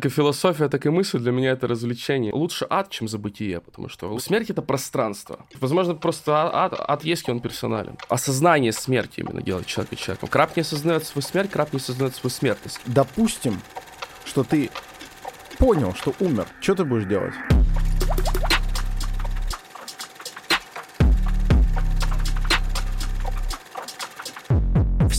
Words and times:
Как 0.00 0.06
и 0.06 0.14
философия, 0.14 0.70
так 0.70 0.86
и 0.86 0.88
мысль 0.88 1.18
для 1.18 1.30
меня 1.30 1.50
это 1.50 1.66
развлечение. 1.66 2.32
Лучше 2.32 2.66
ад, 2.70 2.88
чем 2.88 3.06
забытие, 3.06 3.60
потому 3.60 3.90
что 3.90 4.18
смерть— 4.18 4.48
это 4.48 4.62
пространство. 4.62 5.44
Возможно, 5.60 5.94
просто 5.94 6.32
а, 6.40 6.64
ад, 6.64 6.74
ад 6.78 7.04
есть, 7.04 7.28
он 7.28 7.40
персонален. 7.40 7.98
Осознание 8.08 8.72
смерти 8.72 9.20
именно 9.20 9.42
делает 9.42 9.66
человека 9.66 9.96
человеком. 9.96 10.30
Краб 10.30 10.56
не 10.56 10.62
осознает 10.62 11.04
свою 11.04 11.22
смерть, 11.22 11.50
краб 11.50 11.74
не 11.74 11.80
осознает 11.80 12.14
свою 12.14 12.30
смертность. 12.30 12.80
Допустим, 12.86 13.60
что 14.24 14.42
ты 14.42 14.70
понял, 15.58 15.94
что 15.94 16.14
умер. 16.18 16.46
Что 16.62 16.76
ты 16.76 16.84
будешь 16.84 17.04
делать? 17.04 17.34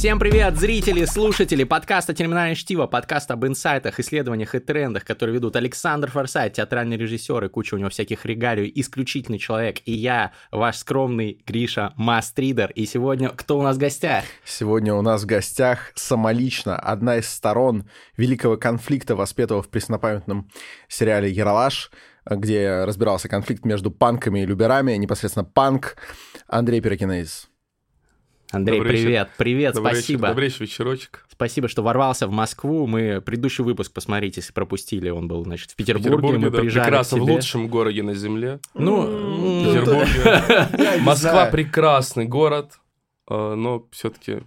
Всем 0.01 0.17
привет, 0.17 0.57
зрители, 0.57 1.05
слушатели 1.05 1.63
подкаста 1.63 2.15
«Терминальное 2.15 2.55
чтиво», 2.55 2.87
подкаст 2.87 3.29
об 3.29 3.45
инсайтах, 3.45 3.99
исследованиях 3.99 4.55
и 4.55 4.59
трендах, 4.59 5.05
которые 5.05 5.35
ведут 5.35 5.55
Александр 5.55 6.09
Форсайт, 6.09 6.53
театральный 6.53 6.97
режиссер 6.97 7.45
и 7.45 7.49
куча 7.49 7.75
у 7.75 7.77
него 7.77 7.91
всяких 7.91 8.25
регалий, 8.25 8.71
исключительный 8.73 9.37
человек, 9.37 9.77
и 9.85 9.91
я, 9.91 10.31
ваш 10.51 10.77
скромный 10.77 11.43
Гриша 11.45 11.93
Мастридер. 11.97 12.71
И 12.71 12.87
сегодня 12.87 13.29
кто 13.29 13.59
у 13.59 13.61
нас 13.61 13.75
в 13.75 13.79
гостях? 13.79 14.23
Сегодня 14.43 14.95
у 14.95 15.03
нас 15.03 15.21
в 15.21 15.27
гостях 15.27 15.91
самолично 15.93 16.79
одна 16.79 17.17
из 17.17 17.29
сторон 17.29 17.87
великого 18.17 18.57
конфликта, 18.57 19.15
воспетого 19.15 19.61
в 19.61 19.69
преснопамятном 19.69 20.49
сериале 20.87 21.29
«Яралаш», 21.29 21.91
где 22.25 22.85
разбирался 22.85 23.29
конфликт 23.29 23.65
между 23.65 23.91
панками 23.91 24.39
и 24.39 24.47
люберами, 24.47 24.93
непосредственно 24.93 25.45
панк 25.45 25.95
Андрей 26.47 26.81
Пирокинез. 26.81 27.50
Андрей, 28.51 28.79
Добрый 28.79 28.91
привет, 28.91 29.27
вечер. 29.27 29.29
привет, 29.37 29.73
Добрый 29.75 29.93
спасибо. 29.95 30.19
Вечер, 30.19 30.29
добрейший 30.29 30.65
вечерочек. 30.65 31.25
Спасибо, 31.31 31.67
что 31.69 31.81
ворвался 31.83 32.27
в 32.27 32.31
Москву. 32.31 32.85
Мы 32.85 33.21
предыдущий 33.21 33.63
выпуск 33.63 33.93
посмотрите, 33.93 34.41
если 34.41 34.51
пропустили. 34.51 35.09
Он 35.09 35.27
был, 35.29 35.43
значит, 35.45 35.71
в 35.71 35.73
В 35.73 35.75
Петербурге. 35.77 36.09
Петербурге, 36.09 36.37
мы 36.37 36.49
да, 36.51 36.59
приезжали 36.59 36.85
прекрасно, 36.85 37.17
к 37.17 37.21
в 37.21 37.23
лучшем 37.23 37.67
городе 37.69 38.03
на 38.03 38.13
земле. 38.13 38.59
Ну, 38.73 39.63
Петербурге. 39.63 40.97
не 40.97 41.01
Москва 41.01 41.45
прекрасный 41.45 42.25
город, 42.25 42.73
э, 43.29 43.53
но 43.55 43.87
все-таки 43.91 44.43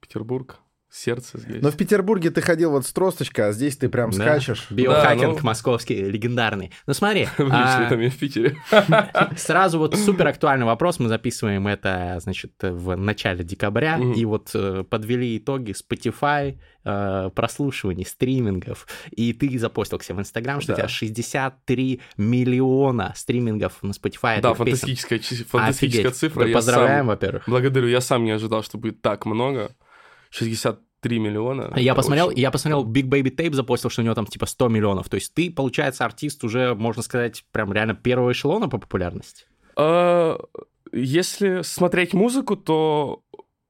Петербург, 0.00 0.56
сердце 0.92 1.38
здесь. 1.38 1.62
Но 1.62 1.70
в 1.70 1.76
Петербурге 1.76 2.30
ты 2.30 2.40
ходил 2.42 2.70
вот 2.72 2.86
с 2.86 2.92
тросточкой, 2.92 3.48
а 3.48 3.52
здесь 3.52 3.76
ты 3.76 3.88
прям 3.88 4.10
Да. 4.10 4.16
скачешь. 4.16 4.66
Биохакинг 4.70 5.36
Да, 5.36 5.40
ну. 5.40 5.46
московский, 5.46 6.02
легендарный. 6.04 6.70
Ну 6.86 6.92
смотри, 6.94 7.28
Вы 7.38 7.48
а, 7.50 7.88
там 7.88 7.98
я 8.00 8.10
в 8.10 8.16
Питере. 8.16 8.56
сразу 9.36 9.78
вот 9.78 9.96
супер 9.96 10.26
актуальный 10.28 10.66
вопрос. 10.66 10.98
Мы 10.98 11.08
записываем 11.08 11.66
это, 11.66 12.18
значит, 12.20 12.52
в 12.60 12.94
начале 12.96 13.42
декабря. 13.44 13.98
И 14.16 14.24
вот 14.24 14.50
э, 14.54 14.84
подвели 14.88 15.38
итоги 15.38 15.72
Spotify, 15.72 16.58
э, 16.84 17.30
прослушиваний, 17.34 18.04
стримингов. 18.04 18.86
И 19.10 19.32
ты 19.32 19.58
запостил 19.58 19.98
к 19.98 20.02
себе 20.04 20.16
в 20.16 20.20
Инстаграм, 20.20 20.60
что 20.60 20.72
у 20.72 20.76
тебя 20.76 20.88
63 20.88 22.00
миллиона 22.18 23.12
стримингов 23.16 23.82
на 23.82 23.92
Spotify. 23.92 24.40
Да, 24.40 24.54
фантастическая, 24.54 25.18
фантастическая 25.20 26.06
Офигеть. 26.10 26.16
цифра. 26.16 26.46
Да, 26.46 26.52
поздравляем, 26.52 27.00
сам- 27.00 27.06
во-первых. 27.06 27.42
Благодарю, 27.46 27.88
я 27.88 28.00
сам 28.00 28.24
не 28.24 28.32
ожидал, 28.32 28.62
что 28.62 28.78
будет 28.78 29.00
так 29.00 29.24
много. 29.26 29.74
63 30.32 31.18
миллиона. 31.18 31.70
А 31.72 31.80
Я 31.80 31.94
посмотрел, 31.94 32.28
очень- 32.28 32.40
я 32.40 32.50
посмотрел, 32.50 32.84
Big 32.84 33.04
Baby 33.04 33.34
Tape 33.34 33.54
запостил, 33.54 33.90
что 33.90 34.02
у 34.02 34.04
него 34.04 34.14
там 34.14 34.26
типа 34.26 34.46
100 34.46 34.68
миллионов. 34.68 35.08
То 35.08 35.16
есть 35.16 35.34
ты, 35.34 35.50
получается, 35.50 36.04
артист 36.04 36.42
уже, 36.44 36.74
можно 36.74 37.02
сказать, 37.02 37.44
прям 37.52 37.72
реально 37.72 37.94
первого 37.94 38.32
эшелона 38.32 38.68
по 38.68 38.78
популярности. 38.78 39.44
А, 39.76 40.38
Если 40.94 41.62
смотреть 41.62 42.12
музыку, 42.12 42.56
то 42.56 43.22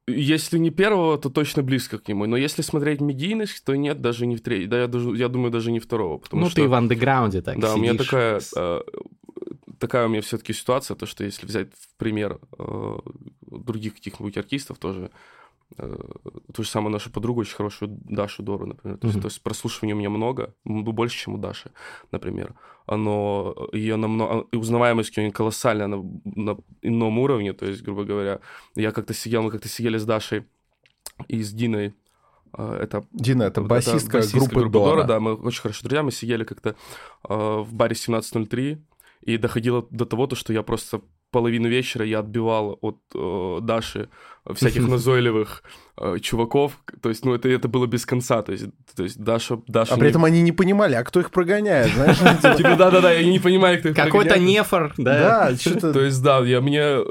если 0.09 0.59
не 0.59 0.71
первого, 0.71 1.17
то 1.19 1.31
точно 1.31 1.63
близко 1.63 1.99
к 1.99 2.09
нему. 2.09 2.27
Но 2.27 2.37
если 2.37 2.63
смотреть 2.63 3.01
медийность, 3.01 3.65
то 3.65 3.77
нет, 3.77 4.01
даже 4.01 4.27
не 4.27 4.37
в 4.37 4.41
третьем. 4.43 4.71
Да, 4.71 4.81
я, 4.81 4.87
даже, 4.89 5.11
я 5.17 5.29
думаю, 5.29 5.53
даже 5.53 5.71
не 5.71 5.79
второго. 5.79 6.19
Потому 6.19 6.43
ну, 6.43 6.51
что, 6.51 6.57
ты 6.63 6.69
в 6.69 6.75
андеграунде 6.75 7.41
так 7.41 7.61
Да, 7.61 7.75
у 7.75 7.77
меня 7.77 7.93
сидишь. 7.93 8.07
такая, 8.07 8.41
э, 8.57 8.81
такая 9.79 10.07
у 10.07 10.09
меня 10.09 10.21
все-таки 10.23 10.53
ситуация, 10.53 10.97
то, 10.97 11.07
что 11.07 11.23
если 11.23 11.47
взять 11.47 11.69
в 11.79 11.97
пример 11.97 12.41
э, 12.59 12.97
других 13.43 13.95
каких-нибудь 13.95 14.37
артистов 14.37 14.79
тоже, 14.79 15.11
ту 16.53 16.63
же 16.63 16.69
самую 16.69 16.93
нашу 16.93 17.11
подругу, 17.11 17.41
очень 17.41 17.57
хорошую 17.57 17.91
Дашу 18.05 18.43
Дору, 18.43 18.67
например. 18.67 18.99
То, 18.99 19.07
есть, 19.07 19.17
Мгм. 19.17 19.23
то 19.23 19.29
есть 19.29 19.43
прослушиваний 19.43 19.95
у 19.95 19.99
меня 19.99 20.11
много, 20.11 20.55
м, 20.67 20.85
больше, 20.85 21.17
чем 21.17 21.35
у 21.35 21.39
Даши, 21.39 21.71
например. 22.11 22.55
Но 22.89 23.55
ее 23.73 23.97
намного... 23.97 24.47
узнаваемость 24.53 25.17
у 25.19 25.21
нее 25.21 25.33
колоссальная 25.33 25.87
на, 25.87 26.03
на 26.25 26.57
ином 26.83 27.19
уровне, 27.19 27.53
то 27.53 27.67
есть, 27.67 27.83
грубо 27.83 28.05
говоря, 28.05 28.41
я 28.75 28.93
как-то 28.93 29.15
сидел, 29.15 29.43
мы 29.43 29.51
как-то 29.51 29.69
сидели 29.69 29.99
с 29.99 30.05
Дашей 30.05 30.45
и 31.29 31.43
с 31.43 31.53
Диной, 31.53 31.95
э, 32.57 32.79
это 32.83 33.05
Дина, 33.13 33.45
это 33.45 33.61
это 33.61 33.69
басистка 33.69 34.19
басистка 34.19 34.39
группы 34.39 34.61
группы 34.61 34.73
Дора. 34.73 35.05
да, 35.05 35.21
мы 35.21 35.35
очень 35.35 35.63
хорошо 35.63 35.83
друзья, 35.85 36.03
мы 36.03 36.13
сидели 36.13 36.45
как-то 36.45 36.71
э, 36.71 37.35
в 37.35 37.73
баре 37.73 37.95
1703, 37.95 38.79
и 39.23 39.37
доходило 39.39 39.87
до 39.91 40.05
того, 40.05 40.27
то, 40.27 40.37
что 40.37 40.53
я 40.53 40.63
просто 40.63 41.01
половину 41.31 41.69
вечера 41.69 42.05
я 42.05 42.19
отбивал 42.21 42.79
от 42.83 42.99
э, 43.15 43.59
Даши 43.63 44.09
всяких 44.51 44.89
назойливых 44.89 45.63
э, 45.97 46.19
чуваков, 46.21 46.79
то 47.01 47.09
есть, 47.09 47.25
ну, 47.25 47.35
это, 47.35 47.49
это 47.49 47.69
было 47.69 47.87
без 47.87 48.07
конца, 48.07 48.43
то 48.43 48.53
есть, 48.53 48.67
то 48.97 49.03
есть 49.03 49.19
Даша... 49.19 49.59
Даша 49.67 49.95
А 49.95 49.99
при 49.99 50.09
этом 50.09 50.25
они 50.25 50.43
не 50.43 50.53
понимали, 50.53 50.95
а 50.95 51.05
кто 51.05 51.21
их 51.21 51.31
прогоняет, 51.31 51.93
знаешь? 51.93 52.19
типа, 52.43 52.57
Типа, 52.57 52.77
да-да-да, 52.77 53.13
я 53.13 53.25
не 53.25 53.39
понимаю, 53.39 53.79
кто 53.79 53.91
их 53.91 53.97
Какой-то 53.97 54.39
нефор, 54.39 54.93
да? 54.97 55.51
Да, 55.51 55.57
что-то... 55.57 55.93
То 55.93 56.01
есть, 56.01 56.23
да, 56.23 56.41
я, 56.41 56.61
мне, 56.61 56.81
э, 56.81 57.05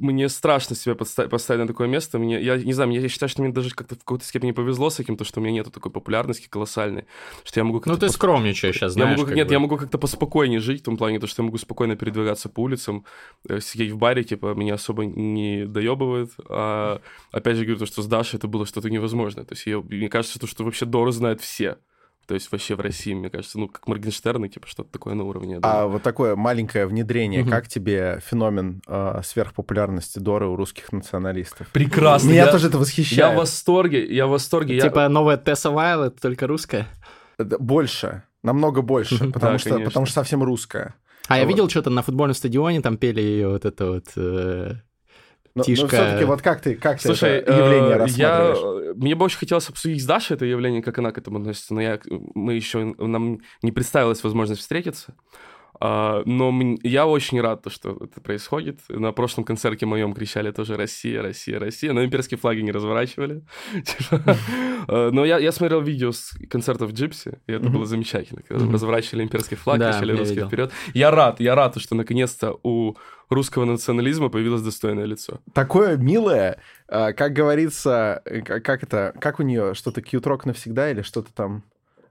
мне 0.00 0.28
страшно 0.28 0.74
себя 0.76 0.94
поставить 0.94 1.60
на 1.60 1.66
такое 1.66 1.88
место. 1.88 2.18
Мне, 2.18 2.40
я 2.40 2.56
не 2.56 2.72
знаю, 2.72 2.88
мне, 2.88 3.00
я 3.00 3.08
считаю, 3.08 3.28
что 3.28 3.42
мне 3.42 3.52
даже 3.52 3.70
как-то 3.70 3.94
в 3.94 3.98
какой-то 3.98 4.24
степени 4.24 4.52
повезло 4.52 4.90
с 4.90 4.98
этим, 5.00 5.16
то, 5.16 5.24
что 5.24 5.40
у 5.40 5.42
меня 5.42 5.52
нету 5.52 5.70
такой 5.70 5.92
популярности 5.92 6.48
колоссальной, 6.48 7.06
что 7.44 7.60
я 7.60 7.64
могу 7.64 7.80
как-то 7.80 7.90
Ну, 7.90 7.98
ты 7.98 8.08
скромничаешь 8.08 8.76
сейчас, 8.76 8.96
я 8.96 9.04
знаешь. 9.04 9.18
могу, 9.18 9.28
как 9.28 9.36
нет, 9.36 9.48
бы. 9.48 9.52
я 9.52 9.58
могу 9.58 9.76
как-то 9.76 9.98
поспокойнее 9.98 10.60
жить, 10.60 10.80
в 10.80 10.84
том 10.84 10.96
плане, 10.96 11.20
то, 11.20 11.26
что 11.26 11.42
я 11.42 11.46
могу 11.46 11.58
спокойно 11.58 11.96
передвигаться 11.96 12.48
по 12.48 12.60
улицам, 12.60 13.04
э, 13.48 13.60
сидеть 13.60 13.90
в 13.90 13.98
баре, 13.98 14.24
типа, 14.24 14.54
меня 14.54 14.74
особо 14.74 15.04
не 15.04 15.66
доебывают. 15.66 16.32
А, 16.50 17.00
опять 17.32 17.56
же 17.56 17.64
говорю, 17.64 17.78
то, 17.78 17.86
что 17.86 18.02
с 18.02 18.06
Дашей 18.06 18.38
это 18.38 18.48
было 18.48 18.66
что-то 18.66 18.90
невозможное. 18.90 19.44
То 19.44 19.54
есть 19.54 19.66
её- 19.66 19.82
мне 19.82 20.08
кажется, 20.08 20.38
то, 20.38 20.46
что 20.46 20.64
вообще 20.64 20.84
Дору 20.86 21.10
знают 21.10 21.40
все. 21.40 21.78
То 22.26 22.34
есть 22.34 22.52
вообще 22.52 22.76
в 22.76 22.80
России, 22.80 23.12
мне 23.12 23.28
кажется, 23.28 23.58
ну, 23.58 23.66
как 23.66 23.88
Моргенштерн, 23.88 24.48
типа, 24.48 24.68
что-то 24.68 24.90
такое 24.92 25.14
на 25.14 25.24
уровне. 25.24 25.54
я 25.54 25.60
А 25.62 25.86
вот 25.88 26.02
такое 26.04 26.36
маленькое 26.36 26.86
внедрение. 26.86 27.42
Мгм. 27.42 27.50
Как 27.50 27.66
тебе 27.66 28.20
феномен 28.24 28.82
э, 28.86 29.20
сверхпопулярности 29.24 30.20
Доры 30.20 30.46
у 30.46 30.54
русских 30.54 30.92
националистов? 30.92 31.66
Прекрасно. 31.72 32.28
Меня 32.28 32.44
я- 32.44 32.52
тоже 32.52 32.68
это 32.68 32.76
Я 32.76 32.80
восхищает. 32.80 33.34
в 33.34 33.38
восторге, 33.38 34.06
я 34.14 34.26
в 34.28 34.30
восторге. 34.30 34.76
я- 34.76 34.80
Типа 34.82 35.08
новая 35.08 35.38
Тесса 35.38 35.70
Вайлет, 35.72 36.20
только 36.20 36.46
русская. 36.46 36.86
Да, 37.38 37.56
Больше, 37.58 38.22
намного 38.44 38.82
больше, 38.82 39.18
потому, 39.32 39.52
Да, 39.54 39.58
что, 39.58 39.70
конечно. 39.70 39.90
потому 39.90 40.06
что 40.06 40.14
совсем 40.14 40.42
русская. 40.44 40.94
А 41.26 41.36
я 41.38 41.44
Вот. 41.44 41.48
видел 41.50 41.68
что-то 41.68 41.90
на 41.90 42.02
футбольном 42.02 42.34
стадионе, 42.34 42.80
там 42.80 42.96
пели 42.96 43.20
ее 43.20 43.48
вот 43.48 43.64
это 43.64 43.86
вот... 43.86 44.04
э, 44.16 44.74
Но, 45.54 45.64
Тишка. 45.64 45.88
все-таки 45.88 46.24
вот 46.24 46.42
как 46.42 46.60
ты, 46.60 46.76
как 46.76 47.00
ты 47.00 47.08
Слушай, 47.08 47.38
это 47.38 47.52
явление 47.52 47.88
э, 47.88 47.90
я, 47.90 47.98
рассматриваешь? 47.98 48.90
э, 48.90 48.94
мне 48.94 49.14
бы 49.14 49.24
очень 49.24 49.38
хотелось 49.38 49.68
обсудить 49.68 50.02
с 50.02 50.06
Дашей 50.06 50.36
это 50.36 50.44
явление, 50.44 50.82
как 50.82 50.98
она 50.98 51.10
к 51.10 51.18
этому 51.18 51.38
относится, 51.38 51.74
но 51.74 51.80
я, 51.80 51.98
мы 52.34 52.54
еще, 52.54 52.94
нам 52.98 53.40
не 53.62 53.72
представилась 53.72 54.22
возможность 54.22 54.60
встретиться. 54.60 55.14
А, 55.82 56.22
но 56.26 56.52
я 56.82 57.06
очень 57.06 57.40
рад, 57.40 57.62
то, 57.62 57.70
что 57.70 57.96
это 58.02 58.20
происходит. 58.20 58.80
На 58.90 59.12
прошлом 59.12 59.44
концерте 59.44 59.86
моем 59.86 60.12
кричали 60.12 60.50
тоже 60.50 60.76
«Россия, 60.76 61.22
Россия, 61.22 61.58
Россия», 61.58 61.94
но 61.94 62.04
имперские 62.04 62.36
флаги 62.36 62.60
не 62.60 62.70
разворачивали. 62.70 63.42
Типа, 63.72 64.36
э, 64.88 65.10
Но 65.10 65.24
я, 65.24 65.38
я 65.38 65.52
смотрел 65.52 65.80
видео 65.80 66.12
с 66.12 66.36
концертов 66.50 66.92
Джипси, 66.92 67.38
и 67.46 67.52
это 67.52 67.70
было 67.70 67.86
замечательно, 67.86 68.42
когда 68.46 68.70
разворачивали 68.70 69.22
имперский 69.22 69.56
флаг, 69.56 69.78
кричали 69.78 70.12
я 70.12 70.18
«Русский 70.18 70.40
вперед». 70.40 70.70
Я 70.92 71.10
рад, 71.10 71.40
я 71.40 71.54
рад, 71.54 71.80
что 71.80 71.94
наконец-то 71.94 72.58
у 72.62 72.96
русского 73.30 73.64
национализма 73.64 74.28
появилось 74.28 74.62
достойное 74.62 75.04
лицо. 75.04 75.40
Такое 75.52 75.96
милое, 75.96 76.58
э, 76.88 77.12
как 77.12 77.32
говорится, 77.32 78.22
э, 78.24 78.40
как 78.42 78.64
как 78.64 78.82
это, 78.82 79.14
как 79.20 79.40
у 79.40 79.42
нее, 79.42 79.74
что-то 79.74 80.02
кьют-рок 80.02 80.46
навсегда 80.46 80.90
или 80.90 81.02
что-то 81.02 81.32
там 81.32 81.64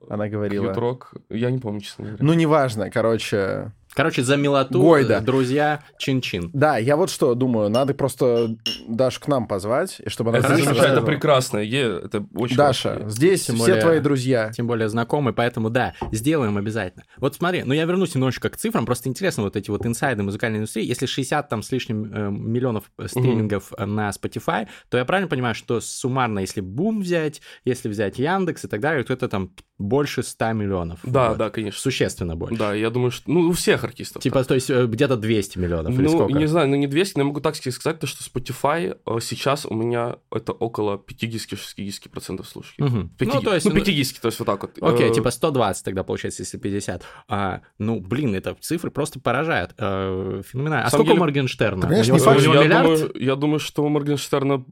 она 0.09 0.27
говорила? 0.27 0.65
Кьют-рок. 0.65 1.13
Я 1.29 1.51
не 1.51 1.59
помню, 1.59 1.81
честно 1.81 2.05
говоря. 2.05 2.25
Ну, 2.25 2.33
неважно, 2.33 2.89
короче. 2.89 3.71
Короче, 3.99 4.23
за 4.23 4.37
милоту, 4.37 4.79
Гойда. 4.81 5.15
э, 5.17 5.19
друзья, 5.21 5.83
чин-чин. 5.97 6.51
Да, 6.53 6.77
я 6.77 6.95
вот 6.95 7.09
что 7.09 7.35
думаю, 7.35 7.69
надо 7.69 7.93
просто 7.93 8.55
Дашу 8.87 9.19
к 9.19 9.27
нам 9.27 9.45
позвать, 9.45 9.99
и 9.99 10.07
чтобы 10.07 10.29
она 10.29 10.39
Это, 10.39 10.55
здесь 10.55 10.67
это 10.69 11.01
прекрасно. 11.01 11.57
Это 11.57 12.25
очень 12.33 12.55
Даша, 12.55 12.93
хорошо. 12.93 13.09
здесь 13.09 13.45
Тем 13.45 13.57
все 13.57 13.65
более- 13.65 13.81
твои 13.81 13.99
друзья. 13.99 14.51
Тем 14.53 14.67
более 14.67 14.87
знакомый, 14.87 15.33
поэтому 15.33 15.69
да, 15.69 15.95
сделаем 16.13 16.55
обязательно. 16.55 17.03
Вот 17.17 17.35
смотри, 17.35 17.63
ну 17.63 17.73
я 17.73 17.83
вернусь 17.83 18.15
немножечко 18.15 18.49
к 18.49 18.55
цифрам, 18.55 18.85
просто 18.85 19.09
интересно 19.09 19.43
вот 19.43 19.57
эти 19.57 19.69
вот 19.69 19.85
инсайды 19.85 20.23
музыкальной 20.23 20.59
индустрии. 20.59 20.85
Если 20.85 21.05
60 21.05 21.49
там 21.49 21.61
с 21.61 21.69
лишним 21.69 22.05
э, 22.05 22.29
миллионов 22.31 22.85
э, 22.97 23.07
стримингов 23.07 23.73
э, 23.77 23.83
на 23.85 24.11
Spotify, 24.11 24.67
то 24.87 24.97
я 24.97 25.03
правильно 25.03 25.27
понимаю, 25.27 25.55
что 25.55 25.81
суммарно, 25.81 26.39
если 26.39 26.61
бум 26.61 27.01
взять, 27.01 27.41
если 27.65 27.89
взять 27.89 28.17
Яндекс 28.17 28.63
и 28.63 28.67
так 28.69 28.79
далее, 28.79 29.03
то 29.03 29.11
это 29.11 29.27
там 29.27 29.51
больше 29.77 30.23
100 30.23 30.53
миллионов. 30.53 30.99
Да, 31.03 31.29
Вот. 31.29 31.37
да, 31.37 31.49
конечно. 31.49 31.79
Существенно 31.79 32.35
больше. 32.35 32.57
Да, 32.57 32.73
я 32.73 32.89
думаю, 32.89 33.11
что... 33.11 33.31
Ну, 33.31 33.41
у 33.49 33.51
всех 33.53 33.85
артистов. 33.89 34.23
Типа, 34.23 34.43
то 34.43 34.53
есть 34.55 34.69
э, 34.69 34.85
где-то 34.85 35.17
200 35.17 35.57
миллионов 35.59 35.93
или 35.93 36.03
ну, 36.03 36.09
сколько? 36.09 36.33
не 36.39 36.47
знаю, 36.47 36.69
ну 36.69 36.75
не 36.75 36.87
200, 36.87 37.17
но 37.17 37.21
я 37.23 37.27
могу 37.27 37.41
так 37.41 37.55
сказать, 37.55 37.99
то, 37.99 38.07
что 38.07 38.23
Spotify 38.23 38.97
э, 39.05 39.17
сейчас 39.21 39.65
у 39.65 39.73
меня 39.73 40.15
это 40.31 40.51
около 40.53 40.97
50-60% 40.97 42.45
слушателей. 42.45 42.87
Мгм. 42.87 43.09
50, 43.17 43.35
Ну, 43.35 43.41
то 43.49 43.53
есть... 43.55 43.65
ну, 43.65 43.71
50, 43.73 44.21
то 44.21 44.27
есть 44.27 44.39
вот 44.39 44.45
так 44.45 44.61
вот. 44.61 44.71
Окей, 44.81 45.09
Э, 45.09 45.13
типа 45.13 45.31
120 45.31 45.83
тогда 45.85 46.03
получается, 46.03 46.41
если 46.43 46.57
50. 46.57 47.03
А, 47.27 47.61
ну, 47.77 47.99
блин, 47.99 48.35
это 48.35 48.55
цифры 48.59 48.91
просто 48.91 49.19
поражают. 49.19 49.73
Э, 49.77 50.41
феноменально. 50.47 50.85
А 50.85 50.89
самом 50.89 51.05
сколько 51.05 51.11
у 51.11 51.13
деле- 51.15 51.19
Моргенштерна? 51.19 51.81
Ты 51.81 51.87
У 51.87 51.89
него 51.91 52.17
не 52.17 52.47
у 52.47 52.53
я, 52.53 52.63
миллиард? 52.63 52.83
думаю, 52.87 53.11
я 53.15 53.35
думаю, 53.35 53.59
что 53.59 53.83
у 53.83 53.89
Моргенштерна 53.89 54.63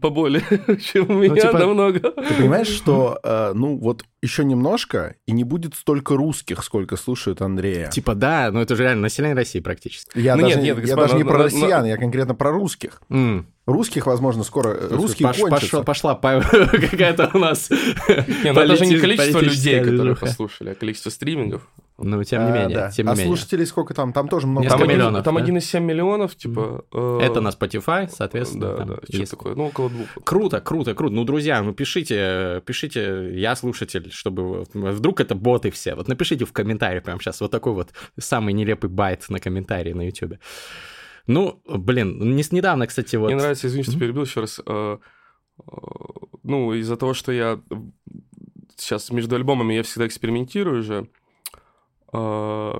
поболее, 0.00 0.42
чем 0.92 1.10
у 1.10 1.14
меня 1.14 1.34
типа- 1.42 1.58
намного. 1.58 2.00
Ты 2.00 2.34
понимаешь, 2.34 2.68
что, 2.68 3.18
ну, 3.54 3.78
вот 3.78 4.04
еще 4.20 4.44
немножко, 4.44 5.16
и 5.26 5.32
не 5.32 5.44
будет 5.44 5.74
столько 5.74 6.16
русских, 6.16 6.64
сколько 6.64 6.96
слушают 6.96 7.40
Андрея. 7.40 7.88
Типа, 7.88 8.14
да, 8.14 8.50
ну 8.52 8.60
это 8.60 8.74
же 8.74 8.82
реально 8.82 9.02
население 9.02 9.36
России 9.36 9.60
практически. 9.60 10.18
Я, 10.18 10.36
Ну 10.36 10.42
даже, 10.42 10.60
нет, 10.60 10.76
нет, 10.76 10.88
я 10.88 10.96
даже 10.96 11.16
не 11.16 11.24
про 11.24 11.38
россиян, 11.44 11.84
я 11.84 11.96
конкретно 11.96 12.34
про 12.34 12.50
русских. 12.50 13.00
М. 13.10 13.46
Русских, 13.68 14.06
возможно, 14.06 14.44
скоро... 14.44 14.70
э, 14.70 14.88
Русские 14.90 15.28
Пош- 15.28 15.40
кончатся. 15.40 15.82
Пошла 15.82 16.14
по- 16.14 16.40
какая-то 16.90 17.30
у 17.34 17.38
нас 17.38 17.68
Не, 17.70 18.52
ну 18.52 18.60
это 18.60 18.76
же 18.76 18.86
не 18.86 18.98
количество 18.98 19.40
людей, 19.40 19.80
которые 19.84 20.16
послушали, 20.16 20.70
а 20.70 20.74
количество 20.74 21.10
стримингов. 21.10 21.68
Ну, 22.00 22.22
тем 22.24 22.46
не 22.46 22.52
А, 22.52 22.54
менее, 22.54 22.76
да. 22.76 22.90
тем 22.90 23.06
не 23.06 23.12
а 23.12 23.14
менее. 23.14 23.26
слушателей 23.26 23.66
сколько 23.66 23.92
там? 23.92 24.12
Там 24.12 24.28
тоже 24.28 24.46
много. 24.46 24.62
Несколько 24.64 24.78
Там, 24.78 24.88
один, 24.88 24.98
миллионов, 24.98 25.24
там 25.24 25.34
да? 25.34 25.42
1,7 25.42 25.80
миллионов, 25.80 26.34
типа... 26.36 26.84
э, 26.92 27.18
Это 27.24 27.40
на 27.40 27.48
Spotify, 27.48 28.08
соответственно. 28.08 28.70
Да, 28.70 28.76
там 28.76 28.88
да, 28.88 28.94
что 29.06 29.16
есть. 29.18 29.30
такое? 29.32 29.54
Ну, 29.56 29.66
около 29.66 29.90
двух. 29.90 30.06
Круто, 30.24 30.60
круто, 30.60 30.94
круто. 30.94 31.14
Ну, 31.14 31.24
друзья, 31.24 31.60
ну 31.60 31.72
пишите, 31.74 32.62
пишите, 32.64 33.30
я 33.38 33.54
слушатель, 33.56 34.10
чтобы 34.12 34.64
вдруг 34.72 35.20
это 35.20 35.34
боты 35.34 35.70
все. 35.72 35.94
Вот 35.94 36.08
напишите 36.08 36.44
в 36.44 36.52
комментарии 36.52 37.00
прямо 37.00 37.20
сейчас 37.20 37.40
вот 37.40 37.50
такой 37.50 37.72
вот 37.72 37.90
самый 38.18 38.54
нелепый 38.54 38.88
байт 38.88 39.24
на 39.28 39.40
комментарии 39.40 39.92
на 39.92 40.06
YouTube. 40.06 40.36
Ну, 41.28 41.62
блин, 41.66 42.18
не, 42.36 42.42
недавно, 42.50 42.86
кстати, 42.86 43.16
вот... 43.16 43.26
Мне 43.26 43.36
нравится, 43.36 43.66
извини, 43.66 43.84
что 43.84 43.98
перебил 43.98 44.22
еще 44.24 44.40
раз. 44.40 44.60
э, 44.64 44.98
э, 45.58 45.62
Ну, 46.42 46.72
из-за 46.72 46.96
того, 46.96 47.14
что 47.14 47.30
я 47.32 47.60
сейчас 48.76 49.10
между 49.10 49.36
альбомами 49.36 49.74
я 49.74 49.82
всегда 49.82 50.06
экспериментирую 50.06 50.82
же 50.82 51.08
э, 52.12 52.72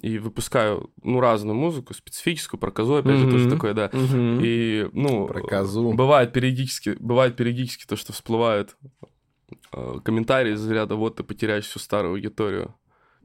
и 0.00 0.18
выпускаю, 0.18 0.90
ну, 1.02 1.20
разную 1.20 1.56
музыку, 1.56 1.94
специфическую, 1.94 2.60
про 2.60 2.70
козу, 2.70 2.94
опять 2.96 3.18
же, 3.18 3.30
тоже 3.30 3.50
такое, 3.50 3.74
да. 3.74 3.90
Мгм. 3.92 4.40
И, 4.42 4.88
ну, 4.92 5.26
Про 5.26 5.40
козу. 5.42 5.92
бывает 5.92 6.32
периодически, 6.32 6.96
бывает 7.00 7.36
периодически 7.36 7.86
то, 7.86 7.96
что 7.96 8.12
всплывают 8.12 8.76
э, 9.72 9.98
комментарии 10.04 10.52
из 10.52 10.70
ряда 10.70 10.94
«вот 10.94 11.16
ты 11.16 11.24
потеряешь 11.24 11.66
всю 11.66 11.78
старую 11.78 12.12
аудиторию». 12.12 12.74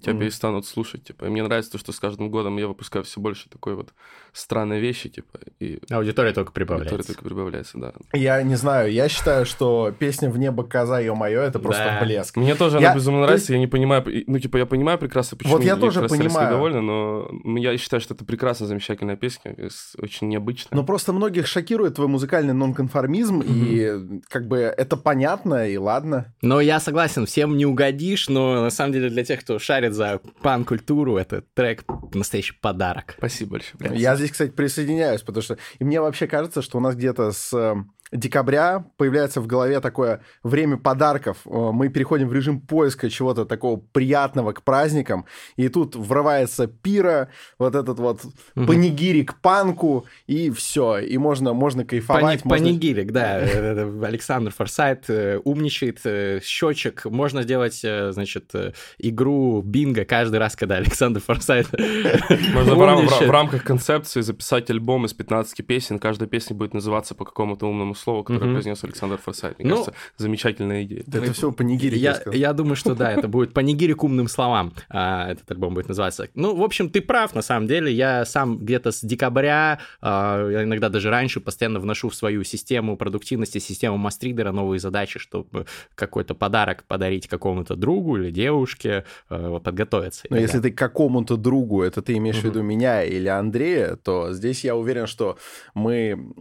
Тебя 0.02 0.14
Мгм. 0.14 0.22
перестанут 0.22 0.66
слушать, 0.68 1.04
типа. 1.06 1.26
И 1.26 1.30
мне 1.30 1.42
нравится 1.44 1.72
то, 1.72 1.78
что 1.80 1.92
с 1.92 2.00
каждым 2.00 2.30
годом 2.30 2.58
я 2.58 2.68
выпускаю 2.68 3.04
все 3.04 3.20
больше 3.20 3.50
такой 3.50 3.74
вот 3.76 3.94
странной 4.32 4.80
вещи, 4.80 5.10
типа, 5.10 5.40
и 5.60 5.80
Аудитория 5.90 6.34
только 6.34 6.50
аудитория 6.52 6.52
прибавляется. 6.54 7.08
только 7.08 7.24
прибавляется, 7.24 7.78
да. 7.80 7.94
Я 8.14 8.44
не 8.44 8.56
знаю, 8.56 8.92
я 8.92 9.10
считаю, 9.10 9.46
что 9.48 9.92
песня 9.98 10.30
«В 10.30 10.38
небо 10.38 10.64
коза, 10.64 11.00
ё-моё» 11.00 11.42
это 11.42 11.58
просто 11.58 11.84
Да. 12.00 12.06
блеск. 12.06 12.38
Мне 12.38 12.54
тоже 12.54 12.78
Я- 12.78 12.88
она 12.90 12.96
безумно 12.96 13.22
нравится, 13.22 13.54
я 13.54 13.60
не 13.60 13.66
понимаю, 13.66 14.04
ну, 14.28 14.38
типа, 14.38 14.58
я 14.58 14.68
понимаю 14.68 15.00
прекрасно, 15.00 15.36
почему 15.38 15.56
Вот 15.56 15.64
я 15.64 15.76
тоже 15.76 16.02
понимаю. 16.08 16.52
довольны, 16.52 16.82
но 16.82 17.30
я 17.58 17.76
считаю, 17.80 18.00
что 18.00 18.14
это 18.14 18.24
прекрасная, 18.24 18.68
замечательная 18.68 19.16
песня, 19.18 19.56
очень 19.98 20.28
необычная. 20.28 20.76
Но 20.78 20.84
просто 20.84 21.12
многих 21.14 21.48
шокирует 21.48 21.96
твой 21.96 22.08
музыкальный 22.08 22.54
нонконформизм, 22.54 23.42
и 23.44 24.22
как 24.30 24.48
бы 24.48 24.58
это 24.60 24.96
понятно, 24.98 25.68
и 25.68 25.78
ладно. 25.78 26.36
Но 26.44 26.62
я 26.62 26.80
согласен, 26.80 27.26
всем 27.26 27.58
не 27.58 27.66
угодишь, 27.66 28.30
но 28.30 28.62
на 28.62 28.70
самом 28.70 28.94
деле 28.94 29.10
для 29.10 29.24
тех, 29.24 29.40
кто 29.40 29.58
шарит 29.58 29.87
за 29.94 30.20
пан-культуру, 30.42 31.18
это 31.18 31.42
трек 31.54 31.84
настоящий 32.14 32.56
подарок. 32.60 33.16
Спасибо 33.18 33.52
большое. 33.52 34.00
Я 34.00 34.16
здесь, 34.16 34.32
кстати, 34.32 34.52
присоединяюсь, 34.52 35.22
потому 35.22 35.42
что 35.42 35.58
и 35.80 35.84
мне 35.84 36.02
вообще 36.02 36.28
кажется, 36.28 36.62
что 36.62 36.78
у 36.78 36.82
нас 36.82 36.96
где-то 36.96 37.32
с 37.32 37.54
э, 37.54 37.76
декабря 38.12 38.86
появляется 38.98 39.42
в 39.42 39.48
голове 39.48 39.80
такое 39.80 40.22
время 40.44 40.78
подарков. 40.78 41.38
Э, 41.46 41.72
Мы 41.74 41.90
переходим 41.90 42.30
в 42.30 42.34
режим 42.34 42.60
поиска 42.62 43.10
чего-то 43.10 43.46
такого 43.46 43.78
приятного 43.78 44.54
к 44.54 44.64
праздникам, 44.64 45.26
и 45.58 45.68
тут 45.70 45.96
врывается 45.96 46.68
пира, 46.68 47.30
вот 47.60 47.76
этот 47.76 48.00
вот 48.00 48.22
Мгм. 48.56 48.68
панигири 48.68 49.24
к 49.24 49.40
панку, 49.42 50.06
и 50.28 50.50
все, 50.52 51.00
и 51.00 51.18
можно, 51.18 51.54
можно 51.54 51.84
кайфовать. 51.86 52.24
Пани- 52.24 52.42
можно- 52.44 52.66
Панигирик, 52.66 53.12
да. 53.12 53.40
э, 53.42 54.04
Александр 54.06 54.52
Форсайт 54.52 55.06
э, 55.10 55.40
умничает, 55.44 56.00
э, 56.06 56.40
счетчик. 56.44 57.06
Можно 57.06 57.44
сделать, 57.44 57.80
э, 57.84 58.12
значит, 58.12 58.52
э, 58.54 58.72
игру 59.00 59.62
бинго 59.62 60.06
каждый 60.06 60.38
раз, 60.40 60.56
когда 60.56 60.76
Александр 60.76 61.20
Форсайт 61.22 61.68
Можно 62.54 62.76
в 62.76 63.30
рамках 63.32 63.64
концепции 63.64 64.22
записать 64.22 64.70
альбом 64.70 65.06
из 65.06 65.14
15 65.14 65.62
песен. 65.64 66.00
Каждая 66.00 66.30
песня 66.30 66.56
будет 66.56 66.74
называться 66.74 67.16
по 67.16 67.26
какому-то 67.26 67.68
умному 67.68 67.96
слову, 67.98 68.24
которое 68.24 68.46
Мгм. 68.46 68.54
произнес 68.56 68.84
Александр 68.84 69.18
Форсайт. 69.18 69.60
Мне 69.60 69.70
Ну, 69.70 69.76
кажется, 69.84 69.94
замечательная 70.18 70.84
идея. 70.84 71.04
Это 71.08 71.34
все 71.34 71.52
панигири. 71.52 71.98
Я, 71.98 72.22
я 72.32 72.54
думаю, 72.54 72.76
что 72.76 72.96
да, 72.96 73.12
это 73.12 73.28
будет 73.28 73.54
панигири 73.54 73.94
к 73.94 74.04
умным 74.04 74.28
словам. 74.28 74.74
а, 74.90 75.32
этот 75.32 75.50
альбом 75.52 75.74
будет 75.74 75.88
называться. 75.90 76.28
Ну, 76.36 76.56
в 76.56 76.64
общем, 76.64 76.90
ты 76.90 77.02
прав, 77.02 77.34
на 77.36 77.42
самом 77.42 77.68
деле. 77.68 77.92
Я 77.92 78.26
сам 78.26 78.58
где-то 78.60 78.92
с 78.92 79.02
декабря, 79.02 79.80
а, 80.02 80.48
я 80.50 80.64
иногда 80.64 80.90
даже 80.90 81.10
раньше, 81.10 81.40
постоянно 81.40 81.80
вношу 81.80 82.10
в 82.10 82.16
свою 82.16 82.44
систему 82.44 82.98
продуктивности, 82.98 83.58
систему 83.60 83.98
мастридера 83.98 84.52
новые 84.52 84.80
задачи, 84.80 85.20
чтобы 85.20 85.66
какой-то 85.96 86.36
подарок 86.36 86.84
подарить 86.88 87.28
какому-то 87.28 87.76
другу 87.76 88.18
или 88.18 88.32
девушке, 88.32 89.04
а, 89.30 89.60
подготовиться. 89.60 90.26
Но 90.30 90.38
если 90.38 90.60
ты 90.60 90.72
к 90.72 90.78
какому-то 90.78 91.38
другу, 91.38 91.82
это 91.82 92.02
ты 92.02 92.14
имеешь 92.18 92.38
в 92.38 92.40
Мгм. 92.44 92.50
виду 92.50 92.62
меня 92.64 93.04
или 93.04 93.28
Андрея, 93.28 93.96
то 93.96 94.34
здесь 94.34 94.64
я 94.64 94.76
уверен, 94.76 95.08
что 95.08 95.38
мы 95.74 96.32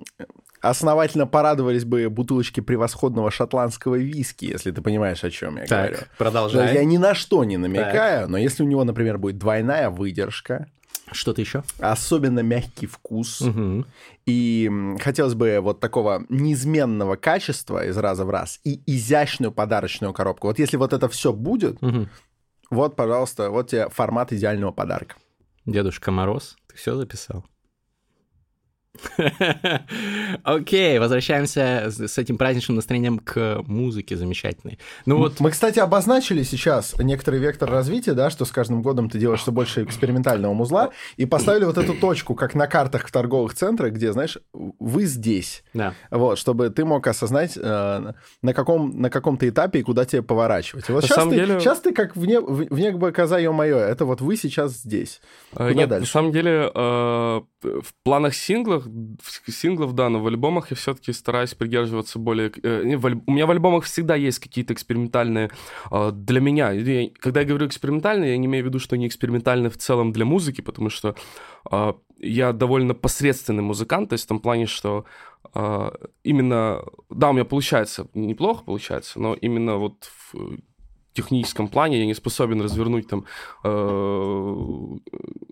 основательно 0.69 1.27
порадовались 1.27 1.85
бы 1.85 2.09
бутылочке 2.09 2.63
превосходного 2.63 3.31
шотландского 3.31 3.97
виски, 3.97 4.47
если 4.47 4.71
ты 4.71 4.81
понимаешь, 4.83 5.23
о 5.25 5.31
чем 5.31 5.57
я 5.59 5.67
говорю. 5.67 5.69
Так, 5.69 5.99
То 5.99 6.05
есть 6.05 6.17
продолжай. 6.19 6.75
Я 6.75 6.85
ни 6.85 6.97
на 6.99 7.15
что 7.15 7.45
не 7.45 7.57
намекаю, 7.57 8.29
но 8.29 8.39
если 8.39 8.63
у 8.63 8.67
него, 8.67 8.85
например, 8.85 9.19
будет 9.19 9.39
двойная 9.39 9.91
выдержка, 9.91 10.67
Что-то 11.13 11.41
еще? 11.41 11.63
особенно 11.79 12.41
мягкий 12.41 12.87
вкус, 12.87 13.41
Мгм. 13.41 13.87
и 14.27 14.71
хотелось 15.01 15.35
бы 15.35 15.61
вот 15.61 15.79
такого 15.81 16.25
неизменного 16.29 17.17
качества 17.17 17.87
из 17.87 17.97
раза 17.97 18.25
в 18.25 18.31
раз 18.31 18.61
и 18.65 18.81
изящную 18.87 19.53
подарочную 19.53 20.13
коробку. 20.13 20.49
Вот 20.49 20.59
если 20.59 20.77
вот 20.77 20.93
это 20.93 21.09
все 21.09 21.33
будет, 21.33 21.81
Мгм. 21.81 22.09
вот, 22.71 22.97
пожалуйста, 22.97 23.51
вот 23.51 23.69
тебе 23.71 23.89
формат 23.91 24.33
идеального 24.33 24.73
подарка. 24.73 25.15
Дедушка 25.65 26.11
Мороз, 26.11 26.57
ты 26.69 26.77
все 26.77 26.97
записал? 26.97 27.45
Окей, 30.44 30.98
возвращаемся 30.98 31.87
с 31.90 32.19
этим 32.19 32.38
праздничным 32.38 32.76
настроением 32.76 33.19
к 33.19 33.62
музыке 33.66 34.16
замечательной. 34.16 34.78
Ну 35.04 35.19
вот, 35.19 35.40
Мы, 35.40 35.50
кстати, 35.50 35.78
обозначили 35.78 36.43
сейчас 36.43 36.94
некоторый 36.98 37.40
вектор 37.40 37.70
развития, 37.70 38.12
да, 38.14 38.31
что 38.31 38.44
с 38.44 38.50
каждым 38.50 38.82
годом 38.82 39.10
ты 39.10 39.19
делаешь 39.19 39.40
все 39.40 39.52
больше 39.52 39.84
экспериментального 39.84 40.53
музла, 40.55 40.91
и 41.17 41.26
поставили 41.26 41.65
вот 41.65 41.79
эту 41.79 41.94
точку, 41.94 42.34
как 42.34 42.55
на 42.55 42.67
картах 42.67 43.06
в 43.08 43.12
торговых 43.12 43.55
центрах, 43.55 43.93
где, 43.93 44.12
знаешь, 44.12 44.38
вы 44.53 45.05
здесь. 45.05 45.65
да. 45.74 45.94
Вот, 46.10 46.38
чтобы 46.38 46.70
ты 46.70 46.84
мог 46.84 47.06
осознать, 47.06 47.56
э, 47.56 48.12
на, 48.43 48.55
каком, 48.55 49.00
на 49.00 49.10
каком-то 49.10 49.48
этапе 49.48 49.81
и 49.81 49.82
куда 49.82 50.05
тебе 50.05 50.22
поворачивать. 50.22 50.88
И 50.88 50.93
вот 50.93 51.03
На 51.03 51.06
сейчас, 51.08 51.17
самом 51.17 51.31
ты, 51.31 51.36
деле- 51.36 51.60
сейчас 51.60 51.81
ты 51.81 51.93
как 51.93 52.17
в, 52.17 52.24
не, 52.26 52.41
в, 52.41 52.67
в 52.74 52.79
небо 52.79 53.10
коза, 53.12 53.38
ё-моё, 53.38 53.79
это 53.79 54.05
вот 54.05 54.20
вы 54.20 54.36
сейчас 54.36 54.72
здесь. 54.72 55.20
Куда 55.53 55.72
Нет, 55.72 55.88
дальше? 55.88 56.06
на 56.06 56.12
самом 56.12 56.32
деле, 56.32 56.70
э, 56.74 57.41
в 57.62 57.94
планах 58.05 58.34
синглов, 58.34 58.85
в- 58.86 59.52
синглов, 59.52 59.93
да, 59.94 60.08
но 60.08 60.20
в 60.20 60.26
альбомах 60.26 60.70
я 60.70 60.76
все-таки 60.76 61.12
стараюсь 61.12 61.55
придерживаться 61.55 62.19
более... 62.19 62.50
э, 62.62 62.96
в 62.96 63.05
У 63.26 63.32
меня 63.32 63.46
в 63.46 63.50
альбомах 63.50 63.84
всегда 63.84 64.14
есть 64.14 64.38
какие-то 64.38 64.72
экспериментальные 64.72 65.50
э, 65.90 66.10
для 66.12 66.40
меня. 66.40 66.70
Я- 66.72 67.10
Когда 67.19 67.40
я 67.40 67.46
говорю 67.46 67.66
экспериментальные, 67.66 68.31
я 68.32 68.36
не 68.38 68.46
имею 68.46 68.64
в 68.64 68.69
виду, 68.69 68.78
что 68.78 68.94
они 68.94 69.06
экспериментальны 69.06 69.69
в 69.70 69.76
целом 69.76 70.12
для 70.12 70.24
музыки, 70.24 70.60
потому 70.60 70.90
что 70.90 71.14
э, 71.70 71.93
я 72.19 72.52
довольно 72.52 72.94
посредственный 72.94 73.62
музыкант, 73.62 74.08
то 74.08 74.14
есть 74.14 74.24
в 74.24 74.28
том 74.28 74.40
плане, 74.40 74.66
что 74.66 75.05
э, 75.55 75.90
именно... 76.24 76.82
Да, 77.10 77.31
у 77.31 77.32
меня 77.32 77.44
получается, 77.44 78.08
неплохо 78.14 78.64
получается, 78.64 79.20
но 79.20 79.34
именно 79.34 79.76
вот 79.76 80.10
в 80.32 80.58
техническом 81.17 81.69
плане 81.69 81.99
я 81.99 82.06
не 82.06 82.15
способен 82.15 82.61
развернуть 82.61 83.08
там 83.08 83.25
э, 83.65 84.96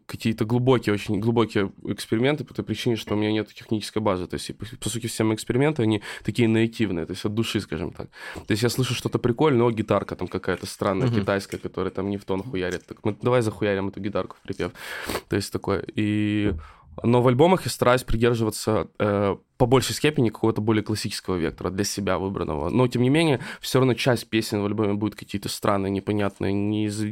какие-то 0.06 0.44
глубокие, 0.44 0.94
очень 0.94 1.18
глубокие 1.20 1.72
эксперименты 1.84 2.44
по 2.44 2.54
той 2.54 2.64
причине, 2.64 2.96
что 2.96 3.14
у 3.14 3.16
меня 3.16 3.32
нет 3.32 3.48
технической 3.52 4.02
базы. 4.02 4.26
То 4.26 4.34
есть, 4.34 4.56
по, 4.56 4.66
по 4.76 4.88
сути, 4.88 5.06
все 5.06 5.24
мои 5.24 5.34
эксперименты, 5.34 5.82
они 5.82 6.02
такие 6.24 6.48
наитивные, 6.48 7.06
то 7.06 7.12
есть 7.12 7.24
от 7.24 7.34
души, 7.34 7.60
скажем 7.60 7.90
так. 7.90 8.08
То 8.34 8.52
есть 8.52 8.62
я 8.62 8.68
слышу 8.68 8.94
что-то 8.94 9.18
прикольное, 9.18 9.66
о, 9.66 9.70
гитарка 9.70 10.16
там 10.16 10.28
какая-то 10.28 10.66
странная, 10.66 11.08
Мгм. 11.08 11.20
китайская, 11.20 11.58
которая 11.58 11.90
там 11.90 12.10
не 12.10 12.16
в 12.18 12.24
тон 12.24 12.42
хуярит. 12.42 12.86
Так 12.86 12.98
мы 13.04 13.16
давай 13.22 13.42
захуярим 13.42 13.88
эту 13.88 14.00
гитарку 14.00 14.36
в 14.36 14.40
припев. 14.42 14.72
То 15.28 15.36
есть 15.36 15.52
такое. 15.52 15.84
И... 15.96 16.52
Но 17.02 17.22
в 17.22 17.28
альбомах 17.28 17.64
я 17.64 17.70
стараюсь 17.70 18.04
придерживаться 18.04 18.88
э, 18.98 19.36
по 19.56 19.66
большей 19.66 19.94
степени 19.94 20.28
какого-то 20.28 20.60
более 20.60 20.82
классического 20.82 21.36
вектора 21.36 21.70
для 21.70 21.84
себя 21.84 22.18
выбранного. 22.18 22.68
Но, 22.68 22.86
тем 22.88 23.02
не 23.02 23.10
менее, 23.10 23.40
все 23.60 23.78
равно 23.78 23.94
часть 23.94 24.28
песен 24.28 24.62
в 24.62 24.66
альбоме 24.66 24.94
будет 24.94 25.14
какие-то 25.14 25.48
странные, 25.48 25.90
непонятные, 25.90 26.52
не 26.52 26.86
из 26.86 27.04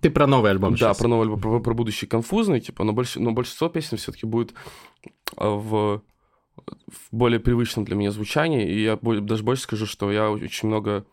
Ты 0.00 0.10
про 0.10 0.26
новый 0.26 0.50
альбом 0.50 0.72
Да, 0.72 0.76
сейчас. 0.76 0.98
про 0.98 1.08
новый 1.08 1.24
альбом, 1.24 1.40
про, 1.40 1.60
про 1.60 1.74
будущий 1.74 2.06
конфузный, 2.06 2.60
типа, 2.60 2.84
но, 2.84 2.92
больше, 2.92 3.20
но 3.20 3.32
большинство 3.32 3.68
песен 3.68 3.96
все-таки 3.96 4.26
будет 4.26 4.54
а, 5.36 5.50
в, 5.50 6.02
в 6.56 7.08
более 7.10 7.40
привычном 7.40 7.84
для 7.84 7.96
меня 7.96 8.10
звучании, 8.10 8.68
и 8.68 8.82
я 8.82 8.96
даже 8.96 9.42
больше 9.42 9.62
скажу, 9.62 9.86
что 9.86 10.10
я 10.10 10.30
очень 10.30 10.68
много, 10.68 11.04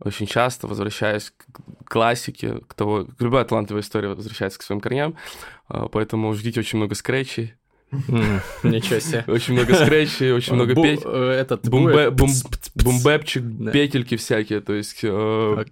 очень 0.00 0.26
часто 0.26 0.66
возвращаюсь 0.66 1.32
к 1.84 1.88
классике, 1.90 2.60
к 2.66 2.74
того, 2.74 3.06
любая 3.18 3.44
талантливая 3.44 3.82
история 3.82 4.08
возвращается 4.08 4.58
к 4.58 4.62
своим 4.62 4.80
корням, 4.80 5.16
а, 5.68 5.88
поэтому 5.88 6.32
ждите 6.34 6.60
очень 6.60 6.78
много 6.78 6.94
скретчей, 6.94 7.54
Ничего 7.92 9.00
себе. 9.00 9.24
очень 9.26 9.54
много 9.54 9.74
скретчей, 9.74 10.32
очень 10.32 10.54
много 10.54 10.74
петь. 10.74 11.02
Этот... 11.04 11.68
Бумбэпчик, 11.68 13.44
петельки 13.72 14.16
всякие, 14.16 14.60
то 14.60 14.72
есть 14.72 15.00
э, 15.02 15.64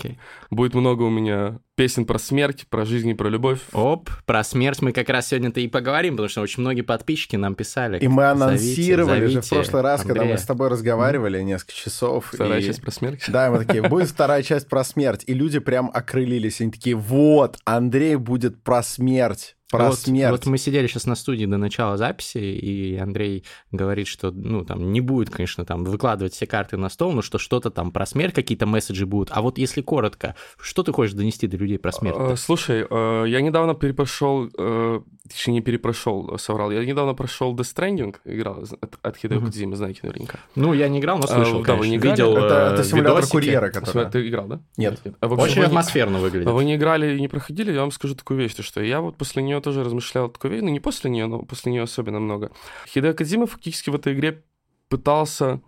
будет 0.50 0.74
много 0.74 1.02
у 1.02 1.10
меня 1.10 1.58
песен 1.76 2.06
про 2.06 2.18
смерть, 2.18 2.66
про 2.68 2.84
жизнь 2.84 3.08
и 3.08 3.14
про 3.14 3.28
любовь. 3.28 3.58
Оп, 3.72 4.10
про 4.26 4.44
смерть 4.44 4.80
мы 4.80 4.92
как 4.92 5.08
раз 5.08 5.28
сегодня-то 5.28 5.60
и 5.60 5.68
поговорим, 5.68 6.14
потому 6.14 6.28
что 6.28 6.40
очень 6.40 6.60
многие 6.60 6.82
подписчики 6.82 7.36
нам 7.36 7.54
писали. 7.54 7.98
И 7.98 8.08
мы 8.08 8.22
Зовите, 8.22 8.44
анонсировали 8.44 9.26
же 9.26 9.40
в 9.40 9.48
прошлый 9.48 9.82
раз, 9.82 10.02
когда 10.02 10.24
мы 10.24 10.38
с 10.38 10.44
тобой 10.44 10.68
разговаривали 10.68 11.40
несколько 11.42 11.74
часов. 11.74 12.30
Вторая 12.32 12.60
и- 12.60 12.64
часть 12.64 12.80
про 12.80 12.90
смерть. 12.90 13.24
Да, 13.28 13.50
мы 13.50 13.64
такие, 13.64 13.82
будет 13.88 14.08
вторая 14.08 14.42
часть 14.42 14.68
про 14.68 14.84
смерть. 14.84 15.24
И 15.26 15.34
люди 15.34 15.58
прям 15.58 15.90
окрылились. 15.92 16.60
Они 16.60 16.70
такие, 16.70 16.96
вот, 16.96 17.58
Андрей 17.64 18.16
будет 18.16 18.62
про 18.62 18.82
смерть. 18.82 19.56
Про 19.76 19.88
вот, 19.90 19.98
смерть. 19.98 20.30
Вот 20.30 20.46
мы 20.46 20.58
сидели 20.58 20.86
сейчас 20.86 21.06
на 21.06 21.14
студии 21.14 21.46
до 21.46 21.56
начала 21.56 21.96
записи, 21.96 22.38
и 22.38 22.96
Андрей 22.96 23.44
говорит, 23.72 24.06
что, 24.06 24.30
ну, 24.30 24.64
там, 24.64 24.92
не 24.92 25.00
будет, 25.00 25.30
конечно, 25.30 25.64
там, 25.64 25.84
выкладывать 25.84 26.34
все 26.34 26.46
карты 26.46 26.76
на 26.76 26.88
стол, 26.88 27.12
но 27.12 27.22
что 27.22 27.38
что-то 27.38 27.70
там 27.70 27.90
про 27.90 28.06
смерть, 28.06 28.34
какие-то 28.34 28.66
месседжи 28.66 29.06
будут. 29.06 29.30
А 29.32 29.42
вот 29.42 29.58
если 29.58 29.80
коротко, 29.80 30.34
что 30.60 30.82
ты 30.82 30.92
хочешь 30.92 31.14
донести 31.14 31.46
до 31.46 31.56
людей 31.56 31.78
про 31.78 31.92
смерть? 31.92 32.16
Э, 32.18 32.36
Слушай, 32.36 32.86
э, 32.88 33.24
я 33.28 33.40
недавно 33.40 33.74
перепрошел, 33.74 34.48
э, 34.56 35.00
точнее 35.28 35.54
не 35.54 35.60
перепрошел, 35.60 36.34
э, 36.34 36.38
соврал, 36.38 36.70
я 36.70 36.84
недавно 36.84 37.14
прошел 37.14 37.54
Death 37.54 37.74
Stranding, 37.74 38.16
играл 38.24 38.64
от, 38.80 38.98
от 39.02 39.16
Хидео. 39.16 39.40
Кодзимы, 39.40 39.76
знаете 39.76 40.00
наверняка. 40.02 40.38
Ну, 40.54 40.72
я 40.72 40.88
не 40.88 41.00
играл, 41.00 41.18
но 41.18 41.26
слышал, 41.26 41.60
А, 41.60 41.64
да, 41.64 41.74
вы 41.74 41.88
не 41.88 41.96
играли? 41.96 42.12
Видел 42.12 42.36
это, 42.36 42.70
э, 42.70 42.74
это 42.74 42.84
симулятор 42.84 43.16
видосики. 43.16 43.32
курьера, 43.32 43.70
который... 43.70 44.10
Ты 44.10 44.28
играл, 44.28 44.46
да? 44.46 44.60
Нет. 44.76 45.00
А 45.20 45.28
вообще 45.28 45.46
Очень 45.46 45.60
вы 45.60 45.66
атмосферно 45.66 46.18
выглядит. 46.18 46.46
А 46.46 46.52
вы 46.52 46.64
не 46.64 46.76
играли 46.76 47.16
и 47.16 47.20
не 47.20 47.28
проходили, 47.28 47.72
я 47.72 47.80
вам 47.80 47.90
скажу 47.90 48.14
такую 48.14 48.38
вещь, 48.40 48.54
то 48.54 48.62
что 48.62 48.82
я 48.82 49.00
вот 49.00 49.16
после 49.16 49.42
нее 49.42 49.60
тоже 49.64 49.82
размышлял 49.82 50.28
такую 50.28 50.52
вещь, 50.52 50.62
ну 50.62 50.68
не 50.68 50.80
после 50.80 51.10
нее, 51.10 51.26
но 51.26 51.42
после 51.42 51.72
нее 51.72 51.82
особенно 51.82 52.20
много. 52.20 52.52
Хидео 52.86 53.14
Кодзима 53.14 53.46
фактически 53.46 53.90
в 53.90 53.94
этой 53.94 54.12
игре 54.12 54.44
пытался 54.88 55.60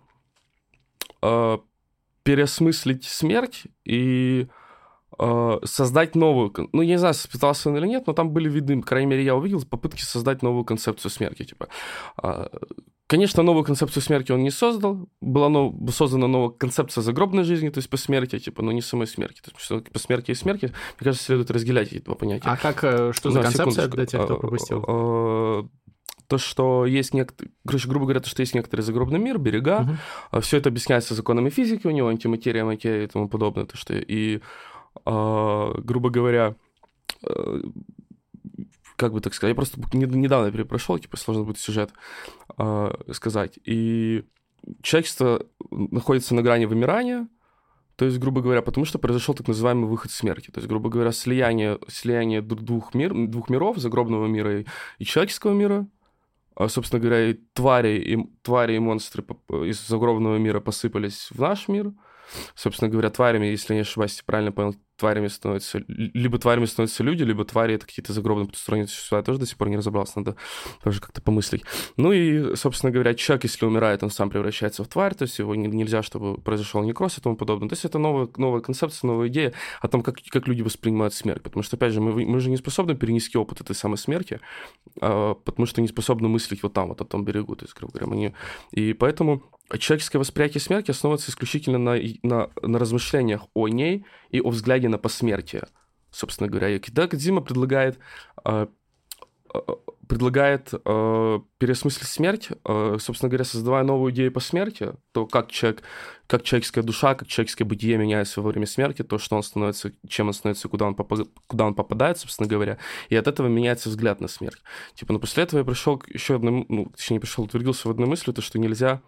э, 1.21 1.57
переосмыслить 2.23 3.03
смерть 3.03 3.63
и 3.83 4.47
э, 5.17 5.59
создать 5.63 6.15
новую... 6.15 6.53
Ну, 6.71 6.81
я 6.81 6.89
не 6.89 6.99
знаю, 6.99 7.15
пытался 7.31 7.69
он 7.69 7.77
или 7.77 7.87
нет, 7.87 8.07
но 8.07 8.13
там 8.13 8.29
были 8.29 8.49
видны, 8.49 8.81
по 8.81 8.87
крайней 8.87 9.07
мере, 9.07 9.23
я 9.23 9.35
увидел 9.35 9.63
попытки 9.65 10.01
создать 10.01 10.43
новую 10.43 10.63
концепцию 10.63 11.11
смерти. 11.11 11.43
Типа, 11.43 11.67
А, 12.17 12.49
Конечно, 13.07 13.41
новую 13.41 13.63
концепцию 13.63 14.03
смерти 14.03 14.33
он 14.33 14.43
не 14.43 14.51
создал. 14.51 15.07
Была 15.21 15.47
нов- 15.47 15.73
создана 15.95 16.27
новая 16.27 16.49
концепция 16.49 17.01
загробной 17.01 17.43
жизни, 17.45 17.69
то 17.69 17.77
есть 17.77 17.89
посмертия, 17.89 18.37
типа, 18.39 18.61
но 18.61 18.73
не 18.73 18.81
самой 18.81 19.07
смерти. 19.07 19.39
То 19.41 19.51
есть 19.51 19.63
что 19.63 19.79
посмертие 19.79 20.33
и 20.33 20.37
смерти, 20.37 20.65
мне 20.65 20.73
кажется, 21.05 21.23
следует 21.25 21.49
разделять 21.49 21.93
эти 21.93 22.03
два 22.03 22.15
понятия. 22.15 22.49
А 22.49 22.57
как, 22.57 22.83
э, 22.83 23.13
что 23.13 23.31
за 23.31 23.39
Ну, 23.39 23.43
концепция 23.45 23.87
для 23.87 24.05
тех, 24.05 24.25
кто 24.25 24.33
А, 24.35 24.39
пропустил? 24.39 24.83
а, 24.87 25.67
То, 26.27 26.37
что 26.37 26.85
есть 26.85 27.13
некоторые, 27.13 27.53
короче, 27.65 27.87
грубо 27.87 28.05
говоря, 28.07 28.19
то, 28.19 28.27
что 28.27 28.41
есть 28.41 28.53
некоторый 28.53 28.81
загробный 28.81 29.17
мир, 29.19 29.37
берега, 29.37 29.97
Мгм. 30.31 30.41
все 30.41 30.57
это 30.57 30.67
объясняется 30.67 31.13
законами 31.15 31.49
физики 31.49 31.87
у 31.87 31.91
него, 31.91 32.09
антиматерия, 32.09 32.65
материя 32.65 33.05
и 33.05 33.07
тому 33.07 33.29
подобное. 33.29 33.65
То, 33.65 33.77
что 33.77 33.93
и, 33.93 34.41
а, 35.05 35.73
грубо 35.79 36.09
говоря, 36.09 36.55
э, 37.25 37.61
как 38.97 39.13
бы 39.13 39.21
так 39.21 39.33
сказать, 39.33 39.51
я 39.51 39.55
просто 39.55 39.79
не- 39.93 40.05
недавно 40.05 40.51
перепрошел, 40.51 40.99
типа 40.99 41.15
сложно 41.15 41.43
будет 41.43 41.59
сюжет 41.59 41.91
а, 42.57 42.99
сказать. 43.13 43.57
И 43.63 44.25
человечество 44.81 45.45
находится 45.69 46.35
на 46.35 46.41
грани 46.41 46.65
вымирания, 46.65 47.29
то 47.95 48.05
есть, 48.05 48.19
грубо 48.19 48.41
говоря, 48.41 48.61
потому 48.61 48.85
что 48.85 48.99
произошел 48.99 49.33
так 49.33 49.47
называемый 49.47 49.89
выход 49.89 50.11
смерти. 50.11 50.51
То 50.51 50.59
есть, 50.59 50.67
грубо 50.67 50.89
говоря, 50.89 51.11
слияние, 51.11 51.79
слияние 51.87 52.41
двух, 52.41 52.93
мир, 52.93 53.11
двух 53.27 53.49
миров, 53.49 53.77
загробного 53.77 54.27
мира 54.27 54.59
и, 54.59 54.65
и 54.99 55.05
человеческого 55.05 55.53
мира. 55.53 55.87
А, 56.55 56.67
собственно 56.67 56.99
говоря, 56.99 57.29
и 57.29 57.33
твари, 57.53 57.97
и, 57.97 58.17
твари 58.43 58.75
и 58.75 58.79
монстры 58.79 59.25
из 59.49 59.87
загробного 59.87 60.37
мира 60.37 60.59
посыпались 60.59 61.29
в 61.31 61.39
наш 61.39 61.67
мир. 61.67 61.91
Собственно 62.55 62.91
говоря, 62.91 63.09
тварями, 63.09 63.47
если 63.47 63.73
не 63.73 63.79
ошибаюсь, 63.79 64.21
правильно 64.25 64.51
понял, 64.51 64.75
тварями 64.97 65.27
становятся... 65.27 65.83
Либо 65.87 66.37
тварями 66.39 66.65
становятся 66.65 67.03
люди, 67.03 67.23
либо 67.23 67.45
твари— 67.45 67.73
это 67.75 67.85
какие-то 67.85 68.13
загробные 68.13 68.47
потусторонние 68.47 68.87
существа. 68.87 69.19
Я 69.19 69.23
тоже 69.23 69.39
до 69.39 69.45
сих 69.45 69.57
пор 69.57 69.69
не 69.69 69.77
разобрался, 69.77 70.13
надо 70.19 70.35
тоже 70.83 70.99
как-то 70.99 71.21
помыслить. 71.21 71.63
Ну 71.95 72.11
и, 72.11 72.55
собственно 72.55 72.91
говоря, 72.91 73.13
человек, 73.13 73.43
если 73.43 73.65
умирает, 73.65 74.03
он 74.03 74.09
сам 74.09 74.29
превращается 74.29 74.83
в 74.83 74.87
тварь, 74.87 75.13
то 75.13 75.23
есть 75.23 75.39
его 75.39 75.55
не- 75.55 75.67
нельзя, 75.67 76.01
чтобы 76.03 76.41
произошел 76.41 76.83
некроз 76.83 77.17
и 77.17 77.21
тому 77.21 77.35
подобное. 77.35 77.69
То 77.69 77.73
есть 77.73 77.85
это 77.85 77.99
новая, 77.99 78.27
новая 78.37 78.61
концепция, 78.61 79.07
новая 79.07 79.27
идея 79.27 79.53
о 79.81 79.87
том, 79.87 80.01
как, 80.01 80.17
как 80.29 80.47
люди 80.47 80.63
воспринимают 80.63 81.13
смерть. 81.13 81.43
Потому 81.43 81.63
что, 81.63 81.75
опять 81.75 81.93
же, 81.93 82.01
мы, 82.01 82.25
мы 82.25 82.39
же 82.39 82.49
не 82.49 82.57
способны 82.57 82.95
перенести 82.95 83.37
опыт 83.37 83.61
этой 83.61 83.75
самой 83.75 83.97
смерти, 83.97 84.39
а, 84.99 85.35
потому 85.35 85.65
что 85.67 85.81
не 85.81 85.87
способны 85.87 86.27
мыслить 86.27 86.63
вот 86.63 86.73
там, 86.73 86.89
вот 86.89 87.01
о 87.01 87.05
том 87.05 87.23
берегу. 87.23 87.55
То 87.55 87.65
есть, 87.65 87.75
грубо 87.77 87.93
говоря, 87.93 88.07
мы 88.07 88.15
не... 88.15 88.33
И 88.71 88.93
поэтому 88.93 89.43
человеческое 89.77 90.19
восприятие 90.19 90.61
смерти 90.61 90.91
основывается 90.91 91.29
исключительно 91.29 91.77
на, 91.77 91.99
на, 92.23 92.49
на 92.61 92.79
размышлениях 92.79 93.41
о 93.53 93.67
ней 93.67 94.05
и 94.31 94.39
о 94.39 94.49
взгляде 94.49 94.86
на 94.89 94.97
посмертие. 94.97 95.67
Собственно 96.11 96.49
говоря, 96.49 96.69
и 96.69 96.79
Кида 96.79 97.07
Кодзима 97.07 97.41
предлагает 97.41 97.99
а, 98.43 98.69
а, 99.53 99.61
предлагает 100.07 100.73
э, 100.73 101.39
переосмыслить 101.57 102.07
смерть, 102.07 102.49
э, 102.63 102.97
собственно 102.99 103.29
говоря, 103.29 103.43
создавая 103.43 103.83
новую 103.83 104.13
идею 104.13 104.31
по 104.31 104.39
смерти, 104.39 104.93
то 105.11 105.25
как 105.25 105.51
человек, 105.51 105.83
как 106.27 106.43
человеческая 106.43 106.81
душа, 106.81 107.13
как 107.13 107.27
человеческое 107.27 107.65
бытие 107.65 107.97
меняется 107.97 108.41
во 108.41 108.49
время 108.49 108.65
смерти, 108.65 109.03
то, 109.03 109.17
что 109.17 109.35
он 109.35 109.43
становится, 109.43 109.91
чем 110.07 110.27
он 110.27 110.33
становится, 110.33 110.69
куда 110.69 110.85
он, 110.85 110.95
попа- 110.95 111.27
куда 111.47 111.65
он 111.65 111.75
попадает, 111.75 112.17
собственно 112.17 112.47
говоря, 112.47 112.77
и 113.09 113.15
от 113.15 113.27
этого 113.27 113.47
меняется 113.47 113.89
взгляд 113.89 114.21
на 114.21 114.27
смерть. 114.27 114.61
Типа, 114.95 115.13
но 115.13 115.19
после 115.19 115.43
этого 115.43 115.59
я 115.59 115.65
пришел 115.65 115.97
к 115.97 116.07
еще 116.09 116.35
одному, 116.35 116.65
ну, 116.69 116.85
точнее, 116.85 117.19
пришел, 117.19 117.43
утвердился 117.43 117.87
в 117.87 117.91
одной 117.91 118.07
мысли, 118.07 118.31
то, 118.31 118.41
что 118.41 118.59
нельзя, 118.59 119.01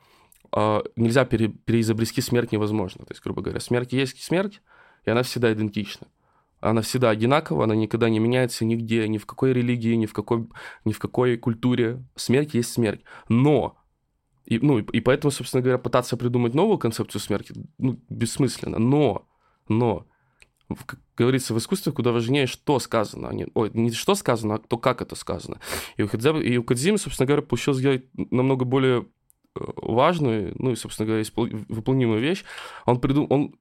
э, 0.56 0.82
нельзя 0.98 1.24
пере, 1.26 1.48
переизобрести 1.48 2.22
смерть 2.22 2.52
невозможно. 2.52 3.06
То 3.06 3.14
есть, 3.14 3.24
грубо 3.24 3.42
говоря, 3.42 3.62
смерть 3.62 3.94
есть 3.94 4.22
смерть, 4.22 4.62
и 5.06 5.10
она 5.10 5.24
всегда 5.24 5.52
идентична. 5.54 6.08
Она 6.62 6.82
всегда 6.82 7.10
одинакова, 7.10 7.64
она 7.64 7.76
никогда 7.76 8.10
не 8.10 8.20
меняется 8.20 8.66
нигде, 8.66 9.08
ни 9.08 9.18
в 9.18 9.26
какой 9.26 9.54
религии, 9.54 9.94
ни 9.96 10.06
в 10.06 10.14
какой, 10.14 10.48
ни 10.84 10.92
в 10.92 11.00
какой 11.00 11.38
культуре. 11.38 12.04
Смерть 12.16 12.54
есть 12.54 12.74
смерть. 12.74 13.02
Но, 13.30 13.78
и, 14.46 14.60
ну, 14.60 14.80
и, 14.80 14.84
и 14.98 15.00
поэтому, 15.00 15.32
собственно 15.32 15.62
говоря, 15.62 15.78
пытаться 15.78 16.18
придумать 16.18 16.54
новую 16.54 16.78
концепцию 16.78 17.22
смерти, 17.22 17.54
ну, 17.78 17.98
бессмысленно. 18.10 18.78
Но, 18.78 19.26
но, 19.70 20.06
как 20.86 21.00
говорится, 21.16 21.54
в 21.54 21.58
искусстве 21.58 21.94
куда 21.94 22.12
важнее, 22.12 22.46
что 22.46 22.78
сказано, 22.80 23.30
а 23.30 23.34
не, 23.34 23.48
ой, 23.54 23.72
не 23.74 23.92
что 23.92 24.14
сказано, 24.16 24.56
а 24.56 24.58
то, 24.58 24.78
как 24.78 25.02
это 25.02 25.16
сказано. 25.16 25.60
И 25.96 26.04
у, 26.04 26.08
Хидзе- 26.08 26.44
и 26.44 26.58
у 26.58 26.64
Кодзимы, 26.64 26.98
собственно 26.98 27.26
говоря, 27.26 27.42
получилось 27.42 27.80
сделать 27.80 28.04
намного 28.14 28.66
более 28.66 29.06
э, 29.56 29.60
важную, 29.78 30.54
ну 30.60 30.72
и, 30.72 30.76
собственно 30.76 31.08
говоря, 31.08 31.24
испол- 31.24 31.66
выполнимую 31.70 32.20
вещь. 32.20 32.44
Он 32.86 33.00
придумал, 33.00 33.28
он 33.30 33.56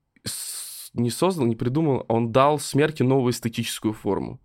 не 0.99 1.11
создал, 1.11 1.47
не 1.47 1.57
придумал, 1.57 2.05
он 2.09 2.33
дал 2.33 2.59
смерти 2.59 3.03
новую 3.03 3.33
эстетическую 3.33 3.93
форму. 3.93 4.41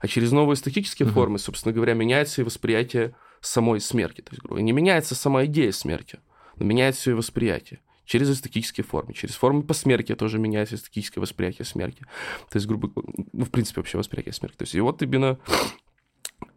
А 0.00 0.08
через 0.08 0.32
новые 0.32 0.54
эстетические 0.54 1.06
Мгм. 1.06 1.14
формы, 1.14 1.38
собственно 1.38 1.72
говоря, 1.72 1.94
меняется 1.94 2.40
и 2.40 2.44
восприятие 2.44 3.14
самой 3.40 3.80
смерти. 3.80 4.20
То 4.20 4.30
есть, 4.32 4.42
грубо 4.42 4.60
не 4.60 4.72
меняется 4.72 5.14
сама 5.14 5.44
идея 5.44 5.72
смерти, 5.72 6.20
но 6.56 6.64
меняется 6.64 7.10
ее 7.10 7.16
восприятие 7.16 7.80
через 8.04 8.30
эстетические 8.30 8.84
формы. 8.84 9.12
Через 9.12 9.34
формы 9.34 9.62
посмертия 9.62 10.16
тоже 10.16 10.38
меняется 10.38 10.76
эстетическое 10.76 11.20
восприятие 11.20 11.66
смерти. 11.66 12.04
То 12.50 12.56
есть, 12.56 12.66
грубо 12.66 12.90
ну, 13.32 13.44
в 13.44 13.50
принципе, 13.50 13.80
вообще 13.80 13.98
восприятие 13.98 14.32
смерти. 14.32 14.56
То 14.56 14.62
есть, 14.62 14.74
и 14.74 14.80
вот 14.80 15.02
именно, 15.02 15.38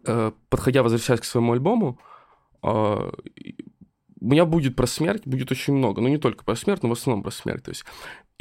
э, 0.05 0.31
подходя, 0.49 0.81
возвращаясь 0.81 1.19
к 1.19 1.25
своему 1.25 1.51
альбому, 1.51 1.99
э, 2.63 2.67
у 2.67 4.25
меня 4.25 4.45
будет 4.45 4.75
про 4.75 4.87
смерть, 4.87 5.23
будет 5.25 5.51
очень 5.51 5.73
много. 5.73 5.99
Ну, 6.01 6.07
не 6.07 6.17
только 6.17 6.45
про 6.45 6.55
смерть, 6.55 6.83
но 6.83 6.89
в 6.89 6.93
основном 6.93 7.21
про 7.21 7.31
смерть. 7.31 7.63
То 7.65 7.71
есть, 7.71 7.83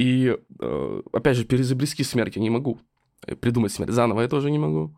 и, 0.01 0.35
э, 0.59 1.01
опять 1.13 1.37
же, 1.37 1.45
переизобрести 1.45 2.03
смерть 2.03 2.35
я 2.35 2.41
не 2.41 2.49
могу. 2.49 2.79
Придумать 3.39 3.71
смерть 3.71 3.91
заново 3.91 4.21
я 4.21 4.27
тоже 4.27 4.49
не 4.49 4.57
могу. 4.57 4.97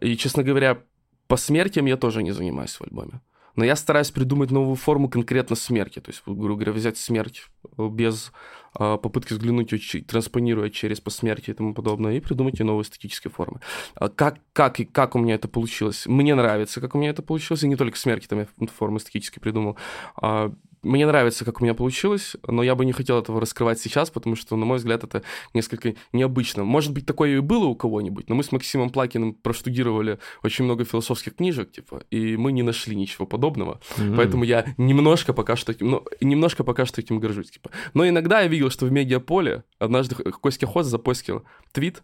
И, 0.00 0.16
честно 0.16 0.42
говоря, 0.42 0.82
по 1.28 1.36
смертям 1.36 1.86
я 1.86 1.96
тоже 1.96 2.24
не 2.24 2.32
занимаюсь 2.32 2.74
в 2.74 2.82
альбоме. 2.82 3.20
Но 3.54 3.64
я 3.64 3.76
стараюсь 3.76 4.10
придумать 4.10 4.50
новую 4.50 4.74
форму 4.74 5.08
конкретно 5.08 5.54
смерти. 5.54 6.00
То 6.00 6.10
есть, 6.10 6.22
грубо 6.26 6.54
говоря, 6.54 6.72
взять 6.72 6.98
смерть 6.98 7.46
без 7.78 8.32
попытки 8.72 9.32
взглянуть, 9.32 9.72
транспонируя 10.06 10.70
через 10.70 11.00
посмертие 11.00 11.54
и 11.54 11.56
тому 11.56 11.74
подобное, 11.74 12.16
и 12.16 12.20
придумать 12.20 12.58
новые 12.60 12.84
эстетические 12.84 13.30
формы. 13.30 13.60
А 13.94 14.08
как, 14.08 14.38
как 14.52 14.80
и 14.80 14.84
как 14.84 15.14
у 15.14 15.18
меня 15.18 15.34
это 15.34 15.48
получилось? 15.48 16.06
Мне 16.06 16.34
нравится, 16.34 16.80
как 16.80 16.94
у 16.94 16.98
меня 16.98 17.10
это 17.10 17.22
получилось, 17.22 17.62
и 17.62 17.68
не 17.68 17.76
только 17.76 17.98
смерти 17.98 18.26
там 18.26 18.40
я 18.40 18.46
формы 18.68 18.98
эстетические 18.98 19.40
придумал. 19.40 19.76
А, 20.16 20.52
мне 20.82 21.06
нравится, 21.06 21.44
как 21.44 21.60
у 21.60 21.64
меня 21.64 21.74
получилось, 21.74 22.36
но 22.46 22.62
я 22.62 22.74
бы 22.74 22.84
не 22.84 22.92
хотел 22.92 23.18
этого 23.18 23.40
раскрывать 23.40 23.78
сейчас, 23.80 24.10
потому 24.10 24.34
что, 24.34 24.56
на 24.56 24.66
мой 24.66 24.78
взгляд, 24.78 25.04
это 25.04 25.22
несколько 25.54 25.94
необычно. 26.12 26.64
Может 26.64 26.92
быть, 26.92 27.06
такое 27.06 27.36
и 27.36 27.38
было 27.38 27.66
у 27.66 27.76
кого-нибудь, 27.76 28.28
но 28.28 28.34
мы 28.34 28.42
с 28.42 28.50
Максимом 28.50 28.90
Плакиным 28.90 29.34
проштудировали 29.34 30.18
очень 30.42 30.64
много 30.64 30.84
философских 30.84 31.36
книжек, 31.36 31.70
типа, 31.70 32.02
и 32.10 32.36
мы 32.36 32.50
не 32.50 32.62
нашли 32.62 32.96
ничего 32.96 33.26
подобного. 33.26 33.80
Mm-hmm. 33.96 34.16
Поэтому 34.16 34.42
я 34.42 34.66
немножко 34.76 35.32
пока 35.32 35.54
что 35.54 35.70
этим, 35.70 35.90
ну, 35.90 36.04
немножко 36.20 36.64
пока 36.64 36.84
что 36.84 37.00
этим 37.00 37.20
горжусь, 37.20 37.50
типа. 37.50 37.70
Но 37.94 38.08
иногда 38.08 38.40
я 38.40 38.48
видел, 38.62 38.70
что 38.70 38.86
в 38.86 38.92
медиаполе 38.92 39.64
однажды 39.78 40.14
Костя 40.14 40.66
Хоз 40.66 40.86
запостил 40.86 41.44
твит, 41.72 42.02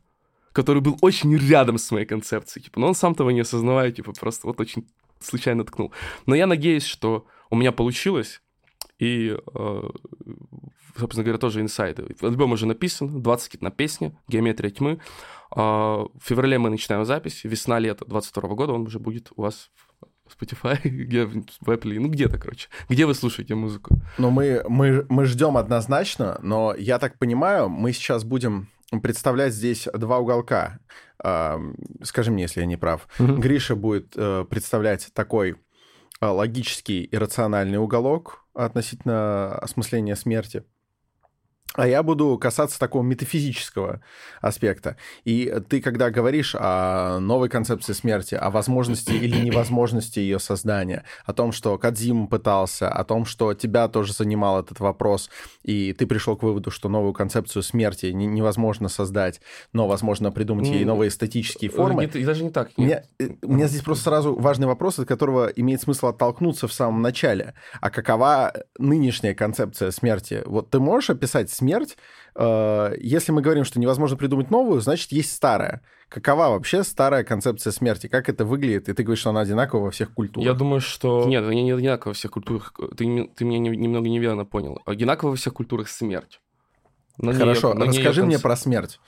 который 0.53 0.83
был 0.83 0.99
очень 1.03 1.37
рядом 1.37 1.79
с 1.79 1.91
моей 1.93 2.07
концепцией, 2.07 2.65
типа, 2.65 2.81
но 2.81 2.89
он 2.89 2.95
сам 2.95 3.15
того 3.15 3.31
не 3.31 3.41
осознавая, 3.41 3.93
типа, 3.93 4.13
просто 4.13 4.47
вот 4.47 4.61
очень 4.61 4.89
случайно 5.21 5.65
ткнул. 5.65 5.93
Но 6.27 6.35
я 6.35 6.47
надеюсь, 6.47 6.85
что 6.85 7.27
у 7.51 7.57
меня 7.57 7.71
получилось, 7.71 8.43
и, 8.99 9.37
э, 9.55 9.83
собственно 10.97 11.23
говоря, 11.25 11.39
тоже 11.39 11.61
инсайды. 11.61 12.17
Альбом 12.21 12.53
уже 12.53 12.67
написан, 12.67 13.23
20 13.23 13.63
на 13.63 13.71
песни, 13.71 14.17
геометрия 14.27 14.71
тьмы. 14.71 14.99
А, 15.51 16.03
в 16.03 16.21
феврале 16.25 16.59
мы 16.59 16.71
начинаем 16.71 17.05
запись, 17.05 17.45
весна-лето 17.45 18.05
22 18.05 18.49
года 18.55 18.73
он 18.73 18.83
уже 18.83 18.99
будет 18.99 19.31
у 19.37 19.43
вас 19.43 19.71
в 19.75 19.88
Spotify, 20.29 20.79
где, 20.85 21.27
в 21.27 21.69
Apple, 21.69 21.99
ну 21.99 22.09
где-то, 22.09 22.39
короче. 22.39 22.69
Где 22.89 23.07
вы 23.07 23.15
слушаете 23.15 23.55
музыку? 23.55 23.97
Ну, 24.19 24.31
мы, 24.31 24.65
мы, 24.69 25.07
мы 25.09 25.25
ждем 25.27 25.57
однозначно, 25.57 26.39
но 26.43 26.75
я 26.75 26.99
так 26.99 27.19
понимаю, 27.19 27.69
мы 27.69 27.93
сейчас 27.93 28.25
будем 28.25 28.69
представлять 29.03 29.53
здесь 29.53 29.89
два 29.93 30.19
уголка. 30.19 30.81
Скажи 32.03 32.31
мне, 32.31 32.43
если 32.43 32.61
я 32.61 32.67
не 32.67 32.77
прав. 32.77 33.09
Угу. 33.19 33.35
Гриша 33.35 33.75
будет 33.75 34.15
э, 34.17 34.45
представлять 34.49 35.09
такой 35.13 35.57
а, 36.21 36.33
логический 36.33 37.05
и 37.05 37.17
рациональный 37.17 37.79
уголок 37.79 38.45
относительно 38.55 39.57
осмысления 39.59 40.17
смерти. 40.17 40.65
А 41.75 41.87
я 41.87 42.03
буду 42.03 42.37
касаться 42.39 42.79
такого 42.79 43.03
метафизического 43.03 44.01
аспекта. 44.41 44.97
И 45.25 45.55
ты, 45.69 45.81
когда 45.81 46.11
говоришь 46.11 46.57
о 46.59 47.21
новой 47.21 47.49
концепции 47.49 47.93
смерти, 47.93 48.35
о 48.35 48.51
возможности 48.51 49.13
или 49.13 49.37
невозможности 49.37 50.19
ее 50.19 50.39
создания, 50.39 51.05
о 51.25 51.35
том, 51.35 51.53
что 51.53 51.77
Кадзим 51.77 52.27
пытался, 52.27 52.89
о 52.89 53.05
том, 53.05 53.27
что 53.27 53.53
тебя 53.55 53.87
тоже 53.89 54.13
занимал 54.13 54.61
этот 54.61 54.81
вопрос, 54.81 55.31
и 55.63 55.93
ты 55.93 56.07
пришел 56.07 56.37
к 56.37 56.43
выводу, 56.43 56.71
что 56.71 56.89
новую 56.89 57.13
концепцию 57.13 57.63
смерти 57.63 58.07
невозможно 58.07 58.89
создать, 58.89 59.41
но 59.73 59.87
возможно 59.87 60.33
придумать 60.33 60.69
ей 60.69 60.85
новые 60.85 61.11
эстетические 61.11 61.71
формы. 61.71 62.07
Нет, 62.07 62.25
даже 62.25 62.45
не 62.45 62.51
так. 62.51 62.71
Нет. 62.79 63.05
Мне, 63.19 63.39
у 63.43 63.53
меня 63.53 63.69
здесь 63.69 63.83
просто 63.83 64.05
сразу 64.05 64.35
важный 64.35 64.67
вопрос, 64.67 64.99
от 64.99 65.07
которого 65.07 65.47
имеет 65.49 65.83
смысл 65.83 66.07
оттолкнуться 66.07 66.67
в 66.67 66.73
самом 66.73 67.03
начале. 67.03 67.55
А 67.81 67.91
какова 67.91 68.53
нынешняя 68.79 69.35
концепция 69.35 69.91
смерти? 69.91 70.43
Вот 70.47 70.71
ты 70.71 70.81
можешь 70.81 71.11
описать 71.11 71.51
смерть, 71.59 71.97
э, 72.35 72.95
если 72.99 73.33
мы 73.33 73.43
говорим, 73.43 73.65
что 73.65 73.79
невозможно 73.79 74.17
придумать 74.17 74.51
новую, 74.51 74.81
значит, 74.81 75.13
есть 75.13 75.33
старая. 75.33 75.83
Какова 76.09 76.49
вообще 76.49 76.85
старая 76.85 77.25
концепция 77.25 77.71
смерти? 77.73 78.07
Как 78.07 78.29
это 78.29 78.45
выглядит? 78.45 78.89
И 78.89 78.93
ты 78.95 79.03
говоришь, 79.03 79.21
что 79.21 79.31
она 79.31 79.41
одинакова 79.41 79.85
во 79.85 79.91
всех 79.91 80.15
культурах. 80.15 80.47
Я 80.47 80.55
думаю, 80.55 80.81
что... 80.81 81.25
Нет, 81.27 81.45
она 81.45 81.55
не 81.55 81.71
одинакова 81.71 82.11
во 82.11 82.15
всех 82.15 82.31
культурах. 82.31 82.73
Ты, 82.97 83.31
ты 83.37 83.45
меня 83.45 83.59
немного 83.59 84.09
неверно 84.09 84.45
понял. 84.45 84.81
Одинакова 84.87 85.31
во 85.31 85.37
всех 85.37 85.53
культурах 85.53 85.89
смерть. 85.89 86.41
Но 87.19 87.33
Хорошо, 87.33 87.75
нее, 87.75 87.87
расскажи 87.87 88.25
мне 88.25 88.39
про 88.39 88.57
смерть. 88.57 89.01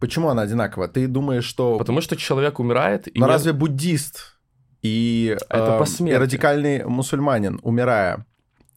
Почему 0.00 0.30
она 0.30 0.42
одинакова? 0.42 0.88
Ты 0.88 1.06
думаешь, 1.06 1.44
что... 1.44 1.78
Потому 1.78 2.00
что 2.00 2.16
человек 2.16 2.58
умирает... 2.58 3.08
Но 3.14 3.26
и 3.26 3.28
разве 3.28 3.52
буддист 3.52 4.38
и, 4.82 5.36
это 5.50 5.86
э, 6.00 6.04
и 6.08 6.14
радикальный 6.14 6.84
мусульманин, 6.84 7.60
умирая, 7.62 8.26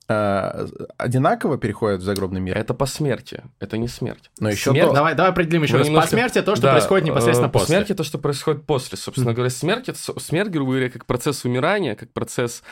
Э, 0.09 0.67
одинаково 0.97 1.57
переходят 1.57 2.01
в 2.01 2.03
загробный 2.03 2.41
мир? 2.41 2.57
Это 2.57 2.73
по 2.73 2.85
смерти, 2.85 3.43
это 3.59 3.77
не 3.77 3.87
смерть. 3.87 4.31
Но 4.39 4.49
еще 4.49 4.71
смерть... 4.71 4.89
то... 4.89 4.93
давай, 4.93 5.15
давай 5.15 5.31
определим 5.31 5.63
еще 5.63 5.77
раз. 5.77 5.87
Немножко... 5.87 6.09
По 6.09 6.15
смерти 6.15 6.41
то, 6.41 6.55
что 6.55 6.63
да, 6.63 6.71
происходит 6.73 7.05
непосредственно 7.07 7.47
по 7.47 7.59
после. 7.59 7.75
По 7.75 7.85
смерти 7.85 7.97
то, 7.97 8.03
что 8.03 8.17
происходит 8.17 8.65
после. 8.65 8.97
Собственно 8.97 9.29
mm. 9.29 9.33
говоря, 9.33 9.49
смерть, 9.49 9.89
это, 9.89 10.19
смерть, 10.19 10.49
грубо 10.49 10.71
говоря, 10.71 10.89
как 10.89 11.05
процесс 11.05 11.45
умирания, 11.45 11.95
как 11.95 12.11
процесс 12.11 12.63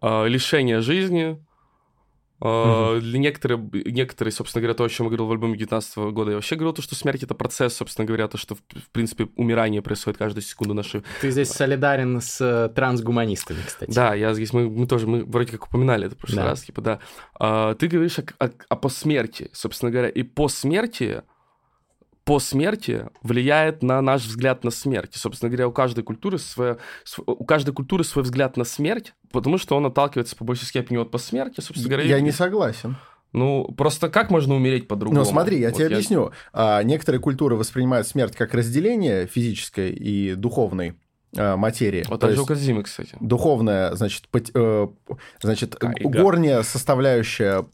э, 0.00 0.26
лишения 0.28 0.80
жизни, 0.80 1.38
Uh-huh. 2.40 3.00
Для 3.00 3.18
некоторых, 3.18 3.60
некоторые, 3.72 4.32
собственно 4.32 4.62
говоря, 4.62 4.74
то, 4.74 4.84
о 4.84 4.88
чем 4.88 5.06
я 5.06 5.10
говорил 5.10 5.26
в 5.26 5.32
альбоме 5.32 5.58
19 5.58 5.96
года, 6.12 6.30
я 6.30 6.36
вообще 6.36 6.56
говорил, 6.56 6.72
то, 6.72 6.80
что 6.80 6.94
смерть— 6.94 7.22
это 7.24 7.34
процесс, 7.34 7.74
собственно 7.74 8.06
говоря, 8.06 8.28
то, 8.28 8.38
что, 8.38 8.54
в, 8.54 8.90
принципе, 8.92 9.28
умирание 9.36 9.82
происходит 9.82 10.18
каждую 10.18 10.42
секунду 10.42 10.72
нашей... 10.72 11.02
Ты 11.20 11.30
здесь 11.30 11.50
солидарен 11.50 12.20
с 12.20 12.40
э, 12.40 12.70
трансгуманистами, 12.74 13.58
кстати. 13.66 13.90
Да, 13.90 14.14
я 14.14 14.32
здесь, 14.32 14.52
мы, 14.52 14.70
мы 14.70 14.86
тоже, 14.86 15.06
мы 15.06 15.24
вроде 15.24 15.52
как 15.52 15.66
упоминали 15.66 16.06
это 16.06 16.16
в 16.16 16.18
прошлый 16.18 16.42
да. 16.42 16.48
раз, 16.48 16.62
типа, 16.62 16.80
да. 16.80 16.98
А, 17.38 17.74
ты 17.74 17.88
говоришь 17.88 18.18
о, 18.18 18.24
о, 18.38 18.50
о 18.68 18.76
посмертии, 18.76 19.50
собственно 19.52 19.90
говоря, 19.90 20.08
и 20.08 20.22
по 20.22 20.48
смерти 20.48 21.22
по 22.30 22.38
смерти 22.38 23.08
влияет 23.24 23.82
на 23.82 24.00
наш 24.00 24.24
взгляд 24.24 24.62
на 24.62 24.70
смерть. 24.70 25.16
И, 25.16 25.18
собственно 25.18 25.50
говоря, 25.50 25.66
у 25.66 25.72
каждой 25.72 26.04
культуры 26.04 26.38
своя, 26.38 26.76
у 27.26 27.44
каждой 27.44 27.74
культуры 27.74 28.04
свой 28.04 28.22
взгляд 28.22 28.56
на 28.56 28.62
смерть, 28.62 29.14
потому 29.32 29.58
что 29.58 29.76
он 29.76 29.86
отталкивается 29.86 30.36
по 30.36 30.44
большей 30.44 30.66
степени 30.66 30.96
от 30.98 31.10
посмерти, 31.10 31.60
собственно 31.60 31.88
говоря. 31.88 32.08
Я 32.08 32.18
и... 32.18 32.22
не 32.22 32.30
согласен. 32.30 32.98
Ну, 33.32 33.64
просто 33.76 34.08
как 34.08 34.30
можно 34.30 34.54
умереть 34.54 34.86
по-другому? 34.86 35.18
Ну, 35.18 35.24
смотри, 35.24 35.58
я 35.58 35.70
вот 35.70 35.78
тебе 35.78 35.88
я... 35.88 35.96
объясню. 35.96 36.30
А, 36.52 36.80
некоторые 36.84 37.20
культуры 37.20 37.56
воспринимают 37.56 38.06
смерть 38.06 38.36
как 38.36 38.54
разделение 38.54 39.26
физической 39.26 39.90
и 39.90 40.36
духовной 40.36 40.94
а, 41.36 41.56
материи. 41.56 42.04
Вот 42.08 42.20
так 42.20 42.30
же 42.30 42.42
у 42.42 42.46
Казимы, 42.46 42.84
кстати. 42.84 43.16
Духовная, 43.18 43.92
значит, 43.96 44.28
пот... 44.28 44.52
э, 44.54 44.86
значит 45.42 45.76
горняя 45.80 46.62
составляющая 46.62 47.64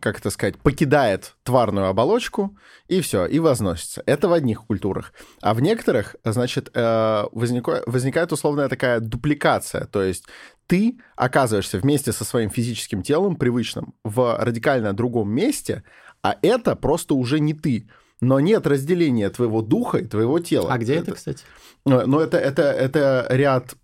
как 0.00 0.18
это 0.18 0.30
сказать, 0.30 0.58
покидает 0.58 1.34
тварную 1.42 1.86
оболочку, 1.86 2.56
и 2.88 3.00
все, 3.00 3.26
и 3.26 3.38
возносится. 3.38 4.02
Это 4.06 4.28
в 4.28 4.32
одних 4.32 4.64
культурах. 4.64 5.12
А 5.40 5.54
в 5.54 5.60
некоторых, 5.60 6.16
значит, 6.24 6.70
э, 6.74 7.24
возникает, 7.32 7.84
возникает 7.86 8.32
условная 8.32 8.68
такая 8.68 9.00
дупликация, 9.00 9.86
то 9.86 10.02
есть 10.02 10.24
ты 10.66 10.98
оказываешься 11.16 11.78
вместе 11.78 12.12
со 12.12 12.24
своим 12.24 12.50
физическим 12.50 13.02
телом, 13.02 13.36
привычным, 13.36 13.94
в 14.04 14.38
радикально 14.40 14.92
другом 14.92 15.30
месте, 15.30 15.82
а 16.22 16.36
это 16.42 16.76
просто 16.76 17.14
уже 17.14 17.40
не 17.40 17.52
ты. 17.52 17.88
Но 18.20 18.38
нет 18.38 18.66
разделения 18.68 19.28
твоего 19.30 19.62
духа 19.62 19.98
и 19.98 20.06
твоего 20.06 20.38
тела. 20.38 20.72
А 20.72 20.78
где 20.78 20.94
это, 20.94 21.10
это 21.10 21.14
кстати? 21.14 21.44
Ну, 21.84 22.20
это, 22.20 22.38
это, 22.38 22.62
это 22.62 23.26
ряд 23.30 23.74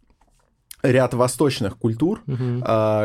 ряд 0.82 1.14
восточных 1.14 1.76
культур, 1.76 2.22
угу. 2.26 2.62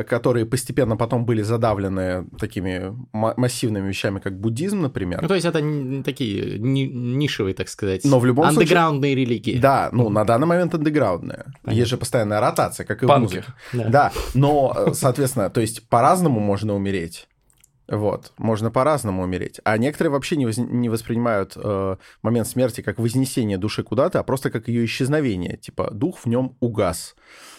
которые 0.07 0.45
постепенно 0.45 0.95
потом 0.97 1.25
были 1.25 1.41
задавлены 1.41 2.27
такими 2.39 2.95
массивными 3.13 3.87
вещами, 3.87 4.19
как 4.19 4.39
буддизм, 4.39 4.81
например. 4.81 5.21
Ну, 5.21 5.27
то 5.27 5.35
есть 5.35 5.45
это 5.45 5.59
такие 6.03 6.59
нишевые, 6.59 7.53
так 7.53 7.69
сказать, 7.69 8.03
Но 8.03 8.19
в 8.19 8.25
любом 8.25 8.45
андеграундные 8.45 9.13
случае, 9.13 9.25
религии. 9.25 9.57
Да, 9.59 9.89
ну, 9.91 10.09
на 10.09 10.23
данный 10.23 10.47
момент 10.47 10.73
андеграундные. 10.73 11.45
Есть 11.67 11.89
же 11.89 11.97
постоянная 11.97 12.39
ротация, 12.39 12.85
как 12.85 13.03
и 13.03 13.07
Панки. 13.07 13.19
в 13.19 13.23
музыке. 13.23 13.53
Да. 13.73 13.89
да, 13.89 14.11
но, 14.33 14.73
э, 14.75 14.93
соответственно, 14.93 15.49
то 15.49 15.61
есть 15.61 15.87
по-разному 15.89 16.39
можно 16.39 16.73
умереть. 16.75 17.27
Вот, 17.87 18.31
можно 18.37 18.71
по-разному 18.71 19.23
умереть. 19.23 19.59
А 19.65 19.77
некоторые 19.77 20.11
вообще 20.11 20.37
не, 20.37 20.45
воз... 20.45 20.57
не 20.57 20.89
воспринимают 20.89 21.53
э, 21.55 21.97
момент 22.21 22.47
смерти 22.47 22.81
как 22.81 22.97
вознесение 22.97 23.57
души 23.57 23.83
куда-то, 23.83 24.19
а 24.19 24.23
просто 24.23 24.49
как 24.51 24.67
ее 24.67 24.85
исчезновение. 24.85 25.57
Типа 25.57 25.91
дух 25.91 26.19
в 26.19 26.25
нем 26.25 26.55
угас. 26.61 27.15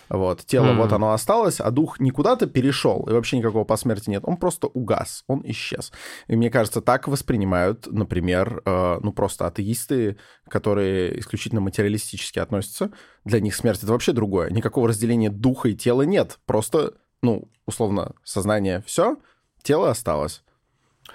Вот, 0.08 0.44
тело 0.44 0.66
mm. 0.66 0.76
вот 0.76 0.92
оно 0.92 1.12
осталось, 1.12 1.60
а 1.60 1.70
дух 1.70 2.00
не 2.00 2.10
куда-то 2.10 2.46
перешел, 2.46 3.04
и 3.08 3.12
вообще 3.12 3.38
никакого 3.38 3.64
посмерти 3.64 4.10
нет. 4.10 4.22
Он 4.24 4.36
просто 4.36 4.68
угас, 4.68 5.24
он 5.26 5.42
исчез. 5.46 5.92
И 6.28 6.36
мне 6.36 6.50
кажется, 6.50 6.80
так 6.80 7.08
воспринимают, 7.08 7.86
например, 7.90 8.62
э, 8.64 8.98
ну 9.02 9.12
просто 9.12 9.46
атеисты, 9.46 10.16
которые 10.48 11.18
исключительно 11.18 11.60
материалистически 11.60 12.38
относятся. 12.38 12.90
Для 13.24 13.40
них 13.40 13.54
смерть 13.54 13.82
это 13.82 13.92
вообще 13.92 14.12
другое. 14.12 14.50
Никакого 14.50 14.88
разделения 14.88 15.30
духа 15.30 15.68
и 15.68 15.74
тела 15.74 16.02
нет. 16.02 16.38
Просто, 16.46 16.94
ну, 17.22 17.50
условно, 17.66 18.12
сознание 18.22 18.82
все, 18.86 19.16
тело 19.62 19.90
осталось. 19.90 20.43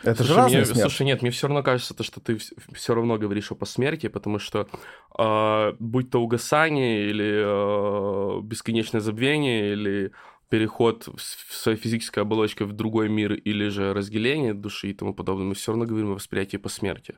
Это 0.04 0.16
слушай, 0.16 0.28
же 0.28 0.36
разная 0.36 0.58
мне, 0.58 0.66
смерть. 0.66 0.82
Слушай, 0.82 1.06
нет, 1.06 1.22
мне 1.22 1.32
все 1.32 1.48
равно 1.48 1.64
кажется, 1.64 1.94
то, 1.94 2.04
что 2.04 2.20
ты 2.20 2.38
все 2.74 2.94
равно 2.94 3.18
говоришь 3.18 3.52
о 3.52 3.56
посмертии, 3.56 4.08
потому 4.08 4.40
что 4.40 4.68
э, 5.18 5.74
будь 5.80 6.10
то 6.10 6.22
угасание 6.22 7.10
или 7.10 7.44
э, 7.44 8.42
бесконечное 8.42 9.02
забвение, 9.02 9.74
или 9.74 10.12
переход 10.50 11.08
в 11.08 11.54
своей 11.54 11.78
физической 11.78 12.20
оболочке 12.20 12.66
в 12.66 12.74
другой 12.74 13.10
мир, 13.10 13.34
или 13.34 13.70
же 13.70 13.94
разделение 13.94 14.54
души 14.54 14.90
и 14.90 14.94
тому 14.94 15.14
подобное, 15.14 15.46
мы 15.46 15.54
все 15.54 15.72
равно 15.72 15.86
говорим 15.86 16.12
о 16.12 16.16
восприятии 16.16 16.58
посмертия. 16.58 17.18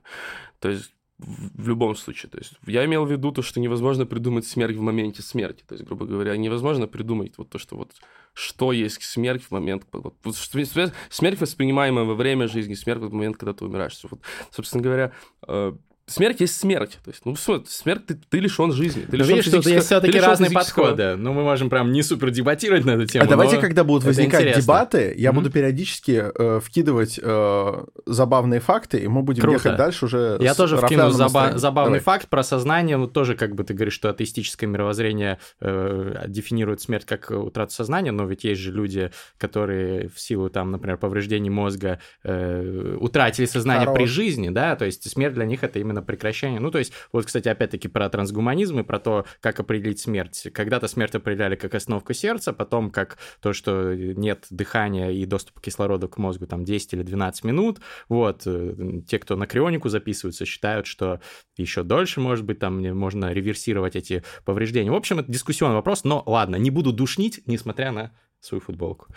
То 0.60 0.70
есть 0.70 0.94
в 1.22 1.68
любом 1.68 1.96
случае. 1.96 2.30
То 2.30 2.38
есть 2.38 2.54
я 2.66 2.86
имел 2.86 3.06
в 3.06 3.12
виду 3.12 3.32
то, 3.32 3.42
что 3.42 3.60
невозможно 3.60 4.06
придумать 4.06 4.48
смерть 4.48 4.76
в 4.76 4.82
моменте 4.82 5.22
смерти. 5.22 5.64
То 5.68 5.76
есть, 5.76 5.86
грубо 5.86 6.06
говоря, 6.06 6.36
невозможно 6.38 6.88
придумать 6.88 7.38
вот 7.38 7.50
то, 7.50 7.58
что 7.58 7.78
вот 7.78 7.92
что 8.34 8.72
есть 8.72 9.02
смерть 9.04 9.44
в 9.44 9.52
момент... 9.52 9.84
Вот, 9.92 10.16
смерть, 10.36 11.42
воспринимаемая 11.42 12.06
во 12.06 12.16
время 12.16 12.48
жизни, 12.48 12.76
смерть 12.76 13.02
в 13.02 13.14
момент, 13.14 13.38
когда 13.38 13.54
ты 13.54 13.66
умираешь. 13.66 14.00
Вот, 14.10 14.22
собственно 14.52 14.84
говоря, 14.84 15.12
э, 15.48 15.74
смерть 16.12 16.42
есть 16.42 16.60
смерть. 16.60 17.00
То 17.04 17.12
есть, 17.12 17.26
ну, 17.26 17.36
смерть, 17.36 18.06
ты, 18.06 18.20
ты 18.30 18.40
лишен 18.40 18.72
жизни. 18.72 19.06
Ты 19.10 19.18
лишен 19.18 19.36
видишь, 19.36 19.48
что 19.48 19.58
есть 19.70 19.86
все-таки 19.86 20.20
разные 20.20 20.50
физического... 20.50 20.90
подходы. 20.90 21.16
Ну, 21.16 21.34
мы 21.34 21.44
можем 21.44 21.70
прям 21.70 21.92
не 21.92 22.04
супер 22.04 22.32
дебатировать 22.32 22.86
на 22.86 22.92
эту 22.92 23.06
тему. 23.06 23.26
А 23.26 23.28
давайте, 23.28 23.58
когда 23.58 23.84
будут 23.84 24.04
возникать 24.04 24.42
интересно. 24.42 24.62
дебаты, 24.62 25.14
я 25.18 25.30
mm-hmm. 25.30 25.34
буду 25.34 25.52
периодически 25.52 26.24
э, 26.34 26.60
вкидывать 26.64 27.20
э, 27.22 27.84
забавные 28.06 28.60
факты, 28.60 29.00
и 29.00 29.08
мы 29.08 29.24
будем 29.24 29.42
Круто. 29.42 29.58
ехать 29.58 29.78
дальше 29.78 30.06
уже. 30.06 30.38
Я 30.40 30.54
тоже 30.54 30.78
вкину 30.78 31.10
заба- 31.10 31.58
забавный 31.58 32.00
Давай. 32.00 32.20
факт 32.20 32.28
про 32.30 32.44
сознание. 32.44 32.98
Ну, 32.98 33.08
тоже, 33.08 33.36
как 33.36 33.56
бы 33.56 33.64
ты 33.64 33.74
говоришь, 33.74 33.94
что 33.94 34.10
атеистическое 34.10 34.70
мировоззрение 34.70 35.40
э, 35.60 36.26
дефинирует 36.28 36.82
смерть 36.82 37.06
как 37.06 37.32
утрату 37.32 37.74
сознания, 37.74 38.12
но 38.12 38.26
ведь 38.26 38.44
есть 38.44 38.62
же 38.62 38.72
люди, 38.72 39.12
которые 39.38 40.10
в 40.10 40.20
силу, 40.20 40.50
там, 40.50 40.72
например, 40.72 40.98
повреждений 40.98 41.50
мозга 41.50 42.00
э, 42.24 42.98
утратили 43.00 43.46
сознание 43.46 43.86
Хорош. 43.86 43.98
при 43.98 44.06
жизни, 44.06 44.50
да, 44.50 44.76
то 44.76 44.86
есть 44.86 45.10
смерть 45.10 45.34
для 45.34 45.46
них 45.46 45.64
это 45.64 45.80
именно 45.80 46.01
на 46.02 46.06
прекращение. 46.06 46.60
Ну, 46.60 46.72
то 46.72 46.80
есть, 46.80 46.92
вот, 47.12 47.26
кстати, 47.26 47.48
опять-таки 47.48 47.88
про 47.88 48.10
трансгуманизм 48.10 48.80
и 48.80 48.84
про 48.84 49.00
то, 49.00 49.26
как 49.40 49.60
определить 49.60 50.00
смерть. 50.00 50.48
Когда-то 50.54 50.88
смерть 50.88 51.16
определяли 51.16 51.56
как 51.56 51.76
остановку 51.76 52.14
сердца, 52.14 52.54
потом 52.54 52.90
как 52.90 53.18
то, 53.40 53.54
что 53.54 53.94
нет 53.96 54.48
дыхания 54.50 55.12
и 55.12 55.26
доступа 55.26 55.62
кислорода 55.62 56.08
к 56.08 56.18
мозгу 56.18 56.48
там 56.48 56.66
10 56.66 56.94
или 56.94 57.04
12 57.04 57.44
минут. 57.44 57.80
Вот, 58.10 58.44
э, 58.46 59.02
те, 59.08 59.20
кто 59.20 59.36
на 59.36 59.48
крионику 59.48 59.90
записываются, 59.90 60.46
считают, 60.46 60.88
что 60.88 61.22
еще 61.56 61.84
дольше, 61.84 62.20
может 62.20 62.46
быть, 62.46 62.60
там 62.60 62.82
можно 62.98 63.32
реверсировать 63.32 63.96
эти 63.96 64.24
повреждения. 64.46 64.92
В 64.92 64.96
общем, 64.96 65.20
это 65.20 65.32
дискуссионный 65.32 65.76
вопрос, 65.76 66.04
но 66.04 66.24
ладно, 66.26 66.56
не 66.56 66.72
буду 66.72 66.92
душнить, 66.92 67.42
несмотря 67.46 67.92
на 67.92 68.12
свою 68.42 68.62
футболку. 68.62 69.08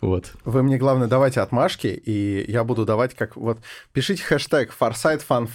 Вот. 0.00 0.32
Вы 0.44 0.62
мне, 0.62 0.76
главное, 0.76 1.08
давайте 1.08 1.40
отмашки, 1.40 1.86
и 1.86 2.50
я 2.50 2.64
буду 2.64 2.84
давать 2.84 3.14
как... 3.14 3.36
Вот, 3.36 3.58
пишите 3.92 4.22
хэштег 4.22 4.74
Farsight 4.78 5.22
Fun 5.26 5.48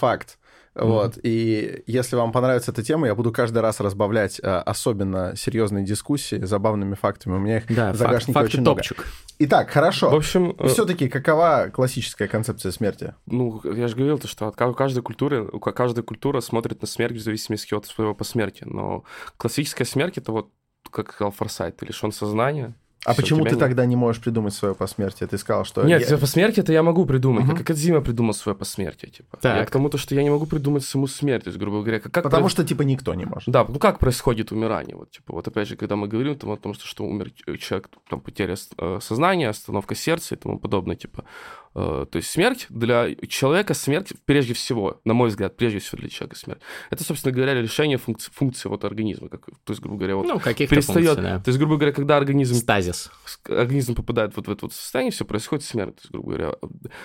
Fact. 0.75 0.83
Mm-hmm. 0.83 0.87
Вот. 0.87 1.19
И 1.23 1.83
если 1.87 2.15
вам 2.15 2.31
понравится 2.31 2.71
эта 2.71 2.83
тема, 2.83 3.07
я 3.07 3.15
буду 3.15 3.31
каждый 3.31 3.59
раз 3.59 3.79
разбавлять 3.79 4.39
а, 4.43 4.61
особенно 4.61 5.35
серьезные 5.35 5.85
дискуссии 5.85 6.43
забавными 6.43 6.95
фактами. 6.95 7.35
У 7.35 7.39
меня 7.39 7.57
их 7.57 7.67
да, 7.67 7.91
в 7.91 7.95
загашнике 7.95 8.33
факт, 8.33 8.45
очень 8.45 8.61
много. 8.61 8.77
Топчик. 8.77 9.05
Итак, 9.39 9.69
хорошо. 9.69 10.09
В 10.09 10.15
общем, 10.15 10.55
э, 10.59 10.67
все-таки 10.67 11.07
какова 11.07 11.69
классическая 11.73 12.27
концепция 12.27 12.71
смерти? 12.71 13.15
Ну, 13.25 13.61
я 13.63 13.87
же 13.87 13.95
говорил, 13.95 14.19
что 14.23 14.47
от 14.47 14.55
каждой 14.55 15.01
культуры, 15.01 15.47
каждая 15.59 16.03
культура 16.03 16.41
смотрит 16.41 16.81
на 16.81 16.87
смерть 16.87 17.15
в 17.15 17.21
зависимости 17.21 17.73
от 17.73 17.85
своего 17.85 18.13
посмертия. 18.13 18.67
Но 18.67 19.03
классическая 19.37 19.85
смерть 19.85 20.17
это 20.17 20.31
вот 20.31 20.49
как 20.91 21.13
сказал 21.13 21.31
Форсайт, 21.31 21.77
ты 21.77 21.85
лишен 21.85 22.11
сознания, 22.11 22.73
а 23.09 23.13
Все, 23.13 23.23
почему 23.23 23.43
ты 23.43 23.51
нет. 23.51 23.59
тогда 23.59 23.87
не 23.87 23.95
можешь 23.95 24.21
придумать 24.21 24.53
свое 24.53 24.75
посмертие? 24.75 25.27
Ты 25.27 25.39
сказал, 25.39 25.65
что... 25.65 25.83
Нет, 25.83 26.07
я... 26.07 26.17
посмертие 26.19 26.61
это 26.61 26.71
я 26.71 26.83
могу 26.83 27.07
придумать, 27.07 27.43
угу. 27.43 27.55
как 27.55 27.75
Дима 27.75 28.01
придумал 28.01 28.35
свое 28.35 28.55
посмертие, 28.55 29.09
типа. 29.09 29.35
Так. 29.41 29.57
Я 29.57 29.65
к 29.65 29.71
тому, 29.71 29.89
то, 29.89 29.97
что 29.97 30.13
я 30.13 30.21
не 30.21 30.29
могу 30.29 30.45
придумать 30.45 30.83
саму 30.83 31.07
смерть, 31.07 31.45
то 31.45 31.47
есть, 31.47 31.57
грубо 31.57 31.81
говоря, 31.81 31.99
как... 31.99 32.13
Потому 32.13 32.43
про... 32.43 32.49
что, 32.49 32.63
типа, 32.63 32.83
никто 32.83 33.15
не 33.15 33.25
может. 33.25 33.49
Да, 33.49 33.65
ну 33.67 33.79
как 33.79 33.97
происходит 33.97 34.51
умирание, 34.51 34.95
вот, 34.95 35.09
типа, 35.09 35.33
вот 35.33 35.47
опять 35.47 35.67
же, 35.67 35.75
когда 35.75 35.95
мы 35.95 36.07
говорим 36.07 36.35
там, 36.35 36.51
о 36.51 36.57
том, 36.57 36.75
что, 36.75 36.85
что 36.85 37.03
умер 37.03 37.31
человек, 37.57 37.89
там, 38.07 38.21
потеря 38.21 38.55
э, 38.77 38.99
сознания, 39.01 39.49
остановка 39.49 39.95
сердца 39.95 40.35
и 40.35 40.37
тому 40.37 40.59
подобное, 40.59 40.95
типа, 40.95 41.23
Э, 41.68 41.68
то 41.73 42.09
есть 42.13 42.29
смерть 42.29 42.65
для 42.69 43.15
человека, 43.27 43.73
смерть 43.73 44.13
прежде 44.25 44.53
всего, 44.53 44.99
на 45.05 45.13
мой 45.13 45.29
взгляд, 45.29 45.55
прежде 45.55 45.79
всего 45.79 45.99
для 45.99 46.09
человека 46.09 46.35
смерть. 46.35 46.61
Это, 46.89 47.03
собственно 47.03 47.33
говоря, 47.33 47.53
решение 47.53 47.97
функции, 47.97 48.31
функции 48.33 48.69
вот 48.69 48.83
организма. 48.83 49.29
Как, 49.29 49.45
то 49.45 49.71
есть, 49.71 49.81
грубо 49.81 49.97
говоря, 49.97 50.15
вот 50.15 50.25
ну, 50.25 50.39
каких 50.39 50.69
перестает, 50.69 51.07
функций, 51.07 51.23
да. 51.23 51.39
То 51.39 51.49
есть, 51.49 51.59
грубо 51.59 51.75
говоря, 51.75 51.93
когда 51.93 52.17
организм... 52.17 52.55
Стазис. 52.55 53.11
Организм 53.47 53.95
попадает 53.95 54.35
вот 54.35 54.47
в 54.47 54.51
это 54.51 54.65
вот 54.65 54.73
состояние, 54.73 55.11
все 55.11 55.25
происходит 55.25 55.63
смерть. 55.63 55.95
То 55.95 56.01
есть, 56.01 56.11
грубо 56.11 56.29
говоря, 56.29 56.53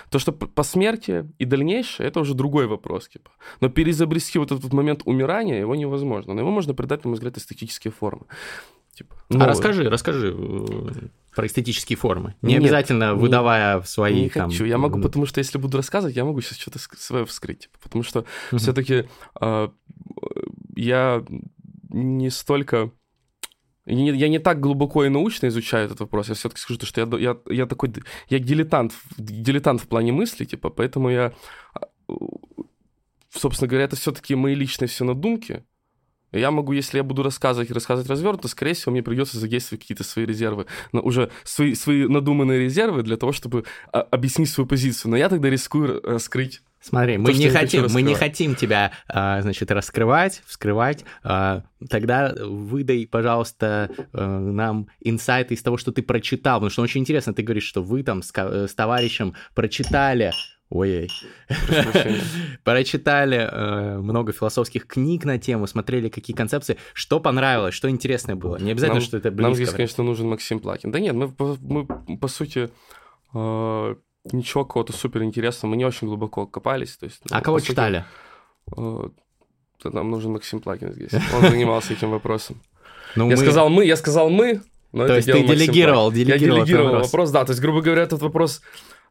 то, 0.09 0.19
что 0.19 0.31
по 0.31 0.63
смерти 0.63 1.29
и 1.37 1.45
дальнейшее, 1.45 2.07
это 2.07 2.19
уже 2.19 2.33
другой 2.33 2.67
вопрос. 2.67 3.07
Типа. 3.07 3.31
Но 3.61 3.69
переизобрести 3.69 4.39
вот 4.39 4.51
этот 4.51 4.73
момент 4.73 5.01
умирания, 5.05 5.59
его 5.59 5.75
невозможно. 5.75 6.33
Но 6.33 6.41
его 6.41 6.51
можно 6.51 6.73
придать, 6.73 7.03
на 7.03 7.09
мой 7.09 7.15
взгляд, 7.15 7.37
эстетические 7.37 7.91
формы. 7.91 8.25
Типа, 8.95 9.15
а 9.29 9.45
расскажи, 9.45 9.89
расскажи 9.89 10.33
э, 10.33 11.07
про 11.35 11.45
эстетические 11.45 11.97
формы. 11.97 12.35
Не 12.41 12.53
Нет, 12.53 12.63
обязательно 12.63 13.13
не, 13.13 13.19
выдавая 13.19 13.81
свои 13.81 14.23
не 14.23 14.29
там... 14.29 14.49
хочу. 14.49 14.65
Я 14.65 14.77
могу, 14.77 15.01
потому 15.01 15.25
что 15.25 15.39
если 15.39 15.57
буду 15.57 15.77
рассказывать, 15.77 16.15
я 16.15 16.23
могу 16.23 16.41
сейчас 16.41 16.57
что-то 16.57 16.79
свое 16.79 17.25
вскрыть. 17.25 17.59
Типа, 17.59 17.77
потому 17.83 18.03
что 18.03 18.25
uh-huh. 18.51 18.57
все-таки 18.57 18.93
э, 18.93 19.05
а, 19.35 19.71
я 20.75 21.23
не 21.89 22.29
столько... 22.29 22.91
Я 23.85 24.29
не 24.29 24.39
так 24.39 24.59
глубоко 24.59 25.05
и 25.05 25.09
научно 25.09 25.47
изучаю 25.47 25.85
этот 25.85 25.99
вопрос. 25.99 26.29
Я 26.29 26.35
все-таки 26.35 26.61
скажу, 26.61 26.79
что 26.85 27.01
я, 27.01 27.17
я, 27.19 27.37
я 27.49 27.65
такой... 27.67 27.93
Я 28.29 28.39
дилетант, 28.39 28.93
дилетант 29.17 29.81
в 29.81 29.87
плане 29.87 30.11
мысли, 30.11 30.45
типа, 30.45 30.69
поэтому 30.69 31.09
я... 31.09 31.33
А, 31.73 31.81
собственно 33.29 33.67
говоря, 33.67 33.85
это 33.85 33.95
все-таки 33.95 34.35
мои 34.35 34.55
личные 34.55 34.87
все 34.87 35.03
надумки, 35.03 35.63
я 36.37 36.51
могу, 36.51 36.73
если 36.73 36.97
я 36.97 37.03
буду 37.03 37.23
рассказывать 37.23 37.69
и 37.69 37.73
рассказывать 37.73 38.09
развернуто, 38.09 38.47
скорее 38.47 38.73
всего, 38.73 38.91
мне 38.91 39.03
придется 39.03 39.39
задействовать 39.39 39.81
какие-то 39.81 40.03
свои 40.03 40.25
резервы, 40.25 40.65
но 40.91 41.01
уже 41.01 41.31
свои, 41.43 41.75
свои 41.75 42.07
надуманные 42.07 42.59
резервы 42.59 43.03
для 43.03 43.17
того, 43.17 43.31
чтобы 43.31 43.65
а, 43.91 44.01
объяснить 44.01 44.49
свою 44.49 44.67
позицию. 44.67 45.11
Но 45.11 45.17
я 45.17 45.29
тогда 45.29 45.49
рискую 45.49 46.01
раскрыть 46.03 46.61
Смотри, 46.85 47.17
мы, 47.17 47.31
то, 47.31 47.39
не 47.39 47.49
хотим, 47.49 47.87
мы 47.91 48.03
не 48.03 48.13
хотим 48.13 48.53
тебя, 48.53 48.91
а, 49.07 49.41
значит, 49.41 49.71
раскрывать, 49.71 50.43
вскрывать. 50.45 51.03
А, 51.23 51.63
тогда 51.89 52.31
выдай, 52.39 53.07
пожалуйста, 53.07 53.89
а, 54.13 54.39
нам 54.39 54.87
инсайты 54.99 55.55
из 55.55 55.63
того, 55.63 55.77
что 55.77 55.91
ты 55.91 56.03
прочитал. 56.03 56.59
Потому 56.59 56.69
что 56.69 56.83
очень 56.83 57.01
интересно, 57.01 57.33
ты 57.33 57.41
говоришь, 57.41 57.63
что 57.63 57.81
вы 57.81 58.03
там 58.03 58.21
с, 58.21 58.31
с 58.31 58.75
товарищем 58.75 59.33
прочитали 59.55 60.31
Ой-ой. 60.69 61.09
Прочитали 62.63 63.37
э, 63.37 63.97
много 63.99 64.33
философских 64.33 64.87
книг 64.87 65.23
на 65.23 65.37
тему, 65.37 65.67
смотрели, 65.67 66.09
какие 66.09 66.35
концепции. 66.35 66.77
Что 66.93 67.19
понравилось, 67.19 67.75
что 67.75 67.89
интересное 67.89 68.35
было? 68.35 68.57
Не 68.57 68.71
обязательно, 68.71 68.99
нам, 68.99 69.05
что 69.05 69.17
это 69.17 69.29
близко. 69.29 69.43
Нам 69.43 69.55
здесь, 69.55 69.69
конечно, 69.69 70.03
нужен 70.03 70.27
Максим 70.27 70.59
Плакин. 70.59 70.91
Да 70.91 70.99
нет, 70.99 71.15
мы, 71.15 71.31
мы 71.37 72.17
по 72.17 72.27
сути, 72.27 72.71
э, 73.33 73.95
ничего 74.31 74.65
какого-то 74.65 74.91
супер 74.91 75.23
интересного, 75.23 75.71
мы 75.71 75.77
не 75.77 75.85
очень 75.85 76.07
глубоко 76.07 76.47
копались. 76.47 76.97
То 76.97 77.05
есть, 77.05 77.21
а 77.29 77.41
кого 77.41 77.59
сути, 77.59 77.69
читали? 77.69 78.05
Э, 78.75 79.09
нам 79.83 80.09
нужен 80.09 80.31
Максим 80.31 80.61
Плакин 80.61 80.93
здесь. 80.93 81.11
Он 81.33 81.41
занимался 81.41 81.93
этим 81.93 82.09
вопросом. 82.09 82.59
Ну, 83.15 83.29
я 83.29 83.35
мы... 83.35 83.41
сказал 83.41 83.69
мы, 83.69 83.85
я 83.85 83.95
сказал 83.95 84.29
мы, 84.31 84.61
но 84.91 85.07
то 85.07 85.15
есть 85.15 85.29
ты 85.29 85.45
делегировал, 85.45 86.11
делегировал, 86.11 86.59
я 86.59 86.65
делегировал 86.65 87.01
вопрос, 87.01 87.29
да. 87.29 87.45
То 87.45 87.51
есть, 87.51 87.61
грубо 87.61 87.81
говоря, 87.81 88.01
этот 88.01 88.21
вопрос 88.21 88.61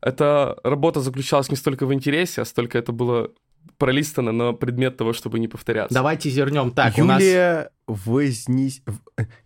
эта 0.04 0.56
работа 0.62 1.00
заключалась 1.00 1.50
не 1.50 1.56
столько 1.56 1.86
в 1.86 1.94
интересе, 1.94 2.42
а 2.42 2.44
столько 2.44 2.78
это 2.78 2.92
было 2.92 3.30
пролистано 3.78 4.32
на 4.32 4.52
предмет 4.52 4.98
того, 4.98 5.14
чтобы 5.14 5.38
не 5.38 5.48
повторяться. 5.48 5.94
Давайте 5.94 6.28
зернем 6.28 6.70
так. 6.70 6.98
Юлия, 6.98 7.70
нас... 7.88 8.04
Вознес... 8.04 8.82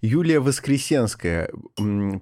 Юлия 0.02 0.40
Воскресенская 0.40 1.50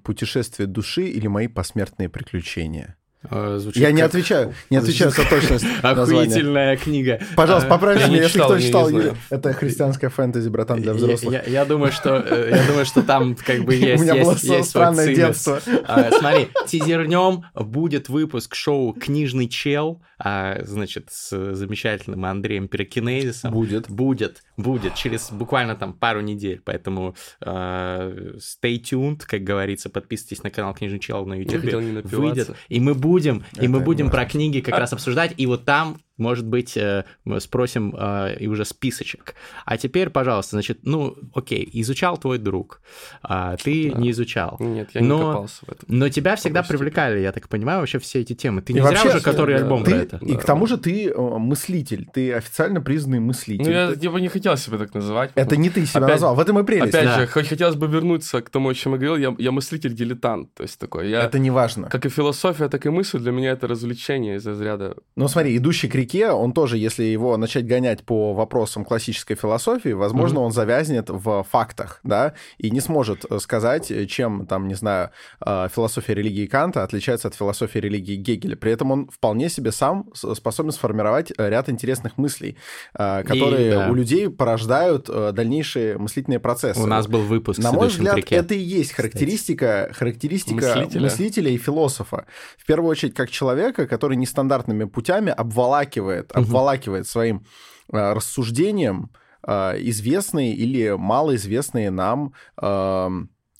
«Путешествие 0.04 0.66
души» 0.66 1.06
или 1.06 1.26
«Мои 1.26 1.48
посмертные 1.48 2.10
приключения». 2.10 2.96
А, 3.30 3.58
звучит 3.58 3.80
я 3.80 3.88
как... 3.88 3.96
не 3.96 4.02
отвечаю, 4.02 4.54
не 4.70 4.76
отвечаю 4.76 5.10
за 5.10 5.28
точность 5.28 5.66
Охуительная 5.82 6.76
книга. 6.76 7.20
Пожалуйста, 7.34 7.68
а, 7.68 7.70
поправьте 7.70 8.08
меня, 8.08 8.22
если 8.24 8.38
кто 8.38 8.58
читал. 8.58 8.90
Это 9.30 9.52
христианская 9.52 10.08
фэнтези, 10.08 10.48
братан, 10.48 10.80
для 10.80 10.94
взрослых. 10.94 11.46
Я 11.46 11.64
думаю, 11.64 11.92
что 11.92 12.16
э, 12.16 12.50
я 12.54 12.66
думаю, 12.66 12.86
что 12.86 13.02
там 13.02 13.36
как 13.36 13.64
бы 13.64 13.74
есть 13.74 14.00
У 14.02 14.04
меня 14.04 14.22
было 14.22 14.34
странное 14.62 15.14
детство. 15.14 15.60
А, 15.84 16.10
смотри, 16.12 16.48
тизернем 16.66 17.44
будет 17.54 18.08
выпуск 18.08 18.54
шоу 18.54 18.92
«Книжный 18.92 19.48
чел», 19.48 20.02
значит, 20.18 21.08
с 21.10 21.54
замечательным 21.54 22.24
Андреем 22.24 22.68
Перекинезисом. 22.68 23.52
Будет. 23.52 23.88
Будет, 23.90 24.42
будет, 24.56 24.94
через 24.94 25.30
буквально 25.30 25.76
там 25.76 25.92
пару 25.92 26.20
недель, 26.20 26.60
поэтому 26.64 27.14
stay 27.42 28.80
tuned, 28.80 29.22
как 29.26 29.42
говорится, 29.42 29.90
подписывайтесь 29.90 30.42
на 30.42 30.50
канал 30.50 30.74
«Книжный 30.74 31.00
чел» 31.00 31.26
на 31.26 31.34
YouTube. 31.34 32.04
Выйдет, 32.04 32.50
и 32.68 32.80
мы 32.80 32.94
будем 32.94 33.15
будем, 33.16 33.44
Это 33.52 33.64
и 33.64 33.68
мы 33.68 33.80
будем 33.80 34.10
про 34.10 34.26
книги 34.26 34.60
как 34.60 34.78
раз 34.78 34.92
обсуждать, 34.92 35.32
и 35.36 35.46
вот 35.46 35.64
там 35.64 35.98
может 36.16 36.46
быть, 36.46 36.76
э, 36.76 37.04
мы 37.24 37.40
спросим 37.40 37.94
э, 37.96 38.36
и 38.38 38.46
уже 38.46 38.64
списочек. 38.64 39.34
А 39.64 39.76
теперь, 39.76 40.10
пожалуйста, 40.10 40.56
значит, 40.56 40.80
ну, 40.82 41.16
окей, 41.34 41.68
изучал 41.74 42.16
твой 42.16 42.38
друг, 42.38 42.80
а 43.22 43.56
ты 43.56 43.90
да. 43.92 43.98
не 43.98 44.10
изучал. 44.10 44.56
Нет, 44.60 44.90
я 44.94 45.02
но, 45.02 45.18
не 45.18 45.24
копался 45.24 45.66
в 45.66 45.68
этом. 45.70 45.84
Но 45.88 46.08
тебя 46.08 46.36
всегда 46.36 46.62
привлекали, 46.62 47.20
я 47.20 47.32
так 47.32 47.48
понимаю, 47.48 47.80
вообще 47.80 47.98
все 47.98 48.20
эти 48.20 48.34
темы. 48.34 48.62
Ты 48.62 48.72
не 48.72 48.78
и 48.78 48.82
зря 48.82 48.92
вообще, 48.92 49.08
уже 49.08 49.20
который 49.20 49.56
да, 49.56 49.62
альбом 49.62 49.84
ты, 49.84 49.90
про 49.90 49.98
это. 49.98 50.16
И 50.22 50.32
да. 50.32 50.38
к 50.38 50.44
тому 50.44 50.66
же 50.66 50.78
ты 50.78 51.08
э, 51.08 51.18
мыслитель, 51.18 52.08
ты 52.12 52.32
официально 52.32 52.80
признанный 52.80 53.20
мыслитель. 53.20 53.64
Ну, 53.64 53.70
я, 53.70 53.92
я 54.00 54.10
бы 54.10 54.20
не 54.20 54.28
хотел 54.28 54.56
себя 54.56 54.78
так 54.78 54.94
называть. 54.94 55.32
Это 55.34 55.56
не 55.56 55.70
ты 55.70 55.84
себя 55.84 56.00
опять, 56.00 56.14
назвал, 56.14 56.34
в 56.34 56.40
этом 56.40 56.58
и 56.58 56.64
прелесть. 56.64 56.94
Опять 56.94 57.04
да. 57.04 57.20
же, 57.20 57.26
хотелось 57.26 57.76
бы 57.76 57.86
вернуться 57.86 58.40
к 58.40 58.50
тому, 58.50 58.70
о 58.70 58.74
чем 58.74 58.92
я 58.92 58.98
говорил, 58.98 59.16
я, 59.16 59.36
я 59.38 59.52
мыслитель-дилетант, 59.52 60.54
то 60.54 60.62
есть 60.62 60.78
такой. 60.78 61.10
Я, 61.10 61.22
это 61.22 61.38
не 61.38 61.50
важно. 61.50 61.88
Как 61.88 62.06
и 62.06 62.08
философия, 62.08 62.68
так 62.68 62.86
и 62.86 62.90
мысль, 62.90 63.18
для 63.18 63.32
меня 63.32 63.50
это 63.50 63.66
развлечение 63.66 64.36
из 64.36 64.46
разряда... 64.46 64.96
Ну, 65.16 65.28
смотри, 65.28 65.56
идущий 65.56 65.88
к 65.88 65.94
реке, 66.06 66.30
он 66.30 66.52
тоже, 66.52 66.78
если 66.78 67.04
его 67.04 67.36
начать 67.36 67.66
гонять 67.66 68.04
по 68.04 68.32
вопросам 68.32 68.84
классической 68.84 69.34
философии, 69.34 69.90
возможно, 69.90 70.38
mm-hmm. 70.38 70.46
он 70.46 70.52
завязнет 70.52 71.10
в 71.10 71.44
фактах, 71.50 72.00
да, 72.02 72.34
и 72.58 72.70
не 72.70 72.80
сможет 72.80 73.24
э, 73.28 73.38
сказать, 73.40 73.92
чем, 74.08 74.46
там, 74.46 74.68
не 74.68 74.74
знаю, 74.74 75.10
э, 75.44 75.68
философия 75.74 76.14
религии 76.14 76.46
Канта 76.46 76.84
отличается 76.84 77.28
от 77.28 77.34
философии 77.34 77.78
религии 77.78 78.16
Гегеля. 78.16 78.56
При 78.56 78.72
этом 78.72 78.92
он 78.92 79.08
вполне 79.08 79.48
себе 79.48 79.72
сам 79.72 80.06
способен 80.14 80.72
сформировать 80.72 81.32
ряд 81.36 81.68
интересных 81.68 82.18
мыслей, 82.18 82.56
которые 82.92 83.68
и, 83.68 83.70
да. 83.70 83.88
у 83.90 83.94
людей 83.94 84.30
порождают 84.30 85.06
дальнейшие 85.06 85.98
мыслительные 85.98 86.38
процессы. 86.38 86.80
У 86.80 86.86
нас 86.86 87.06
был 87.06 87.22
выпуск. 87.22 87.58
На 87.58 87.72
мой 87.72 87.88
взгляд, 87.88 88.18
это 88.30 88.54
и 88.54 88.58
есть 88.58 88.92
характеристика, 88.92 89.90
характеристика 89.92 90.54
мыслителя. 90.54 91.00
мыслителя 91.02 91.50
и 91.50 91.58
философа. 91.58 92.26
В 92.58 92.66
первую 92.66 92.90
очередь, 92.90 93.14
как 93.14 93.30
человека, 93.30 93.86
который 93.86 94.16
нестандартными 94.16 94.84
путями 94.84 95.32
обволакивает, 95.32 95.95
угу. 96.00 96.40
обволакивает 96.40 97.06
своим 97.06 97.44
э, 97.92 98.12
рассуждением 98.12 99.10
э, 99.46 99.74
известные 99.80 100.54
или 100.54 100.90
малоизвестные 100.96 101.90
нам 101.90 102.32
э, 102.60 103.10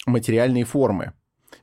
материальные 0.06 0.64
формы. 0.64 1.12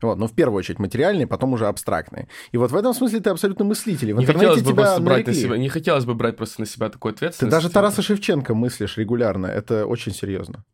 Вот, 0.02 0.18
но 0.18 0.28
в 0.28 0.34
первую 0.34 0.60
очередь 0.60 0.80
материальные, 0.80 1.28
потом 1.28 1.54
уже 1.54 1.68
абстрактные. 1.68 2.28
И 2.52 2.58
вот 2.58 2.72
в 2.72 2.76
этом 2.76 2.94
смысле 2.94 3.22
ты 3.22 3.30
абсолютно 3.30 3.64
мыслитель. 3.66 4.14
В 4.14 4.20
не 4.20 4.26
хотелось 4.26 4.62
бы 4.62 4.72
тебя 4.72 5.00
брать 5.00 5.28
на 5.28 5.34
себя, 5.34 5.58
не 5.58 5.70
хотелось 5.70 6.06
бы 6.06 6.14
брать 6.14 6.36
просто 6.36 6.62
на 6.62 6.68
себя 6.68 6.90
такой 6.90 7.14
ответственность. 7.14 7.52
Ты 7.52 7.58
даже 7.58 7.70
Тараса 7.70 8.02
Шевченко 8.02 8.54
мыслишь 8.54 8.98
регулярно. 8.98 9.48
Это 9.48 9.86
очень 9.86 10.14
серьезно. 10.14 10.66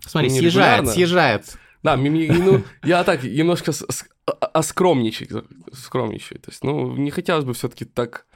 Смотри, 0.00 0.30
не 0.30 0.38
съезжает, 0.38 0.78
регулярно. 0.78 0.92
съезжает. 0.92 1.58
Да, 1.82 1.96
ну, 1.96 2.62
я 2.82 3.04
так 3.04 3.22
немножко 3.22 3.72
оскромничаю, 4.52 5.46
скромничаю. 5.72 6.40
То 6.40 6.50
есть, 6.50 6.64
ну, 6.64 6.96
не 6.96 7.10
хотелось 7.10 7.44
бы 7.44 7.54
все-таки 7.54 7.84
так 7.84 8.26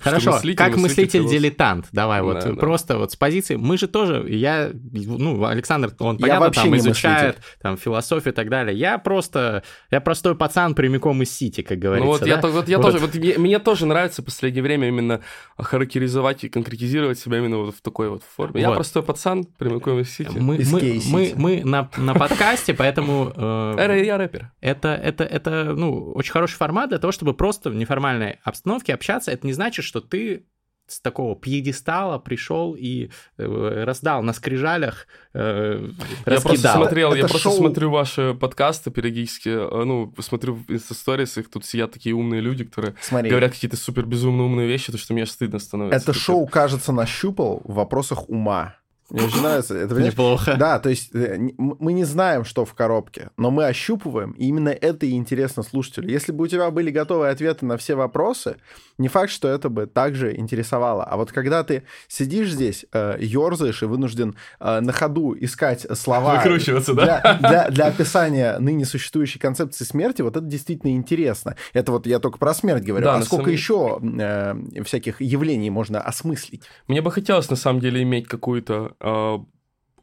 Хорошо, 0.00 0.32
мыслитель, 0.32 0.56
как 0.56 0.76
мыслитель-дилетант, 0.76 1.86
давай 1.92 2.20
вот 2.20 2.40
да, 2.44 2.54
просто 2.54 2.94
да. 2.94 2.98
вот 2.98 3.12
с 3.12 3.16
позиции, 3.16 3.54
мы 3.54 3.78
же 3.78 3.86
тоже, 3.86 4.26
я, 4.28 4.72
ну, 4.72 5.44
Александр, 5.44 5.94
он, 6.00 6.18
понятно, 6.18 6.50
там 6.50 6.76
изучает 6.76 7.38
там 7.62 7.76
философию 7.76 8.32
и 8.32 8.36
так 8.36 8.48
далее, 8.48 8.76
я 8.76 8.98
просто, 8.98 9.62
я 9.92 10.00
простой 10.00 10.34
пацан 10.34 10.74
прямиком 10.74 11.22
из 11.22 11.30
Сити, 11.30 11.60
как 11.60 11.78
говорится, 11.78 12.04
Ну 12.04 12.10
вот 12.10 12.20
да? 12.20 12.26
я, 12.26 12.40
вот 12.40 12.68
я 12.68 12.78
вот. 12.78 12.82
тоже, 12.84 12.98
вот 12.98 13.14
мне, 13.14 13.38
мне 13.38 13.58
тоже 13.60 13.86
нравится 13.86 14.22
в 14.22 14.24
последнее 14.24 14.62
время 14.62 14.88
именно 14.88 15.20
характеризовать 15.56 16.42
и 16.42 16.48
конкретизировать 16.48 17.20
себя 17.20 17.38
именно 17.38 17.58
вот 17.58 17.76
в 17.76 17.80
такой 17.80 18.08
вот 18.10 18.24
форме. 18.24 18.64
Вот. 18.64 18.70
Я 18.70 18.74
простой 18.74 19.04
пацан 19.04 19.44
прямиком 19.44 20.00
из 20.00 20.12
Сити. 20.12 20.36
Мы, 20.36 20.58
мы, 20.68 21.00
мы, 21.06 21.32
мы 21.36 21.64
на, 21.64 21.88
на 21.96 22.14
подкасте, 22.14 22.74
поэтому... 22.74 23.32
Э, 23.36 24.02
я 24.04 24.18
рэпер. 24.18 24.50
Это, 24.60 24.88
это, 24.88 25.22
это, 25.22 25.74
ну, 25.76 26.12
очень 26.12 26.32
хороший 26.32 26.56
формат 26.56 26.88
для 26.88 26.98
того, 26.98 27.12
чтобы 27.12 27.34
просто 27.34 27.70
в 27.70 27.76
неформальной 27.76 28.40
обстановке 28.42 28.92
общаться, 28.92 29.30
это 29.30 29.46
не 29.46 29.52
значит, 29.52 29.75
что 29.82 30.00
ты 30.00 30.44
с 30.86 31.00
такого 31.00 31.34
пьедестала 31.34 32.18
пришел 32.18 32.76
и 32.78 33.10
э, 33.38 33.84
раздал 33.84 34.22
на 34.22 34.32
скрижалях, 34.32 35.06
э, 35.34 35.88
Я 36.26 36.40
просто 36.40 36.72
смотрел, 36.72 37.10
Это 37.10 37.18
я 37.18 37.28
шоу... 37.28 37.40
просто 37.40 37.58
смотрю 37.58 37.90
ваши 37.90 38.34
подкасты 38.34 38.90
периодически, 38.90 39.48
э, 39.48 39.84
ну, 39.84 40.14
смотрю 40.20 40.54
в 40.54 40.70
инстасторис, 40.70 41.38
их 41.38 41.50
тут 41.50 41.64
сидят 41.64 41.92
такие 41.92 42.14
умные 42.14 42.40
люди, 42.40 42.64
которые 42.64 42.94
Смотри. 43.00 43.30
говорят 43.30 43.52
какие-то 43.52 43.76
супер 43.76 44.06
безумно 44.06 44.44
умные 44.44 44.68
вещи, 44.68 44.92
то 44.92 44.98
что 44.98 45.12
мне 45.12 45.26
стыдно 45.26 45.58
становится. 45.58 46.10
Это 46.10 46.18
шоу, 46.18 46.46
кажется, 46.46 46.92
нащупал 46.92 47.62
в 47.64 47.74
вопросах 47.74 48.28
ума. 48.28 48.76
Мне 49.10 49.22
очень 49.24 49.40
нравится. 49.40 49.76
Это, 49.76 49.94
Неплохо. 49.94 50.56
Да, 50.58 50.78
то 50.80 50.88
есть 50.88 51.14
э, 51.14 51.38
мы 51.58 51.92
не 51.92 52.04
знаем, 52.04 52.44
что 52.44 52.64
в 52.64 52.74
коробке, 52.74 53.30
но 53.36 53.50
мы 53.50 53.66
ощупываем, 53.66 54.32
и 54.32 54.46
именно 54.46 54.70
это 54.70 55.06
и 55.06 55.12
интересно 55.12 55.62
слушателю. 55.62 56.08
Если 56.10 56.32
бы 56.32 56.44
у 56.44 56.46
тебя 56.48 56.70
были 56.70 56.90
готовые 56.90 57.30
ответы 57.30 57.66
на 57.66 57.76
все 57.76 57.94
вопросы, 57.94 58.56
не 58.98 59.08
факт, 59.08 59.30
что 59.30 59.48
это 59.48 59.68
бы 59.68 59.86
также 59.86 60.36
интересовало. 60.36 61.04
А 61.04 61.16
вот 61.16 61.30
когда 61.30 61.62
ты 61.62 61.84
сидишь 62.08 62.50
здесь, 62.50 62.84
э, 62.92 63.16
ерзаешь 63.20 63.82
и 63.82 63.86
вынужден 63.86 64.36
э, 64.58 64.80
на 64.80 64.92
ходу 64.92 65.36
искать 65.38 65.86
слова 65.96 66.36
Выкручиваться, 66.36 66.94
для, 66.94 67.20
да? 67.20 67.38
для, 67.38 67.70
для 67.70 67.86
описания 67.86 68.58
ныне 68.58 68.84
существующей 68.84 69.38
концепции 69.38 69.84
смерти, 69.84 70.22
вот 70.22 70.36
это 70.36 70.46
действительно 70.46 70.90
интересно. 70.92 71.56
Это 71.74 71.92
вот 71.92 72.06
я 72.06 72.18
только 72.18 72.38
про 72.38 72.54
смерть 72.54 72.84
говорю. 72.84 73.04
Да, 73.04 73.16
а 73.16 73.22
сколько 73.22 73.44
самом... 73.44 73.54
еще 73.54 74.00
э, 74.18 74.82
всяких 74.84 75.20
явлений 75.20 75.70
можно 75.70 76.00
осмыслить? 76.00 76.62
Мне 76.88 77.02
бы 77.02 77.12
хотелось, 77.12 77.48
на 77.50 77.56
самом 77.56 77.80
деле, 77.80 78.02
иметь 78.02 78.26
какую-то 78.26 78.95
э, 78.95 78.95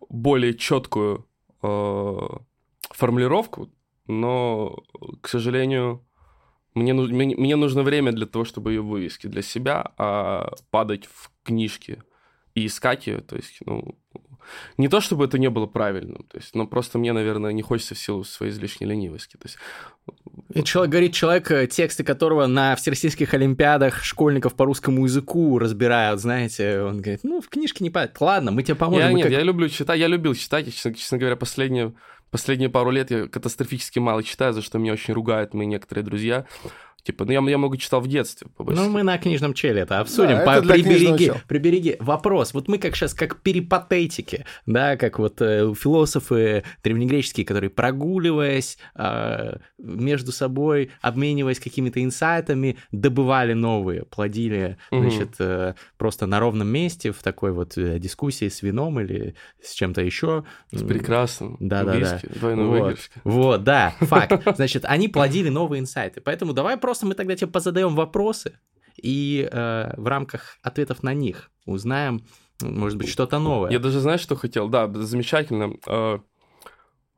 более 0.10 0.54
четкую 0.54 1.28
э, 1.62 2.20
формулировку, 2.92 3.70
но, 4.08 4.84
к 5.22 5.28
сожалению, 5.28 6.06
мне, 6.76 6.94
мне, 6.94 7.36
мне 7.36 7.56
нужно 7.56 7.84
время 7.84 8.12
для 8.12 8.26
того, 8.26 8.46
чтобы 8.46 8.72
ее 8.72 8.82
вывести 8.82 9.28
для 9.28 9.42
себя, 9.42 9.94
а 9.98 10.52
падать 10.72 11.06
в 11.06 11.32
книжки 11.44 12.04
и 12.56 12.66
искать 12.66 13.08
ее, 13.08 13.22
то 13.22 13.36
есть, 13.36 13.60
ну, 13.66 13.98
не 14.78 14.88
то, 14.88 15.02
чтобы 15.02 15.26
это 15.26 15.40
не 15.40 15.50
было 15.50 15.68
правильным, 15.68 16.24
то 16.24 16.38
есть, 16.38 16.56
но 16.56 16.68
просто 16.68 17.00
мне, 17.00 17.14
наверное, 17.14 17.54
не 17.54 17.62
хочется 17.62 17.96
в 17.96 18.00
силу 18.00 18.24
своей 18.24 18.52
излишней 18.52 18.88
ленивости. 18.88 19.38
То 19.38 19.46
есть... 19.46 19.58
И 20.54 20.64
человек, 20.64 20.92
говорит 20.92 21.14
человек, 21.14 21.52
э, 21.52 21.68
тексты 21.68 22.04
которого 22.04 22.48
на 22.48 22.76
всероссийских 22.76 23.34
олимпиадах 23.34 24.04
школьников 24.04 24.56
по 24.56 24.66
русскому 24.66 25.04
языку 25.06 25.60
разбирают, 25.60 26.20
знаете, 26.22 26.82
он 26.82 27.02
говорит, 27.02 27.22
ну, 27.24 27.42
в 27.42 27.50
книжке 27.50 27.84
не 27.84 27.90
понятно, 27.90 28.26
ладно, 28.26 28.52
мы 28.52 28.64
тебе 28.64 28.76
поможем. 28.76 29.10
Я, 29.10 29.14
нет, 29.14 29.24
как... 29.24 29.32
я 29.32 29.42
люблю 29.42 29.70
читать, 29.70 30.00
я 30.00 30.08
любил 30.08 30.34
читать, 30.34 30.74
честно, 30.74 30.94
честно 30.94 31.18
говоря, 31.18 31.36
последние, 31.36 31.94
последние 32.32 32.70
пару 32.70 32.90
лет 32.90 33.12
я 33.12 33.28
катастрофически 33.28 34.00
мало 34.00 34.24
читаю, 34.24 34.54
за 34.54 34.62
что 34.62 34.80
меня 34.80 34.94
очень 34.94 35.14
ругают 35.14 35.54
мои 35.54 35.68
некоторые 35.68 36.04
друзья. 36.04 36.46
Типа, 37.04 37.26
ну 37.26 37.32
я, 37.32 37.42
я 37.50 37.58
много 37.58 37.78
читал 37.78 38.00
в 38.00 38.08
детстве. 38.08 38.48
Ну, 38.58 38.90
мы 38.90 39.04
на 39.04 39.18
книжном 39.18 39.54
челе 39.54 39.82
это 39.82 40.00
обсудим. 40.00 40.38
Да, 40.38 40.46
По, 40.46 40.50
это 40.52 40.70
прибереги, 40.70 41.34
прибереги. 41.50 41.98
Вопрос. 42.00 42.54
Вот 42.54 42.70
мы 42.70 42.78
как 42.78 42.96
сейчас, 42.96 43.14
как 43.14 43.42
перипатетики, 43.42 44.46
да, 44.66 44.96
как 44.96 45.20
вот 45.20 45.42
э, 45.42 45.74
философы 45.78 46.64
древнегреческие, 46.82 47.46
которые, 47.46 47.70
прогуливаясь 47.70 48.78
э, 48.96 49.58
между 49.78 50.32
собой, 50.32 50.92
обмениваясь 51.02 51.60
какими-то 51.60 52.02
инсайтами, 52.02 52.78
добывали 52.94 53.52
новые, 53.52 54.06
плодили, 54.06 54.78
угу. 54.90 55.02
значит, 55.02 55.36
э, 55.40 55.74
просто 55.98 56.26
на 56.26 56.40
ровном 56.40 56.70
месте 56.70 57.12
в 57.12 57.22
такой 57.22 57.52
вот 57.52 57.78
э, 57.78 58.00
дискуссии 58.00 58.48
с 58.48 58.62
вином 58.62 59.02
или 59.02 59.36
с 59.62 59.74
чем-то 59.74 60.02
еще. 60.02 60.46
С 60.72 60.82
прекрасным. 60.82 61.58
Да, 61.60 61.84
да, 61.84 62.00
да. 62.00 62.56
Вот. 62.56 63.00
Вот, 63.26 63.64
да, 63.64 63.94
факт. 64.00 64.56
Значит, 64.56 64.86
они 64.86 65.10
плодили 65.10 65.50
новые 65.50 65.82
инсайты. 65.82 66.22
Поэтому 66.22 66.54
давай 66.54 66.78
просто 66.78 66.93
просто 66.94 67.08
мы 67.08 67.16
тогда 67.16 67.36
тебе 67.36 67.50
позадаем 67.50 67.96
вопросы, 67.96 68.60
и 69.02 69.50
э, 69.52 69.94
в 69.98 70.08
рамках 70.08 70.60
ответов 70.62 71.02
на 71.02 71.16
них 71.16 71.50
узнаем, 71.66 72.22
может 72.62 73.00
быть, 73.00 73.10
что-то 73.10 73.40
новое. 73.40 73.72
Я 73.72 73.80
даже 73.80 74.00
знаешь, 74.00 74.22
что 74.22 74.36
хотел? 74.36 74.70
Да, 74.70 74.88
замечательно. 74.94 75.74
Э, 75.88 76.20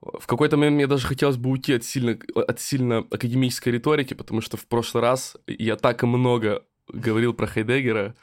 в 0.01 0.27
какой-то 0.27 0.55
момент 0.55 0.75
мне 0.75 0.87
даже 0.87 1.05
хотелось 1.05 1.35
бы 1.35 1.49
уйти 1.49 1.73
от 1.73 1.83
сильно, 1.83 2.17
от 2.35 2.61
сильно 2.61 2.99
академической 2.99 3.67
риторики, 3.67 4.13
потому 4.13 4.39
что 4.39 4.55
в 4.55 4.65
прошлый 4.65 5.01
раз 5.01 5.35
я 5.45 5.75
так 5.75 6.03
много 6.03 6.63
говорил 6.87 7.33
про 7.33 7.45
Хайдеггера. 7.45 8.15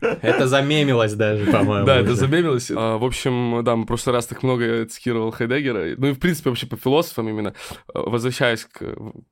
Это 0.00 0.46
замемилось 0.46 1.14
даже, 1.14 1.50
по-моему. 1.50 1.86
Да, 1.86 1.96
это 1.96 2.14
замемилось. 2.14 2.70
А, 2.70 2.98
в 2.98 3.04
общем, 3.04 3.62
да, 3.64 3.76
мы 3.76 3.84
в 3.84 3.86
прошлый 3.86 4.14
раз 4.14 4.26
так 4.26 4.42
много 4.42 4.86
цитировал 4.86 5.30
Хайдеггера. 5.30 5.94
Ну 5.96 6.08
и, 6.08 6.12
в 6.12 6.18
принципе, 6.18 6.50
вообще 6.50 6.66
по 6.66 6.76
философам 6.76 7.28
именно. 7.28 7.54
А, 7.92 8.00
возвращаясь 8.00 8.64
к, 8.64 8.78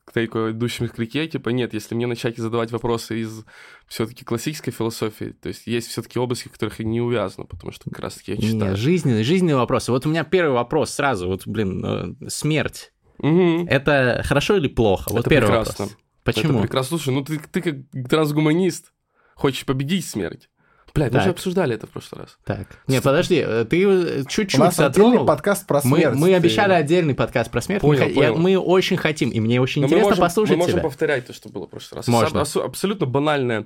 к 0.05 0.13
тейку 0.13 0.51
идущим 0.51 0.89
к 0.89 0.99
реке, 0.99 1.27
типа, 1.27 1.51
нет, 1.51 1.75
если 1.75 1.95
мне 1.95 2.07
начать 2.07 2.39
задавать 2.39 2.73
вопросы 2.73 3.21
из 3.21 3.45
все-таки 3.87 4.25
классической 4.25 4.71
философии, 4.71 5.35
то 5.41 5.49
есть 5.49 5.67
есть 5.67 5.89
все-таки 5.89 6.19
области, 6.19 6.49
в 6.49 6.53
которых 6.53 6.81
я 6.81 6.87
не 6.87 7.01
увязну, 7.01 7.45
потому 7.45 7.73
что 7.73 7.91
как 7.91 8.01
раз-таки 8.01 8.33
я 8.33 8.37
читаю. 8.39 8.71
Нет, 8.71 8.79
жизненные, 8.79 9.25
жизненные 9.25 9.57
вопросы. 9.57 9.93
Вот 9.93 10.07
у 10.07 10.09
меня 10.09 10.25
первый 10.25 10.55
вопрос 10.55 10.91
сразу, 10.91 11.29
вот, 11.29 11.47
блин, 11.47 11.85
э, 11.85 12.29
смерть. 12.29 12.93
Угу. 13.19 13.67
Это 13.69 14.23
хорошо 14.25 14.57
или 14.57 14.69
плохо? 14.69 15.11
Вот 15.11 15.21
это 15.21 15.31
первый 15.31 15.49
прекрасно. 15.49 15.85
вопрос. 15.85 15.99
Почему? 16.25 16.53
Это 16.55 16.63
прекрасно. 16.63 16.99
Слушай, 16.99 17.15
ну 17.15 17.25
ты, 17.25 17.39
ты 17.39 17.61
как 17.61 18.09
трансгуманист, 18.09 18.92
Хочешь 19.35 19.65
победить 19.65 20.07
смерть? 20.07 20.49
Блядь, 20.95 21.13
мы 21.13 21.21
же 21.23 21.31
обсуждали 21.31 21.75
это 21.75 21.87
в 21.87 21.91
прошлый 21.91 22.23
раз. 22.23 22.37
Так. 22.45 22.67
Не, 22.87 23.01
подожди, 23.01 23.37
э, 23.37 23.65
ты 23.65 23.83
э, 23.83 24.25
чуть-чуть 24.29 24.61
У 24.61 24.65
нас 24.65 24.77
затронул. 24.77 25.13
отдельный 25.13 25.27
подкаст 25.27 25.67
про 25.67 25.81
смерть. 25.81 26.15
Мы, 26.15 26.29
мы 26.29 26.35
обещали 26.35 26.75
отдельный 26.75 27.15
подкаст 27.15 27.51
про 27.51 27.63
смерть. 27.63 27.81
Понял, 27.81 28.09
мы, 28.09 28.15
понял. 28.15 28.37
мы 28.37 28.59
очень 28.59 28.99
хотим, 28.99 29.31
и 29.31 29.41
мне 29.41 29.59
очень 29.61 29.81
Но 29.81 29.87
интересно 29.87 30.05
мы 30.05 30.11
можем, 30.11 30.23
послушать 30.23 30.57
Мы 30.57 30.59
можем 30.59 30.73
тебя. 30.73 30.83
повторять 30.83 31.27
то, 31.27 31.33
что 31.33 31.49
было 31.49 31.67
в 31.67 31.71
прошлый 31.71 31.97
раз. 31.97 32.09
Можно. 32.09 32.43
Абсолютно 32.43 33.07
банальное 33.07 33.65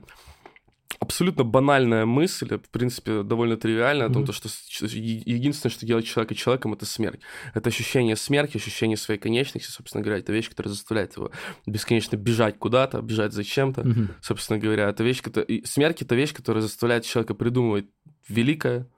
абсолютно 1.01 1.45
банальная 1.45 2.07
мысль, 2.07 2.59
в 2.59 2.69
принципе, 2.71 3.23
довольно 3.23 3.57
тривиальная, 3.57 4.09
mm-hmm. 4.09 4.23
о 4.23 4.27
том, 4.27 4.33
что 4.33 4.49
единственное, 4.87 5.73
что 5.73 5.87
делает 5.87 6.07
человека 6.07 6.35
человеком, 6.35 6.73
это 6.73 6.87
смерть. 6.87 7.21
Это 7.55 7.69
ощущение 7.69 8.17
смерти, 8.17 8.57
ощущение 8.57 8.97
своей 8.97 9.21
конечности, 9.21 9.71
собственно 9.71 10.03
говоря, 10.03 10.21
это 10.21 10.33
вещь, 10.33 10.49
которая 10.49 10.73
заставляет 10.73 11.17
его 11.17 11.31
бесконечно 11.67 12.17
бежать 12.17 12.59
куда-то, 12.59 13.01
бежать 13.03 13.33
зачем-то, 13.33 13.83
mm-hmm. 13.83 14.09
собственно 14.21 14.59
говоря. 14.59 14.89
Это 14.89 15.05
вещь, 15.05 15.23
которая... 15.23 15.63
Смерть— 15.65 16.03
это 16.03 16.15
вещь, 16.15 16.35
которая 16.35 16.63
заставляет 16.63 17.05
человека 17.05 17.35
придумывать 17.35 17.87
великое, 18.29 18.89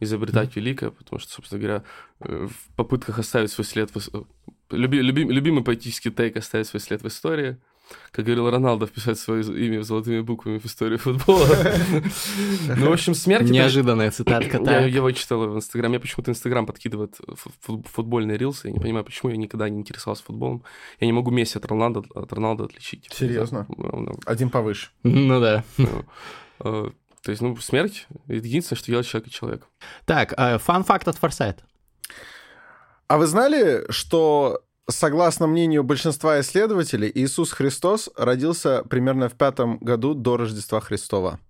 изобретать 0.00 0.50
mm-hmm. 0.50 0.60
великое, 0.60 0.90
потому 0.90 1.18
что, 1.18 1.32
собственно 1.32 1.60
говоря, 1.60 1.84
э, 2.20 2.46
в 2.46 2.74
попытках 2.76 3.18
оставить 3.18 3.50
свой 3.50 3.64
след... 3.64 3.90
В... 3.94 4.26
Люби, 4.70 5.00
люби, 5.00 5.24
любимый 5.24 5.64
поэтический 5.64 6.10
тейк 6.10 6.36
«Оставить 6.36 6.66
свой 6.66 6.80
след 6.80 7.02
в 7.02 7.08
истории», 7.08 7.58
как 8.10 8.24
говорил 8.24 8.50
Роналдо, 8.50 8.86
вписать 8.86 9.18
свое 9.18 9.42
имя 9.42 9.82
золотыми 9.82 10.20
буквами 10.20 10.58
в 10.58 10.66
историю 10.66 10.98
футбола. 10.98 11.46
Ну, 12.76 12.90
в 12.90 12.92
общем, 12.92 13.14
смерть... 13.14 13.48
Неожиданная 13.50 14.10
цитатка, 14.10 14.58
Я 14.64 14.86
его 14.86 15.10
читал 15.12 15.48
в 15.48 15.56
Инстаграме. 15.56 15.92
Мне 15.92 16.00
почему-то 16.00 16.30
Инстаграм 16.30 16.66
подкидывает 16.66 17.18
футбольные 17.64 18.36
рилсы. 18.36 18.68
Я 18.68 18.72
не 18.72 18.80
понимаю, 18.80 19.04
почему 19.04 19.30
я 19.30 19.36
никогда 19.36 19.68
не 19.68 19.78
интересовался 19.78 20.24
футболом. 20.24 20.64
Я 21.00 21.06
не 21.06 21.12
могу 21.12 21.30
Месси 21.30 21.58
от 21.58 21.66
Роналда, 21.66 22.02
от 22.14 22.32
Роналда 22.32 22.64
отличить. 22.64 23.08
Серьезно? 23.12 23.66
Один 24.26 24.50
повыше. 24.50 24.88
Ну 25.02 25.40
да. 25.40 25.64
Э, 26.60 26.90
то 27.22 27.30
есть, 27.30 27.40
ну, 27.40 27.56
смерть— 27.58 28.06
единственное, 28.26 28.78
что 28.78 28.86
делает 28.88 29.06
человек 29.06 29.28
и 29.28 29.30
человек. 29.30 29.66
Так, 30.06 30.34
э, 30.36 30.58
фан-факт 30.58 31.06
от 31.06 31.16
Форсайт. 31.16 31.62
А 33.06 33.16
вы 33.16 33.26
знали, 33.26 33.84
что 33.90 34.62
Согласно 34.90 35.46
мнению 35.46 35.84
большинства 35.84 36.40
исследователей, 36.40 37.12
Иисус 37.14 37.52
Христос 37.52 38.08
родился 38.16 38.82
примерно 38.84 39.28
в 39.28 39.34
пятом 39.34 39.78
году 39.78 40.14
до 40.14 40.38
Рождества 40.38 40.80
Христова. 40.80 41.40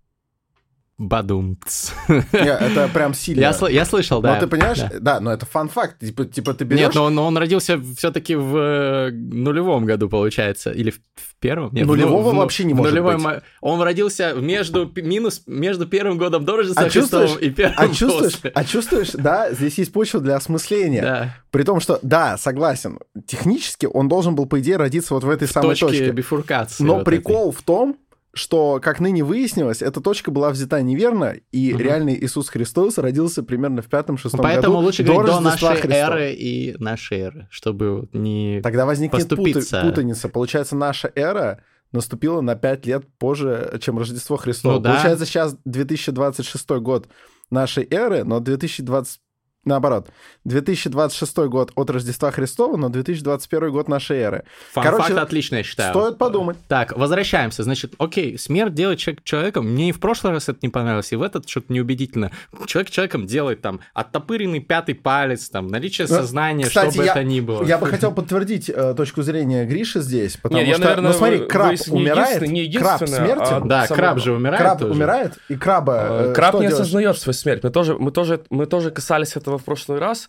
Бадумц. 0.99 1.93
это 2.33 2.91
прям 2.93 3.15
сильно. 3.15 3.41
Я, 3.41 3.55
я 3.69 3.85
слышал, 3.85 4.21
да. 4.21 4.35
Но 4.35 4.41
ты 4.41 4.49
понимаешь, 4.49 4.79
да, 4.79 4.99
да 4.99 5.21
но 5.21 5.33
это 5.33 5.47
фан-факт. 5.47 6.01
Типа, 6.01 6.25
типа 6.25 6.55
ты 6.55 6.65
берешь... 6.65 6.81
Нет, 6.81 6.95
но 6.97 7.05
он, 7.05 7.15
но 7.15 7.25
он 7.25 7.39
родился 7.39 7.81
все-таки 7.97 8.35
в 8.35 8.57
э, 8.57 9.11
нулевом 9.13 9.87
году, 9.87 10.09
получается. 10.09 10.73
Или 10.73 10.91
в, 10.91 10.97
в 10.97 11.37
первом? 11.39 11.73
Нет, 11.73 11.87
Нулевого 11.87 12.33
в, 12.33 12.35
вообще 12.35 12.65
не 12.65 12.75
может 12.75 12.93
нулевой, 12.93 13.17
быть. 13.17 13.43
Он 13.61 13.81
родился 13.81 14.35
между, 14.35 14.91
минус, 14.97 15.43
между 15.47 15.87
первым 15.87 16.19
годом 16.19 16.45
до 16.45 16.57
Рождества 16.57 16.87
а 16.87 16.91
Христовым 16.91 17.39
и 17.39 17.51
первым 17.51 17.77
а 17.79 17.95
чувствуешь, 17.95 18.33
после. 18.33 18.51
А 18.51 18.65
чувствуешь, 18.65 19.11
да, 19.13 19.53
здесь 19.53 19.79
есть 19.79 19.93
почва 19.93 20.19
для 20.19 20.35
осмысления. 20.35 21.03
Да. 21.03 21.37
При 21.53 21.63
том, 21.63 21.79
что, 21.79 22.01
да, 22.03 22.37
согласен, 22.39 22.99
технически 23.25 23.87
он 23.87 24.09
должен 24.09 24.35
был, 24.35 24.47
по 24.47 24.59
идее, 24.59 24.79
родиться 24.79 25.15
вот 25.15 25.23
в 25.23 25.31
этой 25.31 25.47
в 25.47 25.53
самой 25.53 25.77
точке. 25.77 25.87
точке. 25.87 26.11
бифуркации. 26.11 26.83
Но 26.83 26.97
вот 26.97 27.05
прикол 27.05 27.51
этой. 27.51 27.59
в 27.59 27.63
том, 27.63 27.97
что, 28.35 28.81
как 28.83 29.01
ныне 29.01 29.25
выяснилось, 29.25 29.83
эта 29.83 30.01
точка 30.01 30.31
была 30.31 30.51
взята 30.51 30.81
неверно, 30.83 31.35
и 31.51 31.73
угу. 31.73 31.83
реальный 31.83 32.19
Иисус 32.19 32.49
Христос 32.49 32.99
родился 32.99 33.43
примерно 33.43 33.83
в 33.83 33.87
пятом-шестом 33.87 34.41
году. 34.41 34.53
Поэтому 34.53 34.79
лучше 34.79 35.03
до 35.03 35.13
говорить 35.15 35.33
до 35.33 35.41
нашей 35.41 35.77
Христа. 35.77 35.95
эры 35.95 36.33
и 36.33 36.77
нашей 36.79 37.19
эры, 37.19 37.49
чтобы 37.51 38.09
не 38.13 38.61
Тогда 38.63 38.87
возникнет 38.87 39.29
поступиться. 39.29 39.81
путаница. 39.83 40.29
Получается, 40.29 40.77
наша 40.77 41.11
эра 41.15 41.63
наступила 41.93 42.41
на 42.41 42.55
пять 42.55 42.87
лет 42.87 43.07
позже, 43.19 43.79
чем 43.81 43.99
Рождество 43.99 44.37
Христова. 44.37 44.75
Ну, 44.75 44.81
да. 44.81 44.95
Получается, 44.95 45.25
сейчас 45.25 45.57
2026 45.65 46.71
год 46.71 47.09
нашей 47.51 47.87
эры, 47.91 48.25
но 48.25 48.41
2020 48.41 49.21
наоборот, 49.65 50.11
2026 50.49 51.37
год 51.49 51.73
от 51.75 51.91
Рождества 51.91 52.31
Христова, 52.31 52.77
но 52.77 52.89
2021 52.89 53.71
год 53.71 53.89
нашей 53.89 54.19
эры. 54.19 54.45
Фан 54.73 54.83
Короче, 54.85 55.09
факт 55.09 55.19
отлично, 55.19 55.57
я 55.57 55.63
считаю. 55.63 55.93
Стоит 55.93 56.19
подумать. 56.19 56.57
Так, 56.69 56.97
возвращаемся. 56.97 57.63
Значит, 57.63 57.95
окей, 57.99 58.39
смерть 58.39 58.75
делает 58.75 58.99
человек 58.99 59.23
человеком. 59.25 59.71
Мне 59.71 59.91
и 59.91 59.93
в 59.93 60.01
прошлый 60.01 60.33
раз 60.33 60.49
это 60.49 60.59
не 60.63 60.69
понравилось, 60.69 61.13
и 61.13 61.17
в 61.17 61.23
этот 61.23 61.49
что-то 61.49 61.73
неубедительно. 61.73 62.31
Человек 62.67 62.91
человеком 62.91 63.27
делает 63.27 63.61
там 63.61 63.81
оттопыренный 63.95 64.61
пятый 64.61 64.95
палец, 64.95 65.49
там, 65.51 65.69
наличие 65.69 66.07
ну, 66.09 66.17
сознания, 66.17 66.65
Кстати, 66.65 66.91
что 66.91 66.99
бы 66.99 67.05
я, 67.05 67.13
это 67.13 67.25
ни 67.25 67.41
было. 67.41 67.65
Я 67.65 67.79
бы 67.79 67.87
хотел 67.87 68.13
подтвердить 68.13 68.71
э, 68.71 68.95
точку 68.97 69.23
зрения 69.23 69.67
Гриши 69.67 70.01
здесь, 70.01 70.37
потому 70.37 70.63
Нет, 70.63 70.75
что, 70.75 70.83
я, 70.83 70.89
наверное, 70.89 71.13
ну 71.13 71.17
смотри, 71.17 71.39
краб 71.47 71.75
умирает, 71.89 72.43
не 72.43 72.73
краб 72.73 73.07
смертен. 73.07 73.39
А, 73.41 73.61
да, 73.61 73.87
краб 73.87 74.19
же 74.19 74.33
умирает 74.33 74.63
Краб 74.63 74.79
тоже. 74.79 74.93
умирает, 74.93 75.39
и 75.49 75.57
краба 75.57 76.07
э, 76.11 76.33
Краб 76.35 76.55
не 76.55 76.61
делаешь? 76.61 76.81
осознает 76.81 77.19
свою 77.19 77.35
смерть. 77.35 77.63
Мы 77.63 77.71
тоже, 77.71 77.95
мы, 77.95 78.11
тоже, 78.11 78.41
мы 78.51 78.67
тоже 78.67 78.91
касались 78.91 79.37
этого 79.37 79.59
в 79.59 79.65
прошлый 79.65 79.99
раз. 79.99 80.29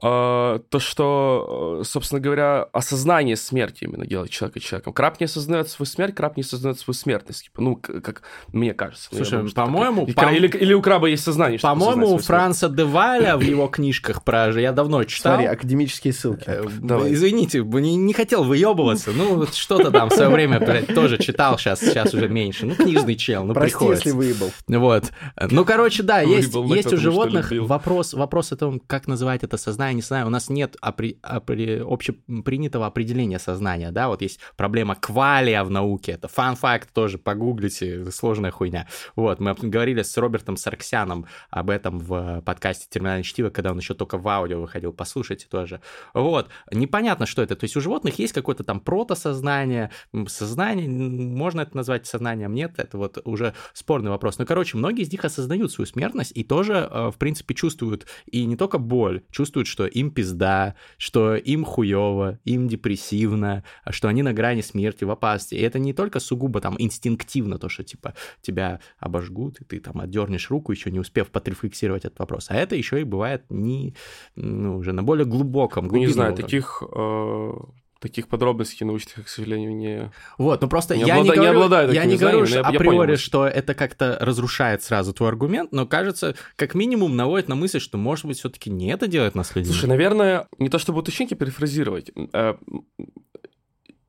то, 0.00 0.78
что, 0.78 1.80
э, 1.80 1.84
собственно 1.84 2.20
говоря, 2.20 2.62
осознание 2.72 3.36
смерти 3.36 3.84
именно 3.84 4.06
делает 4.06 4.30
человека 4.30 4.60
человеком. 4.60 4.92
Краб 4.92 5.20
не 5.20 5.24
осознает 5.24 5.68
свою 5.68 5.86
смерть, 5.86 6.14
краб 6.14 6.36
не 6.36 6.42
осознает 6.42 6.78
свою 6.78 6.94
смертность. 6.94 7.44
Типа, 7.44 7.62
ну, 7.62 7.76
как 7.76 8.22
мне 8.52 8.74
кажется. 8.74 9.08
Ну, 9.12 9.18
Слушай, 9.18 9.50
по-моему... 9.52 10.06
По... 10.06 10.32
Или, 10.32 10.48
или 10.48 10.74
у 10.74 10.82
краба 10.82 11.08
есть 11.08 11.24
сознание, 11.24 11.58
По-моему, 11.58 12.14
у 12.14 12.18
Франца 12.18 12.68
де 12.68 12.84
Валя 12.84 13.36
в 13.36 13.40
его 13.40 13.66
книжках 13.68 14.24
про... 14.24 14.48
Я 14.58 14.72
давно 14.72 15.04
читал. 15.04 15.34
Смотри, 15.34 15.46
академические 15.46 16.12
ссылки. 16.12 16.44
Э, 16.46 16.64
Давай. 16.80 17.12
Извините, 17.12 17.62
не, 17.62 17.96
не 17.96 18.12
хотел 18.12 18.44
выебываться. 18.44 19.12
Ну, 19.12 19.46
что-то 19.52 19.90
там 19.90 20.10
в 20.10 20.14
свое 20.14 20.30
время, 20.30 20.60
блядь, 20.60 20.94
тоже 20.94 21.18
читал, 21.18 21.58
сейчас, 21.58 21.80
сейчас 21.80 22.14
уже 22.14 22.28
меньше. 22.28 22.66
Ну, 22.66 22.74
книжный 22.74 23.16
чел, 23.16 23.44
ну, 23.44 23.54
Прости, 23.54 23.72
приходится. 23.72 24.08
если 24.08 24.18
выебал. 24.18 24.50
Вот. 24.66 25.12
Ну, 25.50 25.64
короче, 25.64 26.02
да, 26.02 26.20
есть, 26.20 26.54
есть 26.54 26.92
у 26.92 26.96
животных 26.96 27.52
вопрос, 27.52 28.14
вопрос 28.14 28.52
о 28.52 28.56
том, 28.56 28.80
как 28.86 29.06
называть 29.06 29.42
это 29.42 29.56
сознание, 29.56 29.85
не 29.92 30.02
знаю, 30.02 30.26
у 30.26 30.30
нас 30.30 30.48
нет 30.48 30.76
опри, 30.80 31.18
опри, 31.22 31.82
общепринятого 31.84 32.86
определения 32.86 33.38
сознания, 33.38 33.90
да, 33.90 34.08
вот 34.08 34.22
есть 34.22 34.40
проблема 34.56 34.94
квалия 34.94 35.62
в 35.64 35.70
науке, 35.70 36.12
это 36.12 36.28
фан-факт 36.28 36.92
тоже, 36.92 37.18
погуглите, 37.18 38.10
сложная 38.10 38.50
хуйня. 38.50 38.86
Вот, 39.14 39.40
мы 39.40 39.54
говорили 39.54 40.02
с 40.02 40.16
Робертом 40.16 40.56
Сарксяном 40.56 41.26
об 41.50 41.70
этом 41.70 41.98
в 41.98 42.42
подкасте 42.42 42.86
«Терминальное 42.88 43.22
чтиво», 43.22 43.50
когда 43.50 43.72
он 43.72 43.78
еще 43.78 43.94
только 43.94 44.18
в 44.18 44.28
аудио 44.28 44.60
выходил, 44.60 44.92
послушайте 44.92 45.46
тоже. 45.48 45.80
Вот, 46.14 46.48
непонятно, 46.72 47.26
что 47.26 47.42
это, 47.42 47.56
то 47.56 47.64
есть 47.64 47.76
у 47.76 47.80
животных 47.80 48.18
есть 48.18 48.32
какое-то 48.32 48.64
там 48.64 48.80
протосознание, 48.80 49.90
сознание, 50.26 50.88
можно 50.88 51.60
это 51.60 51.76
назвать 51.76 52.06
сознанием, 52.06 52.54
нет, 52.54 52.74
это 52.78 52.98
вот 52.98 53.18
уже 53.24 53.54
спорный 53.72 54.10
вопрос. 54.10 54.38
Ну, 54.38 54.46
короче, 54.46 54.76
многие 54.76 55.02
из 55.02 55.12
них 55.12 55.24
осознают 55.24 55.72
свою 55.72 55.86
смертность 55.86 56.32
и 56.34 56.44
тоже, 56.44 56.88
э, 56.90 57.10
в 57.10 57.18
принципе, 57.18 57.54
чувствуют 57.54 58.06
и 58.26 58.44
не 58.44 58.56
только 58.56 58.78
боль, 58.78 59.22
чувствуют, 59.30 59.68
что 59.76 59.86
им 59.86 60.10
пизда, 60.10 60.74
что 60.96 61.36
им 61.36 61.62
хуево, 61.62 62.38
им 62.46 62.66
депрессивно, 62.66 63.62
что 63.90 64.08
они 64.08 64.22
на 64.22 64.32
грани 64.32 64.62
смерти, 64.62 65.04
в 65.04 65.10
опасности. 65.10 65.54
И 65.54 65.60
это 65.60 65.78
не 65.78 65.92
только 65.92 66.18
сугубо 66.18 66.62
там 66.62 66.76
инстинктивно, 66.78 67.58
то, 67.58 67.68
что 67.68 67.84
типа 67.84 68.14
тебя 68.40 68.80
обожгут, 68.98 69.60
и 69.60 69.64
ты 69.64 69.80
там 69.80 70.00
отдернешь 70.00 70.48
руку, 70.50 70.72
еще 70.72 70.90
не 70.90 70.98
успев 70.98 71.28
подрефлексировать 71.28 72.06
этот 72.06 72.18
вопрос. 72.18 72.46
А 72.48 72.54
это 72.54 72.74
еще 72.74 73.02
и 73.02 73.04
бывает 73.04 73.44
не, 73.50 73.94
ну, 74.34 74.78
уже 74.78 74.92
на 74.92 75.02
более 75.02 75.26
глубоком, 75.26 75.88
ну, 75.88 75.98
Не 75.98 76.06
знаю, 76.06 76.32
уровне. 76.32 76.44
таких 76.44 76.82
э, 76.82 77.52
таких 78.00 78.28
подробностей 78.28 78.84
научных, 78.86 79.26
к 79.26 79.28
сожалению, 79.28 79.74
не... 79.74 80.12
Вот, 80.38 80.60
ну 80.60 80.68
просто 80.68 80.96
не 80.96 81.04
я, 81.04 81.16
облада... 81.16 81.30
не 81.30 81.36
говорю, 81.36 81.42
не 81.42 81.56
обладаю 81.56 81.92
я 81.92 82.04
не 82.04 82.16
говорю 82.16 82.44
я, 82.44 82.60
априори, 82.60 83.12
я 83.12 83.16
что 83.16 83.46
это 83.46 83.74
как-то 83.74 84.18
разрушает 84.20 84.82
сразу 84.82 85.12
твой 85.12 85.30
аргумент, 85.30 85.72
но 85.72 85.86
кажется, 85.86 86.34
как 86.56 86.74
минимум 86.74 87.16
наводит 87.16 87.48
на 87.48 87.54
мысль, 87.54 87.80
что, 87.80 87.98
может 87.98 88.26
быть, 88.26 88.38
все 88.38 88.48
таки 88.48 88.70
не 88.70 88.92
это 88.92 89.06
делает 89.06 89.34
нас 89.34 89.54
людьми. 89.54 89.72
Слушай, 89.72 89.88
наверное, 89.88 90.46
не 90.58 90.68
то 90.68 90.78
чтобы 90.78 91.00
уточнить 91.00 91.32
и 91.32 91.34
перефразировать, 91.34 92.10
а 92.32 92.58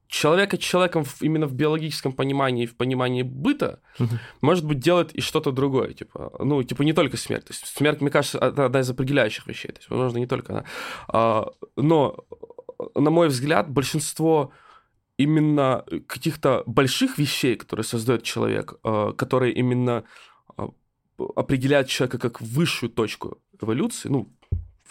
человека 0.07 0.57
человеком 0.57 1.05
именно 1.21 1.47
в 1.47 1.53
биологическом 1.53 2.13
понимании, 2.13 2.65
в 2.65 2.75
понимании 2.75 3.23
быта, 3.23 3.81
может 4.41 4.65
быть, 4.65 4.79
делает 4.79 5.13
и 5.13 5.21
что-то 5.21 5.51
другое, 5.51 5.93
типа, 5.93 6.31
ну, 6.39 6.63
типа 6.63 6.83
не 6.83 6.93
только 6.93 7.17
смерть. 7.17 7.45
То 7.45 7.53
есть 7.53 7.67
смерть, 7.67 8.01
мне 8.01 8.09
кажется, 8.09 8.37
это 8.37 8.65
одна 8.65 8.79
из 8.79 8.89
определяющих 8.89 9.47
вещей. 9.47 9.71
То 9.71 9.79
есть, 9.79 9.89
возможно, 9.89 10.17
не 10.17 10.27
только 10.27 10.53
она. 10.53 10.63
А, 11.07 11.51
но 11.75 12.25
на 12.95 13.09
мой 13.09 13.27
взгляд, 13.27 13.69
большинство 13.69 14.51
именно 15.17 15.83
каких-то 16.07 16.63
больших 16.65 17.17
вещей, 17.17 17.55
которые 17.55 17.83
создает 17.83 18.23
человек, 18.23 18.75
э, 18.83 19.13
которые 19.17 19.53
именно 19.53 20.03
э, 20.57 20.67
определяют 21.35 21.87
человека 21.87 22.19
как 22.19 22.41
высшую 22.41 22.91
точку 22.91 23.39
эволюции, 23.59 24.09
ну, 24.09 24.31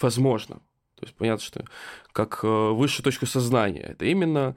возможно. 0.01 0.57
То 0.97 1.05
есть 1.05 1.15
понятно, 1.15 1.45
что 1.45 1.65
как 2.13 2.41
э, 2.43 2.47
высшую 2.49 3.05
точку 3.05 3.27
сознания. 3.27 3.83
Это 3.83 4.05
именно, 4.07 4.57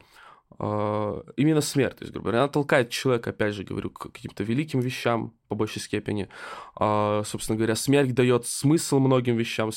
именно 0.58 1.62
смерть. 1.62 1.98
То 1.98 2.04
есть, 2.04 2.12
грубо 2.12 2.30
говоря, 2.30 2.40
она 2.44 2.48
толкает 2.48 2.90
человека, 2.90 3.30
опять 3.30 3.54
же, 3.54 3.64
говорю, 3.64 3.92
к 3.92 4.12
каким-то 4.12 4.44
великим 4.44 4.80
вещам 4.80 5.34
по 5.48 5.56
большей 5.56 5.82
степени. 5.82 6.28
А, 6.76 7.24
собственно 7.24 7.56
говоря, 7.56 7.76
смерть 7.76 8.14
дает 8.14 8.46
смысл 8.48 9.00
многим 9.00 9.38
вещам. 9.38 9.70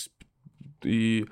И 0.83 1.27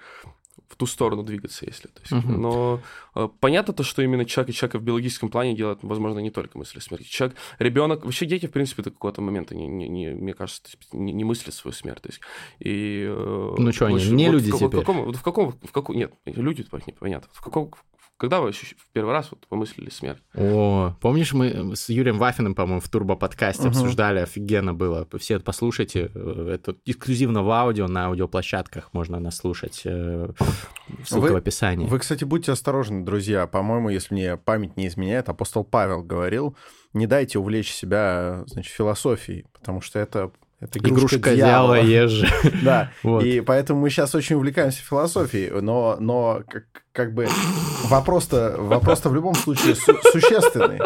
в 0.69 0.77
ту 0.77 0.87
сторону 0.87 1.23
двигаться, 1.23 1.67
если. 1.67 1.89
То 1.89 2.01
есть, 2.01 2.13
uh-huh. 2.13 2.37
Но 2.37 2.81
э, 3.15 3.29
понятно 3.41 3.75
то, 3.75 3.83
что 3.83 4.03
именно 4.03 4.25
человек 4.25 4.51
и 4.51 4.53
человека 4.53 4.79
в 4.79 4.83
биологическом 4.83 5.29
плане 5.29 5.55
делает, 5.55 5.79
возможно, 5.83 6.19
не 6.21 6.31
только 6.31 6.59
мысли 6.59 6.79
о 6.79 6.81
смерти. 6.81 7.05
Человек, 7.05 7.37
ребенок, 7.59 8.05
вообще 8.05 8.27
дети, 8.27 8.47
в 8.47 8.53
принципе, 8.53 8.83
до 8.83 8.91
какого-то 8.91 9.23
момента, 9.23 9.55
не, 9.55 9.67
не, 9.67 9.89
не, 9.89 10.11
мне 10.11 10.35
кажется, 10.35 10.63
не, 10.93 11.13
не 11.13 11.25
мыслят 11.25 11.55
свою 11.55 11.73
смерть. 11.75 12.03
То 12.03 12.09
есть, 12.09 12.21
и, 12.59 13.05
э, 13.09 13.55
ну 13.59 13.73
что, 13.73 13.87
они 13.87 14.05
не 14.11 14.27
вот 14.27 14.33
люди 14.33 14.51
в, 14.51 14.57
теперь? 14.57 14.69
В 14.69 14.85
каком, 14.85 15.13
в 15.13 15.23
каком, 15.23 15.53
в 15.53 15.73
каком, 15.73 15.97
нет, 15.97 16.13
люди, 16.25 16.65
понятно. 16.99 17.29
В 17.33 17.41
каком, 17.43 17.73
когда 18.21 18.43
вы 18.43 18.53
в 18.53 18.93
первый 18.93 19.13
раз 19.13 19.29
вот 19.31 19.47
помыслили 19.47 19.89
смерть? 19.89 20.23
О, 20.35 20.95
помнишь, 21.01 21.33
мы 21.33 21.75
с 21.75 21.89
Юрием 21.89 22.19
Вафиным, 22.19 22.55
по-моему, 22.55 22.81
в 22.81 22.89
турбо-подкасте 22.91 23.63
uh-huh. 23.63 23.69
обсуждали, 23.69 24.19
офигенно 24.19 24.75
было. 24.75 25.09
Все 25.19 25.37
это 25.37 25.45
послушайте. 25.45 26.11
Э, 26.15 26.51
это 26.53 26.77
эксклюзивно 26.85 27.43
в 27.43 27.51
аудио, 27.51 27.89
на 27.89 28.09
аудиоплощадках 28.09 28.91
можно 28.93 29.19
нас 29.19 29.37
слушать. 29.37 29.81
Э, 29.87 30.33
ссылка 31.03 31.29
вы, 31.29 31.33
в 31.33 31.37
описании. 31.37 31.87
Вы, 31.87 31.99
кстати, 31.99 32.25
будьте 32.25 32.53
осторожны, 32.53 33.07
друзья. 33.07 33.47
По-моему, 33.47 33.89
если 33.89 34.13
мне 34.13 34.37
память 34.37 34.77
не 34.77 34.89
изменяет, 34.89 35.31
апостол 35.31 35.65
Павел 35.65 36.03
говорил, 36.03 36.55
не 36.93 37.07
дайте 37.07 37.39
увлечь 37.39 37.73
себя, 37.73 38.43
значит, 38.49 38.75
философией, 38.75 39.47
потому 39.55 39.81
что 39.81 39.99
это 39.99 40.31
Это 40.61 40.79
Игрушка, 40.79 41.17
игрушка, 41.17 41.35
дьявола, 41.35 41.81
дьявола. 41.83 42.05
езжи. 42.05 42.29
Да, 42.63 42.91
Вот. 43.03 43.25
и 43.25 43.41
поэтому 43.41 43.81
мы 43.81 43.89
сейчас 43.91 44.15
очень 44.15 44.37
увлекаемся 44.37 44.83
философией, 44.83 45.51
но, 45.63 45.97
но 45.99 46.43
как, 46.49 46.65
как 46.93 47.15
бы 47.15 47.27
вопрос-то 47.85 48.57
вопрос 48.59 49.03
в 49.05 49.15
любом 49.15 49.35
случае 49.35 49.75
су- 49.75 49.99
существенный. 50.13 50.81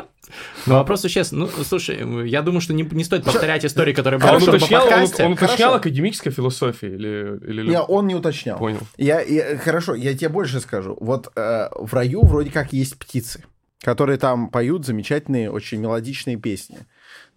Но 0.67 0.75
вопрос 0.75 1.03
существенный. 1.03 1.47
Ну, 1.57 1.65
слушай, 1.65 2.29
я 2.29 2.43
думаю, 2.43 2.61
что 2.61 2.73
не, 2.73 2.83
не 2.85 3.05
стоит 3.05 3.25
повторять 3.25 3.65
истории, 3.65 3.93
которые 3.93 4.21
А 4.23 4.33
он 4.35 4.41
были 4.41 4.45
в 4.51 4.55
уточнял, 4.55 4.83
он, 4.85 4.89
подкасте. 4.91 5.25
он 5.25 5.33
уточнял 5.33 5.57
Хорошо. 5.71 5.75
академическая 5.77 6.33
философия 6.33 6.89
или... 6.95 7.39
или... 7.47 7.69
Не, 7.71 7.81
он 7.81 8.07
не 8.07 8.15
уточнял. 8.15 8.59
Понял. 8.59 8.79
Я, 8.97 9.21
я- 9.21 9.59
хорошо, 9.59 9.95
я 9.95 10.15
тебе 10.17 10.29
больше 10.31 10.61
скажу. 10.61 10.97
Вот 11.01 11.31
э, 11.37 11.69
в 11.77 11.93
раю 11.95 12.25
вроде 12.25 12.51
как 12.51 12.73
есть 12.73 12.99
птицы, 12.99 13.45
которые 13.83 14.19
там 14.19 14.49
поют 14.49 14.87
замечательные, 14.87 15.51
очень 15.51 15.81
мелодичные 15.81 16.37
песни. 16.37 16.79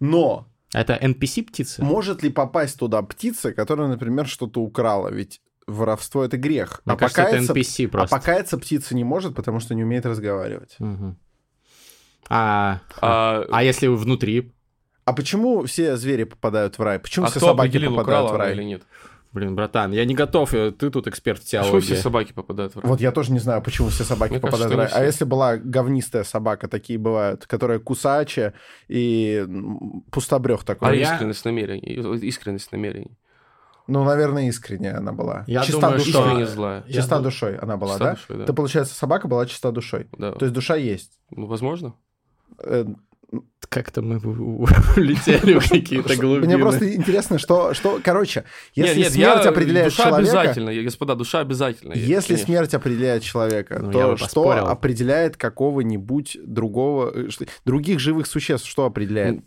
Но 0.00 0.47
Это 0.74 0.98
NPC-птицы? 1.00 1.82
может 1.82 2.22
ли 2.22 2.30
попасть 2.30 2.78
туда 2.78 3.02
птица, 3.02 3.52
которая, 3.52 3.88
например, 3.88 4.26
что-то 4.26 4.60
украла? 4.60 5.08
Ведь 5.08 5.40
воровство 5.66 6.24
это 6.24 6.36
грех. 6.36 6.82
Мне 6.84 6.94
а 6.94 6.98
кажется, 6.98 7.22
это 7.22 7.30
покаяться, 7.30 7.52
NPC 7.52 7.86
а 7.86 7.88
просто. 7.88 8.16
покаяться 8.16 8.58
птица 8.58 8.94
не 8.94 9.04
может, 9.04 9.34
потому 9.34 9.60
что 9.60 9.74
не 9.74 9.84
умеет 9.84 10.06
разговаривать. 10.06 10.76
Мгм. 10.78 11.18
А, 12.28 12.80
А, 13.00 13.46
а 13.50 13.62
если 13.62 13.86
внутри? 13.86 14.52
А 15.04 15.14
почему 15.14 15.64
все 15.64 15.96
звери 15.96 16.24
попадают 16.24 16.78
в 16.78 16.82
рай? 16.82 16.98
Почему 16.98 17.26
а 17.26 17.30
все 17.30 17.40
собаки 17.40 17.78
попадают 17.78 18.26
украла 18.26 18.28
в 18.28 18.36
рай? 18.36 18.52
или 18.52 18.62
нет? 18.62 18.82
Блин, 19.32 19.54
братан, 19.54 19.92
я 19.92 20.04
не 20.06 20.14
готов, 20.14 20.54
э, 20.54 20.70
ты 20.72 20.88
тут 20.90 21.06
эксперт 21.06 21.38
в 21.38 21.42
Почему 21.44 21.62
теологии. 21.64 21.80
все 21.84 21.96
собаки 21.96 22.32
попадают 22.32 22.74
в 22.74 22.80
рай? 22.80 22.88
Вот 22.88 23.00
я 23.00 23.12
тоже 23.12 23.30
не 23.32 23.38
знаю, 23.38 23.60
почему 23.62 23.88
все 23.88 24.04
собаки 24.04 24.32
Мне 24.32 24.40
попадают 24.40 24.72
кажется, 24.72 24.94
в 24.94 24.96
рай. 24.98 25.04
А 25.04 25.06
если 25.06 25.24
была 25.24 25.56
говнистая 25.58 26.24
собака, 26.24 26.66
такие 26.66 26.98
бывают, 26.98 27.46
которая 27.46 27.78
кусачая 27.78 28.54
и 28.88 29.46
пустобрех 30.10 30.64
такой. 30.64 30.88
А 30.88 30.94
я- 30.94 31.12
искренность 31.14 31.44
намерений, 31.44 31.94
искренность 32.26 32.72
намерений. 32.72 33.18
Ну, 33.86 34.04
наверное, 34.04 34.48
искренняя 34.48 34.98
она 34.98 35.12
была. 35.12 35.44
Я 35.46 35.62
чиста 35.62 35.80
думаю, 35.80 35.98
душой. 35.98 36.12
что- 36.12 36.22
Искренне 36.24 36.46
злая. 36.46 36.84
Я 36.86 36.94
Чиста 36.94 37.16
дум- 37.16 37.24
душой 37.24 37.56
она 37.56 37.76
была, 37.76 37.92
Чиста 37.92 38.04
да? 38.04 38.10
душой, 38.14 38.36
да. 38.36 38.42
Это, 38.44 38.52
получается, 38.54 38.94
собака 38.94 39.28
была 39.28 39.46
чиста 39.46 39.72
душой. 39.72 40.08
Да. 40.18 40.32
То 40.32 40.44
есть 40.44 40.54
душа 40.54 40.76
есть. 40.76 41.12
Ну, 41.30 41.46
возможно. 41.46 41.94
Э, 42.62 42.84
Как-то 43.68 44.00
мы 44.00 44.16
улетели 44.96 45.58
в 45.58 45.68
какие-то 45.68 46.16
глубины. 46.16 46.46
Мне 46.46 46.58
просто 46.58 46.94
интересно, 46.94 47.38
что, 47.38 47.74
что 47.74 48.00
короче, 48.02 48.44
если 48.74 48.88
нет, 49.00 49.04
нет, 49.06 49.12
смерть 49.12 49.44
я- 49.44 49.50
определяет 49.50 49.88
душа 49.90 50.04
человека, 50.08 50.30
обязательно, 50.40 50.82
господа, 50.82 51.14
душа 51.14 51.40
обязательно. 51.40 51.92
если 51.92 52.28
конечно. 52.34 52.46
смерть 52.46 52.74
определяет 52.74 53.22
человека, 53.22 53.78
Ну, 53.82 53.92
то 53.92 54.16
что 54.16 54.24
поспорил. 54.26 54.66
определяет 54.68 55.36
какого-нибудь 55.36 56.38
другого, 56.44 57.12
э, 57.14 57.28
других 57.66 58.00
живых 58.00 58.26
существ, 58.26 58.66
что 58.66 58.84
определяет? 58.86 59.40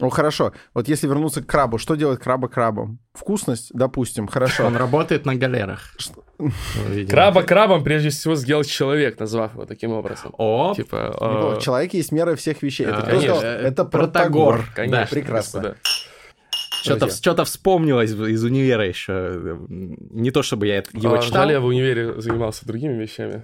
Ну, 0.00 0.10
хорошо, 0.10 0.52
вот 0.74 0.88
если 0.88 1.06
вернуться 1.06 1.40
к 1.40 1.46
крабу, 1.46 1.78
что 1.78 1.94
делает 1.94 2.18
краба 2.18 2.48
крабом? 2.48 2.98
Вкусность, 3.12 3.70
допустим, 3.72 4.26
хорошо. 4.26 4.66
Он 4.66 4.76
работает 4.76 5.24
на 5.24 5.36
галерах. 5.36 5.94
Краба 7.08 7.42
крабом 7.44 7.84
прежде 7.84 8.08
всего 8.10 8.34
сделал 8.34 8.64
человек, 8.64 9.20
назвав 9.20 9.52
его 9.54 9.66
таким 9.66 9.92
образом. 9.92 10.34
О, 10.36 10.74
Типа, 10.74 11.16
э, 11.20 11.58
в 11.58 11.62
человеке 11.62 11.98
есть 11.98 12.10
мера 12.10 12.34
всех 12.34 12.62
вещей. 12.62 12.86
Это 12.86 13.82
А, 13.82 13.84
Протагор. 13.84 14.64
Конечно, 14.74 15.00
да, 15.02 15.06
прекрасно. 15.08 15.76
что-то, 16.82 17.08
что-то 17.10 17.44
вспомнилось 17.44 18.10
из 18.10 18.42
универа 18.42 18.86
еще. 18.86 19.58
Не 19.68 20.32
то, 20.32 20.42
чтобы 20.42 20.66
я 20.66 20.78
это- 20.78 20.90
его 20.92 21.14
А, 21.14 21.18
читал. 21.18 21.48
Я 21.48 21.60
в 21.60 21.66
универе 21.66 22.20
занимался 22.20 22.66
другими 22.66 23.00
вещами. 23.00 23.42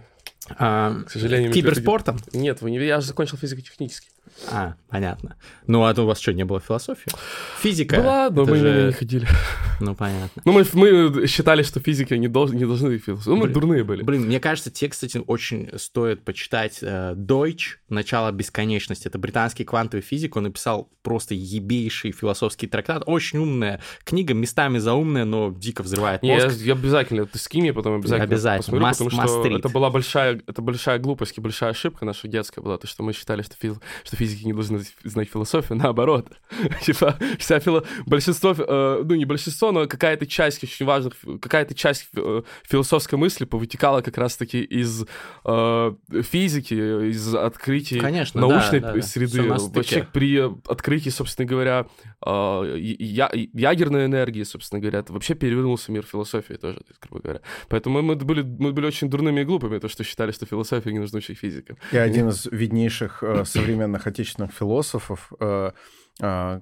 А, 0.59 1.03
К 1.07 1.11
сожалению, 1.11 1.53
Киберспортом? 1.53 2.19
Нет, 2.33 2.61
в 2.61 2.65
универе 2.65 2.89
я 2.89 3.01
же 3.01 3.07
закончил 3.07 3.37
физико-технический. 3.37 4.09
А, 4.49 4.75
понятно. 4.89 5.37
Ну, 5.67 5.85
а 5.85 5.93
у 6.01 6.07
вас 6.07 6.19
что, 6.21 6.33
не 6.33 6.45
было 6.45 6.61
философии? 6.61 7.13
Физика? 7.61 7.97
Была, 7.97 8.31
но 8.31 8.45
мы 8.47 8.57
же- 8.57 8.87
не 8.87 8.93
ходили. 8.93 9.27
Ну, 9.83 9.95
понятно. 9.95 10.43
Ну, 10.45 10.53
мы, 10.53 10.67
мы 10.75 11.27
считали, 11.27 11.63
что 11.63 11.81
физики 11.81 12.13
не, 12.13 12.27
долж- 12.29 12.55
не 12.55 12.67
должны 12.67 12.99
философию. 12.99 13.19
Ну, 13.25 13.37
мы 13.37 13.45
Блин. 13.45 13.55
дурные 13.55 13.83
были. 13.83 14.03
Блин, 14.03 14.27
мне 14.27 14.39
кажется, 14.39 14.71
те, 14.71 14.91
кстати, 14.91 15.23
очень 15.27 15.71
стоит 15.79 16.23
почитать 16.23 16.81
э, 16.83 17.15
Deutsch 17.17 17.79
«Начало 17.89 18.31
бесконечности». 18.31 19.09
Это 19.09 19.19
британский 19.19 19.65
квантовый 19.65 20.03
физик, 20.03 20.37
он 20.37 20.43
написал 20.43 20.91
просто 21.01 21.35
ебейший 21.35 22.13
философский 22.13 22.67
трактат. 22.67 23.05
Очень 23.07 23.39
умная 23.39 23.81
книга, 24.05 24.35
местами 24.35 24.77
заумная, 24.77 25.25
но 25.25 25.51
дико 25.57 25.83
взрывает 25.83 26.23
Не, 26.23 26.37
я, 26.37 26.45
мозг. 26.45 26.59
я 26.59 26.75
обязательно, 26.75 27.25
ты 27.25 27.39
скинь 27.39 27.63
мне 27.63 27.73
потом 27.73 27.95
обязательно, 28.01 28.25
Обязательно. 28.25 28.81
посмотрю, 28.81 28.87
Must- 28.87 29.11
потому 29.17 29.29
что 29.51 29.57
это 29.59 29.69
была 29.71 29.89
большая, 29.89 30.43
это 30.47 30.61
большая 30.61 30.99
глупость 30.99 31.39
и 31.39 31.41
большая 31.41 31.71
ошибка 31.71 32.05
наша 32.05 32.29
детская 32.29 32.61
была, 32.61 32.77
то, 32.77 32.87
что 32.87 33.03
мы 33.03 33.15
считали, 33.15 33.41
что, 33.41 33.55
фил- 33.59 33.81
что 34.11 34.17
физики 34.17 34.45
не 34.45 34.53
должны 34.53 34.81
знать 35.05 35.29
философию, 35.31 35.79
наоборот. 35.79 36.27
Типа, 36.83 37.17
вся 37.39 37.61
фило... 37.61 37.85
большинство, 38.07 38.55
э, 38.59 39.03
ну, 39.05 39.15
не 39.15 39.25
большинство, 39.25 39.71
но 39.71 39.87
какая-то 39.87 40.27
часть 40.27 40.65
очень 40.65 40.85
важных, 40.85 41.15
какая-то 41.41 41.75
часть 41.75 42.09
э, 42.17 42.43
философской 42.65 43.17
мысли 43.17 43.45
повытекала 43.45 44.01
как 44.01 44.19
раз-таки 44.19 44.63
из 44.63 45.05
э, 45.45 45.95
физики, 46.23 46.75
из 47.11 47.35
открытий 47.37 48.01
Конечно, 48.01 48.41
научной 48.41 48.81
да, 48.81 48.89
да, 48.89 48.95
да. 48.95 49.03
среды. 49.03 49.43
Вообще 49.43 50.09
при 50.13 50.41
открытии, 50.67 51.11
собственно 51.11 51.47
говоря, 51.47 51.87
э, 52.27 52.77
я- 52.79 53.31
ядерной 53.33 54.07
энергии, 54.07 54.43
собственно 54.43 54.81
говоря, 54.81 54.99
это 54.99 55.13
вообще 55.13 55.35
перевернулся 55.35 55.93
мир 55.93 56.05
философии 56.05 56.55
тоже, 56.55 56.81
грубо 57.01 57.23
говоря. 57.23 57.41
Поэтому 57.69 58.03
мы 58.03 58.17
были, 58.17 58.43
мы 58.43 58.73
были 58.73 58.87
очень 58.87 59.09
дурными 59.09 59.43
и 59.43 59.45
глупыми, 59.45 59.79
то, 59.79 59.89
что 59.89 60.03
считали, 60.03 60.33
что 60.33 60.47
философию 60.47 60.95
не 60.95 60.99
нужно 60.99 61.19
учить 61.19 61.39
физикам. 61.39 61.77
И 61.93 61.97
один 61.97 62.31
из 62.31 62.47
виднейших 62.47 63.23
э, 63.23 63.45
современных 63.45 64.00
отечественных 64.07 64.53
философов, 64.53 65.33
э, 65.41 65.73
э, 66.21 66.61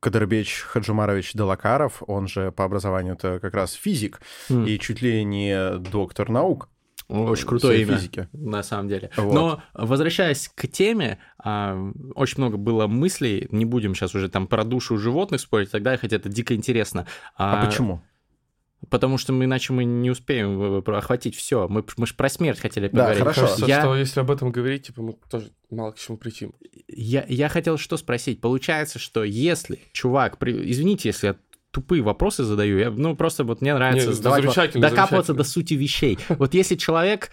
Кадарбеч 0.00 0.60
Хаджумарович 0.60 1.32
Делакаров, 1.32 2.02
он 2.06 2.28
же 2.28 2.52
по 2.52 2.64
образованию 2.64 3.14
это 3.14 3.40
как 3.40 3.54
раз 3.54 3.72
физик, 3.72 4.20
М. 4.50 4.64
и 4.66 4.78
чуть 4.78 5.02
ли 5.02 5.24
не 5.24 5.78
доктор 5.78 6.28
наук. 6.28 6.68
Очень 7.08 7.44
в 7.44 7.46
крутое 7.46 7.82
имя, 7.82 7.96
физике. 7.96 8.28
на 8.32 8.62
самом 8.64 8.88
деле. 8.88 9.10
Вот. 9.16 9.32
Но 9.32 9.62
возвращаясь 9.74 10.50
к 10.52 10.66
теме, 10.66 11.18
а, 11.38 11.76
очень 12.16 12.38
много 12.38 12.56
было 12.56 12.88
мыслей, 12.88 13.46
не 13.52 13.64
будем 13.64 13.94
сейчас 13.94 14.14
уже 14.16 14.28
там 14.28 14.48
про 14.48 14.64
душу 14.64 14.98
животных 14.98 15.40
спорить 15.40 15.68
и 15.68 15.70
так 15.72 15.82
далее, 15.84 15.98
хотя 15.98 16.16
это 16.16 16.28
дико 16.28 16.54
интересно. 16.54 17.06
А, 17.36 17.64
почему? 17.64 18.02
Потому 18.90 19.18
что 19.18 19.32
мы 19.32 19.46
иначе 19.46 19.72
мы 19.72 19.84
не 19.84 20.10
успеем 20.10 20.80
э, 20.80 20.96
охватить 20.96 21.34
все. 21.34 21.66
Мы, 21.68 21.84
мы 21.96 22.06
же 22.06 22.14
про 22.14 22.28
смерть 22.28 22.60
хотели 22.60 22.86
Да, 22.88 22.90
поговорить. 22.90 23.18
хорошо. 23.18 23.40
Кажется, 23.42 23.66
Я- 23.66 23.80
что 23.80 23.96
если 23.96 24.20
об 24.20 24.30
этом 24.30 24.52
говорить, 24.52 24.86
типа, 24.86 25.02
мы 25.02 25.16
тоже 25.30 25.50
мало 25.70 25.92
к 25.92 25.98
чему 25.98 26.18
прийти. 26.18 26.50
Я, 26.86 27.24
я 27.28 27.48
хотел 27.48 27.78
что 27.78 27.96
спросить. 27.96 28.40
Получается, 28.40 28.98
что 28.98 29.24
если 29.24 29.80
чувак... 29.92 30.38
при- 30.38 30.70
Извините, 30.70 31.08
если 31.08 31.28
я 31.28 31.36
тупые 31.72 32.02
вопросы 32.02 32.44
задаю, 32.44 32.78
я, 32.78 32.90
ну 32.90 33.16
просто 33.16 33.44
вот 33.44 33.60
мне 33.60 33.74
нравится 33.74 34.08
Не, 34.08 34.14
задавать 34.14 34.72
докапываться 34.74 35.34
до 35.34 35.44
сути 35.44 35.74
вещей. 35.74 36.18
Вот 36.28 36.54
если 36.54 36.74
человек 36.76 37.30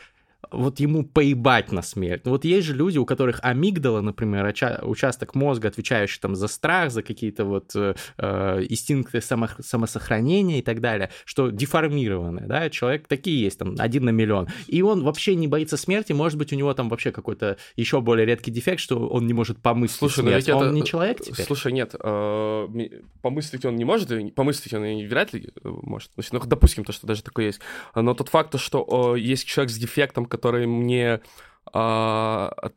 вот 0.52 0.80
ему 0.80 1.04
поебать 1.04 1.72
на 1.72 1.82
смерть. 1.82 2.22
Ну, 2.26 2.32
Вот 2.32 2.46
есть 2.46 2.68
же 2.68 2.74
люди, 2.76 2.98
у 2.98 3.06
которых 3.06 3.40
амигдала, 3.42 4.02
например, 4.02 4.46
оча- 4.46 4.84
участок 4.86 5.36
мозга, 5.36 5.68
отвечающий 5.70 6.20
там 6.20 6.36
за 6.36 6.48
страх, 6.48 6.92
за 6.92 7.04
какие-то 7.04 7.46
вот 7.46 7.72
э, 7.76 7.96
э, 8.18 8.66
инстинкты 8.70 9.20
само- 9.20 9.50
самосохранения 9.60 10.60
и 10.60 10.62
так 10.62 10.82
далее, 10.82 11.10
что 11.26 11.50
деформированы, 11.50 12.48
да, 12.48 12.70
человек 12.70 13.08
такие 13.08 13.42
есть, 13.42 13.60
там, 13.60 13.76
один 13.80 14.06
на 14.06 14.10
миллион. 14.10 14.48
И 14.68 14.82
он 14.82 15.04
вообще 15.04 15.36
не 15.36 15.48
боится 15.48 15.78
смерти, 15.78 16.14
может 16.14 16.38
быть, 16.38 16.54
у 16.54 16.56
него 16.56 16.74
там 16.74 16.90
вообще 16.90 17.12
какой-то 17.12 17.58
еще 17.76 18.02
более 18.02 18.26
редкий 18.26 18.52
дефект, 18.52 18.80
что 18.80 19.08
он 19.08 19.28
не 19.28 19.34
может 19.34 19.60
помыслить 19.60 20.00
Слушай, 20.00 20.20
ну 20.24 20.30
смерть. 20.30 20.48
ведь 20.48 20.56
он 20.56 20.64
это... 20.64 20.74
не 20.74 20.84
человек 20.84 21.22
теперь? 21.22 21.46
Слушай, 21.46 21.72
нет, 21.72 21.96
э, 22.00 22.68
помыслить 23.22 23.66
он 23.66 23.76
не 23.76 23.86
может, 23.86 24.10
помыслить 24.36 24.74
он 24.74 24.86
и 24.86 25.06
вряд 25.08 25.34
ли 25.34 25.50
э, 25.64 25.70
может. 25.82 26.12
Ну, 26.32 26.40
допустим, 26.46 26.84
то, 26.84 26.92
что 26.92 27.08
даже 27.08 27.24
такое 27.24 27.48
есть. 27.48 27.62
Но 27.96 28.14
тот 28.14 28.30
факт, 28.30 28.52
то, 28.52 28.58
что 28.58 29.16
э, 29.16 29.20
есть 29.20 29.46
человек 29.46 29.72
с 29.72 29.78
дефектом, 29.78 30.26
который 30.34 30.66
мне 30.68 31.22
а, 31.76 32.52
от- 32.58 32.74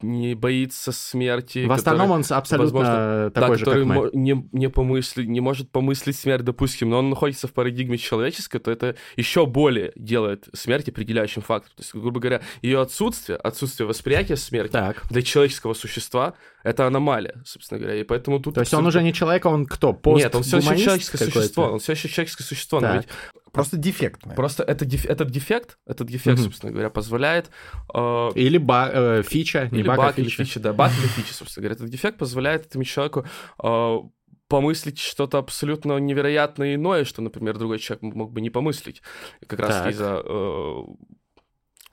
не 0.00 0.34
боится 0.34 0.92
смерти. 0.92 1.66
В 1.66 1.72
остальном 1.72 2.06
который- 2.08 2.30
он 2.30 2.38
абсолютно 2.38 2.64
возможно, 2.64 3.30
такой 3.34 3.48
да, 3.50 3.54
же, 3.56 3.64
который 3.64 3.86
как 3.86 3.96
мы. 3.96 4.10
не, 4.14 4.48
не, 4.52 4.70
помысли, 4.70 5.24
не 5.26 5.40
может 5.40 5.70
помыслить 5.70 6.16
смерть, 6.16 6.44
допустим, 6.44 6.88
но 6.88 7.00
он 7.00 7.10
находится 7.10 7.48
в 7.48 7.52
парадигме 7.52 7.98
человеческой, 7.98 8.60
то 8.60 8.70
это 8.70 8.94
еще 9.16 9.44
более 9.44 9.92
делает 9.96 10.48
смерть 10.54 10.88
определяющим 10.88 11.42
фактом. 11.42 11.72
То 11.76 11.82
есть, 11.82 11.92
грубо 11.94 12.20
говоря, 12.20 12.40
ее 12.62 12.80
отсутствие, 12.80 13.36
отсутствие 13.36 13.86
восприятия 13.88 14.36
смерти 14.36 14.72
Так. 14.72 15.02
для 15.10 15.22
человеческого 15.22 15.74
существа 15.74 16.34
это 16.68 16.86
аномалия, 16.86 17.42
собственно 17.44 17.80
говоря. 17.80 18.00
И 18.00 18.04
поэтому 18.04 18.40
тут... 18.40 18.54
То 18.54 18.60
есть 18.60 18.74
он 18.74 18.86
уже 18.86 19.02
не 19.02 19.12
человек, 19.12 19.46
а 19.46 19.50
он 19.50 19.66
кто? 19.66 19.98
Нет, 20.06 20.34
он 20.34 20.42
все 20.42 20.58
еще 20.58 20.76
человеческое 20.76 21.18
какой-то? 21.18 21.40
существо. 21.40 21.64
Он 21.64 21.78
все 21.78 21.92
еще 21.92 22.08
человеческое 22.08 22.44
существо. 22.44 22.80
Но 22.80 22.86
Так. 22.88 22.96
ведь 22.96 23.08
Просто 23.52 23.76
дефектное. 23.76 24.36
просто 24.36 24.62
это 24.62 24.84
деф- 24.84 25.06
этот 25.06 25.30
дефект, 25.30 25.78
этот 25.86 26.06
дефект, 26.08 26.36
Мгм. 26.38 26.44
собственно 26.44 26.70
говоря, 26.72 26.90
позволяет 26.90 27.50
э, 27.94 28.30
Или 28.34 28.58
ба- 28.58 28.90
э, 28.92 29.22
фича, 29.26 29.68
не 29.72 29.80
или 29.80 29.88
баг, 29.88 29.98
а 29.98 30.02
баг, 30.02 30.18
или 30.18 30.28
фича. 30.28 30.44
фича, 30.44 30.60
да, 30.60 30.72
баг 30.72 30.92
или 31.00 31.06
фича, 31.08 31.34
собственно 31.34 31.62
говоря. 31.62 31.74
Этот 31.76 31.88
дефект 31.90 32.18
позволяет 32.18 32.66
этому 32.66 32.84
человеку 32.84 33.24
э, 33.62 33.96
помыслить 34.48 34.98
что-то 34.98 35.38
абсолютно 35.38 35.98
невероятное 35.98 36.74
иное, 36.74 37.04
что, 37.04 37.20
например, 37.22 37.58
другой 37.58 37.78
человек 37.78 38.02
мог 38.02 38.32
бы 38.32 38.40
не 38.40 38.50
помыслить. 38.50 39.02
Как 39.46 39.60
раз 39.60 39.70
Так. 39.76 39.92
из-за 39.92 40.22
э, 40.24 40.82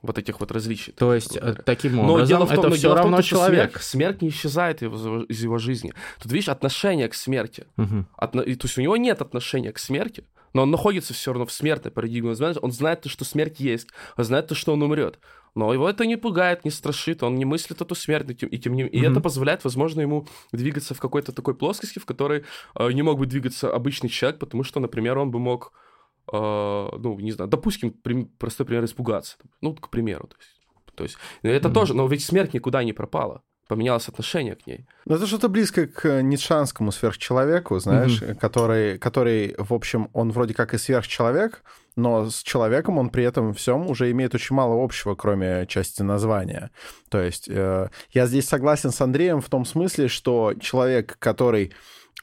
вот 0.06 0.18
этих 0.18 0.40
вот 0.40 0.52
различий. 0.52 0.94
То 0.94 1.14
есть 1.14 1.38
говоря. 1.40 1.62
таким 1.64 1.96
Но 1.96 2.14
образом 2.14 2.28
дело 2.28 2.46
в 2.46 2.50
том, 2.50 2.60
это 2.60 2.70
но 2.70 2.76
все 2.76 2.88
том, 2.90 2.98
равно 2.98 3.18
то, 3.18 3.24
что 3.24 3.36
человек. 3.36 3.72
Смерть, 3.72 3.84
смерть 3.84 4.22
не 4.22 4.30
исчезает 4.30 4.82
его- 4.82 5.24
из 5.24 5.44
его 5.44 5.58
жизни. 5.58 5.94
Тут, 6.22 6.32
видишь, 6.32 6.50
отношение 6.50 7.08
к 7.10 7.14
смерти. 7.14 7.66
Мгм. 7.78 8.08
Отно- 8.18 8.44
и, 8.44 8.56
то 8.56 8.66
есть 8.68 8.78
у 8.78 8.82
него 8.82 8.98
нет 8.98 9.22
отношения 9.22 9.72
к 9.72 9.80
смерти, 9.80 10.24
но 10.54 10.64
он 10.64 10.72
находится 10.72 11.14
все 11.14 11.32
равно 11.34 11.46
в 11.46 11.52
смертной 11.52 11.92
парадигме. 11.92 12.30
Он 12.62 12.72
знает, 12.72 13.02
то, 13.02 13.10
что 13.10 13.26
смерть 13.26 13.60
есть, 13.60 13.88
он 14.18 14.24
знает 14.24 14.48
то, 14.48 14.56
что 14.56 14.74
он 14.74 14.82
умрет. 14.84 15.20
Но 15.58 15.74
его 15.74 15.90
это 15.90 16.06
не 16.06 16.18
пугает, 16.18 16.66
не 16.66 16.72
страшит, 16.72 17.24
он 17.24 17.36
не 17.36 17.46
мыслит 17.46 17.80
эту 17.82 17.96
смерть, 17.96 18.30
и 18.30 18.36
тем, 18.36 18.50
и, 18.50 18.58
тем 18.58 18.74
не- 18.74 18.88
и 18.88 19.00
Мгм. 19.02 19.12
это 19.12 19.22
позволяет, 19.22 19.64
возможно, 19.64 20.02
ему 20.02 20.28
двигаться 20.52 20.94
в 20.94 21.00
какой-то 21.00 21.32
такой 21.32 21.56
плоскости, 21.56 21.98
в 22.00 22.06
которой 22.06 22.44
э, 22.78 22.92
не 22.92 23.04
мог 23.04 23.18
бы 23.18 23.26
двигаться 23.26 23.74
обычный 23.74 24.10
человек, 24.10 24.40
потому 24.40 24.64
что, 24.64 24.82
например, 24.82 25.18
он 25.18 25.32
бы 25.32 25.40
мог, 25.40 25.72
э, 25.72 25.85
ну, 26.32 27.18
не 27.20 27.32
знаю, 27.32 27.50
допустим, 27.50 27.92
простой 28.38 28.66
пример, 28.66 28.86
испугаться. 28.86 29.38
Ну, 29.62 29.76
к 29.76 29.90
примеру. 29.90 30.28
То 30.28 30.36
есть, 30.40 30.96
то 30.96 31.04
есть 31.04 31.18
ну, 31.44 31.50
это 31.50 31.68
Мгм. 31.68 31.74
тоже, 31.76 31.94
но 31.94 32.08
ведь 32.08 32.24
смерть 32.24 32.54
никуда 32.54 32.84
не 32.84 32.94
пропала. 32.94 33.42
Поменялось 33.68 34.08
отношение 34.08 34.56
к 34.56 34.68
ней. 34.68 34.86
Ну, 35.06 35.16
это 35.16 35.26
что-то 35.26 35.50
близко 35.50 35.88
к 35.88 36.22
ницшанскому 36.22 36.92
сверхчеловеку, 36.92 37.80
знаешь, 37.80 38.22
который, 38.40 39.00
который, 39.00 39.56
в 39.58 39.74
общем, 39.74 40.10
он 40.14 40.32
вроде 40.32 40.54
как 40.54 40.76
и 40.76 40.78
сверхчеловек, 40.78 41.64
но 41.96 42.30
с 42.30 42.44
человеком 42.44 43.00
он 43.00 43.10
при 43.10 43.24
этом 43.24 43.56
всем 43.56 43.90
уже 43.90 44.12
имеет 44.12 44.36
очень 44.36 44.56
мало 44.56 44.84
общего, 44.84 45.16
кроме 45.16 45.66
части 45.66 46.04
названия. 46.04 46.70
То 47.10 47.20
есть 47.20 47.50
э, 47.50 47.90
я 48.12 48.28
здесь 48.28 48.48
согласен 48.48 48.92
с 48.92 49.02
Андреем 49.02 49.42
в 49.42 49.50
том 49.50 49.66
смысле, 49.66 50.10
что 50.10 50.54
человек, 50.60 51.18
который 51.18 51.66
э, 51.68 51.72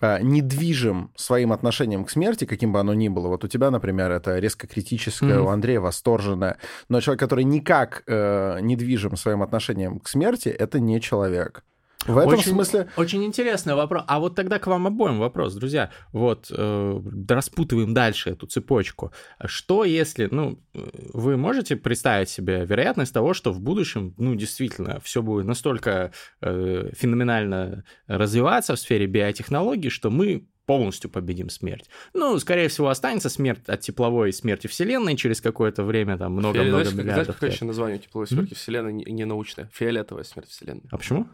недвижим 0.00 1.10
своим 1.16 1.52
отношением 1.52 2.04
к 2.04 2.10
смерти, 2.10 2.44
каким 2.44 2.72
бы 2.72 2.80
оно 2.80 2.94
ни 2.94 3.08
было. 3.08 3.28
Вот 3.28 3.44
у 3.44 3.48
тебя, 3.48 3.70
например, 3.70 4.10
это 4.10 4.38
резко 4.38 4.66
критическое, 4.66 5.36
Мгм. 5.38 5.46
у 5.46 5.48
Андрея 5.50 5.80
восторженное. 5.80 6.56
Но 6.88 7.00
человек, 7.00 7.20
который 7.20 7.44
никак 7.44 8.02
э, 8.06 8.58
недвижим 8.60 9.16
своим 9.16 9.42
отношением 9.42 10.00
к 10.00 10.08
смерти, 10.08 10.48
это 10.48 10.80
не 10.80 11.00
человек. 11.00 11.62
В 12.06 12.18
этом 12.18 12.32
Очень- 12.32 12.52
смысле... 12.52 12.88
Очень 12.96 13.24
интересный 13.24 13.74
вопрос. 13.74 14.04
А 14.06 14.18
вот 14.18 14.34
тогда 14.34 14.58
к 14.58 14.66
вам 14.66 14.86
обоим 14.86 15.18
вопрос, 15.18 15.54
друзья. 15.54 15.90
Вот 16.12 16.50
э, 16.50 17.00
распутываем 17.28 17.94
дальше 17.94 18.30
эту 18.30 18.46
цепочку. 18.46 19.12
Что 19.44 19.84
если, 19.84 20.28
ну, 20.30 20.58
вы 20.74 21.36
можете 21.36 21.76
представить 21.76 22.28
себе 22.28 22.64
вероятность 22.64 23.14
того, 23.14 23.34
что 23.34 23.52
в 23.52 23.60
будущем, 23.60 24.14
ну, 24.18 24.34
действительно, 24.34 25.00
все 25.00 25.22
будет 25.22 25.46
настолько 25.46 26.12
э, 26.40 26.90
феноменально 26.94 27.84
развиваться 28.06 28.74
в 28.74 28.78
сфере 28.78 29.06
биотехнологий, 29.06 29.90
что 29.90 30.10
мы 30.10 30.46
полностью 30.66 31.10
победим 31.10 31.48
смерть. 31.50 31.88
Ну, 32.14 32.38
скорее 32.38 32.68
всего, 32.68 32.88
останется 32.88 33.28
смерть 33.28 33.60
от 33.68 33.80
тепловой 33.80 34.32
смерти 34.32 34.66
Вселенной 34.68 35.16
через 35.16 35.40
какое-то 35.40 35.82
время, 35.82 36.16
там, 36.18 36.32
много-много 36.32 36.58
Фиолет- 36.58 36.70
знаешь, 36.70 36.86
как- 36.86 36.94
знаешь, 36.94 37.06
миллиардов 37.08 37.34
какое 37.36 37.50
еще 37.50 37.64
название 37.64 37.98
тепловой 37.98 38.26
смерти 38.28 38.54
Вселенной 38.54 38.92
не, 38.92 39.04
не 39.04 39.24
научное? 39.24 39.68
Фиолетовая 39.72 40.24
смерть 40.24 40.48
Вселенной. 40.48 40.82
А 40.90 40.98
почему? 40.98 41.26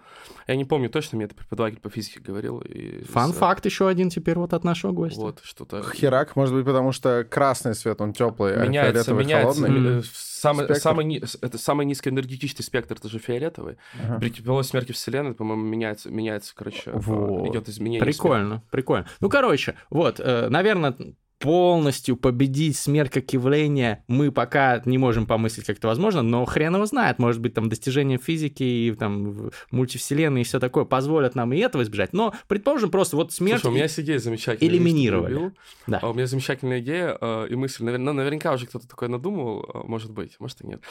Я 0.46 0.56
не 0.56 0.64
помню 0.64 0.88
точно, 0.88 1.16
мне 1.16 1.26
это 1.26 1.34
преподаватель 1.34 1.78
по 1.78 1.90
физике 1.90 2.20
говорил. 2.20 2.60
и- 2.60 3.02
Фан-факт 3.04 3.64
еще 3.66 3.86
один 3.88 4.08
теперь 4.10 4.36
вот 4.38 4.52
от 4.54 4.64
нашего 4.64 4.92
гостя. 4.92 5.20
Вот, 5.20 5.40
что-то... 5.42 5.82
Херак, 5.94 6.34
может 6.36 6.54
быть, 6.54 6.64
потому 6.64 6.92
что 6.92 7.24
красный 7.28 7.74
свет, 7.74 8.00
он 8.00 8.12
теплый, 8.14 8.54
а 8.56 8.64
Меняется, 8.66 8.92
фиолетовый 9.04 9.24
меняется. 9.24 9.60
холодный. 9.62 9.98
э, 9.98 10.02
Самый, 10.38 10.64
Спектр. 10.64 10.82
самый, 10.82 11.16
это 11.42 11.58
самый 11.58 11.86
низкоэнергетический 11.86 12.64
спектр, 12.64 12.96
это 12.96 13.08
же 13.08 13.18
фиолетовый. 13.18 13.76
Ага. 14.02 14.18
При 14.20 14.30
тепловой 14.30 14.64
смерти 14.64 14.92
Вселенной, 14.92 15.34
по-моему, 15.34 15.62
меняется, 15.64 16.10
меняется, 16.10 16.54
короче, 16.54 16.90
э, 16.90 16.92
Вот. 16.98 17.48
идет 17.48 17.68
изменение. 17.68 18.00
Прикольно, 18.00 18.62
прикольно. 18.70 19.06
Ну, 19.20 19.28
короче, 19.28 19.74
вот, 19.90 20.18
наверное, 20.18 20.94
полностью 21.38 22.16
победить 22.16 22.76
смерть 22.76 23.12
как 23.12 23.32
явление 23.32 24.04
мы 24.08 24.32
пока 24.32 24.82
не 24.84 24.98
можем 24.98 25.26
помыслить, 25.26 25.66
как 25.66 25.78
это 25.78 25.88
возможно, 25.88 26.22
но 26.22 26.44
хрен 26.44 26.74
его 26.74 26.86
знает, 26.86 27.18
может 27.18 27.40
быть, 27.40 27.54
там 27.54 27.68
достижения 27.68 28.18
физики 28.18 28.62
и 28.62 28.92
там 28.94 29.50
мультивселенной 29.70 30.40
и 30.40 30.44
все 30.44 30.58
такое 30.58 30.84
позволят 30.84 31.34
нам 31.34 31.52
и 31.52 31.58
этого 31.58 31.82
избежать. 31.82 32.12
Но, 32.12 32.34
предположим, 32.48 32.90
просто 32.90 33.16
вот 33.16 33.32
смерть... 33.32 33.60
Слушай, 33.60 33.72
у 33.72 33.74
меня 33.74 33.84
есть 33.84 34.00
идея 34.00 34.18
замечательная. 34.18 34.72
элиминировали. 34.72 35.52
Да. 35.86 36.00
А 36.02 36.10
У 36.10 36.14
меня 36.14 36.26
замечательная 36.26 36.80
идея 36.80 37.16
э, 37.20 37.46
и 37.50 37.54
мысль. 37.54 37.84
Навер- 37.84 37.98
ну, 37.98 38.12
наверняка 38.12 38.52
уже 38.52 38.66
кто-то 38.66 38.88
такое 38.88 39.08
надумал, 39.08 39.64
э, 39.72 39.80
может 39.86 40.10
быть, 40.12 40.36
может 40.40 40.60
и 40.62 40.66
нет. 40.66 40.82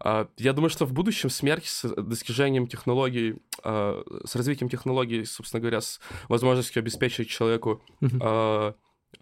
А, 0.00 0.28
Я 0.38 0.52
думаю, 0.52 0.70
что 0.70 0.86
в 0.86 0.92
будущем 0.92 1.30
смерть 1.30 1.66
с 1.66 1.82
достижением 1.88 2.66
технологий, 2.68 3.36
э, 3.64 4.02
с 4.24 4.36
развитием 4.36 4.68
технологий, 4.68 5.24
собственно 5.24 5.60
говоря, 5.60 5.80
с 5.80 6.00
возможностью 6.28 6.80
обеспечить 6.80 7.28
человеку 7.28 7.82
э, 8.00 8.72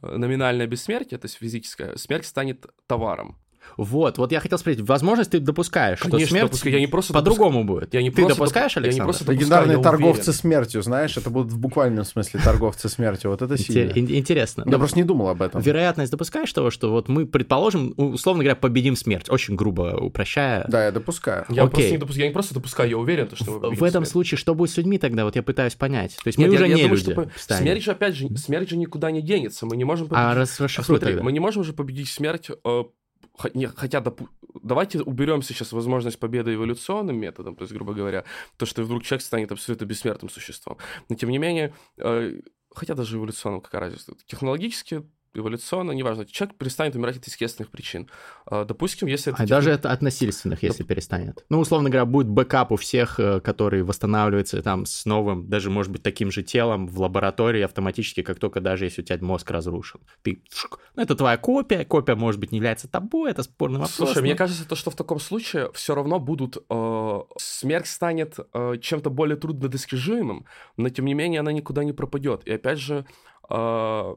номинальное 0.03 0.66
бессмертие, 0.66 1.18
то 1.18 1.26
есть 1.26 1.36
физическое, 1.36 1.97
смерть 1.97 2.26
станет 2.26 2.66
товаром. 2.86 3.38
Вот, 3.76 4.18
вот 4.18 4.32
я 4.32 4.40
хотел 4.40 4.58
спросить, 4.58 4.80
возможность 4.82 5.30
ты 5.30 5.40
допускаешь, 5.40 5.98
что 5.98 6.10
Конечно, 6.10 6.30
смерть 6.30 6.44
допускаю. 6.46 6.74
Я 6.74 6.80
не 6.80 6.86
просто 6.86 7.12
по-другому 7.12 7.64
будет? 7.64 7.92
Я 7.94 8.02
не 8.02 8.10
ты 8.10 8.16
просто 8.22 8.38
допускаешь, 8.38 8.72
доп- 8.72 8.74
я 8.76 8.80
не 8.82 8.86
Александр? 8.88 9.04
просто 9.04 9.24
допускаю, 9.24 9.38
Легендарные 9.40 9.76
я 9.78 9.82
торговцы 9.82 10.20
уверен. 10.20 10.32
смертью, 10.34 10.82
знаешь, 10.82 11.16
это 11.16 11.30
будут 11.30 11.52
в 11.52 11.58
буквальном 11.58 12.04
смысле 12.04 12.40
торговцы 12.42 12.88
смертью. 12.88 13.30
Вот 13.30 13.42
это 13.42 13.56
сильно. 13.58 13.90
ин- 13.92 14.10
Интересно. 14.10 14.64
Я 14.66 14.78
просто 14.78 14.96
не 14.98 15.04
думал 15.04 15.28
об 15.28 15.42
этом. 15.42 15.60
Вероятность 15.60 16.10
допускаешь 16.12 16.52
того, 16.52 16.70
что 16.70 16.90
вот 16.90 17.08
мы, 17.08 17.26
предположим, 17.26 17.94
условно 17.96 18.42
говоря, 18.44 18.56
победим 18.56 18.96
смерть, 18.96 19.28
очень 19.30 19.56
грубо 19.56 19.96
упрощая. 20.00 20.64
Да, 20.68 20.84
я 20.84 20.92
допускаю. 20.92 21.44
Я, 21.48 21.62
Окей. 21.64 21.70
просто 21.70 21.90
не 21.92 21.98
допускаю, 21.98 22.22
я 22.24 22.28
не 22.28 22.32
просто 22.34 22.54
допускаю, 22.54 22.90
я 22.90 22.98
уверен, 22.98 23.26
то, 23.28 23.36
что 23.36 23.44
В, 23.44 23.60
победим 23.60 23.78
в 23.80 23.84
этом 23.84 24.02
смерть. 24.04 24.12
случае 24.12 24.38
что 24.38 24.54
будет 24.54 24.70
с 24.70 24.76
людьми 24.76 24.98
тогда? 24.98 25.24
Вот 25.24 25.36
я 25.36 25.42
пытаюсь 25.42 25.74
понять. 25.74 26.16
То 26.22 26.28
есть 26.28 26.38
мы 26.38 26.48
уже 26.48 26.66
я 26.66 26.74
не 26.74 26.86
люди. 26.86 27.12
что 27.12 27.28
смерть 27.56 27.82
же, 27.82 27.90
опять 27.90 28.14
же, 28.14 28.28
смерть 28.36 28.68
же 28.70 28.76
никуда 28.76 29.10
не 29.10 29.22
денется. 29.22 29.66
Мы 29.66 29.76
не 29.76 29.84
можем 29.84 30.06
победить. 30.08 30.24
А 30.26 30.34
раз, 30.34 30.60
расшифруй 30.60 30.98
Смотри, 30.98 31.14
тогда. 31.14 31.24
мы 31.24 31.32
не 31.32 31.40
можем 31.40 31.64
же 31.64 31.72
победить 31.72 32.08
смерть, 32.08 32.48
э, 32.64 32.82
хотя 33.37 34.01
допу- 34.01 34.28
давайте 34.62 35.01
уберем 35.01 35.43
сейчас 35.43 35.72
возможность 35.72 36.18
победы 36.18 36.55
эволюционным 36.55 37.18
методом, 37.18 37.57
то 37.57 37.62
есть, 37.62 37.72
грубо 37.74 37.93
говоря, 37.93 38.24
то, 38.57 38.66
что 38.66 38.82
вдруг 38.82 39.03
человек 39.03 39.22
станет 39.22 39.53
абсолютно 39.53 39.85
бессмертным 39.85 40.30
существом. 40.30 40.78
Но 41.09 41.16
тем 41.16 41.30
не 41.30 41.39
менее, 41.39 41.74
э, 41.99 42.41
хотя 42.74 42.95
даже 42.95 43.16
эволюционным, 43.16 43.61
какая 43.61 43.80
разница, 43.80 44.14
технологически 44.26 45.05
эволюционно, 45.35 45.93
неважно, 45.93 46.24
человек 46.24 46.57
перестанет 46.57 46.95
умирать 46.95 47.16
от 47.16 47.26
естественных 47.26 47.70
причин. 47.70 48.09
Э, 48.51 48.64
Допустим, 48.66 49.09
если 49.09 49.32
это... 49.32 49.43
А 49.43 49.47
даже 49.47 49.70
это 49.70 49.91
от 49.91 50.03
насильственных, 50.03 50.62
если 50.62 50.82
перестанет. 50.85 51.45
Ну, 51.49 51.59
условно 51.61 51.91
говоря, 51.91 52.07
будет 52.07 52.28
бэкап 52.28 52.72
у 52.72 52.76
всех, 52.76 53.18
э, 53.18 53.41
который 53.41 53.82
восстанавливается 53.82 54.62
там 54.62 54.87
с 54.87 55.05
новым, 55.05 55.49
даже, 55.49 55.70
может 55.70 55.93
быть, 55.93 56.03
таким 56.03 56.30
же 56.30 56.43
телом 56.43 56.87
в 56.87 57.01
лаборатории 57.01 57.62
автоматически, 57.62 58.22
как 58.22 58.39
только 58.39 58.61
даже 58.61 58.85
если 58.85 59.03
у 59.03 59.05
тебя 59.05 59.18
мозг 59.20 59.51
разрушен. 59.51 60.01
Ты... 60.22 60.43
Ну, 60.97 61.03
это 61.03 61.14
твоя 61.14 61.37
копия, 61.37 61.85
копия, 61.85 62.14
может 62.14 62.41
быть, 62.41 62.53
не 62.53 62.59
является 62.59 62.89
тобой, 62.89 63.30
это 63.30 63.43
спорный 63.43 63.78
вопрос. 63.78 63.95
Слушай, 63.95 64.22
мне 64.22 64.32
но- 64.32 64.39
кажется, 64.39 64.68
то, 64.68 64.76
что 64.76 64.91
в 64.91 64.97
таком 64.97 65.20
случае 65.20 65.70
все 65.72 65.95
равно 65.95 66.18
будут... 66.20 66.59
э, 66.68 67.20
смерть 67.39 67.87
станет 67.87 68.39
э, 68.53 68.76
чем-то 68.80 69.11
более 69.11 69.37
труднодостижимым, 69.37 70.47
но 70.76 70.89
тем 70.89 71.05
не 71.07 71.14
менее 71.14 71.41
она 71.41 71.53
никуда 71.53 71.85
не 71.85 71.93
пропадет. 71.93 72.43
И 72.45 72.53
опять 72.53 72.78
же... 72.78 73.05
э, 73.51 74.14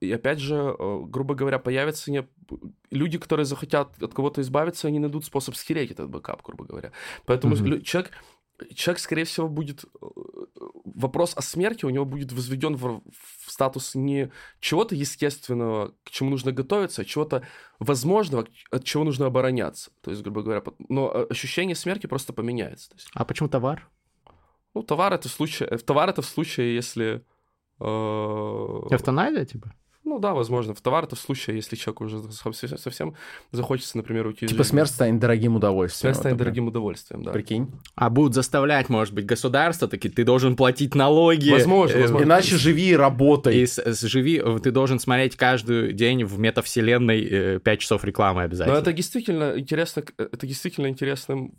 и 0.00 0.10
опять 0.12 0.38
же, 0.38 0.54
э, 0.54 1.00
грубо 1.04 1.34
говоря, 1.34 1.58
появятся 1.58 2.10
не... 2.10 2.26
люди, 2.90 3.18
которые 3.18 3.44
захотят 3.46 4.02
от 4.02 4.14
кого-то 4.14 4.40
избавиться, 4.40 4.88
они 4.88 4.98
найдут 4.98 5.24
способ 5.24 5.54
схерить 5.56 5.90
этот 5.90 6.08
бэкап, 6.08 6.42
грубо 6.42 6.64
говоря. 6.64 6.90
Поэтому 7.26 7.54
лю- 7.56 7.82
человек, 7.82 8.12
человек, 8.74 8.98
скорее 9.00 9.24
всего, 9.24 9.48
будет... 9.48 9.84
э, 10.02 10.06
Вопрос 10.84 11.32
о 11.36 11.42
смерти 11.42 11.86
у 11.86 11.90
него 11.90 12.04
будет 12.04 12.32
возведен 12.32 12.76
в, 12.76 13.00
в 13.10 13.50
статус 13.50 13.94
не 13.94 14.30
чего-то 14.60 14.94
естественного, 14.94 15.94
к 16.04 16.10
чему 16.10 16.30
нужно 16.30 16.52
готовиться, 16.52 17.02
а 17.02 17.04
чего-то 17.04 17.42
возможного, 17.78 18.46
от 18.70 18.84
чего 18.84 19.04
нужно 19.04 19.26
обороняться. 19.26 19.90
То 20.02 20.10
есть, 20.10 20.22
грубо 20.22 20.42
говоря, 20.42 20.62
но 20.88 21.10
э, 21.14 21.26
ощущение 21.30 21.74
смерти 21.76 22.06
просто 22.06 22.32
поменяется. 22.32 22.90
Есть, 22.94 23.08
А 23.14 23.24
почему 23.24 23.48
товар? 23.48 23.88
ну, 24.74 24.82
товар 24.82 25.12
это 25.12 25.28
в 25.28 25.32
случае... 25.32 25.68
Товар 25.78 26.08
это 26.10 26.22
в 26.22 26.26
случае, 26.26 26.74
если... 26.74 27.24
э, 27.80 27.84
Эвтаназия, 28.90 29.44
типа? 29.44 29.72
Ну 30.04 30.18
да, 30.18 30.34
возможно. 30.34 30.74
В 30.74 30.80
товар 30.80 31.04
это 31.04 31.14
в 31.14 31.20
случае, 31.20 31.56
если 31.56 31.76
человеку 31.76 32.04
уже 32.04 32.20
совсем, 32.32 33.14
захочется, 33.52 33.96
например, 33.96 34.26
уйти 34.26 34.46
Типа 34.46 34.64
смерть 34.64 34.90
станет 34.90 35.20
дорогим 35.20 35.56
удовольствием. 35.56 36.00
Смерть 36.14 36.16
станет 36.16 36.34
вот, 36.34 36.38
дорогим 36.44 36.66
удовольствием, 36.68 37.22
да. 37.22 37.32
Прикинь. 37.32 37.70
А 37.94 38.10
будут 38.10 38.34
заставлять, 38.34 38.88
может 38.88 39.14
быть, 39.14 39.26
государство, 39.26 39.86
такие, 39.88 40.10
ты 40.10 40.24
должен 40.24 40.56
платить 40.56 40.94
налоги. 40.94 41.50
Возможно, 41.50 41.96
э, 41.96 42.00
возможно. 42.02 42.24
Иначе 42.24 42.56
живи 42.56 42.90
и 42.90 42.96
работай. 42.96 43.58
И 43.58 43.66
с- 43.66 43.78
с- 43.78 44.00
живи, 44.02 44.40
э, 44.44 44.58
ты 44.62 44.70
должен 44.70 44.98
смотреть 44.98 45.36
каждый 45.36 45.92
день 45.92 46.24
в 46.24 46.38
метавселенной 46.38 47.60
5 47.60 47.80
часов 47.80 48.04
рекламы 48.04 48.40
Но 48.40 48.46
обязательно. 48.46 48.76
это 48.76 48.92
действительно 48.92 49.58
интересно, 49.58 50.02
э, 50.18 50.28
это 50.32 50.46
действительно 50.46 50.88
интересная 50.88 51.50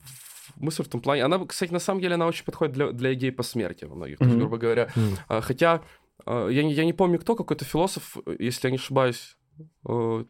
мысль 0.57 0.83
в 0.83 0.87
том 0.89 0.99
плане. 1.01 1.23
Она, 1.23 1.39
кстати, 1.45 1.71
на 1.71 1.79
самом 1.79 2.01
деле, 2.01 2.15
она 2.15 2.27
очень 2.27 2.43
подходит 2.43 2.73
для, 2.73 2.91
для 2.91 3.13
идей 3.13 3.31
по 3.31 3.43
смерти 3.43 3.85
во 3.85 3.95
многих. 3.95 4.17
То 4.17 4.25
есть, 4.25 4.33
Мгм. 4.35 4.41
грубо 4.41 4.57
говоря, 4.57 4.89
а, 5.29 5.39
хотя 5.41 5.81
я, 6.25 6.63
не- 6.63 6.73
я 6.73 6.85
не 6.85 6.93
помню, 6.93 7.19
кто, 7.19 7.35
какой-то 7.35 7.65
философ, 7.65 8.17
если 8.39 8.67
я 8.67 8.71
не 8.71 8.77
ошибаюсь, 8.77 9.37
э, 9.87 10.25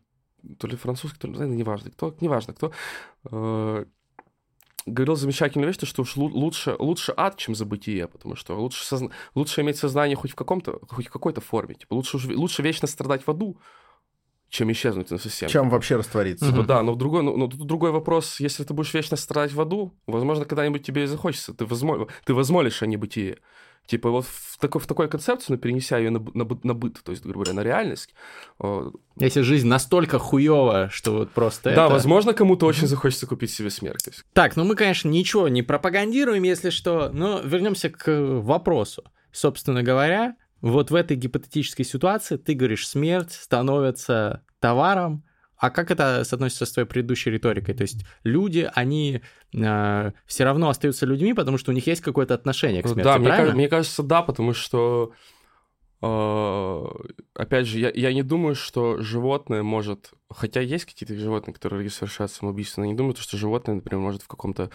то 0.58 0.68
ли 0.68 0.76
французский, 0.76 1.20
то 1.20 1.28
ли, 1.28 1.34
наверное, 1.34 1.58
неважно, 1.58 1.92
кто, 1.92 2.16
неважно, 2.22 2.54
кто, 2.54 2.72
э, 3.32 3.86
говорил 4.88 5.16
замечательную 5.16 5.68
вещь, 5.68 5.78
то, 5.78 5.86
что 5.86 6.02
уж 6.02 6.18
лу- 6.18 6.32
лучше, 6.32 6.76
лучше 6.80 7.14
ад, 7.16 7.38
чем 7.38 7.54
забытие, 7.56 8.08
потому 8.08 8.36
что 8.36 8.56
лучше, 8.60 8.84
созна- 8.84 9.12
лучше 9.36 9.62
иметь 9.62 9.78
сознание 9.78 10.16
хоть 10.16 10.32
в, 10.32 10.36
каком-то, 10.36 10.80
хоть 10.90 11.08
в 11.08 11.12
какой-то 11.12 11.42
форме. 11.42 11.76
Типа, 11.76 11.94
лучше, 11.94 12.18
лучше 12.36 12.64
вечно 12.64 12.88
страдать 12.88 13.24
в 13.28 13.30
аду, 13.30 13.58
чем 14.50 14.72
исчезнуть 14.72 15.08
совсем. 15.10 15.48
Чем 15.50 15.70
вообще 15.70 15.96
раствориться. 15.98 16.46
Типа, 16.52 16.64
да, 16.64 16.82
но 16.84 16.96
другой, 16.96 17.22
но, 17.24 17.38
но 17.38 17.48
тут 17.48 17.66
другой 17.68 17.92
вопрос, 17.92 18.40
если 18.40 18.64
ты 18.64 18.74
будешь 18.74 18.94
вечно 18.94 19.16
страдать 19.18 19.54
в 19.54 19.62
аду, 19.62 19.94
возможно, 20.08 20.46
когда-нибудь 20.46 20.84
тебе 20.84 21.04
и 21.04 21.08
захочется, 21.08 21.54
ты, 21.54 21.66
возмо... 21.66 22.08
ты 22.26 22.34
возмолишь 22.34 22.82
о 22.82 22.88
небытие. 22.88 23.38
Типа 23.92 24.10
вот 24.10 24.26
в 24.26 24.58
такой, 24.58 24.80
в 24.80 24.88
такой 24.88 25.10
концепцию, 25.10 25.58
но 25.58 25.62
перенеся 25.62 25.98
ее 25.98 26.12
на, 26.12 26.20
на, 26.34 26.48
на 26.64 26.74
быт, 26.74 27.04
то 27.04 27.12
есть, 27.12 27.26
грубо 27.26 27.44
говоря, 27.44 27.56
на 27.56 27.62
реальность. 27.62 28.16
э, 28.64 28.92
Если 29.18 29.42
жизнь 29.42 29.68
настолько 29.68 30.18
хуевая, 30.18 30.88
что 30.88 31.12
вот 31.12 31.32
просто 31.32 31.76
Да, 31.76 31.88
это... 31.88 31.94
возможно, 31.96 32.34
кому-то 32.34 32.68
очень 32.68 32.88
захочется 32.88 33.28
купить 33.28 33.52
себе 33.52 33.70
смерть. 33.70 34.08
Есть, 34.08 34.24
Так, 34.32 34.56
ну 34.56 34.64
мы, 34.64 34.76
конечно, 34.76 35.10
ничего 35.10 35.50
не 35.50 35.62
пропагандируем, 35.62 36.44
если 36.44 36.70
что, 36.70 37.10
но 37.12 37.42
вернемся 37.42 37.90
к 37.90 38.10
вопросу. 38.40 39.04
Собственно 39.34 39.84
говоря, 39.84 40.38
вот 40.62 40.90
в 40.90 40.96
этой 40.96 41.18
гипотетической 41.18 41.84
ситуации 41.84 42.38
ты 42.38 42.54
говоришь, 42.54 42.88
смерть 42.88 43.34
становится 43.34 44.42
товаром, 44.62 45.26
а 45.62 45.70
как 45.70 45.92
это 45.92 46.24
соотносится 46.24 46.66
с 46.66 46.72
твоей 46.72 46.88
предыдущей 46.88 47.30
риторикой? 47.30 47.76
То 47.76 47.84
есть 47.84 48.04
люди, 48.24 48.68
они 48.74 49.22
э, 49.54 50.12
все 50.26 50.44
равно 50.44 50.70
остаются 50.70 51.06
людьми, 51.06 51.36
потому 51.36 51.60
что 51.60 51.70
у 51.72 51.76
них 51.76 51.86
есть 51.86 52.02
какое-то 52.02 52.34
отношение 52.34 52.82
к 52.82 52.88
смерти, 52.88 53.04
да, 53.04 53.20
мне, 53.20 53.28
правильно? 53.28 53.52
ка- 53.52 53.58
мне 53.58 53.70
кажется, 53.70 54.02
да, 54.02 54.24
потому 54.24 54.54
что, 54.54 55.12
э, 56.02 56.86
опять 57.36 57.68
же, 57.68 57.78
я, 57.78 57.92
я 57.94 58.12
не 58.12 58.24
думаю, 58.24 58.56
что 58.56 59.00
животное 59.02 59.62
может... 59.62 60.14
Хотя 60.32 60.62
есть 60.62 60.86
какие-то 60.86 61.16
животные, 61.16 61.54
которые 61.54 61.88
совершают 61.92 62.32
самоубийство, 62.32 62.82
но 62.82 62.88
я 62.88 62.94
не 62.94 62.98
думаю, 62.98 63.16
что 63.16 63.38
животное, 63.38 63.76
например, 63.76 64.02
может 64.02 64.24
в 64.24 64.28
каком-то... 64.28 64.72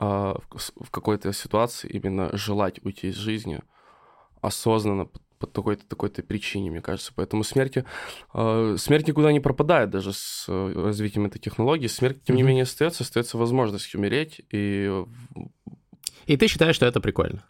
в 0.00 0.90
какой-то 0.90 1.32
ситуации 1.32 1.88
именно 1.88 2.36
желать 2.36 2.84
уйти 2.84 3.10
из 3.10 3.14
жизни 3.14 3.60
осознанно 4.40 5.08
по, 5.46 5.52
такой-то 5.52 5.86
такой-то 5.86 6.22
причине, 6.22 6.70
мне 6.70 6.80
кажется. 6.80 7.12
Поэтому 7.14 7.44
смерти, 7.44 7.84
э, 8.32 8.76
смерть 8.78 9.08
никуда 9.08 9.32
не 9.32 9.40
пропадает 9.40 9.90
даже 9.90 10.12
с 10.12 10.46
э, 10.48 10.72
развитием 10.74 11.26
этой 11.26 11.38
технологии. 11.38 11.86
Смерть, 11.86 12.22
тем 12.24 12.36
не 12.36 12.42
Мгм. 12.42 12.48
менее, 12.48 12.62
остается, 12.62 13.02
остается 13.04 13.38
возможность 13.38 13.94
умереть. 13.94 14.40
И 14.50 14.88
э, 14.88 15.04
И 16.26 16.36
ты 16.36 16.46
считаешь, 16.48 16.76
что 16.76 16.86
это 16.86 17.00
прикольно? 17.00 17.44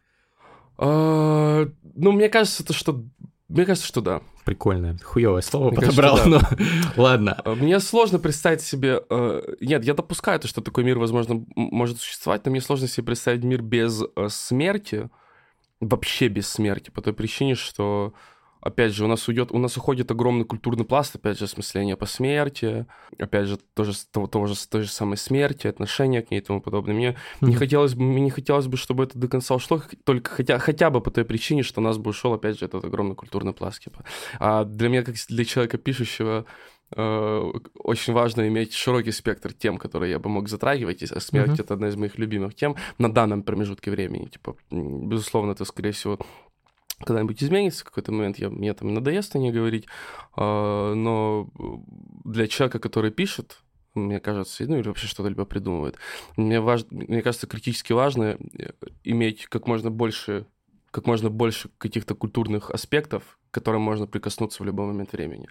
А, 0.77 1.67
ну, 1.95 2.13
мне 2.13 2.29
кажется, 2.29 2.65
то, 2.65 2.73
что... 2.73 3.05
Мне 3.49 3.65
кажется, 3.67 3.87
что 3.87 4.01
да. 4.01 4.23
Прикольное, 4.45 4.99
хуевое 5.03 5.43
слово 5.43 5.71
Мне 5.71 5.77
кажется, 5.81 6.03
подобрал, 6.03 6.41
да. 6.41 6.49
но 6.57 6.57
ладно. 7.03 7.41
А, 7.45 7.55
Мне 7.55 7.79
сложно 7.81 8.19
представить 8.19 8.63
себе... 8.63 9.03
э, 9.09 9.55
Нет, 9.61 9.85
я 9.85 9.95
допускаю 9.95 10.41
то, 10.41 10.49
что 10.49 10.61
такой 10.61 10.83
мир, 10.85 10.99
возможно, 10.99 11.45
может 11.55 11.99
существовать, 12.01 12.45
но 12.45 12.51
мне 12.51 12.61
сложно 12.61 12.89
себе 12.89 13.07
представить 13.07 13.45
мир 13.45 13.63
без 13.63 14.03
э, 14.03 14.29
смерти, 14.31 15.09
вообще 15.81 16.29
без 16.29 16.49
смерти, 16.49 16.91
по 16.91 17.03
той 17.03 17.13
причине, 17.13 17.55
что, 17.55 18.15
опять 18.61 18.93
же, 18.93 19.05
у 19.05 19.09
нас 19.09 19.29
уйдет, 19.29 19.53
у 19.53 19.59
нас 19.59 19.77
уходит 19.77 20.11
огромный 20.11 20.45
культурный 20.45 20.85
пласт, 20.85 21.15
опять 21.17 21.39
же, 21.39 21.45
осмысление 21.45 21.97
по 21.97 22.07
смерти, 22.07 22.87
опять 23.19 23.47
же, 23.47 23.59
тоже, 23.75 23.93
того, 24.11 24.27
того 24.27 24.47
же, 24.47 24.55
той 24.69 24.83
же 24.83 24.89
самой 24.91 25.17
смерти, 25.19 25.67
отношения 25.67 26.23
к 26.23 26.31
ней 26.31 26.39
и 26.39 26.41
тому 26.41 26.61
подобное. 26.63 26.95
Мне 26.95 27.17
не 27.41 27.49
Мгм. 27.51 27.59
хотелось 27.59 27.95
бы, 27.95 28.03
мне 28.05 28.23
не 28.23 28.31
хотелось 28.31 28.67
бы, 28.67 28.77
чтобы 28.77 29.05
это 29.05 29.19
до 29.19 29.29
конца 29.29 29.55
ушло, 29.55 29.83
только 30.05 30.31
хотя, 30.31 30.59
хотя 30.59 30.89
бы 30.91 31.01
по 31.01 31.11
той 31.11 31.25
причине, 31.25 31.63
что 31.63 31.81
у 31.81 31.85
нас 31.85 31.99
бы 31.99 32.11
ушел, 32.11 32.33
опять 32.33 32.59
же, 32.59 32.65
этот 32.65 32.85
огромный 32.85 33.15
культурный 33.15 33.53
пласт. 33.53 33.83
Типа. 33.83 34.05
А 34.39 34.65
для 34.65 34.89
меня, 34.89 35.03
как 35.03 35.17
для 35.29 35.45
человека 35.45 35.77
пишущего, 35.77 36.47
очень 36.97 38.13
важно 38.13 38.47
иметь 38.49 38.73
широкий 38.73 39.13
спектр 39.13 39.53
тем, 39.53 39.79
которые 39.79 40.13
я 40.13 40.19
бы 40.19 40.29
мог 40.29 40.49
затрагивать, 40.49 41.03
и 41.03 41.07
смерть 41.07 41.53
Мгм. 41.53 41.61
это 41.61 41.75
одна 41.75 41.89
из 41.89 41.97
моих 41.97 42.19
любимых 42.19 42.55
тем 42.55 42.77
на 42.99 43.13
данном 43.13 43.43
промежутке 43.43 43.91
времени. 43.91 44.27
Типа, 44.27 44.57
безусловно, 44.71 45.53
это, 45.53 45.65
скорее 45.65 45.93
всего, 45.93 46.19
когда-нибудь 47.01 47.43
изменится, 47.43 47.83
в 47.83 47.89
какой-то 47.89 48.13
момент 48.13 48.39
я, 48.39 48.51
мне 48.51 48.73
там 48.75 48.95
надоест 48.95 49.35
о 49.35 49.39
ней 49.39 49.51
говорить, 49.51 49.87
а, 50.37 50.95
но 50.95 51.51
для 52.25 52.47
человека, 52.47 52.79
который 52.79 53.11
пишет, 53.11 53.59
мне 53.95 54.21
кажется, 54.21 54.65
ну 54.67 54.79
или 54.79 54.89
вообще 54.89 55.07
что-то 55.07 55.29
либо 55.29 55.45
придумывает, 55.45 55.97
мне, 56.37 56.61
важ... 56.61 56.85
мне 56.91 57.23
кажется, 57.23 57.47
критически 57.47 57.93
важно 57.93 58.39
э, 58.59 58.73
иметь 59.05 59.47
как 59.47 59.67
можно 59.67 59.91
больше 59.91 60.47
как 60.91 61.07
можно 61.09 61.29
больше 61.29 61.71
каких-то 61.79 62.15
культурных 62.15 62.71
аспектов, 62.71 63.41
к 63.55 63.61
которым 63.63 63.83
можно 63.83 64.09
прикоснуться 64.09 64.65
в 64.65 64.67
любой 64.67 64.87
момент 64.87 65.13
времени. 65.13 65.47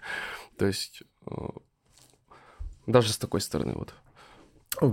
То 0.58 0.66
есть 0.66 1.02
э, 1.26 1.34
даже 2.86 3.10
с 3.10 3.16
такой 3.16 3.40
стороны 3.40 3.72
вот. 3.74 3.94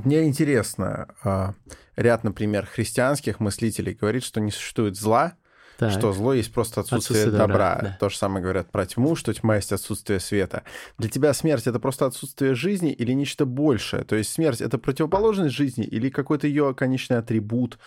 Мне 0.06 0.24
интересно, 0.24 1.14
а, 1.24 1.54
ряд, 1.98 2.24
например, 2.24 2.66
христианских 2.66 3.42
мыслителей 3.42 3.94
говорит, 3.94 4.24
что 4.24 4.40
не 4.40 4.52
существует 4.52 4.96
зла, 4.96 5.34
Так. 5.78 5.92
что 5.92 6.14
зло 6.14 6.34
есть 6.34 6.54
просто 6.54 6.82
отсутствие, 6.82 7.24
Отсутствие 7.24 7.38
добра. 7.38 7.76
добра, 7.76 7.90
да. 7.90 7.98
То 8.00 8.08
же 8.08 8.16
самое 8.16 8.42
говорят 8.44 8.72
про 8.72 8.86
тьму, 8.86 9.18
что 9.18 9.34
тьма 9.34 9.58
есть 9.58 9.74
отсутствие 9.74 10.22
света. 10.22 10.64
Для 10.98 11.10
тебя 11.10 11.34
смерть 11.34 11.68
это 11.68 11.80
просто 11.82 12.06
отсутствие 12.06 12.56
жизни 12.56 12.94
или 12.94 13.12
нечто 13.12 13.46
большее? 13.46 14.06
То 14.06 14.16
есть 14.16 14.32
смерть 14.32 14.62
это 14.62 14.78
противоположность 14.78 15.54
жизни 15.54 15.84
или 15.84 16.10
какой-то 16.10 16.48
ее 16.48 16.74
конечный 16.76 17.18
атрибут? 17.18 17.78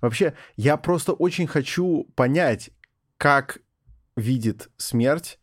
Вообще, 0.00 0.34
я 0.56 0.76
просто 0.76 1.12
очень 1.12 1.48
хочу 1.48 2.04
понять, 2.14 2.70
как 3.16 3.58
видит 4.20 4.70
смерть 4.76 5.40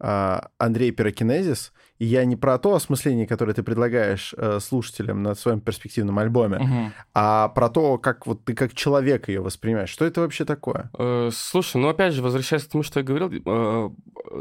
а, 0.00 0.48
Андрей 0.58 0.90
Пирокинезис. 0.90 1.72
И 1.98 2.04
я 2.06 2.24
не 2.24 2.34
про 2.34 2.58
то 2.58 2.74
осмысление, 2.74 3.26
которое 3.26 3.54
ты 3.54 3.62
предлагаешь 3.62 4.34
э, 4.36 4.58
слушателям 4.60 5.22
на 5.22 5.36
своем 5.36 5.60
перспективном 5.60 6.18
альбоме, 6.18 6.92
а 7.14 7.48
про 7.50 7.68
то, 7.68 7.98
как 7.98 8.26
вот 8.26 8.44
ты 8.44 8.54
как 8.54 8.74
человек 8.74 9.28
ее 9.28 9.40
воспринимаешь. 9.40 9.90
Что 9.90 10.04
это 10.04 10.20
вообще 10.20 10.44
такое? 10.44 10.90
Э, 10.98 11.30
Слушай, 11.32 11.80
ну 11.80 11.88
опять 11.88 12.12
же, 12.12 12.20
возвращаясь 12.20 12.64
к 12.64 12.70
тому, 12.70 12.82
что 12.82 12.98
я 12.98 13.06
говорил, 13.06 13.30
э, 13.32 13.90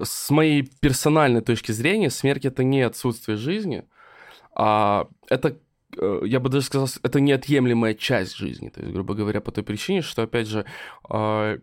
с 0.03 0.31
моей 0.31 0.67
персональной 0.81 1.41
точки 1.41 1.71
зрения, 1.71 2.09
смерть 2.09 2.45
это 2.45 2.63
не 2.63 2.81
отсутствие 2.81 3.37
жизни, 3.37 3.85
а 4.55 5.07
это, 5.29 5.55
я 6.25 6.39
бы 6.39 6.49
даже 6.49 6.65
сказал, 6.65 6.87
это 7.03 7.19
неотъемлемая 7.19 7.93
часть 7.93 8.35
жизни. 8.35 8.69
То 8.69 8.81
есть, 8.81 8.93
грубо 8.93 9.13
говоря, 9.13 9.41
по 9.41 9.51
той 9.51 9.63
причине, 9.63 10.01
что, 10.01 10.23
опять 10.23 10.47
же, 10.47 10.65
э, 11.09 11.59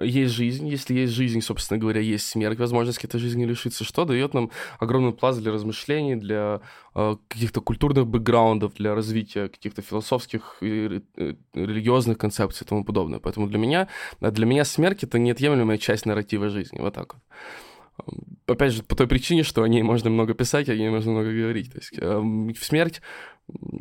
есть 0.00 0.34
жизнь, 0.34 0.66
если 0.68 0.94
есть 0.94 1.12
жизнь, 1.12 1.40
собственно 1.40 1.78
говоря, 1.78 2.00
есть 2.00 2.26
смерть, 2.26 2.58
возможность 2.58 3.04
этой 3.04 3.20
жизни 3.20 3.44
лишиться, 3.44 3.84
что 3.84 4.04
дает 4.04 4.34
нам 4.34 4.50
огромный 4.78 5.12
пласт 5.12 5.40
для 5.40 5.52
размышлений, 5.52 6.16
для 6.16 6.60
э, 6.94 7.16
каких-то 7.28 7.60
культурных 7.60 8.06
бэкграундов, 8.06 8.74
для 8.74 8.94
развития 8.94 9.48
каких-то 9.48 9.82
философских 9.82 10.58
и 10.60 11.02
э, 11.16 11.34
религиозных 11.54 12.18
концепций 12.18 12.64
и 12.64 12.68
тому 12.68 12.84
подобное. 12.84 13.18
Поэтому 13.18 13.46
для 13.46 13.58
меня 13.58 13.88
а 14.20 14.30
для 14.30 14.46
меня 14.46 14.64
смерть 14.64 15.04
это 15.04 15.18
неотъемлемая 15.18 15.78
часть 15.78 16.06
нарратива 16.06 16.48
жизни. 16.48 16.80
Вот 16.80 16.94
так 16.94 17.14
вот. 17.14 18.14
Опять 18.48 18.72
же, 18.72 18.82
по 18.82 18.96
той 18.96 19.06
причине, 19.06 19.42
что 19.42 19.62
о 19.62 19.68
ней 19.68 19.82
можно 19.82 20.10
много 20.10 20.34
писать, 20.34 20.68
о 20.68 20.74
ней 20.76 20.88
можно 20.90 21.12
много 21.12 21.30
говорить. 21.32 21.70
То 21.72 21.78
есть 21.78 21.92
эм, 21.98 22.54
смерть... 22.60 23.02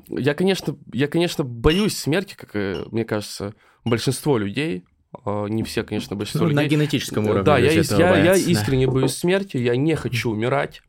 Я, 0.10 0.34
конечно, 0.34 0.78
я, 0.94 1.08
конечно, 1.08 1.44
боюсь 1.44 1.98
смерти, 1.98 2.36
как, 2.38 2.54
мне 2.92 3.04
кажется, 3.06 3.54
большинство 3.84 4.38
людей. 4.38 4.84
Э, 5.26 5.48
Не 5.50 5.64
все, 5.64 5.84
конечно, 5.84 6.16
большинство 6.16 6.48
Ну, 6.48 6.54
на 6.54 6.64
людей. 6.64 6.78
генетическом 6.78 7.26
уровне. 7.26 7.44
Да, 7.44 7.58
я, 7.58 7.72
я, 7.72 8.18
я 8.24 8.36
искренне 8.36 8.88
боюсь 8.88 9.14
смерти, 9.14 9.58
я 9.58 9.76
не 9.76 9.96
хочу 9.96 10.32
умирать. 10.32 10.82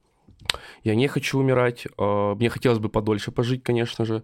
Я 0.85 0.95
не 0.95 1.09
хочу 1.09 1.39
умирать. 1.39 1.87
э, 1.99 2.35
Мне 2.37 2.49
хотелось 2.49 2.79
бы 2.79 2.89
подольше 2.89 3.31
пожить, 3.33 3.63
конечно 3.63 4.05
же. 4.05 4.23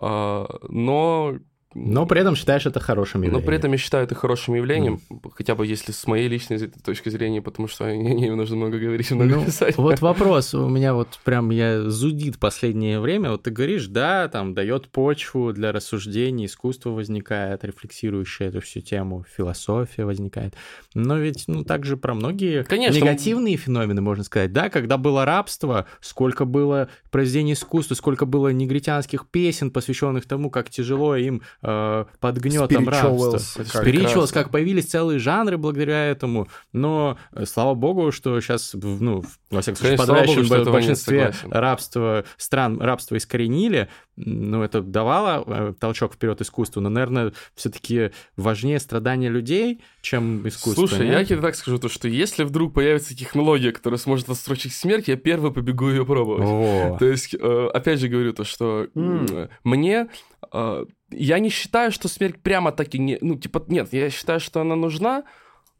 Э, 0.00 0.46
Но 0.68 1.36
Но 1.74 2.04
при 2.04 2.20
этом 2.20 2.34
считаешь 2.34 2.66
это 2.66 2.80
хорошим 2.80 3.22
явлением. 3.22 3.40
но 3.42 3.46
при 3.46 3.56
этом 3.56 3.70
я 3.72 3.78
считаю 3.78 4.04
это 4.04 4.14
хорошим 4.16 4.54
явлением, 4.54 5.00
хотя 5.34 5.54
бы 5.54 5.64
если 5.66 5.92
с 5.92 6.04
моей 6.06 6.26
личной 6.26 6.58
точки 6.58 7.08
зрения, 7.10 7.40
потому 7.40 7.68
что 7.68 7.84
о 7.86 7.94
ней 7.94 8.30
нужно 8.30 8.56
много 8.56 8.78
говорить 8.78 9.10
и 9.10 9.14
много 9.14 9.36
Ну, 9.36 9.44
писать. 9.44 9.76
вот 9.76 10.00
вопрос 10.00 10.52
у 10.54 10.68
меня 10.68 10.94
вот 10.94 11.20
прям 11.24 11.50
я 11.50 11.82
зудит 11.88 12.38
последнее 12.40 12.98
время. 12.98 13.30
Вот 13.30 13.44
ты 13.44 13.50
говоришь, 13.52 13.86
да, 13.86 14.26
там 14.28 14.52
дает 14.54 14.88
почву 14.88 15.52
для 15.52 15.70
рассуждений, 15.70 16.46
искусство 16.46 16.90
возникает, 16.90 17.64
рефлексирующее 17.64 18.48
эту 18.48 18.60
всю 18.60 18.80
тему, 18.80 19.24
философия 19.36 20.04
возникает. 20.04 20.54
Но 20.94 21.18
ведь, 21.18 21.44
ну, 21.46 21.62
также 21.64 21.96
про 21.96 22.14
многие 22.14 22.64
Конечно. 22.64 22.96
негативные 22.98 23.56
феномены, 23.56 24.00
можно 24.00 24.24
сказать, 24.24 24.52
да, 24.52 24.70
когда 24.70 24.96
было 24.98 25.24
рабство, 25.24 25.86
сколько 26.00 26.44
было 26.44 26.88
произведений 27.12 27.52
искусства, 27.52 27.94
сколько 27.94 28.26
было 28.26 28.48
негритянских 28.48 29.28
песен, 29.28 29.70
посвященных 29.70 30.26
тому, 30.26 30.50
как 30.50 30.68
тяжело 30.68 31.14
им 31.14 31.42
э, 31.62 32.04
под 32.20 32.36
гнетом 32.38 32.88
рабства. 32.88 33.36
Spirituals, 33.36 34.32
как 34.32 34.50
появились 34.50 34.86
целые 34.86 35.18
жанры 35.18 35.58
благодаря 35.58 36.06
этому, 36.06 36.48
но 36.72 37.18
э, 37.32 37.44
слава 37.46 37.74
богу, 37.74 38.12
что 38.12 38.40
сейчас, 38.40 38.72
ну, 38.74 39.24
во 39.50 39.60
всяком 39.60 39.78
случае, 39.78 39.98
подавляющем 39.98 40.72
большинстве 40.72 41.32
рабства, 41.50 42.24
стран 42.36 42.80
рабство 42.80 43.16
искоренили, 43.16 43.88
ну, 44.16 44.62
это 44.62 44.82
давало 44.82 45.44
э, 45.46 45.74
толчок 45.78 46.14
вперед 46.14 46.40
искусству, 46.40 46.80
но, 46.80 46.88
наверное, 46.88 47.32
все-таки 47.54 48.10
важнее 48.36 48.78
страдания 48.78 49.28
людей, 49.28 49.80
чем 50.02 50.46
искусство. 50.46 50.86
Слушай, 50.86 51.06
нет? 51.06 51.18
я 51.18 51.24
тебе 51.24 51.40
так 51.40 51.54
скажу, 51.54 51.78
то, 51.78 51.88
что 51.88 52.08
если 52.08 52.44
вдруг 52.44 52.74
появится 52.74 53.16
технология, 53.16 53.72
которая 53.72 53.98
сможет 53.98 54.28
отсрочить 54.28 54.74
смерть, 54.74 55.08
я 55.08 55.16
первый 55.16 55.52
побегу 55.52 55.88
ее 55.88 56.04
пробовать. 56.04 56.44
О, 56.46 56.96
То 56.98 57.06
есть, 57.06 57.34
э, 57.34 57.68
опять 57.72 58.00
же 58.00 58.08
говорю 58.08 58.32
то, 58.32 58.44
что 58.44 58.88
м, 58.94 59.48
мне... 59.64 60.08
э, 60.52 60.84
Я 61.10 61.38
не 61.38 61.50
считаю, 61.50 61.92
что 61.92 62.08
смерть 62.08 62.42
прямо 62.42 62.72
таки 62.72 62.98
не... 62.98 63.18
Ну, 63.20 63.36
типа, 63.36 63.64
нет, 63.68 63.92
я 63.92 64.10
считаю, 64.10 64.40
что 64.40 64.60
она 64.60 64.76
нужна, 64.76 65.24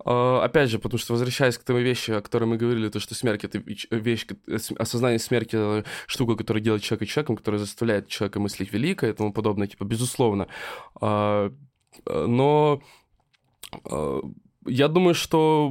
А, 0.05 0.43
опять 0.45 0.71
же, 0.71 0.79
потому 0.79 0.99
что 0.99 1.13
возвращаясь 1.13 1.59
к 1.59 1.65
той 1.65 1.83
вещи, 1.83 2.13
о 2.13 2.21
которой 2.21 2.45
мы 2.45 2.57
говорили, 2.57 2.89
то, 2.89 3.01
что 3.01 3.15
смерть— 3.15 3.45
это 3.45 3.63
вещь, 3.91 4.27
э, 4.47 4.57
осознание 4.79 5.19
смерти— 5.19 5.85
штука, 6.07 6.37
которая 6.37 6.63
делает 6.63 6.83
человека 6.83 7.07
человеком, 7.07 7.37
которая 7.37 7.59
заставляет 7.59 8.09
человека 8.09 8.41
мыслить 8.41 8.73
великое 8.73 9.11
и 9.11 9.15
тому 9.15 9.33
подобное, 9.33 9.67
типа, 9.67 9.85
безусловно. 9.85 10.47
Э, 11.01 11.51
но 12.07 12.81
я 14.67 14.89
думаю, 14.89 15.15
что 15.15 15.71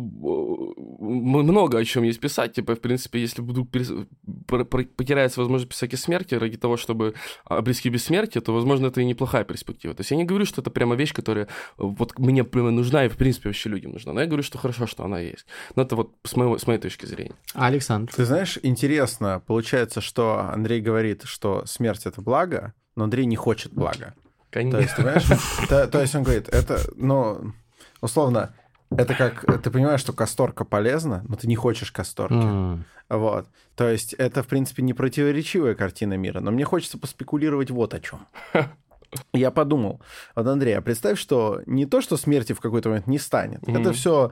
много 0.99 1.77
о 1.77 1.85
чем 1.85 2.03
есть 2.03 2.19
писать. 2.19 2.53
Типа, 2.53 2.75
в 2.75 2.81
принципе, 2.81 3.19
если 3.19 3.41
вдруг 3.41 3.69
потеряется 3.69 5.39
возможность 5.39 5.69
писать 5.69 5.93
о 5.93 5.97
смерти 5.97 6.35
ради 6.35 6.57
того, 6.57 6.75
чтобы 6.77 7.13
обрести 7.45 7.89
бессмертие, 7.89 8.41
то, 8.41 8.53
возможно, 8.53 8.87
это 8.87 9.01
и 9.01 9.05
неплохая 9.05 9.43
перспектива. 9.43 9.93
То 9.93 10.01
есть 10.01 10.11
я 10.11 10.17
не 10.17 10.25
говорю, 10.25 10.45
что 10.45 10.61
это 10.61 10.71
прямо 10.71 10.95
вещь, 10.95 11.13
которая 11.13 11.47
вот 11.77 12.17
мне 12.17 12.43
прямо 12.43 12.71
нужна 12.71 13.05
и, 13.05 13.09
в 13.09 13.17
принципе, 13.17 13.49
вообще 13.49 13.69
людям 13.69 13.91
нужна. 13.91 14.13
Но 14.13 14.21
я 14.21 14.27
говорю, 14.27 14.43
что 14.43 14.57
хорошо, 14.57 14.87
что 14.87 15.03
она 15.03 15.19
есть. 15.19 15.45
Но 15.75 15.83
это 15.83 15.95
вот 15.95 16.15
с, 16.23 16.35
моего, 16.35 16.57
с 16.57 16.65
моей 16.65 16.79
точки 16.79 17.05
зрения. 17.05 17.35
Александр. 17.53 18.11
Ты 18.13 18.25
знаешь, 18.25 18.57
интересно, 18.63 19.41
получается, 19.45 20.01
что 20.01 20.39
Андрей 20.51 20.81
говорит, 20.81 21.23
что 21.25 21.63
смерть— 21.65 22.01
это 22.05 22.21
благо, 22.21 22.73
но 22.95 23.03
Андрей 23.03 23.25
не 23.25 23.35
хочет 23.35 23.73
блага. 23.73 24.15
Конечно. 24.49 24.79
То 24.79 24.83
есть, 24.83 24.95
понимаешь, 24.95 25.23
то, 25.69 25.87
то 25.87 26.01
есть 26.01 26.15
он 26.15 26.23
говорит, 26.23 26.49
это, 26.49 26.81
ну, 26.95 27.53
условно, 28.01 28.53
это 28.91 29.13
как, 29.13 29.61
ты 29.61 29.69
понимаешь, 29.69 29.99
что 29.99 30.13
касторка 30.13 30.65
полезна, 30.65 31.23
но 31.27 31.35
ты 31.35 31.47
не 31.47 31.55
хочешь 31.55 31.91
касторки. 31.91 32.33
Mm. 32.33 32.79
Вот. 33.09 33.47
То 33.75 33.89
есть 33.89 34.13
это, 34.13 34.43
в 34.43 34.47
принципе, 34.47 34.83
не 34.83 34.93
противоречивая 34.93 35.75
картина 35.75 36.15
мира, 36.15 36.39
но 36.39 36.51
мне 36.51 36.65
хочется 36.65 36.97
поспекулировать 36.97 37.71
вот 37.71 37.93
о 37.93 37.99
чем. 37.99 38.27
Я 39.33 39.51
подумал, 39.51 40.01
вот, 40.35 40.47
Андрей, 40.47 40.77
а 40.77 40.81
представь, 40.81 41.19
что 41.19 41.61
не 41.65 41.85
то, 41.85 42.01
что 42.01 42.17
смерти 42.17 42.53
в 42.53 42.61
какой-то 42.61 42.89
момент 42.89 43.07
не 43.07 43.19
станет. 43.19 43.61
Mm-hmm. 43.63 43.81
Это 43.81 43.93
все 43.93 44.31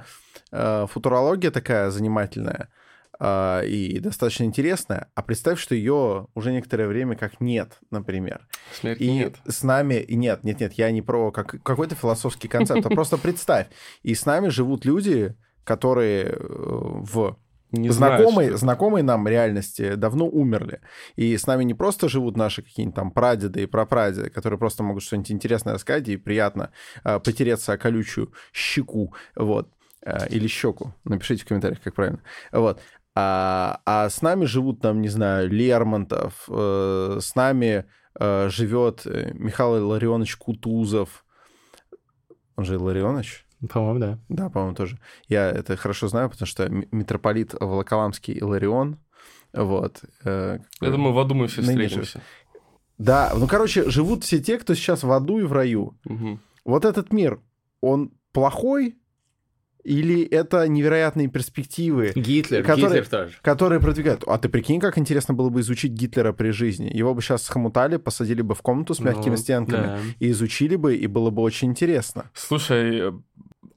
э, 0.51 0.86
футурология 0.88 1.51
такая 1.51 1.89
занимательная. 1.89 2.70
А, 3.20 3.61
и 3.61 3.99
достаточно 3.99 4.43
интересная, 4.43 5.09
а 5.15 5.24
представь, 5.24 5.59
что 5.59 5.76
ее 5.76 6.28
уже 6.36 6.51
некоторое 6.51 6.88
время 6.88 7.15
как 7.15 7.41
нет, 7.41 7.80
например. 7.89 8.47
Смерти 8.74 9.03
и 9.03 9.11
нет. 9.11 9.36
с 9.45 9.63
нами... 9.63 9.95
И 9.95 10.15
нет, 10.15 10.43
нет, 10.43 10.59
нет, 10.59 10.74
я 10.74 10.91
не 10.91 11.01
про 11.01 11.32
как, 11.32 11.61
какой-то 11.63 11.95
философский 11.95 12.47
концепт, 12.47 12.86
а 12.86 12.89
просто 12.89 13.18
представь. 13.18 13.68
И 14.03 14.13
с 14.13 14.26
нами 14.26 14.49
живут 14.49 14.86
люди, 14.86 15.36
которые 15.63 16.26
э, 16.26 16.36
в 16.39 17.38
не 17.72 17.89
знакомой, 17.89 18.45
знаю, 18.45 18.57
знакомой 18.57 19.03
нам 19.03 19.28
реальности 19.28 19.95
давно 19.95 20.28
умерли. 20.28 20.80
И 21.15 21.36
с 21.36 21.47
нами 21.47 21.63
не 21.63 21.74
просто 21.74 22.07
живут 22.07 22.38
наши 22.38 22.61
какие-нибудь 22.61 22.95
там 22.95 23.11
прадеды 23.11 23.63
и 23.63 23.65
прапрадеды, 23.65 24.30
которые 24.30 24.57
просто 24.57 24.84
могут 24.84 25.03
что-нибудь 25.03 25.32
интересное 25.32 25.74
рассказать, 25.74 26.07
и 26.07 26.18
приятно 26.18 26.72
э, 27.03 27.20
потереться 27.20 27.74
о 27.74 27.78
колючую 27.78 28.32
щеку, 28.53 29.13
вот, 29.36 29.70
э, 30.01 30.30
или 30.30 30.47
щеку. 30.47 30.93
Напишите 31.03 31.43
в 31.43 31.47
комментариях, 31.47 31.82
как 31.82 31.93
правильно. 31.95 32.22
Вот. 32.51 32.82
А, 33.20 33.82
а 33.84 34.09
с 34.09 34.22
нами 34.22 34.45
живут 34.45 34.80
там, 34.80 35.01
не 35.01 35.07
знаю, 35.07 35.49
Лермонтов, 35.49 36.45
э, 36.49 37.18
с 37.20 37.34
нами 37.34 37.86
э, 38.20 38.49
живет 38.49 39.07
э, 39.07 39.32
Михаил 39.34 39.88
Ларионович 39.88 40.36
Кутузов. 40.36 41.26
Он 42.55 42.63
же 42.63 42.78
Ларионович? 42.78 43.47
По-моему, 43.74 43.99
да. 43.99 44.20
Да, 44.30 44.49
по-моему, 44.51 44.76
тоже. 44.76 44.99
Я 45.28 45.49
это 45.49 45.76
хорошо 45.78 46.07
знаю, 46.09 46.30
потому 46.30 46.45
что 46.45 46.70
митрополит 46.70 47.55
Волоколамский 47.59 48.36
Иларион, 48.36 48.99
вот. 49.51 50.03
Э, 50.24 50.59
Я 50.80 50.91
думаю, 50.91 51.13
в 51.13 51.20
аду 51.20 51.34
мы 51.34 51.47
все 51.47 51.63
встретимся. 51.63 52.22
Да, 52.99 53.34
ну, 53.36 53.47
короче, 53.47 53.89
живут 53.89 54.26
все 54.26 54.39
те, 54.39 54.59
кто 54.59 54.76
сейчас 54.76 55.01
в 55.01 55.11
аду 55.11 55.39
и 55.39 55.43
в 55.43 55.53
раю. 55.53 55.97
Угу. 56.05 56.39
Вот 56.65 56.86
этот 56.86 57.11
мир, 57.11 57.41
он 57.82 58.11
плохой, 58.32 58.99
или 59.88 60.21
это 60.23 60.67
невероятные 60.67 61.29
перспективы? 61.29 62.11
Гитлер, 62.13 62.61
которые, 62.61 63.01
Гитлер 63.01 63.07
тоже. 63.07 63.33
Которые 63.41 63.79
продвигают. 63.79 64.23
А 64.27 64.38
ты 64.38 64.49
прикинь, 64.49 64.81
как 64.81 64.97
интересно 64.97 65.33
было 65.33 65.49
бы 65.49 65.61
изучить 65.61 65.93
Гитлера 65.93 66.33
при 66.33 66.49
жизни. 66.49 66.91
Его 66.93 67.13
бы 67.13 67.21
сейчас 67.21 67.43
схомутали, 67.43 67.95
посадили 67.95 68.41
бы 68.41 68.53
в 68.53 68.61
комнату 68.61 68.93
с 68.93 68.99
мягкими 68.99 69.31
ну, 69.31 69.38
стенками 69.38 69.85
да. 69.85 69.99
и 70.19 70.31
изучили 70.31 70.75
бы, 70.75 70.95
и 70.95 71.07
было 71.07 71.29
бы 71.29 71.41
очень 71.41 71.69
интересно. 71.69 72.29
Слушай, 72.33 73.13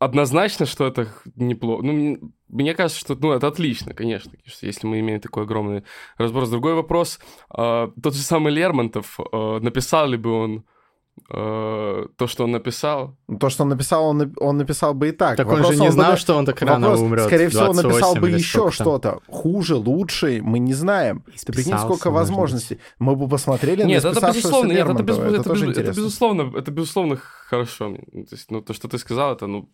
однозначно, 0.00 0.66
что 0.66 0.88
это 0.88 1.06
неплохо. 1.36 1.84
Ну, 1.84 2.32
мне 2.48 2.74
кажется, 2.74 2.98
что 2.98 3.14
ну, 3.14 3.30
это 3.30 3.46
отлично, 3.46 3.94
конечно, 3.94 4.32
если 4.62 4.88
мы 4.88 4.98
имеем 4.98 5.20
такой 5.20 5.44
огромный 5.44 5.84
разброс. 6.16 6.50
Другой 6.50 6.74
вопрос, 6.74 7.20
э, 7.56 7.88
тот 8.02 8.14
же 8.14 8.22
самый 8.22 8.52
Лермонтов, 8.52 9.20
э, 9.20 9.58
написал 9.60 10.08
ли 10.08 10.16
бы 10.16 10.32
он 10.32 10.64
то, 11.28 12.26
что 12.26 12.44
он 12.44 12.50
написал. 12.50 13.16
То, 13.38 13.50
что 13.50 13.62
он 13.62 13.68
написал, 13.68 14.04
он, 14.04 14.34
он 14.40 14.56
написал 14.56 14.94
бы 14.94 15.10
и 15.10 15.12
так. 15.12 15.36
Так 15.36 15.46
Вопрос, 15.46 15.66
он 15.66 15.72
же 15.74 15.80
не 15.80 15.86
он 15.86 15.92
знал, 15.92 16.12
бы... 16.12 16.18
что 16.18 16.36
он 16.36 16.44
так 16.44 16.60
рано 16.60 16.88
Вопрос, 16.88 17.00
умрет. 17.00 17.24
Скорее 17.26 17.48
всего, 17.48 17.70
он 17.70 17.76
написал 17.76 18.14
бы 18.16 18.30
еще 18.30 18.70
что-то. 18.70 19.20
Хуже, 19.28 19.76
лучше, 19.76 20.40
мы 20.42 20.58
не 20.58 20.74
знаем. 20.74 21.24
Ты 21.46 21.52
прикинь, 21.52 21.78
сколько 21.78 22.10
возможностей. 22.10 22.78
Мы 22.98 23.14
бы 23.14 23.28
посмотрели 23.28 23.84
нет, 23.84 24.02
на 24.02 24.08
это 24.08 24.26
безусловно, 24.26 24.72
нет, 24.72 24.88
это, 24.88 25.02
без, 25.02 25.18
это, 25.18 25.40
это, 25.40 25.52
без, 25.52 25.62
это, 25.62 25.92
безусловно, 25.92 26.52
это 26.56 26.70
безусловно 26.70 27.16
хорошо. 27.16 27.94
То 27.94 28.34
есть, 28.34 28.50
ну, 28.50 28.60
то, 28.60 28.72
что 28.72 28.88
ты 28.88 28.98
сказал, 28.98 29.32
это, 29.32 29.46
ну, 29.46 29.68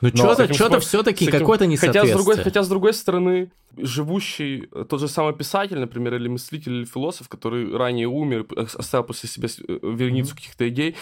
ну, 0.00 0.08
что-то, 0.08 0.52
что-то 0.52 0.80
все-таки 0.80 1.26
какое-то 1.26 1.66
несоответствие. 1.66 2.02
Хотя 2.02 2.12
с, 2.12 2.24
другой, 2.24 2.44
хотя, 2.44 2.62
с 2.62 2.68
другой 2.68 2.92
стороны, 2.92 3.50
живущий 3.76 4.68
э, 4.72 4.84
тот 4.88 5.00
же 5.00 5.08
самый 5.08 5.34
писатель, 5.34 5.78
например, 5.78 6.14
или 6.14 6.28
мыслитель, 6.28 6.72
или 6.72 6.84
философ, 6.84 7.28
который 7.28 7.76
ранее 7.76 8.08
умер, 8.08 8.46
э, 8.56 8.66
оставил 8.74 9.04
после 9.04 9.28
себя 9.28 9.48
э, 9.48 9.78
верницу 9.82 10.32
mm-hmm. 10.32 10.36
каких-то 10.36 10.68
идей, 10.68 10.96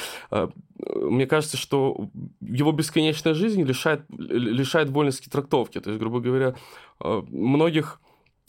мне 0.85 1.27
кажется, 1.27 1.57
что 1.57 2.09
его 2.41 2.73
бесконечная 2.73 3.35
жизнь 3.35 3.63
лишает, 3.63 4.05
лишает 4.09 4.91
вольности 4.91 5.29
трактовки. 5.29 5.79
То 5.79 5.91
есть, 5.91 6.01
грубо 6.01 6.21
говоря, 6.21 6.55
многих 7.01 8.01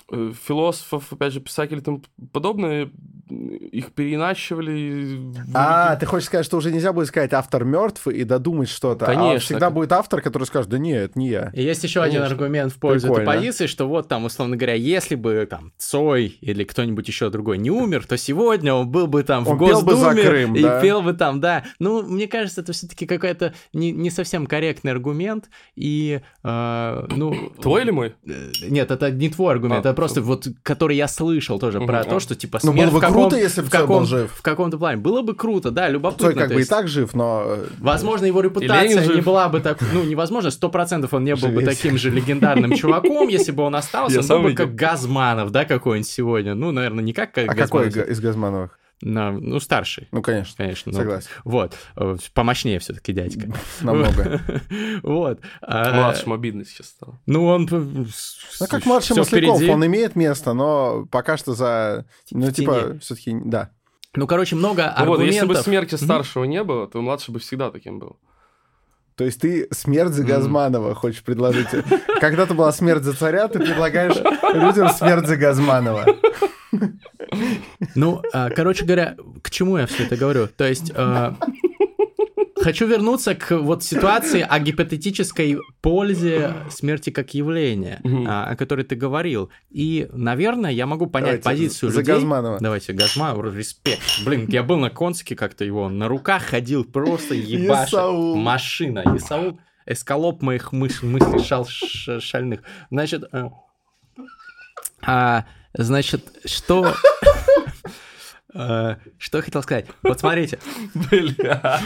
философов, 0.09 1.11
опять 1.11 1.33
же, 1.33 1.39
писателей 1.39 1.79
и 1.79 1.83
тому 1.83 2.01
подобное, 2.31 2.91
их 3.29 3.93
переиначивали. 3.93 5.33
А, 5.53 5.95
ты 5.95 6.05
хочешь 6.05 6.27
сказать, 6.27 6.45
что 6.45 6.57
уже 6.57 6.71
нельзя 6.71 6.93
будет 6.93 7.07
сказать 7.07 7.33
автор 7.33 7.63
мертв 7.63 8.07
и 8.07 8.23
додумать 8.23 8.69
что-то. 8.69 9.05
А 9.05 9.07
Конечно. 9.07 9.35
А 9.35 9.39
всегда 9.39 9.69
будет 9.69 9.91
автор, 9.91 10.21
который 10.21 10.43
скажет, 10.43 10.69
да 10.69 10.77
нет, 10.77 11.11
это 11.11 11.19
не 11.19 11.29
я. 11.29 11.51
И 11.53 11.63
есть 11.63 11.83
еще 11.83 12.01
Конечно. 12.01 12.25
один 12.25 12.33
аргумент 12.33 12.73
в 12.73 12.79
пользу 12.79 13.07
Прикольно. 13.07 13.29
этой 13.29 13.37
позиции, 13.37 13.67
что 13.67 13.87
вот 13.87 14.07
там, 14.07 14.25
условно 14.25 14.57
говоря, 14.57 14.75
если 14.75 15.15
бы 15.15 15.47
там 15.49 15.71
Цой 15.77 16.37
или 16.41 16.63
кто-нибудь 16.63 17.07
еще 17.07 17.29
другой 17.29 17.57
не 17.57 17.71
умер, 17.71 18.05
то 18.05 18.17
сегодня 18.17 18.73
он 18.73 18.89
был 18.89 19.07
бы 19.07 19.23
там 19.23 19.45
в 19.45 19.51
он 19.51 19.57
Госдуме 19.57 19.85
пел 19.85 19.95
бы 19.95 19.95
за 19.95 20.29
Крым, 20.29 20.55
и 20.55 20.61
да? 20.61 20.81
пел 20.81 21.01
бы 21.01 21.13
там, 21.13 21.39
да. 21.39 21.63
Ну, 21.79 22.03
мне 22.03 22.27
кажется, 22.27 22.61
это 22.61 22.73
все-таки 22.73 23.05
какой-то 23.05 23.53
не, 23.71 23.91
не 23.91 24.09
совсем 24.09 24.45
корректный 24.45 24.91
аргумент. 24.91 25.49
И, 25.75 26.21
э, 26.43 27.05
ну... 27.09 27.51
Твой 27.61 27.83
или 27.83 27.91
мой? 27.91 28.15
Э, 28.25 28.51
нет, 28.67 28.91
это 28.91 29.09
не 29.11 29.29
твой 29.29 29.53
аргумент, 29.53 29.82
а, 29.82 29.82
это 29.85 29.93
просто 29.93 30.21
вот, 30.21 30.47
который 30.63 30.95
я 30.95 31.07
слышал 31.07 31.59
тоже 31.59 31.79
угу, 31.79 31.87
про 31.87 31.99
а. 32.01 32.03
то, 32.03 32.19
что 32.19 32.35
типа 32.35 32.59
смерть 32.59 32.75
ну, 32.75 32.83
было 32.83 32.91
бы 32.91 32.99
каком, 32.99 33.21
круто, 33.21 33.37
если 33.37 33.61
бы 33.61 33.67
в 33.67 33.69
каком, 33.69 33.99
был 33.99 34.05
жив. 34.05 34.31
В 34.31 34.41
каком-то 34.41 34.77
плане. 34.77 34.97
Было 34.97 35.21
бы 35.21 35.35
круто, 35.35 35.71
да, 35.71 35.89
любопытно. 35.89 36.27
Цой 36.27 36.35
как 36.35 36.53
бы 36.53 36.61
и 36.61 36.65
так 36.65 36.87
жив, 36.87 37.13
но... 37.13 37.43
Э, 37.45 37.65
возможно, 37.79 38.25
его 38.25 38.41
репутация 38.41 39.15
не 39.15 39.21
была 39.21 39.49
бы 39.49 39.59
так... 39.59 39.79
Ну, 39.93 40.03
невозможно, 40.03 40.51
сто 40.51 40.69
процентов 40.69 41.13
он 41.13 41.23
не 41.23 41.35
был 41.35 41.49
бы 41.49 41.63
таким 41.63 41.97
же 41.97 42.09
легендарным 42.09 42.75
чуваком, 42.75 43.27
если 43.27 43.51
бы 43.51 43.63
он 43.63 43.75
остался. 43.75 44.19
Он 44.19 44.27
был 44.27 44.49
бы 44.49 44.53
как 44.53 44.75
Газманов, 44.75 45.51
да, 45.51 45.65
какой-нибудь 45.65 46.09
сегодня. 46.09 46.55
Ну, 46.55 46.71
наверное, 46.71 47.03
не 47.03 47.13
как 47.13 47.37
А 47.37 47.55
какой 47.55 47.89
из 47.89 48.19
Газмановых? 48.19 48.77
На, 49.05 49.31
ну, 49.31 49.59
старший. 49.59 50.07
Ну, 50.11 50.21
конечно. 50.21 50.55
Конечно. 50.55 50.91
Ну, 50.93 50.97
Согласен. 50.97 51.29
Вот. 51.43 51.73
Э, 51.97 52.15
помощнее 52.33 52.79
все-таки 52.79 53.11
дядька. 53.11 53.53
Намного. 53.81 54.41
Вот. 55.03 55.39
Младшим 55.61 56.33
обидно 56.33 56.65
сейчас 56.65 56.87
стало. 56.87 57.19
Ну, 57.25 57.45
он... 57.45 57.67
Ну, 57.69 58.67
как 58.69 58.85
младший 58.85 59.17
Масляков, 59.17 59.61
он 59.61 59.85
имеет 59.85 60.15
место, 60.15 60.53
но 60.53 61.05
пока 61.11 61.37
что 61.37 61.53
за... 61.53 62.05
Ну, 62.31 62.51
типа, 62.51 62.97
все-таки, 63.01 63.35
да. 63.43 63.71
Ну, 64.15 64.27
короче, 64.27 64.55
много 64.55 64.89
аргументов. 64.89 65.17
Вот, 65.17 65.25
если 65.25 65.45
бы 65.45 65.55
смерти 65.55 65.95
старшего 65.95 66.45
не 66.45 66.63
было, 66.63 66.87
то 66.87 67.01
младший 67.01 67.33
бы 67.33 67.39
всегда 67.39 67.71
таким 67.71 67.99
был. 67.99 68.17
То 69.15 69.25
есть 69.25 69.41
ты 69.41 69.67
смерть 69.71 70.13
за 70.13 70.23
Газманова 70.23 70.91
mm. 70.91 70.95
хочешь 70.95 71.23
предложить? 71.23 71.67
Когда-то 72.19 72.53
была 72.53 72.71
смерть 72.71 73.03
за 73.03 73.13
царя, 73.13 73.47
ты 73.47 73.59
предлагаешь 73.59 74.15
людям 74.53 74.89
смерть 74.89 75.27
за 75.27 75.37
Газманова. 75.37 76.05
Ну, 77.95 78.21
а, 78.33 78.49
короче 78.49 78.85
говоря, 78.85 79.15
к 79.41 79.49
чему 79.49 79.77
я 79.77 79.85
все 79.85 80.03
это 80.03 80.15
говорю? 80.15 80.47
То 80.47 80.67
есть... 80.67 80.91
А, 80.95 81.35
хочу 82.55 82.87
вернуться 82.87 83.35
к 83.35 83.57
вот 83.57 83.83
ситуации 83.83 84.39
о 84.41 84.57
гипотетической 84.59 85.57
пользе 85.81 86.53
смерти 86.69 87.09
как 87.09 87.33
явления, 87.33 87.99
mm 88.03 88.23
о 88.25 88.55
которой 88.55 88.85
ты 88.85 88.95
говорил. 88.95 89.49
И, 89.69 90.07
наверное, 90.13 90.71
я 90.71 90.85
могу 90.85 91.07
понять 91.07 91.41
Давайте, 91.41 91.49
позицию 91.49 91.91
за 91.91 91.99
людей. 91.99 92.15
Газманова. 92.15 92.59
Давайте, 92.61 92.93
Газманов, 92.93 93.53
респект. 93.53 94.01
Блин, 94.25 94.45
я 94.47 94.63
был 94.63 94.77
на 94.77 94.89
Конске 94.89 95.35
как-то 95.35 95.65
его 95.65 95.89
на 95.89 96.07
руках 96.07 96.43
ходил, 96.43 96.85
просто 96.85 97.35
ебашит. 97.35 97.99
Машина. 98.37 99.03
Исаул 99.17 99.59
эскалоп 99.85 100.41
моих 100.41 100.71
мыслей 100.71 101.43
шал, 101.43 101.67
шальных. 101.67 102.61
Значит, 102.89 103.23
э, 103.31 103.49
а, 105.05 105.45
Значит, 105.73 106.23
что... 106.45 106.93
Э, 108.55 108.97
что 109.17 109.39
я 109.39 109.41
хотел 109.41 109.63
сказать? 109.63 109.87
Вот 110.03 110.19
смотрите. 110.19 110.59
Бля. 110.93 111.81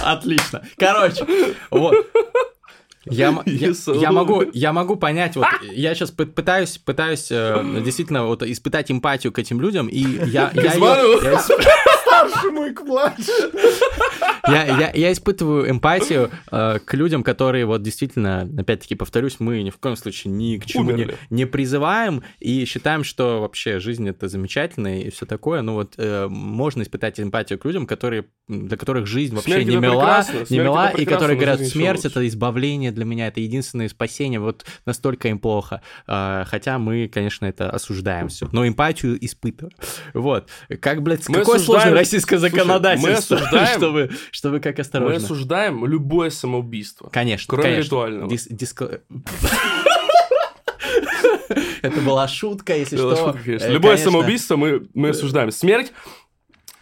Отлично. 0.04 0.62
Короче, 0.78 1.26
вот. 1.72 1.96
Я, 3.04 3.42
я, 3.46 3.72
я 3.94 4.12
могу, 4.12 4.44
я 4.52 4.72
могу 4.72 4.94
понять, 4.96 5.34
вот 5.34 5.46
я 5.62 5.94
сейчас 5.94 6.10
пытаюсь, 6.10 6.78
пытаюсь 6.78 7.28
э, 7.30 7.80
действительно 7.82 8.26
вот 8.26 8.42
испытать 8.42 8.90
эмпатию 8.92 9.32
к 9.32 9.38
этим 9.38 9.60
людям, 9.60 9.88
и 9.88 9.98
я, 10.00 10.52
я, 10.54 10.62
я 10.62 10.74
исп- 10.74 11.64
Старшему 12.18 12.66
и 12.66 12.72
к 12.72 12.82
младшему. 12.82 13.58
я, 14.48 14.64
я, 14.64 14.90
я 14.92 15.12
испытываю 15.12 15.70
эмпатию 15.70 16.30
э, 16.50 16.78
к 16.84 16.94
людям, 16.94 17.22
которые 17.22 17.66
вот 17.66 17.82
действительно, 17.82 18.48
опять-таки 18.58 18.94
повторюсь, 18.94 19.36
мы 19.38 19.62
ни 19.62 19.70
в 19.70 19.78
коем 19.78 19.96
случае 19.96 20.32
ни 20.32 20.58
к 20.58 20.66
чему 20.66 20.90
не, 20.90 20.92
Умерли. 20.92 21.18
не 21.30 21.44
призываем 21.46 22.22
и 22.40 22.64
считаем, 22.64 23.04
что 23.04 23.40
вообще 23.40 23.78
жизнь 23.78 24.08
это 24.08 24.28
замечательно 24.28 25.00
и 25.00 25.10
все 25.10 25.26
такое. 25.26 25.62
Ну 25.62 25.74
вот 25.74 25.94
э, 25.98 26.28
можно 26.28 26.82
испытать 26.82 27.20
эмпатию 27.20 27.58
к 27.58 27.64
людям, 27.64 27.86
которые 27.86 28.26
для 28.48 28.76
которых 28.76 29.06
жизнь 29.06 29.34
вообще 29.34 29.52
Смерть 29.52 29.66
не 29.68 29.76
мила, 29.76 30.24
не 30.48 30.58
мила, 30.58 30.90
и 30.90 31.04
которые 31.04 31.36
говорят, 31.36 31.60
смерть 31.60 32.04
это 32.04 32.26
избавление 32.26 32.92
для 32.92 33.04
меня, 33.04 33.28
это 33.28 33.40
единственное 33.40 33.88
спасение. 33.88 34.40
Вот 34.40 34.64
настолько 34.86 35.28
им 35.28 35.38
плохо. 35.38 35.82
А, 36.06 36.44
хотя 36.46 36.78
мы, 36.78 37.08
конечно, 37.08 37.44
это 37.44 37.70
осуждаем 37.70 38.28
все, 38.28 38.48
но 38.52 38.66
эмпатию 38.66 39.22
испытываем. 39.24 39.76
Вот. 40.14 40.48
Как, 40.80 41.02
блядь, 41.02 41.28
Мы 41.28 41.40
какое 41.40 41.58
сложное 41.58 41.92
российское 42.08 42.38
Слушай, 42.38 42.52
мы 42.52 42.58
законодательство, 42.58 43.36
осуждаем- 43.36 43.66
чтобы, 43.76 44.10
чтобы 44.30 44.60
как 44.60 44.76
Мы 44.76 44.80
осторожно. 44.82 45.16
осуждаем 45.16 45.86
любое 45.86 46.30
самоубийство. 46.30 47.08
Конечно, 47.10 47.46
Кроме 47.50 47.62
конечно. 47.64 47.84
ритуального. 47.86 48.28
Дис- 48.30 48.48
диск- 48.50 49.00
Это 51.82 52.00
была 52.00 52.26
шутка, 52.28 52.76
если 52.76 52.96
что. 52.96 53.16
шутка, 53.16 53.38
конечно. 53.44 53.66
Э, 53.66 53.72
Любое 53.72 53.92
конечно. 53.92 54.10
самоубийство 54.12 54.56
мы, 54.56 54.88
мы 54.94 55.10
осуждаем. 55.10 55.50
Смерть, 55.50 55.92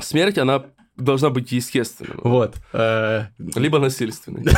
смерть, 0.00 0.38
она 0.38 0.64
должна 0.96 1.30
быть 1.30 1.52
естественной. 1.52 2.14
Вот. 2.22 2.56
э, 2.72 3.24
Либо 3.38 3.78
насильственной. 3.78 4.44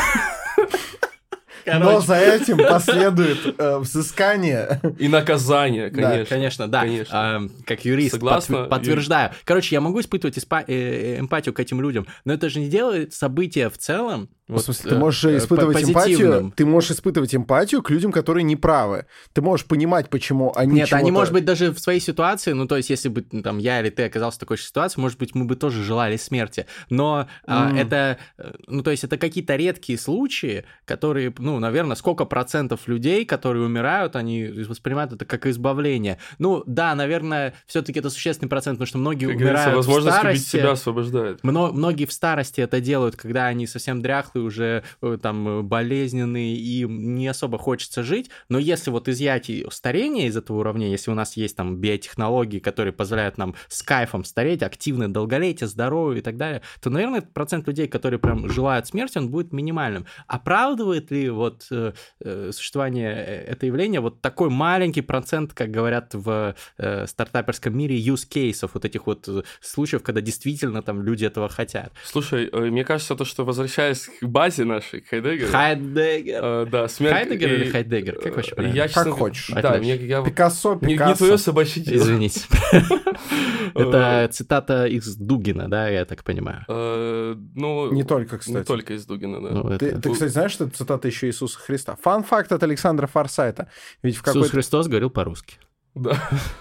Но 1.74 1.86
короче, 1.86 2.06
за 2.06 2.16
этим 2.16 2.58
последует 2.58 3.38
э, 3.58 3.78
взыскание. 3.78 4.80
И 4.98 5.08
наказание, 5.08 5.90
Да, 5.90 6.10
конечно. 6.10 6.26
Конечно, 6.26 6.68
да. 6.68 6.80
Конечно. 6.82 7.10
А, 7.12 7.42
как 7.66 7.84
юрист 7.84 8.14
Согласна, 8.14 8.56
подтвер- 8.56 8.68
подтверждаю. 8.68 9.30
Короче, 9.44 9.74
я 9.74 9.80
могу 9.80 10.00
испытывать 10.00 10.38
испа- 10.38 10.64
э, 10.66 11.18
эмпатию 11.18 11.54
к 11.54 11.60
этим 11.60 11.80
людям, 11.80 12.06
но 12.24 12.32
это 12.32 12.48
же 12.48 12.60
не 12.60 12.68
делает 12.68 13.12
события 13.14 13.68
в 13.68 13.78
целом. 13.78 14.28
В 14.48 14.52
вот, 14.52 14.64
смысле, 14.64 14.90
ты 14.90 14.96
э, 14.96 14.98
можешь 14.98 15.24
э, 15.26 15.36
испытывать 15.36 15.84
эмпатию, 15.84 16.52
ты 16.56 16.64
можешь 16.64 16.92
испытывать 16.92 17.34
эмпатию 17.34 17.82
к 17.82 17.90
людям, 17.90 18.12
которые 18.12 18.44
неправы. 18.44 19.04
Ты 19.34 19.42
можешь 19.42 19.66
понимать, 19.66 20.08
почему 20.08 20.54
они 20.56 20.72
Нет, 20.76 20.92
они, 20.94 21.10
может 21.10 21.34
быть, 21.34 21.44
даже 21.44 21.70
в 21.70 21.78
своей 21.78 22.00
ситуации, 22.00 22.52
ну, 22.52 22.66
то 22.66 22.78
есть, 22.78 22.88
если 22.88 23.10
бы 23.10 23.26
ну, 23.30 23.42
там 23.42 23.58
я 23.58 23.80
или 23.80 23.90
ты 23.90 24.04
оказался 24.04 24.36
в 24.36 24.40
такой 24.40 24.56
же 24.56 24.62
ситуации, 24.62 25.02
может 25.02 25.18
быть, 25.18 25.34
мы 25.34 25.44
бы 25.44 25.54
тоже 25.54 25.84
желали 25.84 26.16
смерти. 26.16 26.64
Но 26.88 27.28
а, 27.46 27.70
М. 27.70 27.76
это, 27.76 28.16
э, 28.38 28.52
ну, 28.66 28.82
то 28.82 28.90
есть, 28.90 29.04
это 29.04 29.18
какие-то 29.18 29.54
редкие 29.54 29.98
случаи, 29.98 30.64
которые, 30.86 31.34
ну, 31.36 31.57
наверное, 31.58 31.96
сколько 31.96 32.24
процентов 32.24 32.88
людей, 32.88 33.24
которые 33.24 33.64
умирают, 33.64 34.16
они 34.16 34.46
воспринимают 34.46 35.12
это 35.12 35.24
как 35.24 35.46
избавление. 35.46 36.18
Ну, 36.38 36.62
да, 36.66 36.94
наверное, 36.94 37.54
все-таки 37.66 37.98
это 38.00 38.10
существенный 38.10 38.48
процент, 38.48 38.76
потому 38.78 38.86
что 38.86 38.98
многие 38.98 39.26
Как 39.26 39.36
умирают 39.36 39.72
в 39.72 39.76
возможность 39.76 40.16
убить 40.16 40.40
старости. 40.42 40.48
себя 40.48 40.70
освобождает. 40.72 41.42
Мно- 41.42 41.72
многие 41.72 42.04
в 42.06 42.12
старости 42.12 42.60
это 42.60 42.80
делают, 42.80 43.16
когда 43.16 43.46
они 43.46 43.66
совсем 43.66 44.00
дряхлые, 44.02 44.44
уже 44.44 44.84
э, 45.02 45.18
там 45.20 45.48
э, 45.48 45.62
болезненные, 45.62 46.56
и 46.56 46.84
не 46.84 47.26
особо 47.28 47.58
хочется 47.58 48.02
жить. 48.02 48.30
Но 48.48 48.58
если 48.58 48.90
вот 48.90 49.08
изъять 49.08 49.50
старение 49.70 50.26
из 50.26 50.36
этого 50.36 50.58
уравнения, 50.58 50.92
если 50.92 51.10
у 51.10 51.14
нас 51.14 51.36
есть 51.36 51.56
там 51.56 51.76
биотехнологии, 51.76 52.58
которые 52.58 52.92
позволяют 52.92 53.38
нам 53.38 53.54
с 53.68 53.82
кайфом 53.82 54.24
стареть, 54.24 54.62
активное 54.62 55.08
долголетие, 55.08 55.68
здоровье 55.68 56.20
и 56.20 56.22
так 56.22 56.36
далее, 56.36 56.62
то, 56.82 56.90
наверное, 56.90 57.22
процент 57.22 57.66
людей, 57.66 57.88
которые 57.88 58.18
прям 58.18 58.48
желают 58.50 58.86
смерти, 58.86 59.18
он 59.18 59.30
будет 59.30 59.52
минимальным. 59.52 60.06
Оправдывает 60.26 61.10
ли 61.10 61.28
вот 61.38 61.66
э, 61.70 61.92
э, 62.24 62.50
существование 62.52 63.10
э, 63.14 63.44
это 63.52 63.66
явление 63.66 64.00
вот 64.00 64.20
такой 64.20 64.50
маленький 64.50 65.00
процент, 65.02 65.54
как 65.54 65.70
говорят 65.70 66.14
в 66.14 66.54
э, 66.78 67.06
стартаперском 67.06 67.76
мире, 67.76 67.98
use 67.98 68.26
кейсов, 68.28 68.72
вот 68.74 68.84
этих 68.84 69.06
вот 69.06 69.26
э, 69.28 69.42
случаев, 69.60 70.02
когда 70.02 70.20
действительно 70.20 70.82
там 70.82 71.02
люди 71.02 71.24
этого 71.24 71.48
хотят. 71.48 71.92
Слушай, 72.04 72.48
э, 72.52 72.58
мне 72.70 72.84
кажется, 72.84 73.14
то, 73.14 73.24
что 73.24 73.44
возвращаясь 73.44 74.08
к 74.20 74.24
базе 74.26 74.64
нашей, 74.64 75.00
к 75.00 75.08
Хайдеггеру, 75.08 75.50
Хайдеггер. 75.50 76.40
э, 76.42 76.66
да, 76.70 76.88
смерть... 76.88 77.14
Хайдеггер 77.14 77.52
и- 77.52 77.56
или 77.56 77.70
Хайдеггер? 77.70 78.18
Как 78.20 78.36
вообще 78.36 78.54
правильно? 78.54 78.74
Я, 78.76 78.88
честно, 78.88 79.04
Как 79.04 79.12
хочешь. 79.14 79.50
Да, 79.62 79.78
мне, 79.78 79.96
я... 79.96 80.22
Пикассо, 80.22 80.78
Не, 80.82 80.94
Пикассо. 80.94 81.10
не 81.10 81.16
твое 81.16 81.38
собачье 81.38 81.82
дело. 81.82 82.02
Извините. 82.02 82.40
Это 83.74 84.28
цитата 84.32 84.86
из 84.86 85.16
Дугина, 85.16 85.68
да, 85.68 85.88
я 85.88 86.04
так 86.04 86.24
понимаю. 86.24 86.64
Ну, 86.68 87.92
Не 87.92 88.04
только, 88.04 88.38
кстати. 88.38 88.56
Не 88.58 88.64
только 88.64 88.94
из 88.94 89.06
Дугина, 89.06 89.40
да. 89.40 89.50
Ну, 89.50 89.78
Ты, 89.78 90.10
кстати, 90.12 90.30
знаешь, 90.30 90.52
что 90.52 90.64
это 90.64 90.76
цитата 90.76 91.08
еще 91.08 91.27
Иисуса 91.28 91.58
Христа? 91.58 91.96
Фан-факт 92.02 92.52
от 92.52 92.62
Александра 92.62 93.06
Форсайта. 93.06 93.68
Ведь 94.02 94.16
в 94.16 94.26
Иисус. 94.26 94.50
Христос 94.50 94.88
говорил 94.88 95.10
по-русски. 95.10 95.58
Да. 95.94 96.16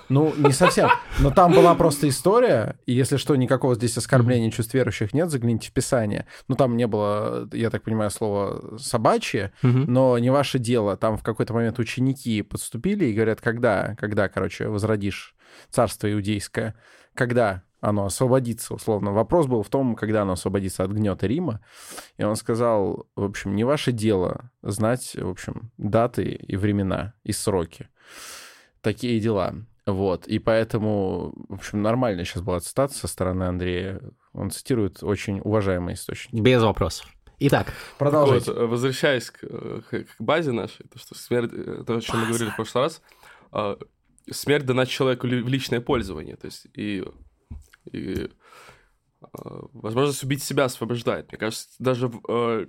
Ну, 0.09 0.33
не 0.37 0.51
совсем. 0.51 0.89
Но 1.19 1.31
там 1.31 1.51
была 1.51 1.75
просто 1.75 2.09
история, 2.09 2.79
и 2.85 2.93
если 2.93 3.17
что, 3.17 3.35
никакого 3.35 3.75
здесь 3.75 3.97
оскорбления 3.97 4.51
чувств 4.51 4.73
верующих 4.73 5.13
нет, 5.13 5.29
загляните 5.29 5.69
в 5.69 5.73
Писание. 5.73 6.25
Ну, 6.47 6.55
там 6.55 6.75
не 6.75 6.87
было, 6.87 7.47
я 7.53 7.69
так 7.69 7.83
понимаю, 7.83 8.09
слова 8.09 8.77
«собачье», 8.79 9.51
но 9.61 10.17
не 10.17 10.29
ваше 10.29 10.59
дело. 10.59 10.97
Там 10.97 11.17
в 11.17 11.23
какой-то 11.23 11.53
момент 11.53 11.79
ученики 11.79 12.41
подступили 12.41 13.05
и 13.05 13.13
говорят, 13.13 13.41
когда, 13.41 13.95
когда, 13.99 14.27
короче, 14.27 14.67
возродишь 14.67 15.35
царство 15.69 16.11
иудейское, 16.11 16.75
когда 17.13 17.63
оно 17.79 18.05
освободится, 18.05 18.73
условно. 18.73 19.11
Вопрос 19.11 19.47
был 19.47 19.61
в 19.63 19.69
том, 19.69 19.95
когда 19.95 20.23
оно 20.23 20.33
освободится 20.33 20.83
от 20.83 20.91
гнета 20.91 21.27
Рима. 21.27 21.61
И 22.17 22.23
он 22.23 22.35
сказал, 22.35 23.07
в 23.15 23.23
общем, 23.23 23.55
не 23.55 23.63
ваше 23.63 23.91
дело 23.91 24.51
знать, 24.63 25.15
в 25.15 25.29
общем, 25.29 25.71
даты 25.77 26.23
и 26.23 26.55
времена, 26.55 27.13
и 27.23 27.31
сроки. 27.31 27.89
Такие 28.81 29.19
дела. 29.19 29.55
Вот. 29.85 30.27
И 30.27 30.39
поэтому, 30.39 31.33
в 31.49 31.53
общем, 31.55 31.81
нормальная 31.81 32.25
сейчас 32.25 32.43
была 32.43 32.59
цитата 32.59 32.93
со 32.93 33.07
стороны 33.07 33.43
Андрея. 33.43 34.01
Он 34.33 34.49
цитирует 34.51 35.03
очень 35.03 35.39
уважаемый 35.39 35.93
источник. 35.93 36.41
Без 36.41 36.61
вопросов. 36.61 37.07
Итак, 37.39 37.71
Продолжайте. 37.99 38.51
Вот, 38.51 38.69
возвращаясь 38.69 39.29
к, 39.29 39.39
к- 39.39 40.03
к 40.05 40.15
базе 40.19 40.51
нашей, 40.51 40.87
то, 40.87 40.97
что 40.97 41.13
смерть, 41.15 41.51
э, 41.53 41.83
то, 41.85 41.95
о 41.95 42.01
чем 42.01 42.21
мы 42.21 42.27
говорили 42.27 42.49
в 42.49 42.55
прошлый 42.55 42.85
раз, 42.85 43.01
а, 43.51 43.77
смерть 44.31 44.65
дана 44.65 44.87
человеку 44.87 45.27
в 45.27 45.29
личное 45.29 45.79
пользование, 45.79 46.35
то 46.35 46.45
есть 46.45 46.65
и, 46.73 47.05
и, 47.91 48.29
а, 49.21 49.67
возможность 49.73 50.23
убить 50.23 50.43
себя 50.43 50.65
освобождает. 50.65 51.31
Мне 51.31 51.37
кажется, 51.37 51.67
даже 51.79 52.11
э, 52.27 52.67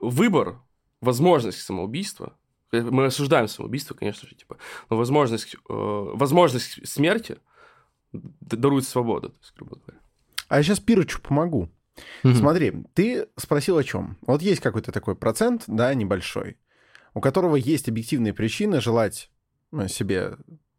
выбор, 0.00 0.62
возможность 1.00 1.60
самоубийства, 1.62 2.36
э, 2.72 2.80
мы 2.80 3.06
осуждаем 3.06 3.48
самоубийство, 3.48 3.94
конечно 3.94 4.28
же, 4.28 4.34
типа, 4.34 4.58
но 4.90 4.96
возможность, 4.96 5.54
э, 5.54 5.58
возможность 5.68 6.86
смерти 6.88 7.38
дарует 8.12 8.86
свободу, 8.86 9.30
то 9.30 9.38
есть, 9.38 9.54
грубо 9.56 9.76
говоря. 9.76 10.00
А 10.48 10.58
я 10.58 10.62
сейчас 10.62 10.80
Пирочу 10.80 11.20
помогу. 11.20 11.68
мгм. 12.22 12.34
Смотри, 12.34 12.72
ты 12.94 13.28
спросил 13.36 13.76
о 13.78 13.84
чем? 13.84 14.16
Вот 14.22 14.42
есть 14.42 14.60
какой-то 14.60 14.92
такой 14.92 15.16
процент, 15.16 15.64
да, 15.66 15.92
небольшой, 15.94 16.56
у 17.14 17.20
которого 17.20 17.56
есть 17.56 17.88
объективные 17.88 18.32
причины 18.32 18.80
желать 18.80 19.30
ну, 19.72 19.88
себе 19.88 20.36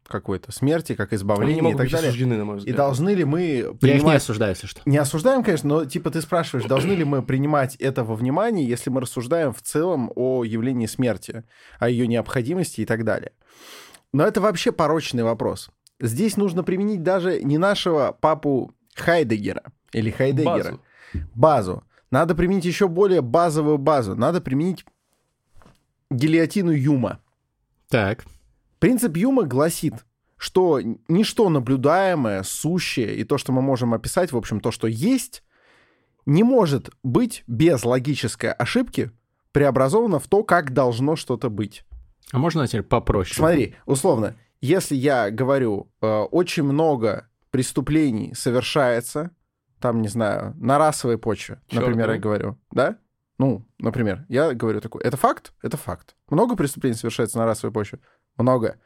какой-то 0.08 0.50
смерти, 0.52 0.94
как 0.94 1.12
избавления 1.12 1.70
и 1.70 1.72
так 1.74 1.82
быть 1.84 1.92
далее. 1.92 2.08
осуждены, 2.08 2.36
на 2.36 2.44
мой 2.44 2.56
И 2.56 2.58
взгляд. 2.58 2.76
должны 2.76 3.10
ли 3.10 3.24
мы 3.24 3.40
я 3.42 3.58
их 3.60 3.66
не 3.72 3.78
принимать... 3.78 4.16
осуждаю, 4.16 4.50
если 4.52 4.66
что. 4.66 4.80
Не 4.84 4.96
осуждаем, 4.98 5.44
конечно, 5.44 5.68
но 5.68 5.84
типа 5.84 6.10
ты 6.10 6.20
спрашиваешь, 6.20 6.66
должны 6.66 6.92
ли 6.92 7.04
мы 7.04 7.22
принимать 7.22 7.76
это 7.76 8.02
во 8.04 8.14
внимание, 8.16 8.66
если 8.66 8.90
мы 8.90 9.00
рассуждаем 9.00 9.52
в 9.52 9.62
целом 9.62 10.10
о 10.16 10.44
явлении 10.44 10.86
смерти, 10.86 11.44
о 11.78 11.88
ее 11.88 12.06
необходимости 12.06 12.80
и 12.80 12.84
так 12.86 13.04
далее. 13.04 13.32
Но 14.12 14.24
это 14.24 14.40
вообще 14.40 14.72
порочный 14.72 15.22
вопрос. 15.22 15.70
Здесь 16.00 16.36
нужно 16.36 16.62
применить 16.62 17.02
даже 17.02 17.42
не 17.42 17.58
нашего 17.58 18.16
папу 18.20 18.72
Хайдегера 18.94 19.62
или 19.92 20.10
Хайдегера, 20.10 20.54
Базу. 20.54 20.80
базу. 21.34 21.84
Надо 22.10 22.34
применить 22.34 22.64
еще 22.64 22.88
более 22.88 23.20
базовую 23.20 23.76
базу. 23.78 24.14
Надо 24.16 24.40
применить 24.40 24.84
гильотину 26.10 26.70
Юма. 26.70 27.20
Так. 27.90 28.24
Принцип 28.78 29.16
Юма 29.16 29.44
гласит, 29.44 29.94
что 30.36 30.80
ничто 31.08 31.48
наблюдаемое, 31.48 32.42
сущее 32.42 33.16
и 33.16 33.24
то, 33.24 33.38
что 33.38 33.52
мы 33.52 33.60
можем 33.60 33.94
описать, 33.94 34.32
в 34.32 34.36
общем, 34.36 34.60
то, 34.60 34.70
что 34.70 34.86
есть, 34.86 35.42
не 36.26 36.42
может 36.42 36.90
быть 37.02 37.42
без 37.46 37.84
логической 37.84 38.52
ошибки 38.52 39.10
преобразовано 39.52 40.18
в 40.20 40.28
то, 40.28 40.44
как 40.44 40.72
должно 40.72 41.16
что-то 41.16 41.50
быть. 41.50 41.84
А 42.32 42.38
можно 42.38 42.66
теперь 42.66 42.82
попроще? 42.82 43.34
Смотри, 43.36 43.74
условно, 43.86 44.36
если 44.60 44.94
я 44.94 45.30
говорю, 45.30 45.90
э, 46.00 46.06
очень 46.06 46.62
много 46.62 47.28
преступлений 47.50 48.34
совершается, 48.34 49.30
там, 49.80 50.02
не 50.02 50.08
знаю, 50.08 50.54
на 50.58 50.78
расовой 50.78 51.18
почве, 51.18 51.60
Чёрные. 51.68 51.88
например, 51.88 52.10
я 52.12 52.18
говорю, 52.18 52.58
да? 52.70 52.98
Ну, 53.38 53.66
например, 53.78 54.26
я 54.28 54.52
говорю 54.52 54.80
такой, 54.80 55.02
это 55.02 55.16
факт? 55.16 55.52
Это 55.62 55.76
факт. 55.76 56.16
Много 56.28 56.56
преступлений 56.56 56.96
совершается 56.96 57.38
на 57.38 57.46
расовой 57.46 57.72
почве? 57.72 58.00
Много. 58.38 58.76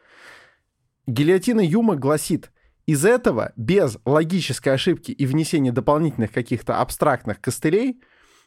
Гильотина 1.07 1.61
Юма 1.61 1.97
гласит, 1.97 2.51
из 2.87 3.05
этого, 3.05 3.53
без 3.57 3.99
логической 4.05 4.75
ошибки 4.75 5.13
и 5.13 5.25
внесения 5.27 5.71
дополнительных 5.73 6.33
каких-то 6.33 6.81
абстрактных 6.81 7.41
костылей, 7.41 8.01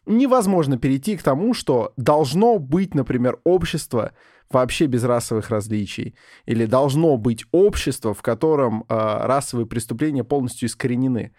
невозможно 0.06 0.78
перейти 0.78 1.18
к 1.18 1.24
тому, 1.24 1.54
что 1.54 1.94
должно 1.98 2.60
быть, 2.60 2.94
например, 2.94 3.40
общество 3.44 4.12
вообще 4.52 4.86
без 4.86 5.04
расовых 5.04 5.50
различий, 5.50 6.16
или 6.46 6.66
должно 6.66 7.18
быть 7.18 7.46
общество, 7.52 8.14
в 8.14 8.22
котором 8.22 8.86
э, 8.88 8.96
расовые 9.26 9.66
преступления 9.66 10.24
полностью 10.24 10.68
искоренены. 10.68 11.34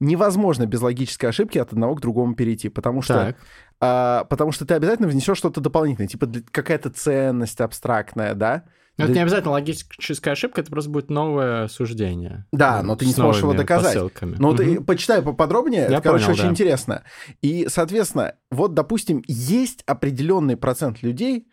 Невозможно 0.00 0.66
без 0.66 0.82
логической 0.82 1.30
ошибки 1.30 1.58
от 1.58 1.72
одного 1.72 1.94
к 1.94 2.00
другому 2.00 2.34
перейти, 2.34 2.68
потому 2.68 3.02
что, 3.02 3.14
Так. 3.14 3.36
а, 3.80 4.24
потому 4.24 4.50
что 4.50 4.66
ты 4.66 4.74
обязательно 4.74 5.08
внесешь 5.08 5.38
что-то 5.38 5.60
дополнительное, 5.60 6.08
типа 6.08 6.28
какая-то 6.50 6.90
ценность 6.90 7.60
абстрактная, 7.60 8.34
да? 8.34 8.64
Ну, 8.98 9.04
Это 9.06 9.14
не 9.14 9.20
обязательно 9.20 9.52
логическая 9.52 10.32
ошибка, 10.32 10.60
это 10.60 10.70
просто 10.70 10.90
будет 10.90 11.08
новое 11.10 11.66
суждение. 11.68 12.44
Да, 12.52 12.82
но 12.82 12.94
ты 12.94 13.06
не 13.06 13.12
сможешь 13.12 13.42
его 13.42 13.54
доказать. 13.54 13.94
посылками. 13.94 14.36
Ну, 14.38 14.54
ты 14.54 14.66
Мгм. 14.66 14.84
почитай 14.84 15.22
поподробнее, 15.22 15.82
Я 15.88 15.98
это, 15.98 16.02
короче, 16.02 16.24
понял, 16.26 16.34
очень 16.34 16.44
да. 16.44 16.50
интересно. 16.50 17.02
И, 17.40 17.66
соответственно, 17.68 18.34
вот, 18.50 18.74
допустим, 18.74 19.22
есть 19.26 19.82
определенный 19.86 20.58
процент 20.58 21.02
людей, 21.02 21.48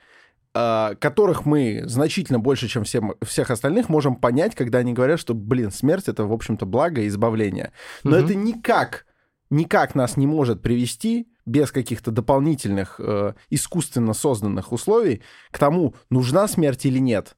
а, 0.54 0.96
которых 0.96 1.46
мы 1.46 1.84
значительно 1.86 2.40
больше, 2.40 2.68
чем 2.68 2.84
всем, 2.84 3.14
всех 3.24 3.52
остальных, 3.52 3.88
можем 3.88 4.16
понять, 4.16 4.54
когда 4.56 4.80
они 4.80 4.92
говорят, 4.94 5.20
что, 5.20 5.34
блин, 5.34 5.72
смерть— 5.72 6.06
это, 6.10 6.26
в 6.26 6.34
общем-то, 6.34 6.66
благо 6.66 7.02
и 7.02 7.08
избавление. 7.08 7.72
Но 8.04 8.18
Мгм. 8.18 8.26
это 8.26 8.36
никак, 8.36 9.06
никак 9.50 9.96
нас 9.96 10.18
не 10.18 10.28
может 10.28 10.62
привести 10.62 11.30
без 11.50 11.72
каких-то 11.72 12.12
дополнительных 12.12 13.00
э, 13.00 13.34
искусственно 13.50 14.14
созданных 14.14 14.72
условий 14.72 15.22
к 15.52 15.58
тому, 15.58 15.95
нужна 16.10 16.47
смерть 16.47 16.86
или 16.86 17.00
нет. 17.00 17.36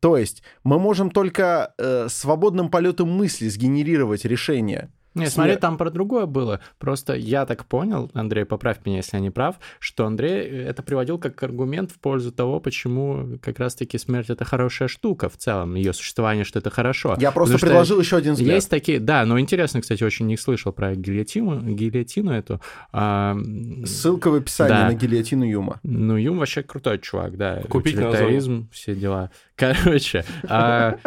То 0.00 0.16
есть 0.18 0.42
мы 0.64 0.78
можем 0.78 1.10
только 1.10 1.72
э, 1.78 2.08
свободным 2.10 2.68
полетом 2.68 3.10
мысли 3.10 3.48
сгенерировать 3.48 4.24
решение. 4.24 4.92
Смер- 5.14 5.30
смотри, 5.30 5.56
там 5.56 5.76
про 5.76 5.90
другое 5.90 6.26
было. 6.26 6.60
Просто 6.78 7.14
я 7.14 7.46
так 7.46 7.66
понял, 7.66 8.10
Андрей, 8.14 8.44
поправь 8.44 8.78
меня, 8.84 8.96
если 8.96 9.16
я 9.16 9.20
не 9.20 9.30
прав, 9.30 9.56
что 9.78 10.06
Андрей 10.06 10.42
это 10.64 10.82
приводил 10.82 11.18
как 11.18 11.40
аргумент 11.42 11.92
в 11.92 12.00
пользу 12.00 12.32
того, 12.32 12.58
почему 12.58 13.38
как 13.40 13.58
раз-таки 13.60 13.96
смерть 13.98 14.28
это 14.30 14.44
хорошая 14.44 14.88
штука 14.88 15.28
в 15.28 15.36
целом, 15.36 15.76
ее 15.76 15.92
существование, 15.92 16.44
что 16.44 16.58
это 16.58 16.70
хорошо. 16.70 17.16
Я 17.20 17.30
просто 17.30 17.54
Потому 17.54 17.70
предложил 17.70 18.00
еще 18.00 18.16
один 18.16 18.34
взгляд. 18.34 18.54
Есть 18.56 18.70
такие, 18.70 18.98
да, 18.98 19.24
но 19.24 19.38
интересно, 19.38 19.80
кстати, 19.80 20.02
очень 20.02 20.26
не 20.26 20.36
слышал 20.36 20.72
про 20.72 20.94
гильотину, 20.96 21.60
гильотину 21.74 22.32
эту. 22.32 22.60
А, 22.92 23.36
Ссылка 23.84 24.30
в 24.30 24.34
описании 24.34 24.70
Да. 24.74 24.86
на 24.88 24.94
гильотину 24.94 25.44
Юма. 25.44 25.78
Ну, 25.84 26.16
Юм 26.16 26.38
вообще 26.38 26.62
крутой 26.64 26.98
чувак, 26.98 27.36
да. 27.36 27.62
Купить 27.68 27.94
Утилитаризм, 27.94 28.68
все 28.72 28.94
дела. 28.96 29.30
Короче, 29.56 30.24
а, 30.48 30.98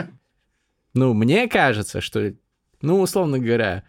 ну, 0.93 1.13
мне 1.13 1.47
кажется, 1.47 2.01
что, 2.01 2.33
ну, 2.81 3.01
условно 3.01 3.39
говоря, 3.39 3.83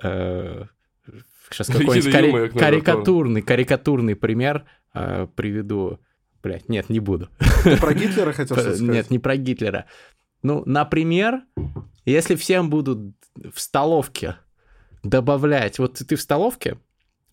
сейчас 0.00 1.68
Гильотина 1.68 1.84
какой-нибудь 1.86 2.14
кари- 2.14 2.58
карикатурный, 2.58 3.42
карикатурный 3.42 4.16
пример 4.16 4.64
э, 4.94 5.26
приведу. 5.34 5.98
Блять, 6.42 6.68
нет, 6.68 6.88
не 6.88 6.98
буду. 7.00 7.28
Ты 7.62 7.76
про 7.76 7.94
Гитлера 7.94 8.32
хотел 8.32 8.56
что-то 8.56 8.74
сказать? 8.74 8.80
Нет, 8.94 9.10
не 9.10 9.18
про 9.18 9.36
Гитлера. 9.36 9.86
Ну, 10.42 10.64
например, 10.66 11.42
если 12.04 12.34
всем 12.34 12.68
будут 12.68 13.14
в 13.54 13.60
столовке 13.60 14.36
добавлять... 15.04 15.78
Вот 15.78 15.94
ты 15.94 16.16
в 16.16 16.20
столовке? 16.20 16.78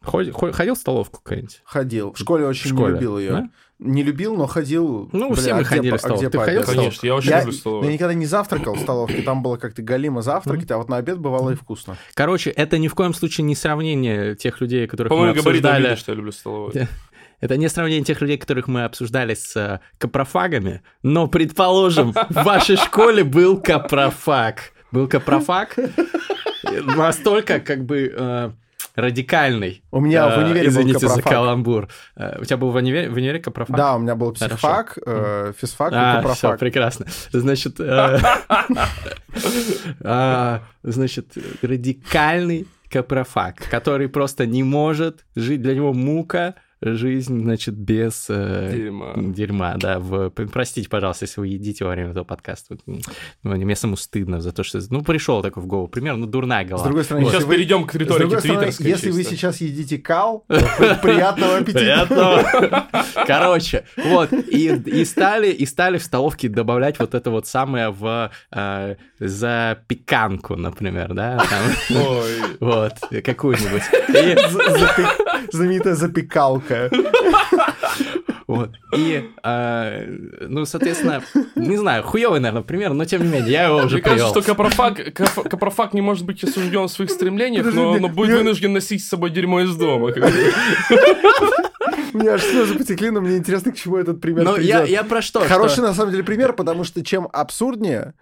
Ходил, 0.01 0.33
ходил 0.33 0.75
в 0.75 0.77
столовку 0.77 1.21
какая-нибудь? 1.21 1.61
Ходил. 1.63 2.13
В 2.13 2.19
школе 2.19 2.45
очень 2.45 2.69
В 2.69 2.73
школе, 2.73 2.93
не 2.93 2.99
любил 2.99 3.17
ее. 3.17 3.31
да? 3.31 3.49
Не 3.79 4.03
любил, 4.03 4.35
но 4.35 4.45
ходил. 4.45 5.09
Ну, 5.13 5.29
Бля, 5.31 5.35
все 5.41 5.53
мы 5.53 5.59
а 5.59 5.63
где 5.63 5.69
ходили 5.69 5.91
по- 5.91 5.97
в 5.97 6.05
а 6.05 6.17
где. 6.17 6.29
Ты 6.29 6.37
ходил? 6.37 6.63
Конечно, 6.63 7.05
я 7.07 7.15
очень 7.15 7.29
Я, 7.29 7.37
люблю 7.39 7.53
я 7.53 7.59
столовую. 7.59 7.93
никогда 7.93 8.13
не 8.13 8.25
завтракал 8.25 8.75
в 8.75 8.79
столовке, 8.79 9.21
там 9.21 9.41
было 9.41 9.55
как-то 9.55 9.81
галимо 9.81 10.21
завтракать, 10.21 10.69
а 10.71 10.77
вот 10.77 10.89
на 10.89 10.97
обед 10.97 11.17
бывало 11.19 11.51
и 11.51 11.55
вкусно. 11.55 11.95
Короче, 12.13 12.49
это 12.49 12.77
ни 12.77 12.89
в 12.89 12.93
коем 12.95 13.13
случае 13.13 13.45
не 13.45 13.55
сравнение 13.55 14.35
тех 14.35 14.59
людей, 14.59 14.85
которых 14.85 15.11
мы 15.11 15.15
По-моему, 15.17 15.35
габаритом 15.35 15.69
обсуждали. 15.71 15.81
видно, 15.83 15.95
что 15.95 16.11
я 16.11 16.15
люблю 16.17 16.31
столовую. 16.33 16.87
Это 17.39 17.55
не 17.55 17.69
сравнение 17.69 18.03
тех 18.03 18.19
людей, 18.19 18.37
которых 18.37 18.67
мы 18.67 18.83
обсуждали 18.83 19.33
с 19.33 19.55
э, 19.55 19.79
капрофагами, 19.97 20.81
но, 21.03 21.27
предположим, 21.29 22.11
в 22.11 22.43
вашей 22.43 22.75
школе 22.75 23.23
был 23.23 23.61
капрофаг. 23.61 24.73
Был 24.91 25.07
капрофаг 25.07 25.77
настолько 26.63 27.59
как 27.61 27.85
бы 27.85 28.11
э, 28.13 28.51
радикальный. 28.95 29.83
У 29.91 29.99
меня 29.99 30.27
в 30.29 30.37
Э, 30.39 30.43
универе 30.43 30.69
был 30.69 30.81
Извините 30.81 31.07
за 31.07 31.21
каламбур. 31.21 31.87
Э, 32.15 32.39
У 32.41 32.45
тебя 32.45 32.57
был 32.57 32.71
в 32.71 32.75
универе, 32.75 33.09
в 33.09 33.15
универе 33.15 33.39
капрофаг? 33.39 33.75
Да, 33.77 33.95
у 33.95 33.99
меня 33.99 34.15
был 34.15 34.31
психфак, 34.33 34.97
э, 35.05 35.53
физфак 35.57 35.91
и 35.91 35.95
А, 35.95 36.11
все, 36.13 36.21
капрофак. 36.21 36.59
прекрасно. 36.59 37.05
Значит, 37.31 37.79
э, 37.79 38.19
а, 40.03 40.61
значит, 40.83 41.33
радикальный 41.61 42.67
капрофаг, 42.89 43.57
который 43.69 44.09
просто 44.09 44.45
не 44.45 44.63
может 44.63 45.25
жить, 45.35 45.61
для 45.61 45.75
него 45.75 45.93
мука 45.93 46.55
жизнь, 46.81 47.41
значит, 47.43 47.75
без 47.75 48.27
э, 48.29 48.71
Дерьма. 48.73 49.13
дерьма, 49.17 49.75
да. 49.77 49.99
В... 49.99 50.29
Простите, 50.29 50.87
пожалуйста, 50.89 51.25
если 51.25 51.41
вы 51.41 51.47
едите 51.47 51.83
во 51.85 51.91
время 51.91 52.11
этого 52.11 52.23
подкаста. 52.23 52.77
Вот, 52.85 53.05
Ну, 53.43 53.55
мне 53.55 53.75
самому 53.75 53.97
стыдно 53.97 54.39
за 54.41 54.51
то, 54.51 54.63
что... 54.63 54.79
Ну, 54.89 55.01
пришел 55.03 55.41
такой 55.41 55.61
в 55.63 55.65
голову 55.67 55.87
пример, 55.87 56.15
ну, 56.15 56.25
дурная 56.25 56.65
С 56.65 56.69
голова. 56.69 56.85
другой 56.85 57.03
стороны, 57.03 57.25
Сейчас 57.27 57.43
вы- 57.43 57.55
перейдем 57.55 57.85
к 57.85 57.91
с 57.91 57.95
риторике 57.95 58.19
другой 58.21 58.39
стороны, 58.39 58.59
твиттерской 58.61 58.87
если 58.87 59.09
вы 59.11 59.19
чисто. 59.23 59.35
сейчас 59.35 59.61
едите 59.61 59.97
кал, 59.97 60.45
приятного 60.47 61.57
аппетита. 61.57 61.79
Приятного. 61.79 62.87
Короче, 63.27 63.83
вот, 63.97 64.31
и, 64.33 64.67
и, 64.75 65.05
стали, 65.05 65.49
и 65.51 65.65
стали 65.65 65.97
в 65.97 66.03
столовке 66.03 66.47
добавлять 66.49 66.99
вот 66.99 67.13
это 67.13 67.29
вот 67.29 67.45
самое 67.47 67.89
в 67.89 68.31
э, 68.51 68.95
запеканку, 69.19 70.55
например, 70.55 71.13
да, 71.13 71.37
там, 71.49 71.97
Ой. 71.97 72.57
вот, 72.59 72.93
какую-нибудь. 73.23 73.83
И, 74.09 75.28
Знаменитая 75.51 75.95
запекалка. 75.95 76.89
вот, 78.47 78.71
и, 78.95 79.29
э, 79.43 80.05
ну, 80.47 80.65
соответственно, 80.65 81.23
не 81.55 81.77
знаю, 81.77 82.03
хуёвый, 82.03 82.39
наверное, 82.39 82.63
пример, 82.63 82.93
но 82.93 83.05
тем 83.05 83.23
не 83.23 83.27
менее, 83.29 83.51
я 83.51 83.63
его 83.65 83.77
уже 83.77 83.95
Мне 83.95 84.01
кажется, 84.03 84.29
что 84.29 84.41
капрофаг, 84.41 85.13
каф- 85.13 85.47
капрофаг 85.49 85.93
не 85.93 86.01
может 86.01 86.25
быть 86.25 86.43
осужден 86.43 86.87
в 86.87 86.91
своих 86.91 87.11
стремлениях, 87.11 87.65
но, 87.65 87.71
Подожди, 87.71 87.99
но 87.99 88.07
будет 88.09 88.29
я- 88.29 88.37
вынужден 88.37 88.73
носить 88.73 89.03
с 89.03 89.09
собой 89.09 89.29
дерьмо 89.29 89.61
из 89.61 89.75
дома. 89.75 90.11
У 92.13 92.17
меня 92.17 92.33
аж 92.33 92.41
слезы 92.41 92.75
потекли, 92.75 93.11
но 93.11 93.21
мне 93.21 93.37
интересно, 93.37 93.71
к 93.71 93.75
чему 93.75 93.97
этот 93.97 94.19
пример 94.19 94.43
Ну, 94.43 94.57
я, 94.57 94.83
я 94.83 95.03
про 95.03 95.21
что? 95.21 95.41
Хороший, 95.41 95.73
что- 95.73 95.81
на 95.83 95.93
самом 95.93 96.11
деле, 96.11 96.23
пример, 96.23 96.53
потому 96.53 96.83
что 96.83 97.03
чем 97.05 97.27
абсурднее, 97.31 98.13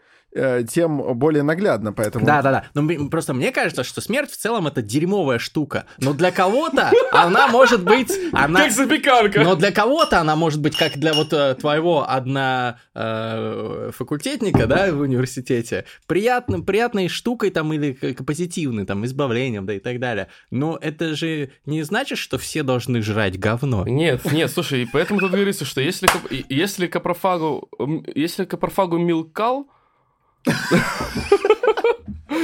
тем 0.70 1.18
более 1.18 1.44
наглядно, 1.44 1.94
поэтому... 1.94 2.26
Да, 2.26 2.42
да, 2.42 2.52
да. 2.52 2.66
Но 2.74 3.10
просто 3.10 3.34
мне 3.34 3.52
кажется, 3.52 3.84
что 3.84 4.02
смерть 4.02 4.32
в 4.32 4.38
целом 4.38 4.68
это 4.68 4.82
дерьмовая 4.82 5.40
штука. 5.40 5.86
Но 6.00 6.14
для 6.14 6.32
кого-то 6.32 6.92
она 7.12 7.48
может 7.48 7.84
быть. 7.84 8.12
Она... 8.34 8.64
Как 8.64 8.72
запеканка. 8.72 9.44
Но 9.44 9.56
для 9.56 9.72
кого-то 9.72 10.20
она 10.20 10.36
может 10.36 10.62
быть 10.62 10.78
как 10.78 10.98
для 10.98 11.14
вот 11.14 11.34
э, 11.34 11.56
твоего 11.56 12.08
одна 12.08 12.80
э, 12.94 13.92
факультетника, 13.96 14.68
да, 14.68 14.92
в 14.92 15.00
университете, 15.00 15.86
приятным, 16.06 16.64
приятной 16.64 17.08
штукой 17.08 17.50
там 17.50 17.74
или 17.74 17.94
позитивной, 17.94 18.86
там, 18.86 19.06
избавлением, 19.06 19.66
да, 19.66 19.74
и 19.74 19.80
так 19.80 20.00
далее. 20.00 20.28
Но 20.52 20.78
это 20.80 21.16
же 21.16 21.52
не 21.66 21.84
значит, 21.84 22.18
что 22.18 22.38
все 22.38 22.64
должны 22.64 23.02
жрать 23.02 23.40
говно. 23.40 23.86
Нет, 23.88 24.32
нет, 24.32 24.52
слушай, 24.52 24.84
и 24.84 24.86
поэтому 24.92 25.20
тут 25.20 25.32
говорится, 25.32 25.66
что 25.66 25.82
если, 25.82 26.08
если 26.50 26.88
капрофагу, 26.88 27.70
если 28.14 28.46
капрофагу 28.46 28.98
милкал, 28.98 29.68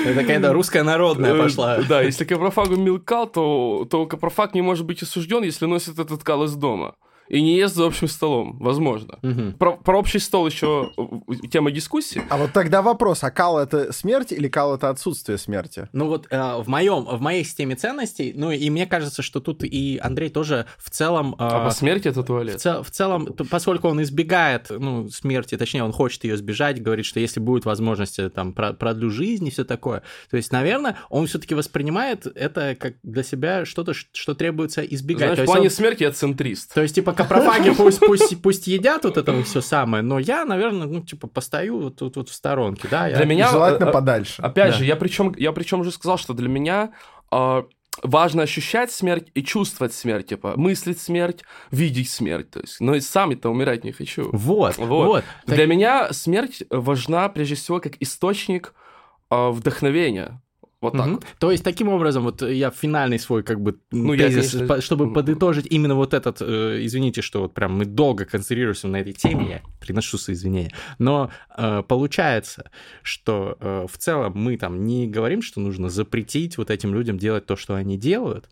Это 0.05 0.19
какая-то 0.21 0.53
русская 0.53 0.83
народная 0.83 1.33
э, 1.33 1.37
пошла. 1.37 1.77
Да, 1.87 2.01
если 2.01 2.25
капрофагу 2.25 2.75
милкал, 2.75 3.27
то, 3.27 3.87
то 3.89 4.05
капрофаг 4.05 4.53
не 4.53 4.61
может 4.61 4.85
быть 4.85 5.01
осужден, 5.01 5.43
если 5.43 5.65
носит 5.65 5.99
этот 5.99 6.23
кал 6.23 6.43
из 6.43 6.55
дома. 6.55 6.95
И 7.29 7.41
не 7.41 7.55
ест 7.55 7.75
за 7.75 7.85
общим 7.85 8.07
столом, 8.07 8.57
возможно. 8.59 9.17
Мгм. 9.21 9.53
Про, 9.53 9.77
про 9.77 9.97
общий 9.99 10.19
стол 10.19 10.45
еще 10.47 10.91
э, 10.97 11.47
тема 11.49 11.71
дискуссии. 11.71 12.21
А 12.29 12.37
вот 12.37 12.51
тогда 12.53 12.81
вопрос, 12.81 13.23
а 13.23 13.31
кал 13.31 13.57
это 13.59 13.91
смерть 13.93 14.31
или 14.31 14.47
кал 14.47 14.75
это 14.75 14.89
отсутствие 14.89 15.37
смерти? 15.37 15.87
Ну 15.93 16.07
вот 16.07 16.27
э, 16.29 16.57
в 16.61 16.67
моем, 16.67 17.05
в 17.05 17.21
моей 17.21 17.43
системе 17.43 17.75
ценностей, 17.75 18.33
ну 18.35 18.51
и 18.51 18.69
мне 18.69 18.85
кажется, 18.85 19.21
что 19.21 19.39
тут 19.39 19.63
и 19.63 19.99
Андрей 20.03 20.29
тоже 20.29 20.65
в 20.77 20.89
целом... 20.89 21.33
э, 21.33 21.35
А 21.39 21.65
по 21.65 21.71
смерти 21.71 22.09
это 22.09 22.21
В, 22.21 22.25
туалет. 22.25 22.59
цел- 22.61 22.83
в 22.83 22.91
целом, 22.91 23.25
поскольку 23.49 23.87
он 23.87 24.01
избегает 24.03 24.67
ну, 24.69 25.07
смерти, 25.09 25.57
точнее, 25.57 25.83
он 25.83 25.91
хочет 25.93 26.23
ее 26.25 26.35
избежать, 26.35 26.81
говорит, 26.83 27.05
что 27.05 27.19
если 27.19 27.39
будет 27.39 27.65
возможность, 27.65 28.19
э, 28.19 28.29
там, 28.29 28.53
про- 28.53 28.73
продлю 28.73 29.09
жизнь 29.09 29.47
и 29.47 29.51
все 29.51 29.63
такое. 29.63 30.03
То 30.29 30.37
есть, 30.37 30.51
наверное, 30.51 30.97
он 31.09 31.25
все-таки 31.27 31.55
воспринимает 31.55 32.27
это 32.27 32.75
как 32.79 32.95
для 33.03 33.23
себя 33.23 33.65
что-то, 33.65 33.93
что 33.93 34.35
требуется 34.35 34.81
избегать. 34.81 35.33
Знаешь, 35.35 35.39
в 35.39 35.45
плане 35.45 35.65
он- 35.65 35.71
смерти 35.71 36.03
я 36.03 36.11
центрист. 36.11 36.73
то 36.73 36.81
есть, 36.81 36.95
типа, 36.95 37.12
капрофаги 37.13 37.71
пусть, 37.71 37.99
пусть, 37.99 38.41
пусть 38.41 38.67
едят 38.67 39.03
вот 39.03 39.17
это 39.17 39.43
все 39.43 39.61
самое, 39.61 40.03
но 40.03 40.19
я, 40.19 40.45
наверное, 40.45 40.87
ну, 40.87 41.01
типа, 41.01 41.27
постою 41.27 41.79
вот 41.81 41.97
тут 41.97 42.15
вот 42.15 42.29
в 42.29 42.33
сторонке, 42.33 42.87
да? 42.89 43.07
я- 43.07 43.17
Для 43.17 43.25
меня... 43.25 43.49
Желательно 43.49 43.85
э, 43.87 43.89
э, 43.89 43.93
подальше. 43.93 44.41
Опять 44.41 44.71
Да. 44.71 44.77
же, 44.79 44.85
я 44.85 44.95
причем, 44.95 45.33
я 45.37 45.51
причем 45.51 45.79
уже 45.81 45.91
сказал, 45.91 46.17
что 46.17 46.33
для 46.33 46.49
меня 46.49 46.91
а, 47.31 47.65
важно 48.01 48.43
ощущать 48.43 48.91
смерть 48.91 49.27
и 49.33 49.43
чувствовать 49.43 49.93
смерть, 49.93 50.27
типа 50.27 50.53
мыслить 50.55 50.99
смерть, 50.99 51.43
видеть 51.71 52.09
смерть. 52.09 52.49
То 52.51 52.59
есть, 52.61 52.79
но 52.79 52.95
и 52.95 52.99
сам-то 53.01 53.49
умирать 53.49 53.83
не 53.83 53.91
хочу. 53.91 54.29
Вот, 54.31 54.77
вот. 54.77 55.05
Вот. 55.05 55.23
Так- 55.45 55.55
Для 55.55 55.67
меня 55.67 56.11
смерть 56.11 56.63
важна 56.69 57.29
прежде 57.29 57.55
всего 57.55 57.79
как 57.79 57.93
источник 58.01 58.73
а, 59.29 59.51
вдохновения. 59.51 60.41
Вот 60.83 60.93
так 60.97 61.07
вот. 61.07 61.25
То 61.39 61.51
есть, 61.51 61.63
таким 61.63 61.87
образом, 61.89 62.23
вот 62.23 62.41
я 62.41 62.69
финальный 62.69 63.17
свой, 63.17 63.41
как 63.43 63.59
бы, 63.61 63.77
Ну, 63.91 64.13
я, 64.13 64.27
тезис, 64.27 64.51
конечно, 64.51 64.67
по- 64.75 64.81
чтобы 64.81 65.13
подытожить 65.13 65.65
именно 65.71 65.95
вот 65.95 66.13
этот, 66.13 66.37
э, 66.41 66.79
извините, 66.81 67.21
что 67.21 67.41
вот 67.41 67.53
прям 67.53 67.77
мы 67.77 67.85
долго 67.85 68.25
концентрируемся 68.25 68.87
на 68.87 68.97
этой 68.97 69.13
теме, 69.13 69.49
я 69.49 69.61
приношу 69.79 70.17
свои 70.17 70.35
извинения, 70.35 70.71
но 70.99 71.29
э, 71.57 71.83
получается, 71.87 72.69
что 73.01 73.57
э, 73.59 73.87
в 73.91 73.97
целом 73.97 74.33
мы 74.35 74.57
там 74.57 74.85
не 74.85 75.07
говорим, 75.07 75.41
что 75.41 75.59
нужно 75.61 75.89
запретить 75.89 76.57
вот 76.57 76.69
этим 76.69 76.93
людям 76.93 77.17
делать 77.17 77.45
то, 77.45 77.55
что 77.55 77.75
они 77.75 77.97
делают, 77.97 78.49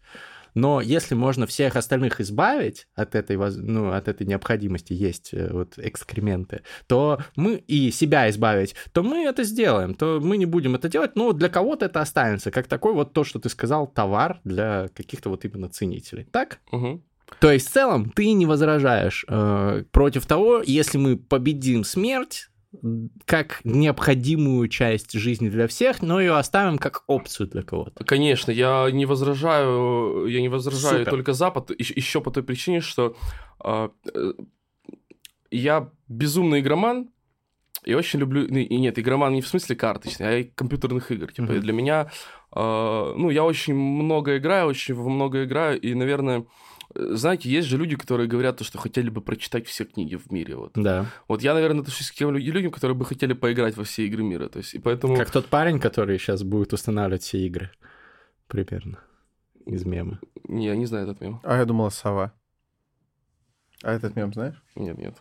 но 0.54 0.82
если 0.82 1.16
можно 1.16 1.46
всех 1.48 1.76
остальных 1.76 2.20
избавить 2.22 2.88
от 2.96 3.16
этой, 3.16 3.38
ну, 3.38 3.92
от 3.92 4.08
этой 4.08 4.26
необходимости 4.28 4.94
есть 4.94 5.34
э, 5.34 5.50
вот 5.52 5.74
экскременты, 5.78 6.62
то 6.88 7.20
мы 7.36 7.56
и 7.56 7.92
себя 7.92 8.30
избавить, 8.30 8.76
то 8.92 9.04
мы 9.04 9.24
это 9.24 9.44
сделаем, 9.44 9.96
то 9.96 10.20
мы 10.22 10.38
не 10.38 10.46
будем 10.46 10.76
это 10.76 10.90
делать, 10.90 11.16
но 11.16 11.34
для 11.34 11.50
кого-то 11.50 11.86
это 11.86 12.02
останется, 12.02 12.52
как 12.52 12.68
такой 12.68 12.94
вот 12.94 13.14
то, 13.14 13.24
что 13.24 13.40
ты 13.40 13.50
сказал, 13.50 13.88
товар 13.88 14.40
для 14.44 14.90
каких-то 14.94 15.30
вот 15.30 15.46
именно 15.46 15.70
ценителей. 15.70 16.26
Так? 16.32 16.60
Мгм. 16.72 17.04
То 17.40 17.52
есть 17.52 17.70
в 17.70 17.72
целом 17.72 18.10
ты 18.10 18.34
не 18.34 18.46
возражаешь 18.46 19.26
э, 19.28 19.84
против 19.92 20.26
того, 20.26 20.62
если 20.66 20.98
мы 20.98 21.18
победим 21.18 21.84
смерть 21.84 22.50
как 23.26 23.60
необходимую 23.64 24.68
часть 24.70 25.12
жизни 25.12 25.50
для 25.50 25.68
всех, 25.68 26.02
но 26.02 26.22
ее 26.22 26.38
оставим 26.38 26.78
как 26.78 27.04
опцию 27.08 27.48
для 27.48 27.64
кого-то. 27.64 28.04
Конечно, 28.06 28.52
я 28.52 28.90
не 28.92 29.06
возражаю, 29.06 30.26
я 30.28 30.42
не 30.42 30.48
возражаю 30.50 31.00
Супер. 31.00 31.12
только 31.12 31.34
Запад, 31.34 31.72
еще 31.78 32.22
по 32.22 32.32
той 32.32 32.44
причине, 32.44 32.80
что 32.80 33.16
а, 33.60 33.92
э, 34.14 34.34
я 35.52 35.90
безумный 36.08 36.62
игроман, 36.62 37.10
и 37.84 37.94
очень 37.94 38.20
люблю, 38.20 38.48
ну, 38.50 38.60
и 38.60 38.78
нет, 38.78 38.98
игроман 39.00 39.34
не 39.34 39.42
в 39.42 39.48
смысле 39.48 39.76
карточный, 39.76 40.28
а 40.28 40.38
и 40.38 40.44
компьютерных 40.44 41.12
игр. 41.12 41.32
Типа, 41.32 41.54
и 41.54 41.60
для 41.60 41.74
меня, 41.74 42.12
а, 42.52 43.14
ну, 43.16 43.30
я 43.30 43.44
очень 43.44 43.76
много 43.76 44.38
играю, 44.38 44.68
очень 44.68 44.96
много 44.96 45.44
играю, 45.44 45.80
и, 45.80 45.94
наверное, 45.94 46.40
э, 46.40 46.44
знаете, 46.96 47.50
есть 47.50 47.68
же 47.68 47.78
люди, 47.78 47.96
которые 47.96 48.28
говорят, 48.28 48.58
то, 48.58 48.64
что 48.64 48.78
хотели 48.78 49.10
бы 49.10 49.22
прочитать 49.22 49.68
все 49.68 49.86
книги 49.86 50.16
в 50.16 50.32
мире. 50.32 50.56
Вот, 50.56 50.72
Да. 50.76 51.06
вот 51.28 51.42
я, 51.42 51.54
наверное, 51.54 51.82
отношусь 51.82 52.12
к 52.12 52.16
тем 52.16 52.32
лю- 52.32 52.52
людям, 52.54 52.72
которые 52.72 52.96
бы 52.96 53.06
хотели 53.06 53.34
поиграть 53.34 53.78
во 53.78 53.84
все 53.84 54.06
игры 54.06 54.24
мира. 54.24 54.48
То 54.48 54.58
есть, 54.60 54.74
и 54.74 54.80
поэтому... 54.80 55.16
Как 55.16 55.32
тот 55.32 55.48
парень, 55.48 55.80
который 55.80 56.18
сейчас 56.20 56.44
будет 56.44 56.74
устанавливать 56.74 57.24
все 57.24 57.40
игры. 57.46 57.72
Примерно. 58.48 59.00
Из 59.66 59.86
мема. 59.86 60.20
Не, 60.48 60.66
я 60.68 60.76
не 60.76 60.86
знаю 60.86 61.06
этот 61.08 61.22
мем. 61.22 61.40
А 61.44 61.58
я 61.58 61.66
думала, 61.66 61.90
сова. 61.90 62.34
А 63.84 63.94
этот 63.94 64.16
мем 64.16 64.32
знаешь? 64.34 64.62
Нет, 64.76 64.98
нет. 64.98 65.16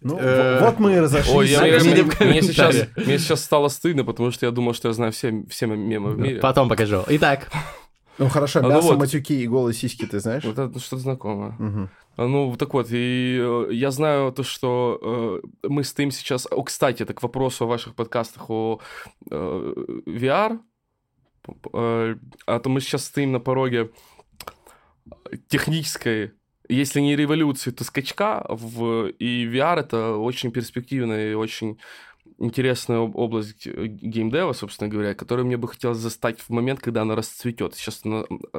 Ну, 0.00 0.18
Э, 0.18 0.58
вот 0.60 0.80
мы 0.80 0.94
и 0.94 0.98
разошлись. 0.98 1.34
Ой, 1.34 1.48
я, 1.48 1.60
мне, 1.60 2.42
сейчас, 2.42 2.74
мне 2.96 3.18
сейчас 3.18 3.44
стало 3.44 3.68
стыдно, 3.68 4.04
потому 4.04 4.32
что 4.32 4.44
я 4.46 4.50
думал, 4.52 4.74
что 4.74 4.88
я 4.88 4.94
знаю 4.94 5.12
все, 5.12 5.44
все 5.48 5.66
мемы 5.66 6.10
в 6.12 6.18
мире. 6.18 6.40
Потом 6.40 6.68
покажу. 6.68 7.04
Итак, 7.08 7.48
Ну 8.18 8.28
хорошо, 8.28 8.60
А, 8.60 8.62
ну 8.62 8.68
мясо, 8.68 8.88
вот. 8.88 8.98
матюки 8.98 9.42
и 9.42 9.46
голые 9.46 9.74
сиськи 9.74 10.06
ты 10.06 10.20
знаешь? 10.20 10.44
Вот 10.44 10.58
это 10.58 10.78
что-то 10.78 11.02
знакомое. 11.02 11.90
А, 12.16 12.26
Ну, 12.26 12.54
так 12.56 12.74
вот, 12.74 12.88
и 12.90 13.38
э, 13.40 13.68
я 13.72 13.90
знаю 13.90 14.32
то, 14.32 14.42
что 14.42 15.40
э, 15.62 15.66
мы 15.68 15.82
стоим 15.84 16.10
сейчас... 16.10 16.46
О, 16.50 16.62
кстати, 16.62 17.02
это 17.02 17.14
к 17.14 17.22
вопросу 17.22 17.64
о 17.64 17.68
ваших 17.68 17.94
подкастах 17.94 18.50
о 18.50 18.80
э, 19.30 19.74
VR. 20.06 20.58
Э, 21.72 22.16
А 22.46 22.58
то 22.58 22.68
мы 22.68 22.80
сейчас 22.80 23.04
стоим 23.04 23.32
на 23.32 23.40
пороге 23.40 23.90
технической, 25.48 26.32
если 26.68 27.00
не 27.00 27.16
революции, 27.16 27.70
то 27.70 27.84
скачка. 27.84 28.44
В... 28.48 29.08
И 29.18 29.46
VR— 29.46 29.80
это 29.80 30.16
очень 30.16 30.52
перспективная 30.52 31.32
и 31.32 31.34
очень 31.34 31.78
интересная 32.38 32.98
об- 32.98 33.16
область 33.16 33.66
э, 33.66 33.86
геймдева, 33.86 34.52
собственно 34.52 34.88
говоря, 34.90 35.14
которую 35.14 35.46
мне 35.46 35.56
бы 35.56 35.68
хотелось 35.68 35.98
застать 35.98 36.40
в 36.40 36.50
момент, 36.50 36.80
когда 36.80 37.02
она 37.02 37.14
расцветет. 37.16 37.74
Сейчас 37.74 38.00
она 38.04 38.24
э, 38.52 38.58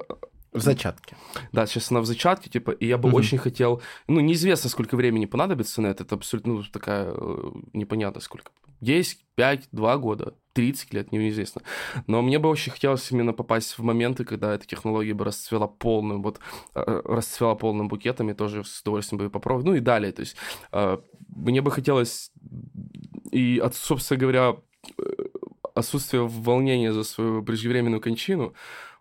В 0.51 0.59
зачатке. 0.61 1.15
да, 1.51 1.65
сейчас 1.65 1.91
она 1.91 2.01
в 2.01 2.05
зачатке, 2.05 2.49
типа, 2.49 2.71
и 2.71 2.86
я 2.88 2.97
бы 2.97 3.09
Мгм. 3.09 3.17
очень 3.17 3.38
хотел... 3.38 3.82
Ну, 4.07 4.19
неизвестно, 4.19 4.69
сколько 4.69 4.95
времени 4.95 5.26
понадобится 5.26 5.82
на 5.82 5.88
это. 5.88 6.03
Это 6.03 6.15
абсолютно 6.15 6.53
ну, 6.53 6.63
такая 6.71 7.11
э, 7.15 7.51
непонятно 7.74 8.21
сколько. 8.21 8.51
10, 8.82 9.19
5, 9.36 9.69
2 9.71 9.97
года, 9.97 10.34
30 10.51 10.93
лет, 10.93 11.11
неизвестно. 11.13 11.61
Но 12.05 12.21
мне 12.21 12.38
бы 12.38 12.49
очень 12.49 12.69
хотелось 12.74 13.09
именно 13.11 13.32
попасть 13.32 13.78
в 13.78 13.84
моменты, 13.84 14.26
когда 14.26 14.53
эта 14.53 14.67
технология 14.67 15.13
бы 15.13 15.24
расцвела 15.24 15.67
полным, 15.67 16.21
вот, 16.21 16.39
э, 16.76 17.01
расцвела 17.05 17.55
полным 17.55 17.88
букетом, 17.88 18.30
и 18.30 18.34
тоже 18.34 18.63
с 18.65 18.82
удовольствием 18.82 19.19
бы 19.24 19.30
попробовать. 19.30 19.65
Ну 19.65 19.76
и 19.76 19.80
далее, 19.80 20.11
то 20.11 20.19
есть 20.19 20.36
э, 20.74 20.97
мне 21.30 21.61
бы 21.61 21.71
хотелось... 21.71 22.32
И, 23.34 23.59
от, 23.59 23.75
собственно 23.75 24.19
говоря, 24.19 24.55
э, 24.97 25.03
отсутствие 25.75 26.21
волнения 26.27 26.93
за 26.93 27.03
свою 27.03 27.43
преждевременную 27.43 28.01
кончину, 28.01 28.53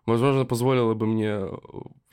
возможно, 0.05 0.45
позволило 0.45 0.93
бы 0.95 1.05
мне 1.05 1.27
э, 1.29 1.51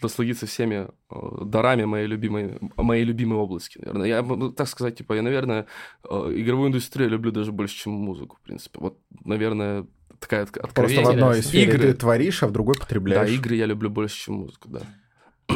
насладиться 0.03 0.47
всеми 0.47 0.89
э, 1.11 1.45
дарами 1.45 1.85
моей 1.85 2.07
любимой, 2.07 2.59
моей 2.77 3.05
любимой 3.05 3.39
области, 3.39 3.79
наверное. 3.79 4.07
Я 4.09 4.23
могу 4.23 4.51
так 4.51 4.69
сказать, 4.69 4.97
типа, 4.97 5.15
я, 5.15 5.23
наверное, 5.23 5.65
игровую 6.05 6.69
индустрию 6.69 7.11
люблю 7.11 7.33
даже 7.33 7.53
больше, 7.53 7.75
чем 7.77 7.93
музыку, 7.93 8.37
в 8.37 8.45
принципе. 8.47 8.79
Вот, 8.81 8.99
наверное, 9.25 9.87
такая 10.19 10.45
отк- 10.45 10.61
Просто 10.61 10.71
откровение. 10.71 11.05
в 11.05 11.09
одной 11.11 11.43
сфере 11.43 11.73
Игры. 11.73 11.93
ты 11.93 11.95
творишь, 11.95 12.43
а 12.43 12.47
в 12.49 12.53
другой 12.53 12.75
Да, 12.75 12.81
потребляешь. 12.83 13.31
игры 13.31 13.55
я 13.57 13.67
люблю 13.67 13.89
больше, 13.91 14.17
чем 14.25 14.35
музыку, 14.35 14.69
да. 14.69 14.81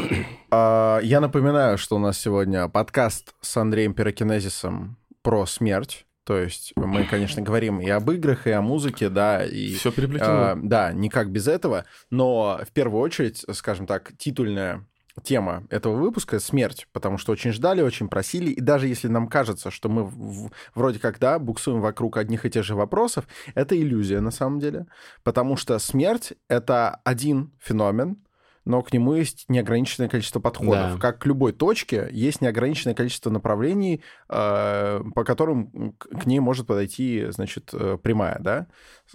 А, 0.50 1.00
Я 1.02 1.20
напоминаю, 1.20 1.78
что 1.78 1.96
у 1.96 1.98
нас 1.98 2.18
сегодня 2.18 2.68
подкаст 2.68 3.34
с 3.40 3.56
Андреем 3.56 3.92
Пирокинезисом 3.92 4.96
про 5.22 5.46
смерть. 5.46 6.06
То 6.24 6.38
есть 6.38 6.72
мы, 6.76 7.04
конечно, 7.04 7.42
говорим 7.42 7.80
и 7.80 7.88
об 7.88 8.10
играх, 8.10 8.46
и 8.46 8.50
о 8.50 8.62
музыке, 8.62 9.10
да, 9.10 9.44
и... 9.44 9.74
Все 9.74 9.92
переплетено. 9.92 10.56
да, 10.62 10.92
никак 10.92 11.30
без 11.30 11.46
этого. 11.48 11.84
Но 12.10 12.60
в 12.66 12.72
первую 12.72 13.02
очередь, 13.02 13.44
скажем 13.52 13.86
так, 13.86 14.12
титульная 14.16 14.86
тема 15.22 15.64
этого 15.70 15.96
выпуска— 15.96 16.38
смерть, 16.40 16.88
потому 16.92 17.18
что 17.18 17.30
очень 17.32 17.52
ждали, 17.52 17.82
очень 17.82 18.08
просили, 18.08 18.50
и 18.50 18.60
даже 18.60 18.88
если 18.88 19.06
нам 19.08 19.28
кажется, 19.28 19.70
что 19.70 19.88
мы 19.88 20.04
в- 20.04 20.50
вроде 20.74 20.98
как, 20.98 21.18
да, 21.20 21.38
буксуем 21.38 21.80
вокруг 21.80 22.16
одних 22.16 22.44
и 22.46 22.50
тех 22.50 22.64
же 22.64 22.74
вопросов, 22.74 23.26
это 23.54 23.78
иллюзия 23.80 24.20
на 24.20 24.30
самом 24.32 24.58
деле, 24.58 24.86
потому 25.22 25.56
что 25.56 25.78
смерть— 25.78 26.32
это 26.48 27.00
один 27.04 27.52
феномен, 27.60 28.16
но 28.64 28.82
к 28.82 28.92
нему 28.92 29.14
есть 29.14 29.44
неограниченное 29.48 30.08
количество 30.08 30.40
подходов. 30.40 30.94
Да. 30.94 30.98
Как 30.98 31.18
к 31.20 31.26
любой 31.26 31.52
точке 31.52 32.08
есть 32.10 32.40
неограниченное 32.40 32.94
количество 32.94 33.30
направлений, 33.30 34.02
э, 34.28 35.00
по 35.14 35.24
которым 35.24 35.92
к 35.98 36.26
ней 36.26 36.40
может 36.40 36.66
подойти, 36.66 37.26
значит, 37.30 37.70
э, 37.74 37.98
прямая, 38.02 38.38
да? 38.40 38.66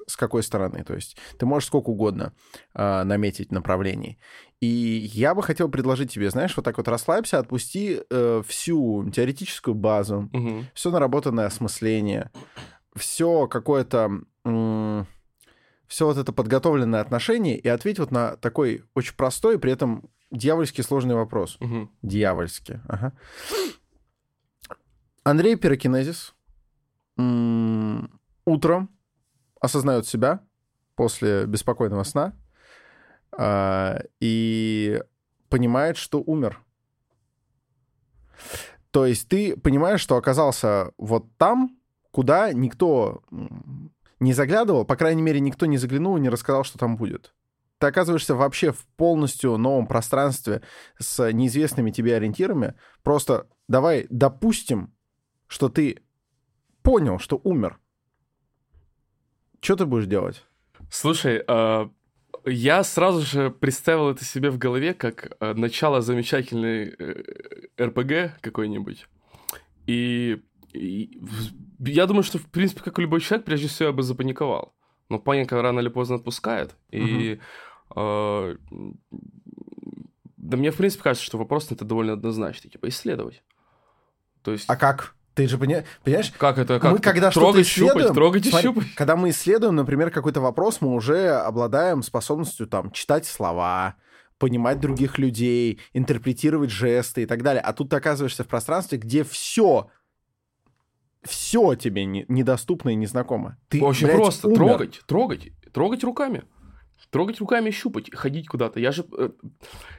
С- 0.08 0.16
какой 0.16 0.44
стороны? 0.44 0.84
То 0.84 0.94
есть 0.96 1.18
ты 1.38 1.46
можешь 1.46 1.68
сколько 1.68 1.90
угодно 1.90 2.34
э, 2.76 3.04
наметить 3.04 3.52
направлений. 3.52 4.20
И 4.62 4.68
я 4.68 5.34
бы 5.34 5.42
хотел 5.42 5.70
предложить 5.70 6.12
тебе, 6.12 6.30
знаешь, 6.30 6.56
вот 6.56 6.64
так 6.66 6.78
вот 6.78 6.88
расслабься, 6.88 7.40
отпусти 7.40 8.02
всю 8.46 9.10
теоретическую 9.10 9.74
базу, 9.74 10.30
Мгм. 10.34 10.68
все 10.74 10.92
наработанное 10.92 11.46
осмысление, 11.48 12.30
все 12.96 13.48
какое-то... 13.48 14.12
все 15.90 16.06
вот 16.06 16.18
это 16.18 16.32
подготовленное 16.32 17.02
отношение 17.02 17.58
и 17.58 17.68
ответь 17.68 17.98
вот 17.98 18.12
на 18.12 18.38
такой 18.38 18.86
очень 18.94 19.16
простой 19.16 19.58
при 19.60 19.72
этом 19.72 20.08
дьявольски 20.30 20.82
сложный 20.82 21.16
вопрос. 21.16 21.58
Мгм. 21.60 21.92
Дьявольски, 22.04 22.80
ага. 22.88 23.14
Андрей 25.24 25.56
Пирокинезис 25.56 26.36
м, 27.18 28.20
утром 28.46 28.90
осознает 29.60 30.06
себя 30.06 30.42
после 30.96 31.46
беспокойного 31.48 32.04
сна 32.04 32.34
а, 33.32 34.00
и 34.20 35.02
понимает, 35.50 35.98
что 35.98 36.22
умер. 36.22 36.62
То 38.92 39.08
есть 39.08 39.28
ты 39.28 39.58
понимаешь, 39.58 40.02
что 40.02 40.18
оказался 40.18 40.92
вот 40.98 41.26
там, 41.38 41.78
куда 42.12 42.54
никто 42.54 43.24
не 44.20 44.34
заглядывал, 44.34 44.86
по 44.86 44.96
крайней 44.96 45.22
мере, 45.22 45.40
никто 45.40 45.66
не 45.66 45.78
заглянул 45.78 46.18
и 46.18 46.22
не 46.22 46.30
рассказал, 46.30 46.64
что 46.64 46.78
там 46.78 46.98
будет. 46.98 47.34
Ты 47.80 47.88
оказываешься 47.88 48.36
вообще 48.36 48.74
в 48.74 48.86
полностью 48.98 49.56
новом 49.58 49.88
пространстве 49.88 50.62
с 51.00 51.32
неизвестными 51.32 51.92
тебе 51.92 52.16
ориентирами. 52.16 52.76
Просто 53.04 53.48
давай 53.70 54.06
допустим, 54.10 54.94
что 55.48 55.70
ты 55.70 56.04
понял, 56.84 57.20
что 57.20 57.40
умер. 57.44 57.80
Что 59.62 59.78
ты 59.78 59.86
будешь 59.86 60.08
делать? 60.08 60.46
Слушай, 60.92 61.42
а, 61.48 61.90
я 62.46 62.84
сразу 62.84 63.22
же 63.22 63.50
представил 63.50 64.10
это 64.10 64.26
себе 64.26 64.50
в 64.50 64.58
голове 64.58 64.94
как 64.94 65.38
а, 65.40 65.54
начало 65.54 66.02
замечательной 66.02 66.96
э, 66.98 67.24
РПГ 67.82 68.42
какой-нибудь. 68.42 69.08
И, 69.88 70.42
и 70.74 71.22
я 71.80 72.06
думаю, 72.06 72.24
что, 72.24 72.38
в 72.38 72.46
принципе, 72.46 72.82
как 72.82 73.00
и 73.00 73.02
любой 73.02 73.22
человек, 73.22 73.46
прежде 73.46 73.68
всего 73.68 73.88
я 73.88 73.94
бы 73.94 74.04
запаниковал. 74.04 74.74
Но 75.10 75.20
паника 75.20 75.62
рано 75.62 75.80
или 75.80 75.90
поздно 75.90 76.18
отпускает. 76.18 76.76
И 76.92 77.40
а, 77.96 78.56
да 80.38 80.58
мне, 80.58 80.72
в 80.72 80.78
принципе, 80.78 81.04
кажется, 81.04 81.26
что 81.26 81.38
вопрос 81.38 81.72
это 81.72 81.86
довольно 81.86 82.14
однозначный. 82.14 82.70
Типа, 82.70 82.90
исследовать. 82.90 83.44
То 84.44 84.52
есть... 84.52 84.66
А 84.68 84.76
как? 84.76 85.16
Ты 85.36 85.48
же 85.48 85.58
поня- 85.58 85.86
понимаешь? 86.04 86.34
Как 86.38 86.58
это? 86.58 86.80
Как 86.80 86.92
мы 86.92 87.00
когда 87.00 87.32
трогать, 87.32 87.32
что-то 87.32 87.62
исследуем, 87.62 88.00
щупать, 88.00 88.14
трогать 88.16 88.46
и 88.46 88.50
смотри, 88.50 88.70
щупать? 88.70 88.96
когда 88.96 89.16
мы 89.16 89.30
исследуем, 89.30 89.76
например, 89.76 90.12
какой-то 90.12 90.42
вопрос, 90.42 90.82
мы 90.82 90.94
уже 90.94 91.30
обладаем 91.30 92.04
способностью 92.04 92.68
там 92.68 92.92
читать 92.92 93.26
слова, 93.26 93.96
понимать 94.38 94.80
других 94.80 95.18
людей, 95.18 95.80
интерпретировать 95.94 96.72
жесты 96.72 97.24
и 97.24 97.26
так 97.26 97.44
далее. 97.44 97.62
А 97.62 97.72
тут 97.74 97.90
ты 97.90 97.96
оказываешься 97.96 98.44
в 98.44 98.48
пространстве, 98.48 98.98
где 98.98 99.24
все, 99.24 99.90
все 101.24 101.76
тебе 101.76 102.06
не- 102.06 102.26
недоступно 102.28 102.90
и 102.90 102.96
незнакомо. 102.96 103.58
Ты, 103.68 103.82
Очень 103.84 104.08
блядь, 104.08 104.18
просто. 104.18 104.48
умер. 104.48 104.58
Трогать, 104.58 105.02
трогать, 105.06 105.48
трогать 105.74 106.04
руками. 106.04 106.44
Трогать 107.12 107.40
руками 107.40 107.72
щупать, 107.72 108.14
ходить 108.14 108.48
куда-то. 108.48 108.80
Я 108.80 108.92
же... 108.92 109.06
э, 109.18 109.30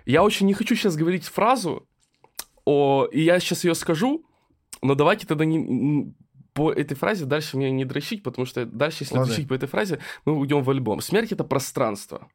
Я 0.07 0.23
очень 0.23 0.47
не 0.47 0.55
хочу 0.55 0.75
сейчас 0.77 0.97
говорить 0.97 1.25
фразу, 1.25 1.89
о, 2.65 3.07
и 3.11 3.23
я 3.23 3.41
сейчас 3.41 3.65
ее 3.65 3.75
скажу, 3.75 4.25
но 4.83 4.95
давайте 4.95 5.27
тогда 5.27 5.45
не, 5.45 6.15
по 6.53 6.71
этой 6.73 6.95
фразе 6.95 7.25
дальше 7.25 7.57
мне 7.57 7.71
не 7.71 7.85
дрочить, 7.85 8.23
потому 8.23 8.45
что 8.47 8.65
дальше, 8.67 8.99
если 9.05 9.15
Ладно. 9.17 9.29
дрочить 9.33 9.49
по 9.49 9.55
этой 9.55 9.67
фразе, 9.69 9.99
мы 10.25 10.37
уйдем 10.37 10.63
в 10.63 10.71
альбом. 10.71 11.01
Смерть— 11.01 11.33
это 11.33 11.43
пространство. 11.43 12.29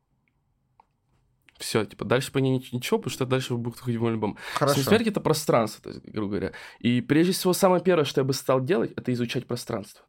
Все, 1.57 1.85
типа, 1.85 2.03
дальше 2.05 2.31
по 2.31 2.39
ней 2.39 2.57
нич- 2.59 2.69
ничего, 2.73 2.99
потому 2.99 3.13
что 3.13 3.25
дальше 3.25 3.53
вы 3.53 3.59
будете 3.59 3.81
ходить 3.83 3.99
в 3.99 4.05
альбом. 4.05 4.37
Хорошо. 4.55 4.81
Смерть— 4.81 5.07
это 5.07 5.21
пространство, 5.21 5.81
то 5.83 5.89
есть, 5.89 6.01
грубо 6.05 6.27
говоря. 6.31 6.51
И 6.79 7.01
прежде 7.01 7.31
всего, 7.31 7.53
самое 7.53 7.81
первое, 7.81 8.03
что 8.05 8.21
я 8.21 8.25
бы 8.25 8.33
стал 8.33 8.61
делать, 8.61 8.91
это 8.97 9.13
изучать 9.13 9.47
пространство. 9.47 10.05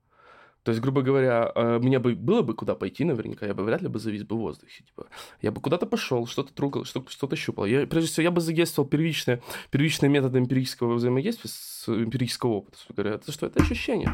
То 0.64 0.70
есть, 0.72 0.82
грубо 0.82 1.02
говоря, 1.02 1.52
э, 1.54 1.78
мне 1.78 2.00
бы 2.00 2.16
было 2.16 2.42
бы 2.42 2.52
куда 2.52 2.74
пойти 2.74 3.04
наверняка, 3.04 3.46
я 3.46 3.54
бы 3.54 3.62
вряд 3.62 3.82
ли 3.82 3.86
бы 3.88 4.00
завис 4.00 4.24
бы 4.24 4.34
в 4.34 4.40
воздухе. 4.40 4.82
Типа. 4.82 5.06
Я 5.40 5.52
бы 5.52 5.60
куда-то 5.60 5.86
пошел, 5.86 6.26
что-то 6.26 6.52
трогал, 6.52 6.84
что- 6.84 7.06
что-то 7.08 7.36
щупал. 7.36 7.66
Я, 7.66 7.86
прежде 7.86 8.10
всего, 8.10 8.24
я 8.24 8.32
бы 8.32 8.40
задействовал 8.40 8.88
первичные, 8.88 9.40
первичные 9.70 10.10
методы 10.10 10.40
эмпирического 10.40 10.94
взаимодействия 10.94 11.48
с 11.48 11.84
эмпирического 11.88 12.50
опыта. 12.54 12.78
Говоря. 12.88 13.14
Это 13.14 13.30
что? 13.30 13.46
Это 13.46 13.62
ощущение. 13.62 14.10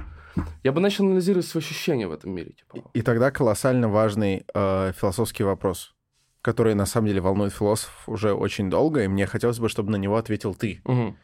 Я 0.63 0.73
бы 0.73 0.83
начал 0.83 1.07
анализировать 1.07 1.47
свои 1.47 1.63
ощущения 1.63 2.07
в 2.07 2.13
этом 2.13 2.33
мире. 2.33 2.53
Типа. 2.53 2.91
И 2.93 3.01
тогда 3.01 3.31
колоссально 3.31 3.89
важный 3.89 4.45
э, 4.53 4.93
философский 4.95 5.45
вопрос, 5.45 5.95
который 6.43 6.75
на 6.75 6.87
самом 6.87 7.07
деле 7.07 7.21
волнует 7.21 7.55
философов 7.55 8.09
уже 8.09 8.35
очень 8.35 8.69
долго, 8.69 9.05
и 9.05 9.09
мне 9.09 9.27
хотелось 9.27 9.61
бы, 9.61 9.69
чтобы 9.69 9.93
на 9.93 9.97
него 9.97 10.17
ответил 10.17 10.55
ты. 10.55 10.83
Мгм. 10.85 11.17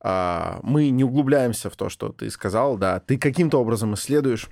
А, 0.00 0.60
мы 0.62 0.90
не 0.90 1.02
углубляемся 1.02 1.70
в 1.70 1.76
то, 1.76 1.88
что 1.88 2.10
ты 2.10 2.30
сказал, 2.30 2.76
да, 2.76 3.00
ты 3.00 3.16
каким-то 3.16 3.58
образом 3.58 3.94
исследуешь. 3.94 4.50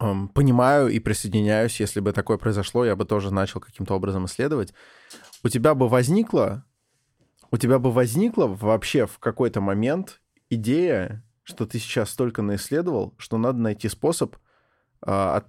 Эм, 0.00 0.28
Понимаю 0.28 0.88
и 0.88 0.98
присоединяюсь, 0.98 1.78
если 1.78 2.00
бы 2.00 2.12
такое 2.12 2.36
произошло, 2.36 2.84
я 2.84 2.96
бы 2.96 3.04
тоже 3.04 3.32
начал 3.32 3.60
каким-то 3.60 3.94
образом 3.94 4.26
исследовать. 4.26 4.74
У 5.44 5.48
тебя 5.48 5.74
бы 5.74 5.88
возникло, 5.88 6.64
у 7.52 7.56
тебя 7.56 7.78
бы 7.78 7.92
возникла 7.92 8.48
вообще 8.48 9.06
в 9.06 9.20
какой-то 9.20 9.60
момент 9.60 10.20
идея, 10.50 11.24
что 11.44 11.64
ты 11.64 11.78
сейчас 11.78 12.10
столько 12.10 12.42
наисследовал, 12.42 13.14
что 13.18 13.38
надо 13.38 13.60
найти 13.60 13.88
способ 13.88 14.36
а, 15.00 15.44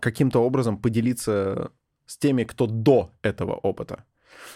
каким-то 0.00 0.40
образом 0.40 0.76
поделиться 0.76 1.70
с 2.08 2.18
теми, 2.18 2.42
кто 2.42 2.66
до 2.66 3.12
этого 3.22 3.52
опыта. 3.54 4.04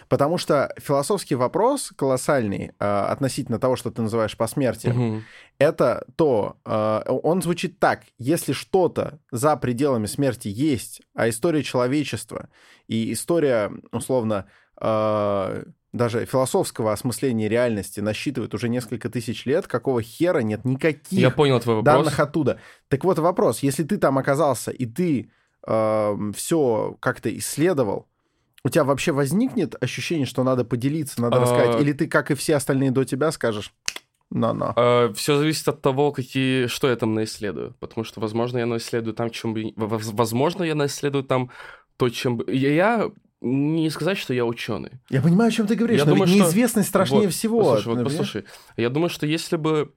Потому 0.09 0.39
что 0.39 0.73
философский 0.79 1.35
вопрос 1.35 1.93
колоссальный 1.97 2.73
а, 2.79 3.07
относительно 3.07 3.59
того, 3.59 3.77
что 3.77 3.91
ты 3.91 4.03
называешь 4.03 4.37
посмертием, 4.37 4.97
Мгм. 4.97 5.25
это 5.59 6.05
то, 6.17 6.57
э, 6.65 7.03
он 7.09 7.43
звучит 7.43 7.79
так, 7.79 8.03
если 8.19 8.53
что-то 8.53 9.19
за 9.31 9.57
пределами 9.57 10.07
смерти 10.07 10.49
есть, 10.49 11.03
а 11.15 11.29
история 11.29 11.63
человечества 11.63 12.49
и 12.89 13.13
история, 13.13 13.71
условно, 13.93 14.47
э, 14.81 15.65
даже 15.93 16.25
философского 16.27 16.93
осмысления 16.93 17.49
реальности 17.49 18.01
насчитывает 18.01 18.55
уже 18.55 18.69
несколько 18.69 19.11
тысяч 19.11 19.45
лет, 19.47 19.67
какого 19.67 20.01
хера 20.03 20.41
нет 20.41 20.65
никаких 20.65 21.19
Я 21.19 21.31
понял 21.31 21.61
твой 21.61 21.77
вопрос. 21.77 21.95
данных 21.95 22.21
оттуда. 22.21 22.59
Так 22.89 23.05
вот 23.05 23.19
вопрос, 23.19 23.61
если 23.63 23.83
ты 23.85 23.99
там 23.99 24.17
оказался 24.19 24.71
и 24.71 24.87
ты 24.87 25.31
все 25.67 26.97
как-то 27.01 27.37
исследовал, 27.37 28.07
у 28.65 28.69
тебя 28.69 28.85
вообще 28.85 29.13
возникнет 29.13 29.75
ощущение, 29.83 30.27
что 30.27 30.45
надо 30.45 30.65
поделиться, 30.65 31.21
надо 31.21 31.39
А. 31.39 31.41
рассказать, 31.41 31.81
или 31.81 31.93
ты, 31.93 32.07
как 32.07 32.31
и 32.31 32.35
все 32.35 32.57
остальные 32.57 32.91
до 32.93 33.05
тебя, 33.05 33.33
скажешь, 33.33 33.73
на-на. 34.31 35.13
все 35.15 35.37
зависит 35.37 35.69
от 35.69 35.83
того, 35.83 36.11
какие, 36.13 36.67
что 36.67 36.89
я 36.89 36.97
там 36.97 37.13
наисследую. 37.15 37.75
Потому 37.81 38.05
что, 38.05 38.21
возможно, 38.21 38.59
я 38.59 38.67
наисследую 38.67 39.15
там, 39.15 39.31
чем 39.31 39.53
бы... 39.53 39.73
воз- 39.77 40.13
Возможно, 40.13 40.63
я 40.65 40.75
наисследую 40.75 41.25
там 41.25 41.51
то, 41.99 42.09
чем 42.09 42.39
бы... 42.39 42.45
Я, 42.51 42.73
я 42.73 43.11
не 43.43 43.91
сказать, 43.91 44.17
что 44.17 44.33
я 44.33 44.47
ученый. 44.47 44.93
Я 45.11 45.21
понимаю, 45.21 45.49
о 45.49 45.53
чем 45.53 45.67
ты 45.67 45.75
говоришь, 45.75 45.99
Я 45.99 46.05
но 46.07 46.13
думаю, 46.13 46.29
ведь 46.29 46.37
что- 46.39 46.45
неизвестность 46.47 46.89
страшнее 46.89 47.25
Вот, 47.25 47.33
всего. 47.33 47.59
Послушай, 47.63 47.95
вот 47.95 48.05
послушай. 48.05 48.45
Я 48.79 48.89
думаю, 48.89 49.11
что 49.11 49.27
если 49.27 49.57
бы... 49.57 49.93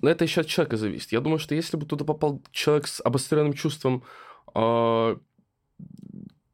Ну, 0.00 0.08
это 0.10 0.22
еще 0.24 0.42
от 0.42 0.46
человека 0.46 0.76
зависит. 0.76 1.10
Я 1.12 1.20
думаю, 1.20 1.38
что 1.38 1.54
если 1.56 1.76
бы 1.76 1.84
туда 1.86 2.04
попал 2.04 2.42
человек 2.52 2.86
с 2.86 3.00
обостренным 3.04 3.54
чувством 3.54 4.04
а, 4.04 4.06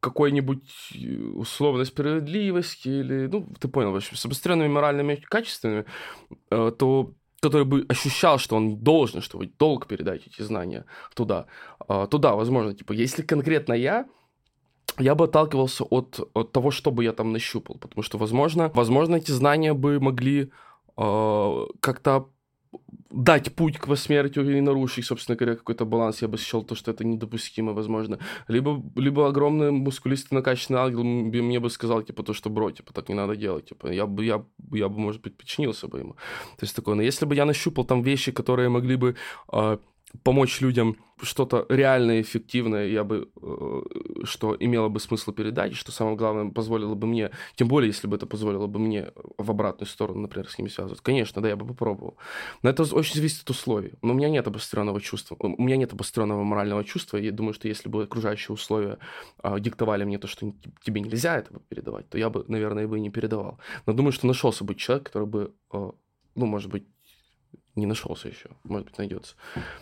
какой-нибудь 0.01 0.93
э, 0.95 1.17
условной 1.35 1.87
справедливости 1.87 2.89
или, 2.89 3.27
ну, 3.27 3.47
ты 3.61 3.69
понял, 3.69 3.93
в 3.93 3.97
общем, 3.97 4.17
с 4.17 4.25
обостренными 4.25 4.69
моральными 4.69 5.17
качествами, 5.17 5.85
э, 6.51 6.73
то 6.79 7.15
который 7.43 7.65
бы 7.65 7.87
ощущал, 7.89 8.39
что 8.39 8.57
он 8.57 8.77
должен, 8.79 9.23
что 9.23 9.39
вы 9.39 9.47
долг 9.59 9.87
передать 9.87 10.27
эти 10.27 10.43
знания 10.43 10.85
туда, 11.15 11.47
а, 11.89 12.07
туда, 12.07 12.35
возможно, 12.35 12.75
типа, 12.75 12.93
если 12.93 13.23
конкретно 13.23 13.73
я, 13.73 14.07
я 14.99 15.15
бы 15.15 15.25
отталкивался 15.25 15.85
от, 15.85 16.21
от 16.35 16.53
того, 16.53 16.71
что 16.71 16.91
бы 16.91 17.03
я 17.03 17.13
там 17.13 17.33
нащупал, 17.33 17.77
потому 17.77 18.03
что, 18.03 18.19
возможно, 18.19 18.71
возможно, 18.75 19.17
эти 19.17 19.31
знания 19.31 19.73
бы 19.73 19.99
могли 20.01 20.53
э, 20.99 21.67
как-то 21.81 22.29
дать 23.11 23.55
путь 23.55 23.79
к 23.79 23.87
посмертию 23.87 24.57
и 24.57 24.61
нарушить, 24.61 25.05
собственно 25.05 25.37
говоря, 25.37 25.57
какой-то 25.57 25.85
баланс. 25.85 26.23
Я 26.23 26.29
бы 26.29 26.39
счел 26.39 26.63
то, 26.63 26.75
что 26.75 26.93
это 26.93 27.05
недопустимо, 27.05 27.73
возможно. 27.73 28.19
Либо, 28.49 28.83
либо 28.97 29.27
огромный 29.27 29.71
мускулистый 29.73 30.37
накачанный 30.37 30.81
ангел 30.81 31.05
мне 31.05 31.59
бы 31.59 31.71
сказал, 31.71 32.03
типа, 32.03 32.23
то, 32.23 32.33
что, 32.33 32.51
бро, 32.51 32.71
типа, 32.71 32.93
так 32.93 33.09
не 33.09 33.15
надо 33.15 33.37
делать. 33.37 33.69
Типа, 33.69 33.89
я 33.89 34.07
бы, 34.07 34.25
я, 34.25 34.45
я 34.73 34.89
бы, 34.89 34.99
может 34.99 35.23
быть, 35.23 35.37
подчинился 35.37 35.89
бы 35.89 35.99
ему. 35.99 36.13
То 36.57 36.65
есть 36.65 36.77
такое. 36.77 36.95
Но 36.95 37.03
если 37.03 37.27
бы 37.27 37.35
я 37.35 37.45
нащупал 37.45 37.85
там 37.85 38.03
вещи, 38.03 38.33
которые 38.33 38.69
могли 38.69 38.97
бы 38.97 39.17
э, 39.53 39.79
помочь 40.23 40.61
людям 40.61 40.97
что-то 41.23 41.67
реальное, 41.69 42.21
эффективное, 42.21 42.87
я 42.87 43.05
бы, 43.05 43.31
э, 43.43 43.81
что 44.25 44.57
имело 44.59 44.89
бы 44.89 45.01
смысл 45.01 45.33
передать, 45.33 45.75
что 45.75 45.93
самое 45.93 46.17
главное, 46.17 46.51
позволило 46.51 46.95
бы 46.95 47.07
мне, 47.07 47.31
тем 47.57 47.69
более, 47.69 47.89
если 47.89 48.07
бы 48.07 48.17
это 48.17 48.27
позволило 48.27 48.67
бы 48.67 48.79
мне 48.79 49.13
в 49.39 49.51
обратную 49.51 49.87
сторону, 49.87 50.21
например, 50.21 50.49
с 50.49 50.59
ними 50.59 50.69
связываться, 50.69 51.05
конечно, 51.05 51.43
да, 51.43 51.49
я 51.49 51.57
бы 51.57 51.67
попробовал. 51.67 52.17
Но 52.63 52.71
это 52.71 52.83
очень 52.95 53.15
зависит 53.15 53.43
от 53.43 53.51
условий. 53.51 53.93
Но 54.03 54.13
у 54.13 54.17
меня 54.17 54.29
нет 54.31 54.47
обостренного 54.47 55.01
чувства, 55.01 55.37
у 55.39 55.63
меня 55.63 55.77
нет 55.77 55.93
обостренного 55.93 56.43
морального 56.43 56.85
чувства, 56.85 57.19
я 57.19 57.33
думаю, 57.33 57.55
что 57.55 57.69
если 57.69 57.89
бы 57.89 58.05
окружающие 58.05 58.55
условия 58.55 58.99
э, 59.43 59.61
диктовали 59.61 60.05
мне 60.05 60.19
то, 60.19 60.27
что 60.27 60.53
тебе 60.83 61.01
нельзя 61.01 61.37
этого 61.37 61.61
передавать, 61.69 62.09
то 62.09 62.19
я 62.19 62.31
бы, 62.31 62.45
наверное, 62.49 62.87
бы 62.87 62.99
и 62.99 63.01
не 63.01 63.11
передавал. 63.11 63.59
Но 63.87 63.93
думаю, 63.93 64.13
что 64.13 64.27
нашелся 64.27 64.65
бы 64.65 64.75
человек, 64.75 65.07
который 65.07 65.29
бы, 65.29 65.55
э, 65.73 65.91
ну, 66.35 66.47
может 66.47 66.71
быть, 66.71 66.87
не 67.77 67.87
нашелся 67.87 68.29
еще, 68.29 68.51
может 68.65 68.89
быть, 68.89 68.99
найдется. 68.99 69.37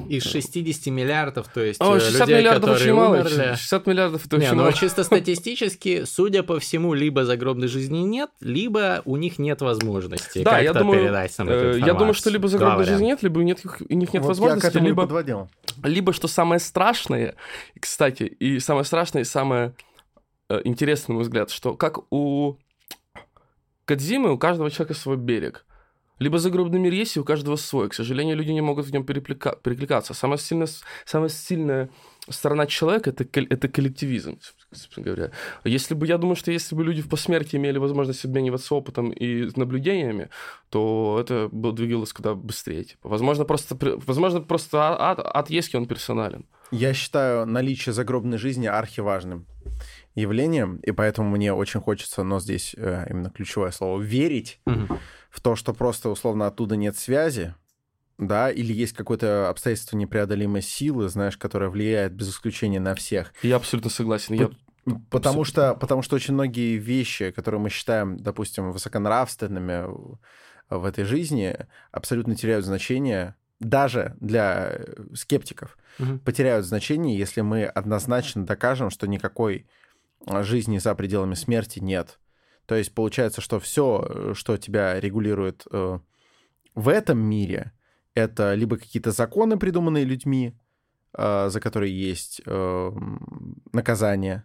Из 0.08 0.22
60 0.22 0.86
миллиардов, 0.86 1.48
то 1.48 1.60
есть 1.62 1.80
О, 1.80 1.96
э, 1.96 2.00
60 2.00 2.20
людей, 2.20 2.36
миллиардов 2.42 2.70
которые 2.70 2.84
очень 2.84 2.94
мало. 2.94 3.14
умерли. 3.14 3.54
60 3.56 3.86
миллиардов 3.86 4.26
это 4.26 4.36
Не, 4.36 4.44
очень 4.44 4.56
ну 4.56 4.62
мало. 4.62 4.72
чисто 4.74 5.04
статистически, 5.04 6.04
судя 6.04 6.42
по 6.42 6.60
всему, 6.60 6.94
либо 6.94 7.24
загробной 7.24 7.68
жизни 7.68 7.98
нет, 7.98 8.30
либо 8.40 9.02
у 9.04 9.16
них 9.16 9.38
нет 9.38 9.62
возможности 9.62 10.42
Да, 10.44 10.58
я 10.60 10.74
думаю, 10.74 11.00
передать 11.02 11.36
нам 11.38 11.48
э, 11.48 11.52
эту 11.52 11.78
Я 11.78 11.94
думаю, 11.94 12.14
что 12.14 12.30
либо 12.30 12.46
загробной 12.48 12.84
жизни 12.84 13.06
нет, 13.06 13.22
либо 13.22 13.38
у 13.38 13.42
них, 13.42 13.56
у 13.64 13.94
них 13.94 14.12
нет 14.12 14.22
Вот 14.22 14.28
возможности, 14.28 14.76
либо, 14.78 15.02
подводил. 15.02 15.48
либо, 15.82 16.12
что 16.12 16.28
самое 16.28 16.60
страшное, 16.60 17.34
кстати, 17.80 18.24
и 18.24 18.60
самое 18.60 18.84
страшное, 18.84 19.22
и 19.22 19.24
самое 19.24 19.74
э, 20.50 20.60
интересное, 20.64 21.08
на 21.08 21.14
мой 21.14 21.22
взгляд, 21.24 21.50
что 21.50 21.74
как 21.74 22.00
у 22.12 22.56
Кадзимы, 23.86 24.30
у 24.30 24.38
каждого 24.38 24.70
человека 24.70 24.92
свой 24.92 25.16
берег. 25.16 25.64
Либо 26.18 26.38
загробный 26.38 26.80
мир 26.80 26.92
есть, 26.92 27.16
и 27.16 27.20
у 27.20 27.24
каждого 27.24 27.56
свой. 27.56 27.88
К 27.88 27.94
сожалению, 27.94 28.36
люди 28.36 28.50
не 28.52 28.60
могут 28.60 28.86
в 28.86 28.92
нем 28.92 29.04
переплека- 29.04 29.56
перекликаться. 29.62 30.14
Самая 30.14 30.38
сильная, 30.38 30.68
самая 31.04 31.28
сильная 31.28 31.88
сторона 32.28 32.66
человека 32.66 33.10
это, 33.10 33.24
кол- 33.24 33.46
это 33.48 33.68
коллективизм, 33.68 34.38
собственно 34.72 35.06
говоря. 35.06 35.30
Если 35.64 35.94
бы, 35.94 36.06
я 36.06 36.18
думаю, 36.18 36.36
что 36.36 36.50
если 36.50 36.74
бы 36.74 36.84
люди 36.84 37.00
в 37.02 37.08
посмертии 37.08 37.56
имели 37.56 37.78
возможность 37.78 38.24
обмениваться 38.24 38.74
опытом 38.74 39.10
и 39.10 39.48
наблюдениями, 39.56 40.28
то 40.70 41.16
это 41.20 41.48
бы 41.52 41.72
двигалось 41.72 42.12
куда 42.12 42.34
быстрее. 42.34 42.84
Типа. 42.84 43.08
Возможно, 43.08 43.44
просто, 43.44 43.76
возможно, 44.06 44.40
просто 44.40 44.78
а- 44.88 45.12
от, 45.12 45.18
от 45.20 45.50
Ески 45.50 45.76
он 45.76 45.86
персонален. 45.86 46.44
Я 46.70 46.92
считаю 46.92 47.46
наличие 47.46 47.92
загробной 47.94 48.36
жизни 48.38 48.66
архиважным 48.66 49.46
явлением, 50.14 50.76
и 50.78 50.90
поэтому 50.92 51.30
мне 51.30 51.52
очень 51.54 51.80
хочется, 51.80 52.24
но 52.24 52.40
здесь 52.40 52.74
э, 52.76 53.06
именно 53.08 53.30
ключевое 53.30 53.70
слово, 53.70 54.00
верить 54.02 54.60
Мгм. 54.66 54.98
В 55.28 55.40
то, 55.40 55.56
что 55.56 55.72
просто 55.74 56.08
условно 56.08 56.46
оттуда 56.46 56.76
нет 56.76 56.96
связи, 56.96 57.54
да, 58.18 58.50
или 58.50 58.72
есть 58.72 58.94
какое-то 58.94 59.48
обстоятельство 59.48 59.96
непреодолимой 59.96 60.62
силы, 60.62 61.08
знаешь, 61.08 61.36
которое 61.36 61.70
влияет 61.70 62.12
без 62.14 62.30
исключения 62.30 62.80
на 62.80 62.94
всех. 62.94 63.32
Я 63.42 63.56
абсолютно 63.56 63.90
согласен. 63.90 64.34
Я... 64.34 64.50
Потому 65.10 65.42
Абсолютно. 65.42 65.44
что, 65.44 65.74
потому 65.74 66.02
что 66.02 66.16
очень 66.16 66.32
многие 66.32 66.78
вещи, 66.78 67.30
которые 67.30 67.60
мы 67.60 67.68
считаем, 67.68 68.16
допустим, 68.16 68.72
высоконравственными, 68.72 69.86
в 70.70 70.84
этой 70.84 71.04
жизни 71.04 71.56
абсолютно 71.92 72.34
теряют 72.34 72.64
значение 72.64 73.34
даже 73.60 74.16
для 74.20 74.68
э, 74.70 75.14
скептиков, 75.14 75.76
Мгм. 75.98 76.20
потеряют 76.20 76.64
значение, 76.64 77.18
если 77.18 77.40
мы 77.40 77.64
однозначно 77.64 78.46
докажем, 78.46 78.88
что 78.90 79.08
никакой 79.08 79.66
а, 80.26 80.42
жизни 80.42 80.78
за 80.78 80.94
пределами 80.94 81.34
смерти 81.34 81.80
нет. 81.80 82.18
То 82.68 82.74
есть 82.74 82.94
получается, 82.94 83.40
что 83.40 83.58
все, 83.58 84.34
что 84.34 84.58
тебя 84.58 85.00
регулирует 85.00 85.66
э, 85.72 85.98
в 86.74 86.88
этом 86.88 87.18
мире, 87.18 87.72
это 88.12 88.52
либо 88.52 88.76
какие-то 88.76 89.10
законы, 89.10 89.58
придуманные 89.58 90.04
людьми, 90.04 90.54
э, 91.16 91.48
за 91.48 91.60
которые 91.62 91.98
есть 91.98 92.42
э, 92.44 92.92
наказание, 93.72 94.44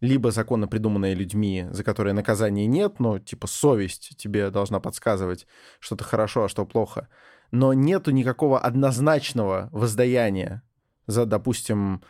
либо 0.00 0.30
законы, 0.30 0.68
придуманные 0.68 1.16
людьми, 1.16 1.66
за 1.72 1.82
которые 1.82 2.12
наказания 2.12 2.66
нет, 2.68 3.00
но 3.00 3.18
типа 3.18 3.48
совесть 3.48 4.16
тебе 4.18 4.50
должна 4.50 4.78
подсказывать, 4.78 5.48
что 5.80 5.96
это 5.96 6.04
хорошо, 6.04 6.44
а 6.44 6.48
что 6.48 6.64
плохо. 6.64 7.08
Но 7.50 7.72
нету 7.72 8.12
никакого 8.12 8.60
однозначного 8.60 9.68
воздаяния 9.72 10.62
за, 11.08 11.26
допустим, 11.26 12.04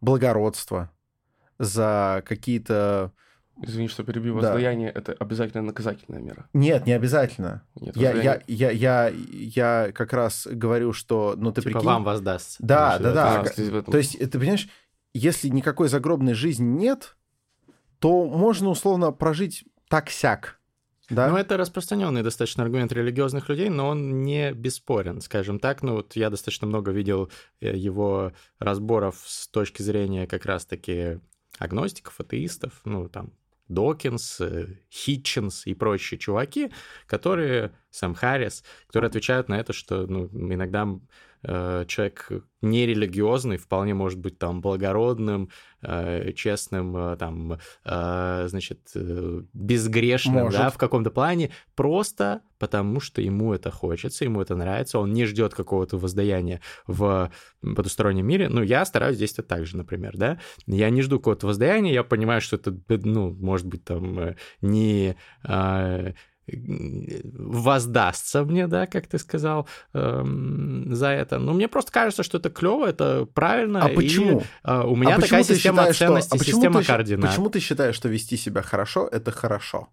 благородство, 0.00 0.90
за 1.60 2.24
какие-то... 2.26 3.12
Извини, 3.62 3.88
что 3.88 4.04
перебью. 4.04 4.34
Да. 4.34 4.48
Воздаяние— 4.48 4.90
это 4.94 5.12
обязательно 5.12 5.62
наказательная 5.62 6.20
мера. 6.20 6.48
Нет, 6.52 6.86
не 6.86 6.92
обязательно. 6.92 7.62
Нет, 7.80 7.96
Я, 7.96 8.12
я, 8.12 8.42
я, 8.46 8.70
я, 8.70 9.08
я 9.08 9.92
как 9.92 10.12
раз 10.12 10.46
говорю, 10.50 10.92
что, 10.92 11.34
ну 11.36 11.52
ты 11.52 11.62
Типа 11.62 11.72
прикинь... 11.72 11.86
вам 11.86 12.04
воздастся. 12.04 12.58
Да, 12.60 12.98
да, 12.98 13.12
да. 13.12 13.40
А, 13.40 13.44
этом- 13.44 13.84
То 13.84 13.96
есть, 13.98 14.18
ты 14.18 14.38
понимаешь, 14.38 14.68
если 15.14 15.48
никакой 15.48 15.88
загробной 15.88 16.34
жизни 16.34 16.66
нет, 16.66 17.16
то 17.98 18.26
можно 18.26 18.68
условно 18.68 19.10
прожить 19.12 19.64
так-сяк. 19.88 20.60
Да? 21.08 21.28
Ну, 21.28 21.36
это 21.36 21.56
распространенный 21.56 22.22
достаточно 22.22 22.64
аргумент 22.64 22.92
религиозных 22.92 23.48
людей, 23.48 23.68
но 23.68 23.88
он 23.88 24.22
не 24.22 24.52
бесспорен, 24.52 25.20
скажем 25.20 25.60
так. 25.60 25.82
Ну, 25.82 25.94
вот 25.94 26.16
я 26.16 26.30
достаточно 26.30 26.66
много 26.66 26.90
видел 26.90 27.30
э, 27.60 27.76
его 27.76 28.32
разборов 28.58 29.22
с 29.24 29.46
точки 29.48 29.82
зрения 29.82 30.26
как 30.26 30.44
раз-таки 30.46 31.20
агностиков, 31.58 32.18
атеистов, 32.18 32.80
ну, 32.84 33.08
там, 33.08 33.32
Докинс, 33.68 34.40
э, 34.40 34.78
Хитчинс 34.90 35.66
и 35.66 35.74
прочие 35.74 36.18
чуваки, 36.18 36.72
которые, 37.06 37.72
Сэм 37.90 38.14
Харрис, 38.14 38.64
которые 38.86 39.08
отвечают 39.08 39.48
на 39.48 39.58
это, 39.58 39.72
что 39.72 40.06
ну, 40.06 40.26
иногда 40.32 40.84
э, 40.84 40.98
человек 41.42 42.30
нерелигиозный 42.62 43.56
вполне 43.56 43.94
может 43.94 44.18
быть 44.18 44.38
там 44.38 44.60
благородным, 44.60 45.50
э, 45.82 46.32
честным, 46.32 46.96
э, 46.96 47.16
там, 47.16 47.58
э, 47.84 48.44
значит, 48.48 48.80
э, 48.94 49.42
безгрешным, 49.52 50.44
Может. 50.44 50.60
да, 50.60 50.70
в 50.70 50.78
каком-то 50.78 51.10
плане, 51.10 51.50
просто 51.74 52.42
потому 52.58 53.00
что 53.00 53.20
ему 53.20 53.52
это 53.52 53.70
хочется, 53.70 54.24
ему 54.24 54.40
это 54.40 54.56
нравится, 54.56 54.98
он 54.98 55.12
не 55.12 55.26
ждет 55.26 55.54
какого-то 55.54 55.98
воздаяния 55.98 56.60
в 56.86 57.30
потустороннем 57.60 58.26
мире. 58.26 58.48
Ну, 58.48 58.62
я 58.62 58.84
стараюсь 58.84 59.18
действовать 59.18 59.48
так 59.48 59.66
же, 59.66 59.76
например, 59.76 60.16
да. 60.16 60.38
Я 60.66 60.90
не 60.90 61.02
жду 61.02 61.18
какого-то 61.18 61.46
воздаяния, 61.46 61.92
я 61.92 62.02
понимаю, 62.02 62.40
что 62.40 62.56
это, 62.56 62.74
ну, 62.88 63.30
может 63.34 63.66
быть, 63.66 63.84
там, 63.84 64.18
э, 64.18 64.36
не 64.60 65.16
э, 65.44 66.12
воздастся 66.48 68.44
мне, 68.44 68.66
да, 68.66 68.86
как 68.86 69.06
ты 69.06 69.18
сказал, 69.18 69.68
эм, 69.94 70.94
за 70.94 71.08
это. 71.08 71.38
Но 71.38 71.52
мне 71.54 71.68
просто 71.68 71.92
кажется, 71.92 72.22
что 72.22 72.38
это 72.38 72.50
клево, 72.50 72.86
это 72.86 73.26
правильно. 73.34 73.84
А 73.84 73.90
и, 73.90 73.94
почему? 73.94 74.42
э, 74.64 74.80
у 74.82 74.96
меня 74.96 75.16
А 75.16 75.20
такая 75.20 75.42
система 75.42 75.78
считаешь, 75.78 75.96
что- 75.96 76.06
ценностей, 76.06 76.36
а 76.36 76.44
система 76.44 76.80
ты 76.80 76.86
координат. 76.86 77.30
Почему 77.30 77.50
ты 77.50 77.60
считаешь, 77.60 77.94
что 77.94 78.08
вести 78.08 78.36
себя 78.36 78.62
хорошо— 78.62 79.08
это 79.12 79.30
хорошо? 79.32 79.88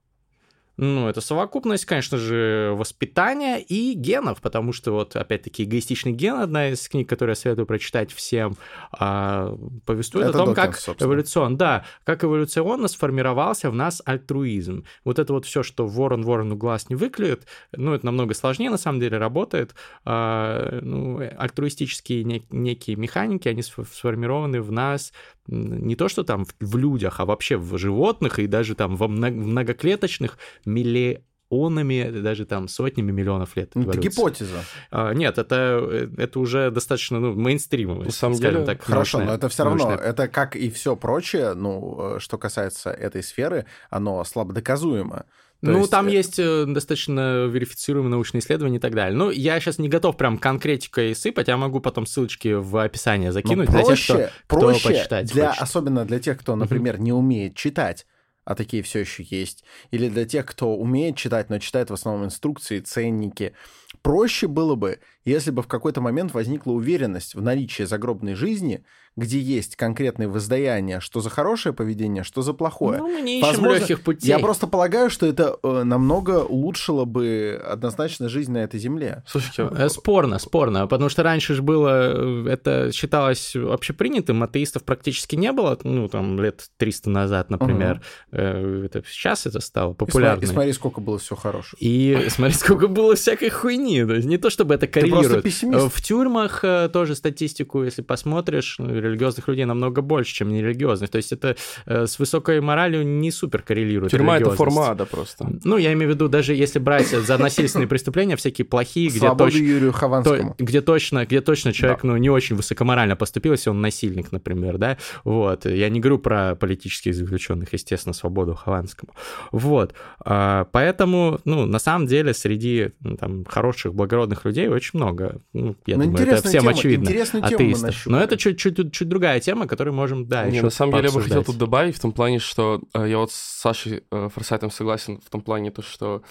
Ну, 0.77 1.07
это 1.07 1.21
совокупность, 1.21 1.85
конечно 1.85 2.17
же, 2.17 2.73
воспитания 2.75 3.59
и 3.59 3.93
генов, 3.93 4.41
потому 4.41 4.73
что 4.73 4.91
вот, 4.91 5.15
опять-таки, 5.15 5.63
«Эгоистичный 5.65 6.13
ген»— 6.13 6.35
одна 6.41 6.69
из 6.69 6.89
книг, 6.89 7.07
которую 7.07 7.33
я 7.33 7.35
советую 7.35 7.67
прочитать 7.67 8.11
всем, 8.11 8.55
а, 8.91 9.55
повествует 9.85 10.29
Это 10.29 10.37
о 10.37 10.45
том, 10.45 10.55
Докинс, 10.55 10.65
как 10.65 10.77
собственно. 10.79 11.07
эволюцион, 11.09 11.57
да, 11.57 11.85
как 12.03 12.23
эволюционно 12.23 12.87
сформировался 12.87 13.69
в 13.69 13.75
нас 13.75 14.01
альтруизм. 14.03 14.83
Вот 15.05 15.19
это 15.19 15.31
вот 15.33 15.45
все, 15.45 15.61
что 15.61 15.85
ворон 15.85 16.23
ворону 16.23 16.55
глаз 16.55 16.89
не 16.89 16.95
выклюет, 16.95 17.45
ну, 17.71 17.93
это 17.93 18.05
намного 18.07 18.33
сложнее, 18.33 18.71
на 18.71 18.77
самом 18.77 18.99
деле, 18.99 19.19
работает. 19.19 19.75
А, 20.05 20.79
ну, 20.81 21.19
альтруистические 21.37 22.23
нек- 22.23 22.47
некие 22.49 22.95
механики, 22.95 23.47
они 23.47 23.61
сф- 23.61 23.85
сформированы 23.91 24.59
в 24.61 24.71
нас 24.71 25.13
не 25.47 25.95
то, 25.95 26.07
что 26.07 26.23
там 26.23 26.45
в, 26.45 26.55
в 26.59 26.77
людях, 26.77 27.19
а 27.19 27.25
вообще 27.25 27.57
в 27.57 27.77
животных 27.77 28.39
и 28.39 28.47
даже 28.47 28.75
там 28.75 28.95
во 28.95 29.07
мно- 29.07 29.29
многоклеточных 29.29 30.37
миллионами, 30.65 32.21
даже 32.21 32.45
там 32.45 32.67
сотнями 32.67 33.11
миллионов 33.11 33.55
лет. 33.55 33.71
Ну, 33.75 33.81
это 33.83 33.91
эволюции. 33.91 34.09
гипотеза. 34.09 34.63
А, 34.91 35.13
нет, 35.13 35.37
это, 35.37 36.09
это 36.17 36.39
уже 36.39 36.71
достаточно 36.71 37.19
ну, 37.19 37.33
мейнстримово. 37.33 38.03
На 38.03 38.11
самом 38.11 38.35
скажем 38.35 38.63
деле, 38.63 38.65
так, 38.65 38.83
Хорошо, 38.83 39.19
научная- 39.19 39.31
но 39.31 39.37
это 39.37 39.49
все 39.49 39.63
равно, 39.63 39.85
научная 39.85 40.09
это 40.09 40.27
как 40.27 40.55
и 40.55 40.69
все 40.69 40.95
прочее, 40.95 41.53
ну, 41.53 42.15
э, 42.15 42.19
что 42.19 42.37
касается 42.37 42.89
этой 42.91 43.23
сферы, 43.23 43.65
оно 43.89 44.23
слабо 44.23 44.53
доказуемо. 44.53 45.25
То 45.63 45.71
ну, 45.71 45.77
есть, 45.79 45.91
там 45.91 46.07
э, 46.07 46.11
есть 46.11 46.39
э, 46.39 46.65
достаточно 46.67 47.45
верифицируемые 47.45 48.11
научные 48.11 48.41
исследования 48.41 48.77
и 48.77 48.81
так 48.81 48.93
далее. 48.93 49.17
Ну, 49.17 49.29
я 49.29 49.57
сейчас 49.61 49.79
не 49.79 49.87
готов 49.87 50.17
прям 50.17 50.37
конкретикой 50.37 51.15
сыпать, 51.15 51.47
я 51.47 51.55
могу 51.55 51.79
потом 51.79 52.05
ссылочки 52.05 52.51
в 52.51 52.83
описание 52.83 53.29
Но 53.29 53.33
закинуть 53.33 53.69
проще, 53.69 54.13
для 54.13 54.23
тех, 54.23 54.33
кто, 54.45 54.57
кто 54.57 54.67
проще 54.67 54.87
почитать 54.89 55.31
для, 55.31 55.47
хочет. 55.49 55.61
особенно 55.61 56.03
для 56.03 56.19
тех, 56.19 56.37
кто, 56.37 56.57
например, 56.57 56.99
не 56.99 57.13
умеет 57.13 57.55
читать, 57.55 58.05
а 58.45 58.55
такие 58.55 58.83
все 58.83 58.99
еще 58.99 59.23
есть, 59.23 59.63
или 59.91 60.09
для 60.09 60.25
тех, 60.25 60.45
кто 60.45 60.75
умеет 60.75 61.17
читать, 61.17 61.49
но 61.49 61.59
читает 61.59 61.89
в 61.89 61.93
основном 61.93 62.25
инструкции, 62.25 62.79
ценники. 62.79 63.53
Проще 64.01 64.47
было 64.47 64.75
бы, 64.75 64.99
если 65.25 65.51
бы 65.51 65.61
в 65.61 65.67
какой-то 65.67 66.01
момент 66.01 66.33
возникла 66.33 66.71
уверенность 66.71 67.35
в 67.35 67.41
наличии 67.41 67.83
загробной 67.83 68.35
жизни, 68.35 68.83
где 69.15 69.39
есть 69.39 69.75
конкретные 69.75 70.27
воздаяния, 70.27 70.99
что 70.99 71.19
за 71.19 71.29
хорошее 71.29 71.73
поведение, 71.73 72.23
что 72.23 72.41
за 72.41 72.53
плохое. 72.53 72.99
Ну, 72.99 73.07
мы 73.07 73.21
не 73.21 73.39
ищем 73.39 73.47
Возможно, 73.47 73.79
легких 73.79 74.01
путей. 74.01 74.27
Я 74.27 74.39
просто 74.39 74.67
полагаю, 74.67 75.09
что 75.09 75.25
это 75.25 75.57
э, 75.61 75.83
намного 75.83 76.43
улучшило 76.43 77.05
бы 77.05 77.61
однозначно 77.63 78.29
жизнь 78.29 78.51
на 78.51 78.59
этой 78.59 78.79
земле. 78.79 79.23
Слушайте, 79.27 79.69
Э, 79.71 79.89
Спорно, 79.89 80.39
спорно, 80.39 80.87
потому 80.87 81.09
что 81.09 81.23
раньше 81.23 81.53
же 81.53 81.61
было, 81.61 82.45
э, 82.45 82.49
это 82.49 82.91
считалось 82.91 83.55
общепринятым, 83.55 84.41
атеистов 84.43 84.83
практически 84.83 85.35
не 85.35 85.51
было, 85.51 85.77
ну, 85.83 86.07
там, 86.07 86.39
лет 86.41 86.69
300 86.77 87.09
назад, 87.09 87.49
например. 87.49 88.01
Э, 88.31 88.85
Это, 88.85 89.03
сейчас 89.07 89.45
это 89.45 89.59
стало 89.59 89.93
И 89.93 89.95
популярным. 89.95 90.43
И 90.43 90.47
смотри, 90.47 90.73
сколько 90.73 91.01
было 91.01 91.19
все 91.19 91.35
хорошего. 91.35 91.77
И 91.79 92.27
смотри, 92.29 92.53
сколько 92.55 92.87
было 92.87 93.15
всякой 93.15 93.49
хуйни. 93.49 94.03
То 94.05 94.15
есть 94.15 94.27
не 94.27 94.37
то, 94.37 94.49
чтобы 94.49 94.73
это 94.73 94.87
просто 94.87 95.07
коррелирует. 95.09 95.43
пессимист. 95.43 95.93
В 95.93 96.01
тюрьмах 96.01 96.63
э, 96.63 96.89
тоже 96.91 97.15
статистику, 97.15 97.83
если 97.83 98.01
посмотришь, 98.01 98.75
ну, 98.79 99.02
религиозных 99.03 99.47
людей 99.47 99.65
намного 99.65 100.01
больше, 100.01 100.33
чем 100.33 100.49
нерелигиозных. 100.49 101.09
То 101.09 101.17
есть 101.17 101.31
это 101.31 101.55
э, 101.85 102.05
с 102.07 102.19
высокой 102.19 102.61
моралью 102.61 103.05
не 103.05 103.31
супер 103.31 103.61
коррелирует. 103.61 104.11
тюрьма— 104.11 104.37
это 104.39 104.51
форма 104.51 104.91
ада 104.91 105.05
просто. 105.05 105.47
Ну, 105.63 105.77
я 105.77 105.93
имею 105.93 106.11
в 106.11 106.15
виду, 106.15 106.27
даже 106.29 106.53
если 106.53 106.79
брать 106.79 107.07
за 107.07 107.37
насильственные 107.37 107.87
преступления, 107.87 108.35
всякие 108.35 108.65
плохие, 108.65 109.09
где 109.09 109.33
точно... 109.35 109.57
Юрию 109.57 109.91
То- 109.91 109.97
Хованскому. 109.97 110.55
где 110.57 110.81
точно, 110.81 111.25
где 111.25 111.41
точно 111.41 111.73
человек, 111.73 112.03
ну, 112.03 112.17
не 112.17 112.29
очень 112.29 112.55
высокоморально 112.55 113.15
поступил, 113.15 113.53
если 113.53 113.69
он 113.69 113.81
насильник, 113.81 114.31
например, 114.31 114.77
да, 114.77 114.97
вот, 115.23 115.65
я 115.65 115.89
не 115.89 115.99
говорю 115.99 116.19
про 116.19 116.55
политических 116.55 117.13
заключенных, 117.15 117.73
естественно, 117.73 118.13
свободу 118.13 118.55
Хованскому, 118.55 119.13
вот, 119.51 119.93
А, 120.25 120.65
поэтому, 120.71 121.39
ну, 121.45 121.65
на 121.65 121.79
самом 121.79 122.07
деле, 122.07 122.33
среди 122.33 122.91
ну, 123.01 123.17
там 123.17 123.45
хороших, 123.45 123.93
благородных 123.93 124.45
людей 124.45 124.67
очень 124.67 124.99
много, 124.99 125.41
ну, 125.53 125.75
я 125.85 125.97
Ну, 125.97 126.03
думаю, 126.05 126.27
это 126.27 126.37
всем 126.47 126.61
тема, 126.61 126.71
очевидно, 126.71 127.03
интересную 127.05 127.43
тему 127.43 127.59
мы 127.59 127.65
атеистов, 127.65 128.05
но 128.05 128.19
это 128.19 128.37
чуть-чуть 128.37 128.79
чуть 128.93 129.09
другая 129.09 129.39
тема, 129.39 129.67
которую 129.67 129.93
можем, 129.93 130.27
да, 130.27 130.45
Не, 130.45 130.55
еще 130.55 130.63
на 130.63 130.69
самом 130.69 130.93
деле 130.93 131.07
я 131.07 131.13
бы 131.13 131.21
хотел 131.21 131.43
тут 131.43 131.57
добавить 131.57 131.95
в 131.95 131.99
том 131.99 132.11
плане, 132.11 132.39
что 132.39 132.81
э, 132.93 133.09
я 133.09 133.17
вот 133.17 133.31
с 133.31 133.35
Сашей 133.35 134.03
э, 134.09 134.29
Форсайтом 134.33 134.71
согласен 134.71 135.19
в 135.19 135.29
том 135.29 135.41
плане, 135.41 135.71
то, 135.71 135.81
что 135.81 136.21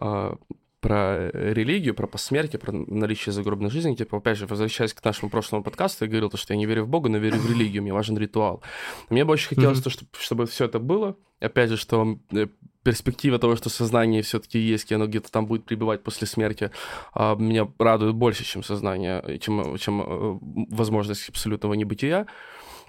э, 0.00 0.34
про 0.82 1.30
религию, 1.32 1.94
про 1.94 2.08
посмертие, 2.08 2.58
про 2.58 2.72
наличие 2.72 3.32
загробной 3.32 3.70
жизни, 3.70 3.94
типа, 3.94 4.18
опять 4.18 4.36
же, 4.36 4.46
возвращаясь 4.46 4.92
к 4.92 5.04
нашему 5.04 5.30
прошлому 5.30 5.62
подкасту, 5.62 6.04
я 6.04 6.10
говорил, 6.10 6.28
то, 6.28 6.36
что 6.36 6.52
я 6.52 6.58
не 6.58 6.66
верю 6.66 6.84
в 6.84 6.88
Бога, 6.88 7.08
но 7.08 7.18
верю 7.18 7.38
в 7.38 7.48
религию, 7.48 7.82
мне 7.82 7.92
важен 7.92 8.18
ритуал. 8.18 8.62
Мне 9.08 9.24
бы 9.24 9.32
очень 9.32 9.48
хотелось, 9.48 9.78
Мгм. 9.78 9.84
то, 9.84 9.90
что, 9.90 10.04
чтобы 10.18 10.46
все 10.46 10.64
это 10.64 10.80
было, 10.80 11.16
опять 11.40 11.70
же, 11.70 11.76
что 11.76 12.18
э, 12.32 12.48
перспектива 12.82 13.38
того, 13.38 13.54
что 13.54 13.70
сознание 13.70 14.22
все-таки 14.22 14.58
есть, 14.58 14.90
и 14.90 14.94
оно 14.96 15.06
где-то 15.06 15.30
там 15.30 15.46
будет 15.46 15.64
пребывать 15.64 16.02
после 16.02 16.26
смерти, 16.26 16.72
а, 17.14 17.36
меня 17.36 17.68
радует 17.78 18.16
больше, 18.16 18.44
чем 18.44 18.64
сознание, 18.64 19.38
чем, 19.40 19.78
чем 19.78 20.02
э, 20.02 20.38
возможность 20.74 21.28
абсолютного 21.28 21.74
небытия. 21.74 22.26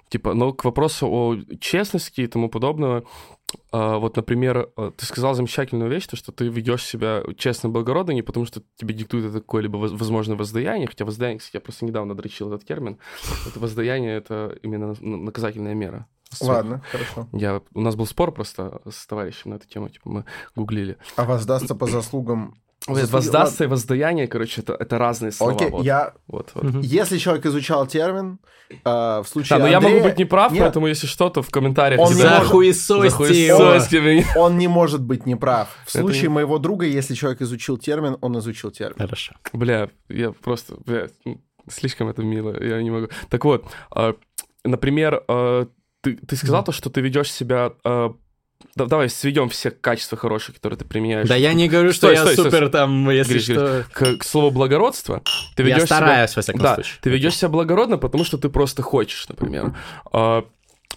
Типа, 0.08 0.34
но 0.34 0.52
к 0.52 0.64
вопросу 0.64 1.08
о 1.08 1.36
честности 1.60 2.20
и 2.20 2.26
тому 2.26 2.48
подобного, 2.48 3.04
вот, 3.72 4.16
например, 4.16 4.70
а, 4.76 4.90
ты 4.90 5.06
сказал 5.06 5.34
замечательную 5.34 5.90
вещь, 5.90 6.06
то, 6.06 6.16
что 6.16 6.32
ты 6.32 6.48
ведешь 6.48 6.84
себя 6.84 7.22
честно 7.36 7.68
благородно 7.68 8.12
не 8.12 8.22
потому, 8.22 8.46
что 8.46 8.62
тебе 8.76 8.94
диктует 8.94 9.26
это 9.26 9.40
какое-либо 9.40 9.76
возможное 9.76 10.36
воздаяние, 10.36 10.86
хотя 10.86 11.04
воздаяние, 11.04 11.38
кстати, 11.38 11.56
я 11.56 11.60
просто 11.60 11.84
недавно 11.84 12.14
дрочил 12.14 12.52
этот 12.52 12.66
термин. 12.66 12.98
Это 13.46 13.58
воздаяние— 13.60 14.16
это 14.16 14.56
именно 14.62 14.94
наказательная 15.00 15.74
мера. 15.74 16.06
Ладно, 16.40 16.82
хорошо. 16.90 17.28
Я, 17.32 17.62
у 17.74 17.80
нас 17.80 17.96
был 17.96 18.06
спор 18.06 18.32
просто 18.32 18.80
с 18.90 19.06
товарищем 19.06 19.50
на 19.50 19.54
эту 19.54 19.68
тему, 19.68 19.88
типа 19.88 20.08
мы 20.08 20.24
гуглили. 20.56 20.96
А 21.16 21.24
воздастся 21.24 21.74
по 21.74 21.86
заслугам 21.86 22.60
Заслуги... 22.86 23.12
Воздастся 23.12 23.64
и 23.64 23.66
воздаяние, 23.66 24.28
короче, 24.28 24.60
это, 24.60 24.74
это 24.74 24.98
разные 24.98 25.32
слова. 25.32 25.54
Окей, 25.54 25.70
вот. 25.70 25.84
я... 25.84 26.12
Вот, 26.26 26.50
вот. 26.54 26.64
Угу. 26.64 26.80
Если 26.80 27.16
человек 27.16 27.46
изучал 27.46 27.86
термин, 27.86 28.38
э, 28.70 28.74
в 28.84 29.24
случае 29.26 29.58
Да, 29.58 29.58
но 29.58 29.64
Андрея... 29.64 29.80
я 29.80 29.96
могу 29.96 30.08
быть 30.08 30.18
неправ, 30.18 30.52
Нет. 30.52 30.60
поэтому 30.60 30.86
если 30.86 31.06
что, 31.06 31.30
то 31.30 31.40
в 31.40 31.48
комментариях... 31.50 31.98
Он 31.98 32.10
его. 32.10 32.20
Захуесосьте 32.20 34.00
меня. 34.00 34.26
Он 34.36 34.58
не 34.58 34.68
может 34.68 35.00
быть 35.00 35.24
неправ. 35.24 35.68
В 35.86 35.94
Это 35.94 36.00
случае 36.00 36.22
не- 36.24 36.28
моего 36.28 36.58
друга, 36.58 36.84
если 36.84 37.14
человек 37.14 37.40
изучил 37.40 37.78
термин, 37.78 38.18
он 38.20 38.38
изучил 38.38 38.70
термин. 38.70 38.98
Хорошо. 38.98 39.34
Бля, 39.54 39.88
я 40.10 40.32
просто, 40.32 40.76
бля, 40.84 41.08
слишком 41.70 42.08
это 42.08 42.22
мило, 42.22 42.62
я 42.62 42.82
не 42.82 42.90
могу. 42.90 43.08
Так 43.30 43.46
вот, 43.46 43.64
а, 43.90 44.14
например, 44.62 45.24
а, 45.26 45.68
ты, 46.02 46.16
ты 46.16 46.36
сказал 46.36 46.62
то, 46.64 46.72
что 46.72 46.90
ты 46.90 47.00
ведешь 47.00 47.32
себя... 47.32 47.72
а, 47.84 48.14
да- 48.74 48.86
давай 48.86 49.08
сведем 49.08 49.48
все 49.48 49.70
качества 49.70 50.16
хорошие, 50.18 50.54
которые 50.54 50.78
ты 50.78 50.84
применяешь. 50.84 51.28
Да 51.28 51.36
я 51.36 51.52
не 51.54 51.68
говорю, 51.68 51.90
что 51.92 52.06
Стой, 52.08 52.14
я 52.14 52.20
стой, 52.22 52.32
стой, 52.34 52.44
супер 52.50 52.68
там, 52.68 53.10
если 53.10 53.34
Гриш, 53.34 53.44
что... 53.44 53.84
К, 53.92 54.16
к 54.18 54.24
слову 54.24 54.50
благородства, 54.50 55.22
ты 55.56 55.62
Я 55.62 55.68
ведешь 55.70 55.84
себя... 55.86 55.96
стараюсь, 55.96 56.36
во 56.36 56.42
всяком 56.42 56.60
Да, 56.62 56.74
случае. 56.74 56.94
ты 57.00 57.10
ведешь 57.10 57.36
себя 57.36 57.48
благородно, 57.48 57.98
потому 57.98 58.24
что 58.24 58.38
ты 58.38 58.48
просто 58.48 58.82
хочешь, 58.82 59.28
например. 59.28 59.74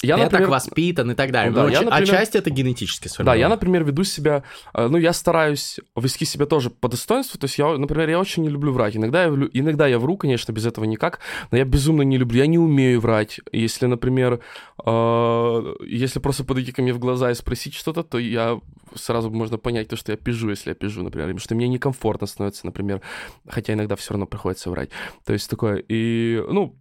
Я, 0.02 0.18
Я 0.18 0.24
например, 0.26 0.44
так 0.44 0.52
воспитан 0.52 1.12
и 1.12 1.16
так 1.16 1.32
далее. 1.32 1.52
Да, 1.54 1.64
Ну, 1.64 1.70
я, 1.70 1.82
например- 1.82 2.04
Отчасти 2.04 2.38
это 2.38 2.50
генетически 2.50 3.06
Да, 3.06 3.10
сформировано. 3.10 3.40
я, 3.40 3.50
например, 3.50 3.84
веду 3.84 4.04
себя, 4.04 4.44
э, 4.74 4.88
ну, 4.88 4.98
я 4.98 5.12
стараюсь 5.14 5.80
вести 5.96 6.26
себя 6.26 6.46
тоже 6.46 6.70
по 6.70 6.88
достоинству, 6.88 7.40
то 7.40 7.46
есть 7.46 7.58
я, 7.58 7.76
например, 7.78 8.10
я 8.10 8.20
очень 8.20 8.44
не 8.44 8.50
люблю 8.50 8.72
врать. 8.74 8.96
Иногда 8.96 9.24
я, 9.24 9.30
иногда 9.54 9.88
я 9.88 9.98
вру, 10.00 10.18
конечно, 10.18 10.52
без 10.52 10.66
этого 10.66 10.86
никак, 10.86 11.20
но 11.52 11.58
я 11.58 11.66
безумно 11.66 12.04
не 12.04 12.18
люблю, 12.18 12.38
я 12.38 12.48
не 12.48 12.60
умею 12.60 13.00
врать. 13.02 13.40
Если, 13.52 13.88
например, 13.88 14.40
э, 14.86 15.76
если 15.86 16.20
просто 16.20 16.44
подойти 16.44 16.72
ко 16.72 16.82
мне 16.82 16.94
в 16.94 17.00
глаза 17.00 17.32
и 17.32 17.36
спросить 17.36 17.74
что-то, 17.74 18.04
то 18.04 18.20
я 18.20 18.60
сразу 18.96 19.30
можно 19.32 19.58
понять 19.58 19.88
то, 19.90 19.96
что 19.96 20.12
я 20.12 20.18
пижу, 20.18 20.50
если 20.50 20.70
я 20.70 20.76
пижу, 20.76 21.04
например, 21.04 21.30
или 21.30 21.38
что 21.38 21.56
мне 21.56 21.68
некомфортно 21.68 22.28
становится, 22.28 22.66
например, 22.66 23.02
хотя 23.48 23.74
иногда 23.74 23.96
все 23.96 24.14
равно 24.14 24.26
приходится 24.26 24.70
врать. 24.70 24.90
То 25.26 25.34
есть 25.34 25.50
такое, 25.50 25.84
и, 25.88 26.44
ну, 26.50 26.76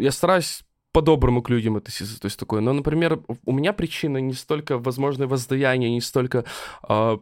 я 0.00 0.10
стараюсь 0.12 0.62
по-доброму 0.96 1.42
к 1.42 1.50
людям 1.50 1.76
относиться, 1.76 2.18
то 2.18 2.26
есть 2.26 2.38
такое. 2.38 2.62
Но, 2.62 2.72
например, 2.72 3.18
у 3.44 3.52
меня 3.52 3.72
причина 3.74 4.16
не 4.16 4.32
столько 4.32 4.78
возможное 4.78 5.26
воздаяние, 5.26 5.90
не 5.90 6.00
столько... 6.00 6.44
а, 6.88 7.18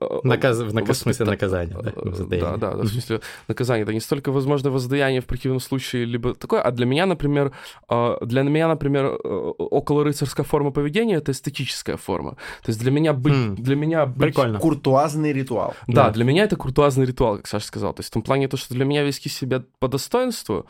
а, 0.00 0.20
Наказ... 0.22 0.58
В 0.60 0.72
наказ... 0.74 0.88
воспита- 0.88 1.02
смысле 1.02 1.26
наказания, 1.26 1.76
да? 1.82 1.90
э, 1.96 2.08
воздаяние. 2.08 2.40
Да, 2.40 2.56
да, 2.56 2.74
да, 2.76 2.82
в 2.82 2.88
смысле 2.88 3.20
наказание. 3.48 3.82
Это 3.82 3.92
не 3.94 4.00
столько 4.00 4.30
возможное 4.32 4.70
воздаяние 4.72 5.20
в 5.20 5.24
противном 5.24 5.60
случае, 5.60 6.04
либо 6.04 6.34
такое, 6.34 6.60
а 6.60 6.70
для 6.70 6.86
меня, 6.86 7.06
например, 7.06 7.50
а, 7.88 8.16
для 8.24 8.42
меня, 8.42 8.68
например, 8.68 9.04
э, 9.06 9.28
около 9.58 10.04
рыцарская 10.04 10.44
форма 10.46 10.70
поведения— 10.70 11.16
это 11.16 11.32
эстетическая 11.32 11.96
форма. 11.96 12.30
То 12.62 12.70
есть 12.70 12.80
для 12.80 12.90
меня 12.92 13.12
быть... 13.12 13.34
М, 13.34 13.54
Для 13.56 13.74
меня 13.76 14.06
быть... 14.06 14.34
Прикольно. 14.34 14.58
Куртуазный 14.60 15.32
ритуал. 15.32 15.74
Да, 15.88 16.04
Да. 16.04 16.10
для 16.10 16.24
меня 16.24 16.44
это 16.44 16.54
куртуазный 16.56 17.06
ритуал, 17.06 17.36
как 17.38 17.46
Саша 17.48 17.66
сказал. 17.66 17.92
То 17.92 18.00
есть 18.02 18.10
в 18.10 18.12
том 18.12 18.22
плане 18.22 18.46
то, 18.48 18.56
что 18.56 18.74
для 18.74 18.84
меня 18.84 19.02
вести 19.02 19.28
себя 19.28 19.62
по 19.80 19.88
достоинству 19.88 20.66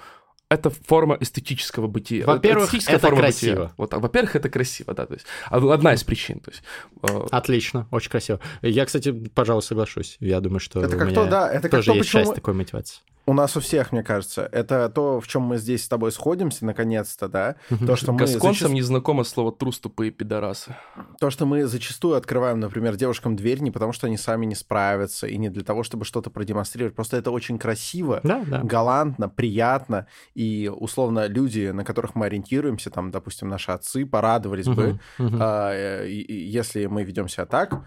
это 0.49 0.71
форма 0.71 1.17
эстетического 1.21 1.89
бытия. 1.89 2.25
Во-первых, 2.25 2.67
Эстетическая 2.69 2.97
это 2.97 3.07
форма 3.09 3.23
красиво. 3.23 3.55
бытия. 3.55 3.73
Вот, 3.77 3.91
так. 3.91 4.01
во-первых, 4.01 4.37
это 4.37 4.49
красиво, 4.49 4.95
да, 4.95 5.07
то 5.07 5.15
есть 5.15 5.27
од- 5.51 5.71
одна 5.71 5.95
из 5.95 6.05
причин. 6.05 6.39
То 6.41 6.51
есть, 6.53 6.63
э, 7.03 7.27
Отлично, 7.31 7.89
очень 7.91 8.11
красиво. 8.11 8.41
Я, 8.63 8.87
кстати, 8.87 9.11
пожалуй, 9.13 9.63
соглашусь. 9.63 10.17
Я 10.21 10.41
думаю, 10.41 10.61
что 10.61 10.81
Это 10.81 10.95
у 10.95 10.99
как 10.99 11.09
меня 11.09 11.15
то, 11.17 11.27
да, 11.29 11.51
это 11.51 11.63
как 11.63 11.73
тоже 11.73 11.87
то, 11.91 11.95
есть 11.97 12.09
почему 12.09 12.23
часть 12.25 12.35
такой 12.35 12.55
мотивации. 12.55 13.01
У 13.27 13.33
нас 13.33 13.57
у 13.57 13.61
всех, 13.61 13.91
мне 13.93 14.03
кажется. 14.05 14.49
Это 14.53 14.89
то, 14.89 15.21
в 15.21 15.27
чем 15.27 15.43
мы 15.43 15.59
здесь 15.59 15.85
с 15.85 15.89
тобой 15.89 16.13
сходимся, 16.13 16.65
наконец-то, 16.65 17.29
да? 17.29 17.57
То, 17.87 17.97
что 17.97 18.13
мы 18.13 18.19
Гасконцам 18.21 18.69
зачаст- 18.71 18.75
не 18.75 18.83
знакомо 18.83 19.25
слово 19.25 19.51
трус, 19.53 19.81
тупые 19.81 20.13
пидорасы. 20.13 20.77
То, 21.21 21.31
что 21.31 21.45
мы 21.45 21.67
зачастую 21.67 22.15
открываем, 22.17 22.61
например, 22.61 22.95
девушкам 22.97 23.35
дверь 23.35 23.61
не 23.61 23.71
потому, 23.73 23.93
что 23.93 24.07
они 24.07 24.17
сами 24.17 24.47
не 24.47 24.55
справятся, 24.55 25.27
и 25.27 25.37
не 25.39 25.49
для 25.51 25.65
того, 25.65 25.83
чтобы 25.83 26.05
что-то 26.05 26.31
продемонстрировать. 26.31 26.95
Просто 26.95 27.17
это 27.17 27.31
очень 27.33 27.59
красиво, 27.59 28.21
Да, 28.23 28.45
да. 28.47 28.63
галантно, 28.63 29.29
приятно, 29.29 30.07
и 30.35 30.71
условно 30.75 31.27
люди, 31.27 31.71
на 31.73 31.85
которых 31.85 32.15
мы 32.15 32.27
ориентируемся, 32.27 32.91
там, 32.91 33.11
допустим, 33.11 33.49
наши 33.49 33.73
отцы, 33.73 34.07
порадовались 34.07 34.67
бы, 34.67 34.99
Мгм, 35.19 35.27
мгм. 35.27 35.39
а, 35.41 35.73
э, 35.75 36.09
если 36.09 36.87
мы 36.87 37.03
ведем 37.03 37.29
себя 37.29 37.47
так, 37.47 37.83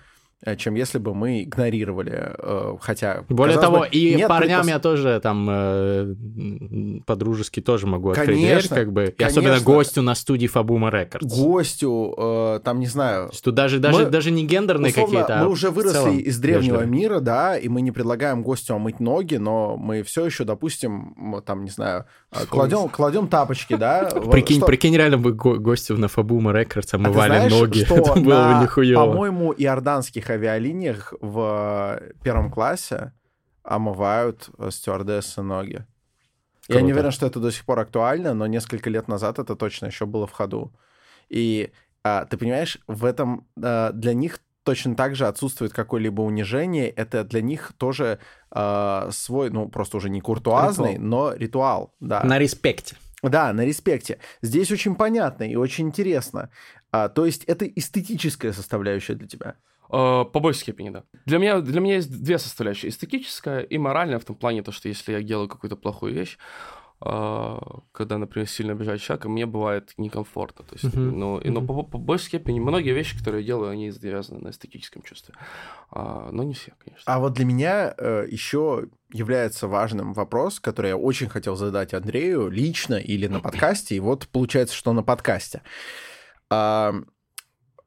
чем 0.55 0.75
если 0.75 0.99
бы 0.99 1.13
мы 1.13 1.43
игнорировали, 1.43 2.33
э, 2.37 2.77
хотя... 2.79 3.23
Более 3.27 3.59
того, 3.59 3.79
бы, 3.79 3.87
и 3.89 4.15
нет 4.15 4.29
парням 4.29 4.61
предпос- 4.61 4.69
я 4.69 4.79
тоже 4.79 5.19
там 5.21 5.47
э, 5.49 6.15
по-дружески 7.05 7.59
тоже 7.61 7.87
могу 7.87 8.11
открыть 8.11 8.27
Конечно, 8.39 8.69
дверь, 8.75 8.85
как 8.85 8.93
бы. 8.93 9.13
И 9.17 9.23
особенно 9.23 9.49
конечно. 9.55 9.73
гостю 9.73 10.01
на 10.01 10.15
студии 10.15 10.47
Фабума 10.47 10.89
Рекордс. 10.89 11.25
гостю, 11.37 12.15
э, 12.17 12.59
там, 12.63 12.79
не 12.79 12.87
знаю, 12.87 13.27
То 13.27 13.33
есть 13.33 13.43
тут 13.43 13.55
даже, 13.55 13.79
даже, 13.79 14.05
Мы- 14.05 14.09
даже 14.09 14.31
не 14.31 14.45
гендерные 14.45 14.93
какие-то, 14.93 15.39
а 15.41 15.43
мы 15.43 15.49
уже 15.49 15.69
в 15.71 15.73
выросли 15.73 15.93
целом 15.93 16.19
из 16.19 16.39
древнего 16.39 16.77
вежливые. 16.81 16.87
мира, 16.87 17.19
да, 17.19 17.57
и 17.57 17.67
мы 17.67 17.81
не 17.81 17.91
предлагаем 17.91 18.41
гостю 18.41 18.75
омыть 18.75 18.99
ноги, 18.99 19.35
но 19.35 19.75
мы 19.77 20.03
все 20.03 20.25
еще, 20.25 20.45
допустим, 20.45 21.41
там, 21.45 21.63
не 21.65 21.69
знаю, 21.69 22.05
а, 22.28 22.28
кладем, 22.49 22.89
кладем 22.89 23.27
тапочки, 23.27 23.75
да. 23.75 24.09
Прикинь, 24.31 24.57
что- 24.57 24.65
прикинь, 24.65 24.95
реально 24.95 25.17
бы 25.17 25.33
го- 25.33 25.57
гостю 25.59 25.97
на 25.97 26.07
Фабума 26.07 26.51
Рекордс 26.51 26.93
А 26.93 26.97
омывали 26.97 27.29
знаешь, 27.47 27.51
ноги. 27.51 27.83
что 27.85 27.95
Это 27.95 28.13
было 28.13 28.41
на, 28.43 28.57
бы 28.57 28.63
нихуево. 28.63 29.05
по-моему, 29.05 29.53
иорданских 29.57 30.29
авиалиниях 30.29 31.13
в 31.21 32.01
первом 32.23 32.51
классе 32.51 33.13
омывают 33.63 34.49
э, 34.57 34.69
стюардессы 34.71 35.41
ноги. 35.41 35.85
Я 36.67 36.75
не 36.75 36.81
Круто. 36.81 36.93
уверен, 36.93 37.11
что 37.11 37.25
это 37.25 37.39
до 37.39 37.51
сих 37.51 37.65
пор 37.65 37.79
актуально, 37.79 38.33
но 38.33 38.45
несколько 38.47 38.89
лет 38.89 39.07
назад 39.07 39.39
это 39.39 39.55
точно 39.55 39.87
еще 39.87 40.05
было 40.05 40.27
в 40.27 40.31
ходу. 40.31 40.71
И 41.29 41.71
а, 42.03 42.25
ты 42.25 42.37
понимаешь, 42.37 42.79
в 42.87 43.05
этом 43.05 43.47
а, 43.61 43.91
для 43.91 44.13
них 44.13 44.39
точно 44.69 44.95
так 44.95 45.15
же 45.15 45.25
отсутствует 45.25 45.73
какое-либо 45.73 46.21
унижение. 46.21 46.89
Это 46.89 47.23
для 47.23 47.41
них 47.41 47.73
тоже 47.77 48.19
а, 48.51 49.09
свой, 49.11 49.49
ну, 49.49 49.67
просто 49.67 49.97
уже 49.97 50.11
не 50.11 50.21
куртуазный, 50.21 50.93
Ритуал. 50.93 51.07
но 51.07 51.33
ритуал. 51.33 51.93
Да. 51.99 52.23
На 52.23 52.37
респекте. 52.37 52.95
Да, 53.23 53.51
на 53.51 53.65
респекте. 53.65 54.19
Здесь 54.43 54.71
очень 54.71 54.93
понятно 54.93 55.43
и 55.43 55.55
очень 55.55 55.87
интересно. 55.87 56.51
А, 56.91 57.09
то 57.09 57.25
есть 57.25 57.45
это 57.45 57.65
эстетическая 57.65 58.53
составляющая 58.53 59.15
для 59.15 59.27
тебя. 59.27 59.55
Э, 59.91 60.23
По 60.31 60.39
большей 60.39 60.59
степени, 60.61 60.91
да. 60.91 61.03
Для 61.25 61.39
меня, 61.39 61.61
для 61.61 61.81
меня 61.81 61.95
есть 61.95 62.11
две 62.11 62.37
составляющие. 62.37 62.91
Эстетическая 62.91 63.61
и 63.61 63.77
моральная 63.79 64.19
в 64.19 64.23
том 64.25 64.35
плане, 64.35 64.61
то, 64.61 64.71
что 64.71 64.87
если 64.87 65.13
я 65.13 65.23
делаю 65.23 65.47
какую-то 65.47 65.77
плохую 65.77 66.13
вещь, 66.13 66.37
э, 66.37 66.78
когда, 67.01 68.17
например, 68.17 68.47
сильно 68.47 68.73
обижаю 68.73 68.97
человека, 68.97 69.29
мне 69.29 69.45
бывает 69.45 69.93
некомфортно. 69.97 70.65
То 70.65 70.73
есть, 70.73 70.95
Мгм, 70.95 71.19
ну, 71.19 71.39
и, 71.39 71.49
но 71.49 71.61
мгм. 71.61 71.67
по, 71.67 71.83
по 71.83 71.97
большей 71.97 72.27
степени 72.27 72.59
многие 72.59 72.93
вещи, 72.93 73.17
которые 73.17 73.41
я 73.41 73.47
делаю, 73.47 73.71
они 73.71 73.89
завязаны 73.89 74.41
на 74.41 74.49
эстетическом 74.49 75.01
чувстве. 75.03 75.33
А, 75.91 76.29
но 76.31 76.43
не 76.43 76.53
все, 76.53 76.73
конечно. 76.83 77.03
А 77.05 77.19
вот 77.19 77.33
для 77.33 77.45
меня 77.45 77.93
э, 77.97 78.27
еще 78.29 78.87
является 79.13 79.67
важным 79.67 80.13
вопрос, 80.13 80.59
который 80.59 80.89
я 80.89 80.97
очень 80.97 81.29
хотел 81.29 81.55
задать 81.55 81.93
Андрею 81.93 82.49
лично 82.49 82.95
или 82.95 83.27
на 83.27 83.39
подкасте, 83.39 83.95
и 83.95 83.99
вот 84.01 84.27
получается, 84.27 84.75
что 84.75 84.91
на 84.91 85.01
подкасте. 85.01 85.61
А, 86.49 86.93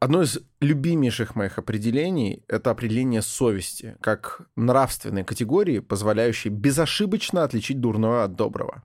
Одно 0.03 0.21
из 0.21 0.37
любимейших 0.59 1.33
моих 1.37 1.57
определений— 1.57 2.43
это 2.49 2.71
определение 2.71 3.21
совести, 3.21 3.95
как 4.01 4.41
нравственной 4.57 5.23
категории, 5.23 5.79
позволяющей 5.79 6.49
безошибочно 6.49 7.45
отличить 7.45 7.79
дурное 7.79 8.25
от 8.25 8.35
доброго. 8.35 8.83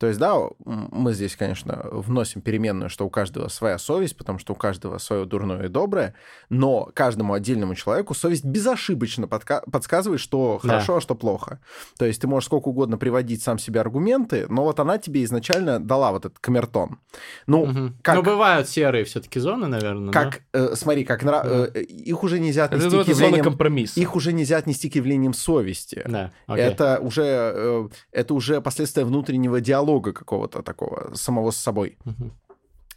То 0.00 0.06
есть, 0.06 0.18
да, 0.18 0.34
мы 0.64 1.12
здесь, 1.12 1.36
конечно, 1.36 1.84
вносим 1.92 2.40
переменную, 2.40 2.88
что 2.88 3.04
у 3.04 3.10
каждого 3.10 3.48
своя 3.48 3.76
совесть, 3.78 4.16
потому 4.16 4.38
что 4.38 4.54
у 4.54 4.56
каждого 4.56 4.96
свое 4.96 5.26
дурное 5.26 5.66
и 5.66 5.68
доброе, 5.68 6.14
но 6.48 6.88
каждому 6.94 7.34
отдельному 7.34 7.74
человеку 7.74 8.14
совесть 8.14 8.42
безошибочно 8.46 9.26
подка- 9.26 9.62
подсказывает, 9.70 10.18
что 10.18 10.58
Да. 10.62 10.68
хорошо, 10.70 10.96
а 10.96 11.00
что 11.02 11.14
плохо. 11.14 11.60
То 11.98 12.06
есть 12.06 12.18
ты 12.22 12.26
можешь 12.26 12.46
сколько 12.46 12.68
угодно 12.68 12.96
приводить 12.96 13.42
сам 13.42 13.58
себе 13.58 13.80
аргументы, 13.82 14.46
но 14.48 14.64
вот 14.64 14.80
она 14.80 14.96
тебе 14.96 15.22
изначально 15.24 15.78
дала 15.78 16.12
вот 16.12 16.24
этот 16.24 16.38
камертон. 16.38 16.98
Ну, 17.46 17.66
Мгм. 17.66 17.96
как- 18.00 18.16
Ну, 18.16 18.22
бывают 18.22 18.70
серые 18.70 19.04
все-таки 19.04 19.38
зоны, 19.38 19.66
наверное. 19.66 20.14
как, 20.14 20.40
э, 20.54 20.76
смотри, 20.76 21.04
как 21.04 21.22
нра- 21.24 21.42
Да. 21.44 21.70
э, 21.74 21.82
их 21.82 22.22
уже 22.24 22.40
нельзя 22.40 22.64
отнести 22.64 22.88
к 22.88 22.94
это 23.02 23.12
зона 23.12 23.24
явлениям... 23.26 23.44
компромисса. 23.44 24.00
Их 24.00 24.16
уже 24.16 24.32
нельзя 24.32 24.56
отнести 24.56 24.88
к 24.88 24.94
явлениям 24.94 25.34
совести. 25.34 26.02
да? 26.06 26.10
Да, 26.46 26.54
окей. 26.54 26.64
Это 26.64 26.98
уже, 27.02 27.22
э, 27.22 27.88
это 28.12 28.32
уже 28.32 28.62
последствия 28.62 29.04
внутреннего 29.04 29.60
диалога 29.60 29.89
какого-то 29.98 30.62
такого, 30.62 31.14
самого 31.14 31.50
с 31.50 31.56
собой. 31.56 31.98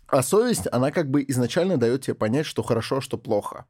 А 0.08 0.22
совесть, 0.22 0.68
она 0.72 0.92
как 0.92 1.10
бы 1.10 1.26
изначально 1.28 1.78
дает 1.78 2.04
тебе 2.04 2.14
понять, 2.14 2.46
что 2.46 2.62
хорошо, 2.62 3.02
что 3.02 3.18
плохо. 3.18 3.66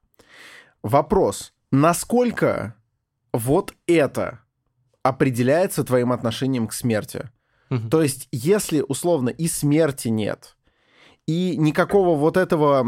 Вопрос, 0.82 1.54
насколько 1.72 2.76
вот 3.32 3.74
это 3.88 4.42
определяется 5.04 5.84
твоим 5.84 6.12
отношением 6.12 6.68
к 6.68 6.74
смерти? 6.74 7.30
Мгм. 7.70 7.90
То 7.90 8.02
есть, 8.04 8.28
если 8.32 8.82
условно 8.82 9.30
и 9.30 9.48
смерти 9.48 10.10
нет, 10.10 10.58
и 11.26 11.56
никакого 11.58 12.18
вот 12.18 12.36
этого 12.36 12.86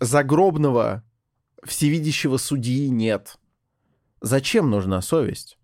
загробного 0.00 1.04
всевидящего 1.64 2.36
судьи 2.36 2.88
нет. 2.88 3.38
Зачем 4.20 4.70
нужна 4.70 5.02
совесть? 5.02 5.58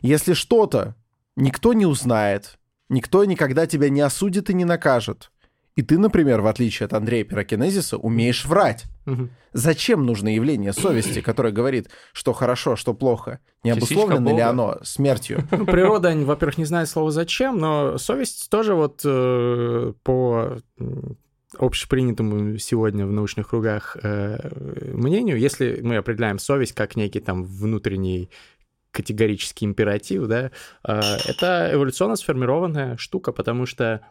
Если 0.00 0.32
что-то 0.32 0.96
никто 1.36 1.72
не 1.72 1.86
узнает, 1.86 2.58
никто 2.92 3.24
никогда 3.24 3.66
тебя 3.66 3.88
не 3.88 4.00
осудит 4.00 4.50
и 4.50 4.54
не 4.54 4.64
накажет, 4.64 5.32
и 5.74 5.82
ты, 5.82 5.98
например, 5.98 6.42
в 6.42 6.46
отличие 6.46 6.84
от 6.84 6.92
Андрея 6.92 7.24
Пирокинезиса, 7.24 7.96
умеешь 7.96 8.44
врать. 8.44 8.84
Мгм. 9.06 9.30
Зачем 9.54 10.04
нужно 10.04 10.34
явление 10.34 10.72
совести, 10.72 11.20
которое 11.22 11.52
говорит, 11.52 11.88
что 12.12 12.32
хорошо, 12.34 12.76
что 12.76 12.92
плохо? 12.92 13.40
Не 13.64 13.70
обусловлено 13.70 14.36
ли 14.36 14.42
оно 14.42 14.78
смертью? 14.82 15.48
Ну, 15.50 15.64
природа, 15.66 16.14
во-первых, 16.14 16.58
не 16.58 16.66
знает 16.66 16.88
слова 16.88 17.10
«зачем», 17.10 17.58
но 17.58 17.96
совесть 17.96 18.50
тоже 18.50 18.74
вот 18.74 19.00
э, 19.04 19.92
по 20.02 20.58
общепринятому 21.58 22.58
сегодня 22.58 23.06
в 23.06 23.12
научных 23.12 23.48
кругах 23.48 23.96
э, 24.02 24.38
мнению, 24.94 25.38
если 25.38 25.80
мы 25.82 25.96
определяем 25.96 26.38
совесть 26.38 26.72
как 26.72 26.96
некий 26.96 27.20
там 27.20 27.44
внутренний 27.44 28.30
категорический 28.92 29.66
императив, 29.66 30.26
да, 30.26 30.50
э, 30.86 31.00
это 31.26 31.70
эволюционно 31.72 32.16
сформированная 32.16 32.96
штука, 32.98 33.32
потому 33.32 33.66
что 33.66 34.02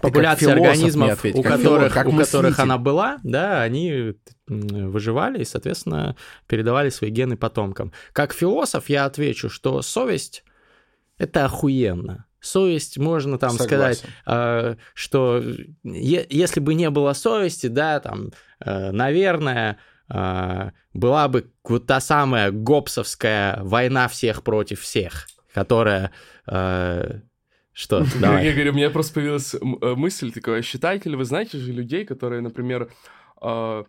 популяции 0.00 0.50
организмов, 0.50 1.12
ответь, 1.12 1.36
у 1.36 1.42
как 1.42 1.52
которых, 1.56 1.92
как 1.94 2.06
у 2.08 2.16
которых 2.16 2.58
она 2.58 2.78
была, 2.78 3.18
да, 3.22 3.62
они 3.62 4.14
выживали 4.46 5.42
и, 5.42 5.44
соответственно, 5.44 6.16
передавали 6.46 6.88
свои 6.90 7.10
гены 7.10 7.36
потомкам. 7.36 7.92
Как 8.12 8.32
философ 8.32 8.88
я 8.88 9.04
отвечу, 9.04 9.48
что 9.48 9.82
совесть— 9.82 10.44
это 11.18 11.44
охуенно. 11.44 12.26
Совесть, 12.40 12.98
можно 12.98 13.38
там 13.38 13.52
сказать, 13.52 13.98
Согласен. 13.98 14.14
э, 14.26 14.76
что 14.94 15.42
е- 15.82 16.26
если 16.28 16.60
бы 16.60 16.74
не 16.74 16.90
было 16.90 17.12
совести, 17.12 17.66
да, 17.66 17.98
там, 17.98 18.30
э, 18.60 18.92
наверное, 18.92 19.78
была 20.08 21.28
бы 21.28 21.50
вот 21.64 21.86
та 21.86 22.00
самая 22.00 22.50
гопсовская 22.50 23.62
война 23.62 24.08
всех 24.08 24.42
против 24.42 24.80
всех, 24.80 25.26
которая... 25.52 26.12
э, 26.46 27.20
что? 27.72 27.98
Я 28.14 28.20
Давай. 28.20 28.52
говорю, 28.52 28.72
у 28.72 28.74
меня 28.74 28.90
просто 28.90 29.14
появилась 29.14 29.54
э, 29.54 29.58
мысль 29.60 30.32
такая, 30.32 30.62
считаете 30.62 31.10
ли 31.10 31.16
вы, 31.16 31.24
знаете 31.24 31.58
же 31.58 31.72
людей, 31.72 32.06
которые, 32.06 32.40
например, 32.40 32.90
а, 33.38 33.84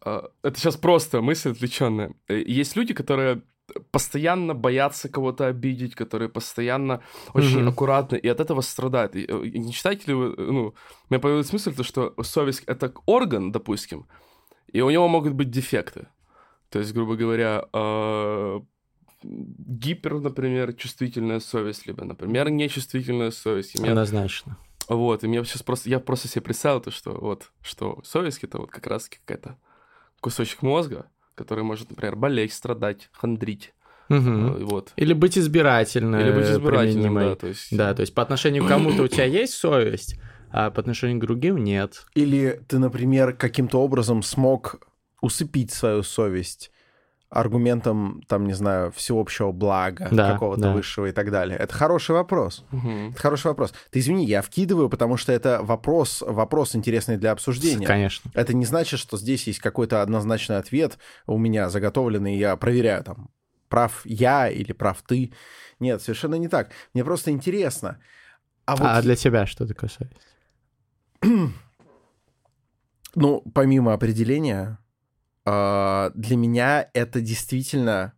а, 0.00 0.30
это 0.42 0.58
сейчас 0.58 0.76
просто 0.76 1.20
мысль 1.20 1.50
отвлеченная. 1.50 2.14
Э, 2.28 2.40
Есть 2.40 2.76
люди, 2.76 2.94
которые 2.94 3.42
постоянно 3.90 4.54
боятся 4.54 5.08
кого-то 5.08 5.46
обидеть, 5.46 5.94
которые 5.94 6.28
постоянно 6.28 7.02
очень 7.34 7.60
Мгм. 7.60 7.68
аккуратны, 7.68 8.16
и 8.16 8.28
от 8.28 8.40
этого 8.40 8.62
страдают. 8.62 9.16
И, 9.16 9.26
э, 9.28 9.46
и 9.46 9.58
не 9.58 9.72
считаете 9.72 10.04
ли 10.06 10.14
вы, 10.14 10.34
ну, 10.36 10.66
у 10.68 10.74
меня 11.10 11.20
появилась 11.20 11.52
мысль, 11.52 11.74
то, 11.74 11.82
что 11.84 12.14
совесть— 12.22 12.62
это 12.66 12.92
орган, 13.06 13.52
допустим, 13.52 14.06
и 14.74 14.80
у 14.82 14.90
него 14.90 15.08
могут 15.08 15.32
быть 15.34 15.50
дефекты. 15.50 16.08
То 16.68 16.80
есть, 16.80 16.92
грубо 16.92 17.14
говоря, 17.16 17.64
э, 17.72 18.60
гипер, 19.22 20.14
например, 20.20 20.72
чувствительная 20.74 21.40
совесть, 21.40 21.86
либо, 21.86 22.04
например, 22.04 22.50
нечувствительная 22.50 23.30
совесть. 23.30 23.78
Меня- 23.78 23.92
Однозначно. 23.92 24.58
вот, 24.88 25.22
и 25.24 25.28
мне 25.28 25.44
сейчас 25.44 25.62
просто, 25.62 25.88
я 25.88 26.00
просто 26.00 26.28
себе 26.28 26.42
представил 26.42 26.80
то, 26.80 26.90
что 26.90 27.12
вот, 27.12 27.52
что 27.62 28.00
совесть 28.04 28.42
это 28.42 28.58
вот 28.58 28.70
как 28.70 28.86
раз 28.88 29.08
какая-то 29.08 29.56
кусочек 30.20 30.62
мозга, 30.62 31.06
который 31.36 31.62
может, 31.64 31.90
например, 31.90 32.16
болеть, 32.16 32.52
страдать, 32.52 33.08
хандрить, 33.12 33.72
э, 34.08 34.18
вот. 34.18 34.92
Или 34.96 35.12
быть 35.12 35.38
избирательно 35.38 36.16
Или 36.16 36.32
быть 36.32 36.46
избирательным, 36.50 37.14
применимой. 37.14 37.24
да, 37.30 37.34
то 37.36 37.46
есть... 37.46 37.76
Да, 37.76 37.94
то 37.94 38.00
есть 38.00 38.12
по 38.14 38.22
отношению 38.22 38.64
к 38.64 38.68
кому-то 38.68 39.04
у 39.04 39.08
тебя 39.08 39.24
есть 39.24 39.54
совесть, 39.54 40.20
а 40.56 40.70
по 40.70 40.80
отношению 40.80 41.18
к 41.18 41.22
другим 41.22 41.56
нет. 41.56 42.06
Или 42.14 42.62
ты, 42.68 42.78
например, 42.78 43.32
каким-то 43.32 43.82
образом 43.82 44.22
смог 44.22 44.76
усыпить 45.20 45.72
свою 45.72 46.04
совесть 46.04 46.70
аргументом, 47.28 48.22
там, 48.28 48.46
не 48.46 48.52
знаю, 48.52 48.92
всеобщего 48.92 49.50
блага, 49.50 50.06
Да, 50.12 50.32
какого-то 50.32 50.62
да. 50.62 50.72
высшего 50.72 51.06
и 51.06 51.12
так 51.12 51.32
далее. 51.32 51.58
Это 51.58 51.74
хороший 51.74 52.12
вопрос. 52.12 52.64
Мгм. 52.70 53.10
Это 53.10 53.20
хороший 53.20 53.48
вопрос. 53.48 53.74
Ты 53.90 53.98
извини, 53.98 54.24
я 54.26 54.42
вкидываю, 54.42 54.88
потому 54.88 55.16
что 55.16 55.32
это 55.32 55.58
вопрос, 55.60 56.22
вопрос 56.24 56.76
интересный 56.76 57.16
для 57.16 57.32
обсуждения. 57.32 57.84
Конечно. 57.84 58.30
Это 58.34 58.54
не 58.54 58.64
значит, 58.64 59.00
что 59.00 59.16
здесь 59.16 59.48
есть 59.48 59.58
какой-то 59.58 60.02
однозначный 60.02 60.58
ответ 60.58 60.98
у 61.26 61.36
меня 61.36 61.68
заготовленный, 61.68 62.36
и 62.36 62.38
я 62.38 62.54
проверяю 62.54 63.02
там, 63.02 63.30
прав 63.68 64.02
я 64.04 64.48
или 64.48 64.70
прав 64.70 65.02
ты. 65.04 65.32
Нет, 65.80 66.00
совершенно 66.00 66.36
не 66.36 66.46
так. 66.46 66.70
Мне 66.92 67.02
просто 67.02 67.32
интересно. 67.32 67.98
А 68.66 68.76
вот, 68.76 68.86
А 68.88 69.02
для 69.02 69.16
тебя 69.16 69.46
что 69.46 69.66
такое 69.66 69.90
совесть? 69.90 70.14
ну, 73.14 73.40
помимо 73.54 73.92
определения, 73.92 74.78
а, 75.44 76.10
для 76.14 76.36
меня 76.36 76.88
это 76.94 77.20
действительно 77.20 78.14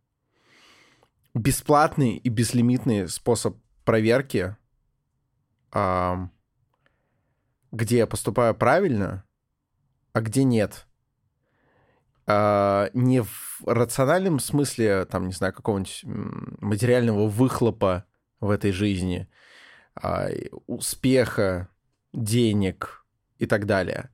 бесплатный 1.34 2.16
и 2.16 2.28
безлимитный 2.28 3.08
способ 3.08 3.58
проверки, 3.84 4.56
ам, 5.72 6.32
где 7.72 7.98
я 7.98 8.06
поступаю 8.06 8.54
правильно, 8.54 9.24
а 10.12 10.20
где 10.20 10.44
нет. 10.44 10.86
А, 12.26 12.90
Не 12.94 13.22
в 13.22 13.62
рациональном 13.66 14.40
смысле, 14.40 15.04
там, 15.04 15.26
не 15.26 15.32
знаю, 15.32 15.52
какого-нибудь 15.52 16.02
материального 16.60 17.28
выхлопа 17.28 18.04
в 18.40 18.50
этой 18.50 18.72
жизни, 18.72 19.28
а, 19.94 20.28
успеха, 20.66 21.68
денег 22.16 23.04
и 23.38 23.46
так 23.46 23.66
далее. 23.66 24.10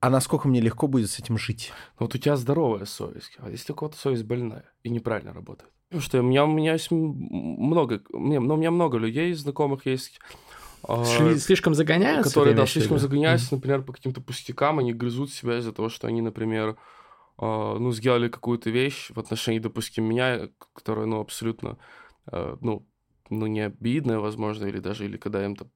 А 0.00 0.10
насколько 0.10 0.48
мне 0.48 0.60
легко 0.60 0.86
будет 0.86 1.10
с 1.10 1.18
этим 1.18 1.38
жить? 1.38 1.72
Ну, 1.98 2.06
Вот 2.06 2.14
у 2.14 2.18
тебя 2.18 2.36
здоровая 2.36 2.84
совесть, 2.84 3.36
а 3.38 3.50
если 3.50 3.72
у 3.72 3.76
кого-то 3.76 3.96
совесть 3.96 4.24
больная 4.24 4.64
и 4.82 4.90
неправильно 4.90 5.32
работает? 5.32 5.70
Потому 5.88 6.02
что 6.02 6.20
у 6.20 6.22
меня, 6.22 6.44
у 6.44 6.52
меня 6.52 6.72
есть 6.72 6.90
много, 6.90 8.02
не, 8.12 8.38
ну, 8.38 8.54
у 8.54 8.56
меня 8.56 8.70
много 8.70 8.98
людей, 8.98 9.32
знакомых 9.32 9.86
есть, 9.86 10.20
а, 10.82 11.02
Сли- 11.04 11.38
Слишком 11.38 11.74
загоняются? 11.74 12.30
которые, 12.30 12.54
да, 12.54 12.66
слишком 12.66 12.98
загоняются, 12.98 13.54
например, 13.54 13.82
по 13.82 13.92
каким-то 13.92 14.20
пустякам, 14.20 14.78
они 14.78 14.92
грызут 14.92 15.32
себя 15.32 15.58
из-за 15.58 15.72
того, 15.72 15.88
что 15.88 16.06
они, 16.06 16.20
например, 16.20 16.76
а, 17.38 17.78
ну, 17.78 17.90
сделали 17.92 18.28
какую-то 18.28 18.70
вещь 18.70 19.10
в 19.10 19.18
отношении, 19.18 19.58
допустим, 19.58 20.04
меня, 20.04 20.48
которая, 20.74 21.06
ну, 21.06 21.20
абсолютно, 21.20 21.78
а, 22.26 22.58
ну, 22.60 22.86
ну, 23.30 23.46
не 23.46 23.60
обидная, 23.60 24.18
возможно, 24.18 24.66
или 24.66 24.80
даже, 24.80 25.06
или 25.06 25.16
когда 25.16 25.40
я 25.40 25.46
им-то, 25.46 25.68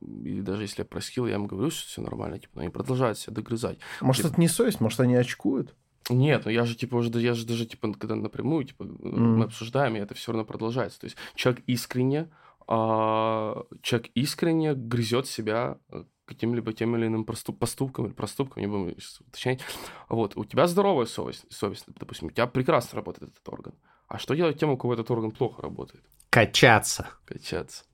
или 0.00 0.40
даже 0.40 0.62
если 0.62 0.82
я 0.82 0.84
простил, 0.84 1.26
я 1.26 1.34
им 1.34 1.46
говорю, 1.46 1.70
что 1.70 1.86
все 1.88 2.02
нормально, 2.02 2.38
типа, 2.38 2.52
но 2.56 2.60
они 2.62 2.70
продолжают 2.70 3.18
себя 3.18 3.34
догрызать. 3.34 3.78
Может, 4.00 4.26
это 4.26 4.40
не 4.40 4.48
совесть, 4.48 4.80
может, 4.80 5.00
они 5.00 5.14
очкуют? 5.14 5.74
Нет, 6.10 6.44
ну 6.44 6.50
я 6.50 6.64
же 6.64 6.74
типа 6.74 6.96
уже, 6.96 7.10
я 7.20 7.34
же 7.34 7.46
даже 7.46 7.66
типа, 7.66 7.92
когда 7.94 8.16
напрямую 8.16 8.64
типа 8.64 8.84
мы 8.84 9.44
обсуждаем, 9.44 9.96
и 9.96 10.00
это 10.00 10.14
все 10.14 10.32
равно 10.32 10.44
продолжается. 10.44 11.00
То 11.00 11.04
есть 11.04 11.16
человек 11.34 11.62
искренне, 11.66 12.28
а, 12.66 13.64
человек 13.82 14.10
искренне 14.14 14.74
грызет 14.74 15.28
себя 15.28 15.78
э, 15.90 16.04
каким-либо 16.24 16.72
тем 16.72 16.96
или 16.96 17.06
иным 17.06 17.24
проступ- 17.24 17.58
поступком 17.58 18.06
или 18.06 18.12
проступком, 18.12 18.62
не 18.62 18.66
будем 18.66 18.96
уточнять. 19.28 19.60
Вот, 20.08 20.36
у 20.36 20.44
тебя 20.44 20.66
здоровая 20.66 21.06
совесть, 21.06 21.44
совесть, 21.50 21.84
допустим, 21.86 22.28
у 22.28 22.30
тебя 22.30 22.46
прекрасно 22.46 22.96
работает 22.96 23.32
этот 23.32 23.48
орган. 23.48 23.74
А 24.08 24.18
что 24.18 24.34
делать 24.34 24.58
тем, 24.58 24.70
у 24.70 24.76
кого 24.76 24.94
этот 24.94 25.10
орган 25.10 25.30
плохо 25.30 25.62
работает? 25.62 26.04
Качаться, 26.30 27.08
Качаться. 27.24 27.84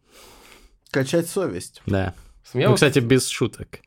Качать 0.90 1.28
совесть. 1.28 1.82
да. 1.86 2.15
Я 2.55 2.62
ну, 2.65 2.69
вот- 2.69 2.74
кстати, 2.77 2.98
без 3.01 3.28
шуток. 3.28 3.81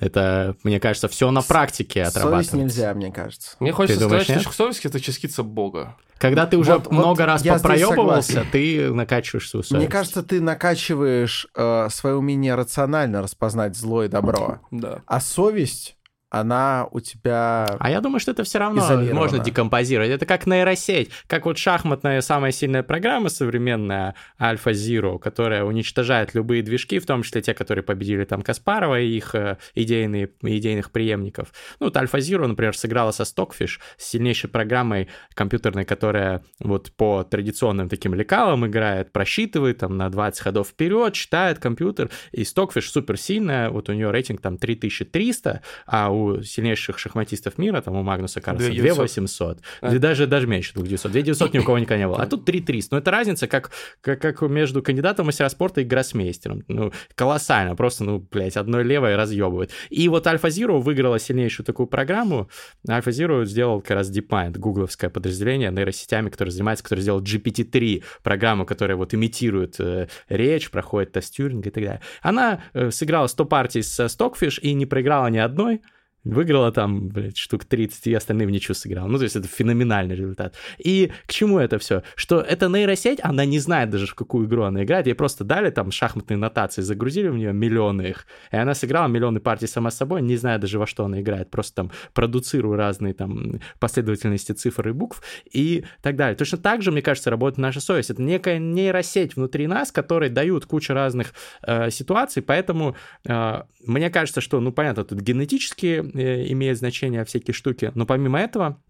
Это, 0.00 0.54
мне 0.62 0.78
кажется, 0.78 1.08
все 1.08 1.30
на 1.30 1.42
практике 1.42 2.04
Совесть 2.04 2.16
отрабатывается. 2.16 2.56
нельзя, 2.56 2.94
мне 2.94 3.10
кажется. 3.12 3.56
Мне 3.58 3.72
хочется 3.72 4.00
думаешь, 4.00 4.24
сказать, 4.24 4.44
нет? 4.44 4.52
что 4.52 4.64
совесть 4.64 4.86
это 4.86 5.00
частица 5.00 5.42
Бога. 5.42 5.96
Когда 6.18 6.46
ты 6.46 6.56
уже 6.56 6.74
Вот- 6.74 6.84
вот 6.86 6.92
много 6.92 7.26
раз 7.26 7.44
я 7.44 7.58
здесь 7.58 7.62
попроебывался, 7.62 8.44
ты 8.50 8.92
накачиваешь 8.92 9.48
свою 9.48 9.62
совесть. 9.62 9.80
Мне 9.84 9.88
кажется, 9.90 10.22
ты 10.22 10.40
накачиваешь 10.40 11.46
э, 11.54 11.88
свое 11.90 12.16
умение 12.16 12.54
рационально 12.54 13.22
распознать 13.22 13.76
зло 13.76 14.04
и 14.04 14.08
добро. 14.08 14.60
Да. 14.70 15.02
А 15.06 15.20
совесть, 15.20 15.96
она 16.30 16.86
у 16.90 17.00
тебя... 17.00 17.66
А 17.78 17.90
я 17.90 18.00
думаю, 18.00 18.20
что 18.20 18.32
это 18.32 18.44
все 18.44 18.58
равно 18.58 18.82
можно 19.14 19.38
декомпозировать. 19.38 20.10
Это 20.10 20.26
как 20.26 20.46
нейросеть, 20.46 21.10
как 21.26 21.46
вот 21.46 21.56
шахматная 21.58 22.20
самая 22.20 22.52
сильная 22.52 22.82
программа 22.82 23.28
современная 23.28 24.14
Альфа 24.40 24.70
Zero, 24.70 25.18
которая 25.18 25.64
уничтожает 25.64 26.34
любые 26.34 26.62
движки, 26.62 26.98
в 26.98 27.06
том 27.06 27.22
числе 27.22 27.40
те, 27.40 27.54
которые 27.54 27.82
победили 27.82 28.24
там 28.24 28.42
Каспарова 28.42 29.00
и 29.00 29.08
их 29.08 29.34
э, 29.34 29.56
идейные, 29.74 30.30
идейных 30.42 30.90
преемников. 30.90 31.52
Ну, 31.80 31.86
вот 31.86 31.96
Альфа 31.96 32.18
Zero, 32.18 32.46
например, 32.46 32.76
сыграла 32.76 33.10
со 33.10 33.22
Stockfish, 33.22 33.78
с 33.96 34.04
сильнейшей 34.04 34.50
программой 34.50 35.08
компьютерной, 35.34 35.84
которая 35.84 36.42
вот 36.60 36.92
по 36.92 37.24
традиционным 37.24 37.88
таким 37.88 38.14
лекалам 38.14 38.66
играет, 38.66 39.12
просчитывает 39.12 39.78
там 39.78 39.96
на 39.96 40.10
20 40.10 40.40
ходов 40.40 40.68
вперед, 40.68 41.14
читает 41.14 41.58
компьютер, 41.58 42.10
и 42.32 42.42
Stockfish 42.42 42.82
супер 42.82 43.16
сильная, 43.16 43.70
вот 43.70 43.88
у 43.88 43.92
нее 43.94 44.10
рейтинг 44.10 44.42
там 44.42 44.58
3300, 44.58 45.62
а 45.86 46.10
у 46.10 46.17
у 46.18 46.42
сильнейших 46.42 46.98
шахматистов 46.98 47.58
мира, 47.58 47.80
там 47.80 47.96
у 47.96 48.02
Магнуса 48.02 48.40
Карлсона, 48.40 48.74
2 48.74 48.82
900. 48.82 48.98
800. 48.98 49.58
А. 49.80 49.90
Или 49.90 49.98
даже, 49.98 50.26
даже 50.26 50.46
меньше 50.46 50.74
2 50.74 50.84
900. 50.84 51.12
2 51.12 51.22
900 51.22 51.54
ни 51.54 51.58
у 51.58 51.64
кого 51.64 51.78
никогда 51.78 51.98
не 51.98 52.06
было. 52.06 52.18
А 52.18 52.26
тут 52.26 52.44
3 52.44 52.60
300. 52.60 52.94
Ну, 52.94 53.00
это 53.00 53.10
разница, 53.10 53.46
как, 53.46 53.70
как, 54.00 54.20
как 54.20 54.42
между 54.42 54.82
кандидатом 54.82 55.26
мастера 55.26 55.48
спорта 55.48 55.80
и 55.80 55.84
гроссмейстером. 55.84 56.64
Ну, 56.68 56.92
колоссально. 57.14 57.76
Просто, 57.76 58.04
ну, 58.04 58.18
блядь, 58.18 58.56
одной 58.56 58.84
левой 58.84 59.16
разъебывает. 59.16 59.70
И 59.90 60.08
вот 60.08 60.26
Альфа 60.26 60.48
Zero 60.48 60.80
выиграла 60.80 61.18
сильнейшую 61.18 61.66
такую 61.66 61.86
программу. 61.86 62.48
Альфа 62.88 63.10
Zero 63.10 63.44
сделал 63.44 63.80
как 63.80 63.92
раз 63.92 64.10
DeepMind, 64.10 64.58
гугловское 64.58 65.10
подразделение 65.10 65.70
нейросетями, 65.70 66.30
которое 66.30 66.50
занимается, 66.50 66.84
которое 66.84 67.02
сделал 67.02 67.22
GPT-3, 67.22 68.04
программу, 68.22 68.66
которая 68.66 68.96
вот 68.96 69.14
имитирует 69.14 69.76
э, 69.80 70.08
речь, 70.28 70.70
проходит 70.70 71.12
тестюринг 71.12 71.66
и 71.66 71.70
так 71.70 71.84
далее. 71.84 72.00
Она 72.22 72.62
э, 72.72 72.90
сыграла 72.90 73.26
100 73.26 73.44
партий 73.44 73.82
с 73.82 73.98
Stockfish 74.00 74.60
и 74.60 74.74
не 74.74 74.86
проиграла 74.86 75.28
ни 75.28 75.38
одной. 75.38 75.80
Выиграла 76.24 76.72
там, 76.72 77.08
блядь, 77.08 77.36
штук 77.36 77.64
30, 77.64 78.08
и 78.08 78.14
остальные 78.14 78.48
в 78.48 78.50
ничью 78.50 78.74
сыграла. 78.74 79.06
Ну, 79.06 79.18
то 79.18 79.24
есть 79.24 79.36
это 79.36 79.46
феноменальный 79.46 80.16
результат. 80.16 80.56
И 80.78 81.12
к 81.26 81.32
чему 81.32 81.58
это 81.58 81.78
все? 81.78 82.02
Что 82.16 82.40
эта 82.40 82.68
нейросеть, 82.68 83.20
она 83.22 83.44
не 83.44 83.58
знает 83.60 83.90
даже, 83.90 84.06
в 84.06 84.14
какую 84.14 84.46
игру 84.46 84.64
она 84.64 84.82
играет. 84.82 85.06
Ей 85.06 85.14
просто 85.14 85.44
дали 85.44 85.70
там 85.70 85.90
шахматные 85.90 86.36
нотации, 86.36 86.82
загрузили 86.82 87.28
в 87.28 87.36
нее 87.36 87.52
миллионы 87.52 88.02
их, 88.02 88.26
и 88.50 88.56
она 88.56 88.74
сыграла 88.74 89.06
миллионы 89.06 89.40
партий 89.40 89.68
сама 89.68 89.90
собой, 89.90 90.20
не 90.20 90.36
зная 90.36 90.58
даже, 90.58 90.78
во 90.78 90.86
что 90.86 91.04
она 91.04 91.20
играет. 91.20 91.50
Просто 91.50 91.76
там 91.76 91.90
продуцируя 92.14 92.76
разные 92.76 93.14
там 93.14 93.60
последовательности 93.78 94.52
цифр 94.52 94.88
и 94.88 94.92
букв 94.92 95.22
и 95.50 95.84
так 96.02 96.16
далее. 96.16 96.36
Точно 96.36 96.58
так 96.58 96.82
же, 96.82 96.90
мне 96.90 97.02
кажется, 97.02 97.30
работает 97.30 97.58
наша 97.58 97.80
совесть. 97.80 98.10
Это 98.10 98.22
некая 98.22 98.58
нейросеть 98.58 99.36
внутри 99.36 99.66
нас, 99.66 99.92
которые 99.92 100.30
дают 100.30 100.66
кучу 100.66 100.92
разных 100.92 101.32
э, 101.62 101.90
ситуаций, 101.90 102.42
поэтому 102.42 102.96
э, 103.24 103.62
мне 103.86 104.10
кажется, 104.10 104.40
что, 104.40 104.60
ну, 104.60 104.72
понятно, 104.72 105.04
тут 105.04 105.20
генетически 105.20 106.07
имеет 106.14 106.78
значение 106.78 107.24
всякие 107.24 107.54
штуки, 107.54 107.92
но 107.94 108.06
помимо 108.06 108.38
этого 108.40 108.82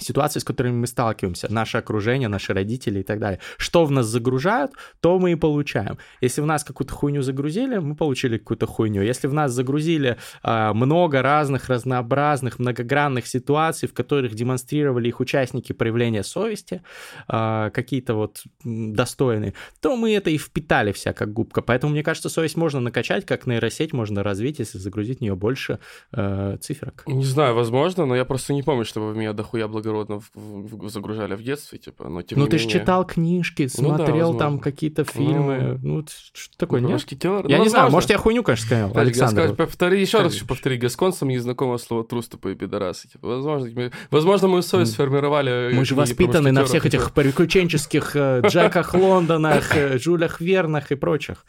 ситуации, 0.00 0.40
с 0.40 0.44
которыми 0.44 0.76
мы 0.76 0.86
сталкиваемся, 0.86 1.52
наше 1.52 1.78
окружение, 1.78 2.28
наши 2.28 2.52
родители 2.52 3.00
и 3.00 3.02
так 3.02 3.18
далее. 3.18 3.40
Что 3.56 3.84
в 3.84 3.90
нас 3.90 4.06
загружают, 4.06 4.72
то 5.00 5.18
мы 5.18 5.32
и 5.32 5.34
получаем. 5.34 5.98
Если 6.20 6.40
в 6.40 6.46
нас 6.46 6.64
какую-то 6.64 6.92
хуйню 6.92 7.22
загрузили, 7.22 7.78
мы 7.78 7.94
получили 7.94 8.38
какую-то 8.38 8.66
хуйню. 8.66 9.02
Если 9.02 9.28
в 9.28 9.32
нас 9.32 9.52
загрузили 9.52 10.16
э, 10.42 10.72
много 10.72 11.22
разных, 11.22 11.68
разнообразных, 11.68 12.58
многогранных 12.58 13.26
ситуаций, 13.26 13.88
в 13.88 13.94
которых 13.94 14.34
демонстрировали 14.34 15.08
их 15.08 15.20
участники 15.20 15.72
проявления 15.72 16.22
совести, 16.22 16.82
э, 17.28 17.70
какие-то 17.72 18.14
вот 18.14 18.42
достойные, 18.64 19.54
то 19.80 19.96
мы 19.96 20.14
это 20.14 20.30
и 20.30 20.38
впитали 20.38 20.92
вся 20.92 21.12
как 21.12 21.32
губка. 21.32 21.62
Поэтому, 21.62 21.92
мне 21.92 22.02
кажется, 22.02 22.28
совесть 22.28 22.56
можно 22.56 22.80
накачать, 22.80 23.26
как 23.26 23.46
нейросеть 23.46 23.92
можно 23.92 24.22
развить, 24.22 24.58
если 24.58 24.78
загрузить 24.78 25.18
в 25.18 25.20
нее 25.22 25.34
больше 25.34 25.78
э, 26.12 26.58
циферок. 26.60 27.04
Не 27.06 27.24
знаю, 27.24 27.54
возможно, 27.54 28.06
но 28.06 28.16
я 28.16 28.24
просто 28.24 28.54
не 28.54 28.62
помню, 28.62 28.84
чтобы 28.84 29.14
меня 29.14 29.32
дохуя 29.32 29.68
благородно 29.84 30.20
в- 30.20 30.30
в- 30.34 30.84
в- 30.86 30.88
загружали 30.88 31.34
в 31.34 31.42
детстве, 31.42 31.78
типа, 31.78 32.08
но 32.08 32.22
тем 32.22 32.38
ну, 32.38 32.46
ты 32.46 32.58
же 32.58 32.68
читал 32.68 33.06
книжки, 33.06 33.68
Ну 33.78 33.90
да, 33.90 33.96
смотрел 34.06 34.34
там 34.36 34.58
какие-то 34.58 35.04
фильмы. 35.04 35.78
Ну, 35.82 36.02
т- 36.02 36.12
что 36.32 36.56
такое, 36.58 36.80
Ну, 36.80 36.88
нет? 36.88 36.94
мушкетер. 36.94 37.46
Я 37.46 37.58
Ну, 37.58 37.64
не 37.64 37.68
знаю, 37.70 37.90
может, 37.90 38.10
я 38.10 38.18
хуйню, 38.18 38.42
конечно, 38.42 38.66
сказал, 38.66 38.88
Подожди, 38.88 39.10
Александр. 39.10 39.42
скажу, 39.42 39.54
повтори 39.56 40.00
еще 40.00 40.18
раз, 40.18 40.22
Конечно. 40.24 40.36
еще 40.36 40.46
повтори. 40.46 40.76
Гасконцам 40.78 41.28
не 41.28 41.38
знакомо 41.38 41.78
слово 41.78 42.04
трус, 42.04 42.28
тупые 42.28 42.56
пидорасы. 42.56 43.08
Типа, 43.08 43.28
возможно, 43.28 43.70
мы, 43.74 43.92
возможно, 44.10 44.48
мою 44.48 44.62
совесть 44.62 44.92
сформировали. 44.92 45.70
Мы 45.74 45.84
же 45.84 45.94
воспитаны 45.94 46.52
на 46.52 46.64
всех 46.64 46.86
этих 46.86 47.12
приключенческих 47.12 48.16
э, 48.16 48.42
Джеках 48.46 48.94
Лондонах, 48.94 49.76
э, 49.76 49.98
Жюлях 50.02 50.40
Вернах 50.40 50.90
и 50.92 50.94
прочих. 50.94 51.44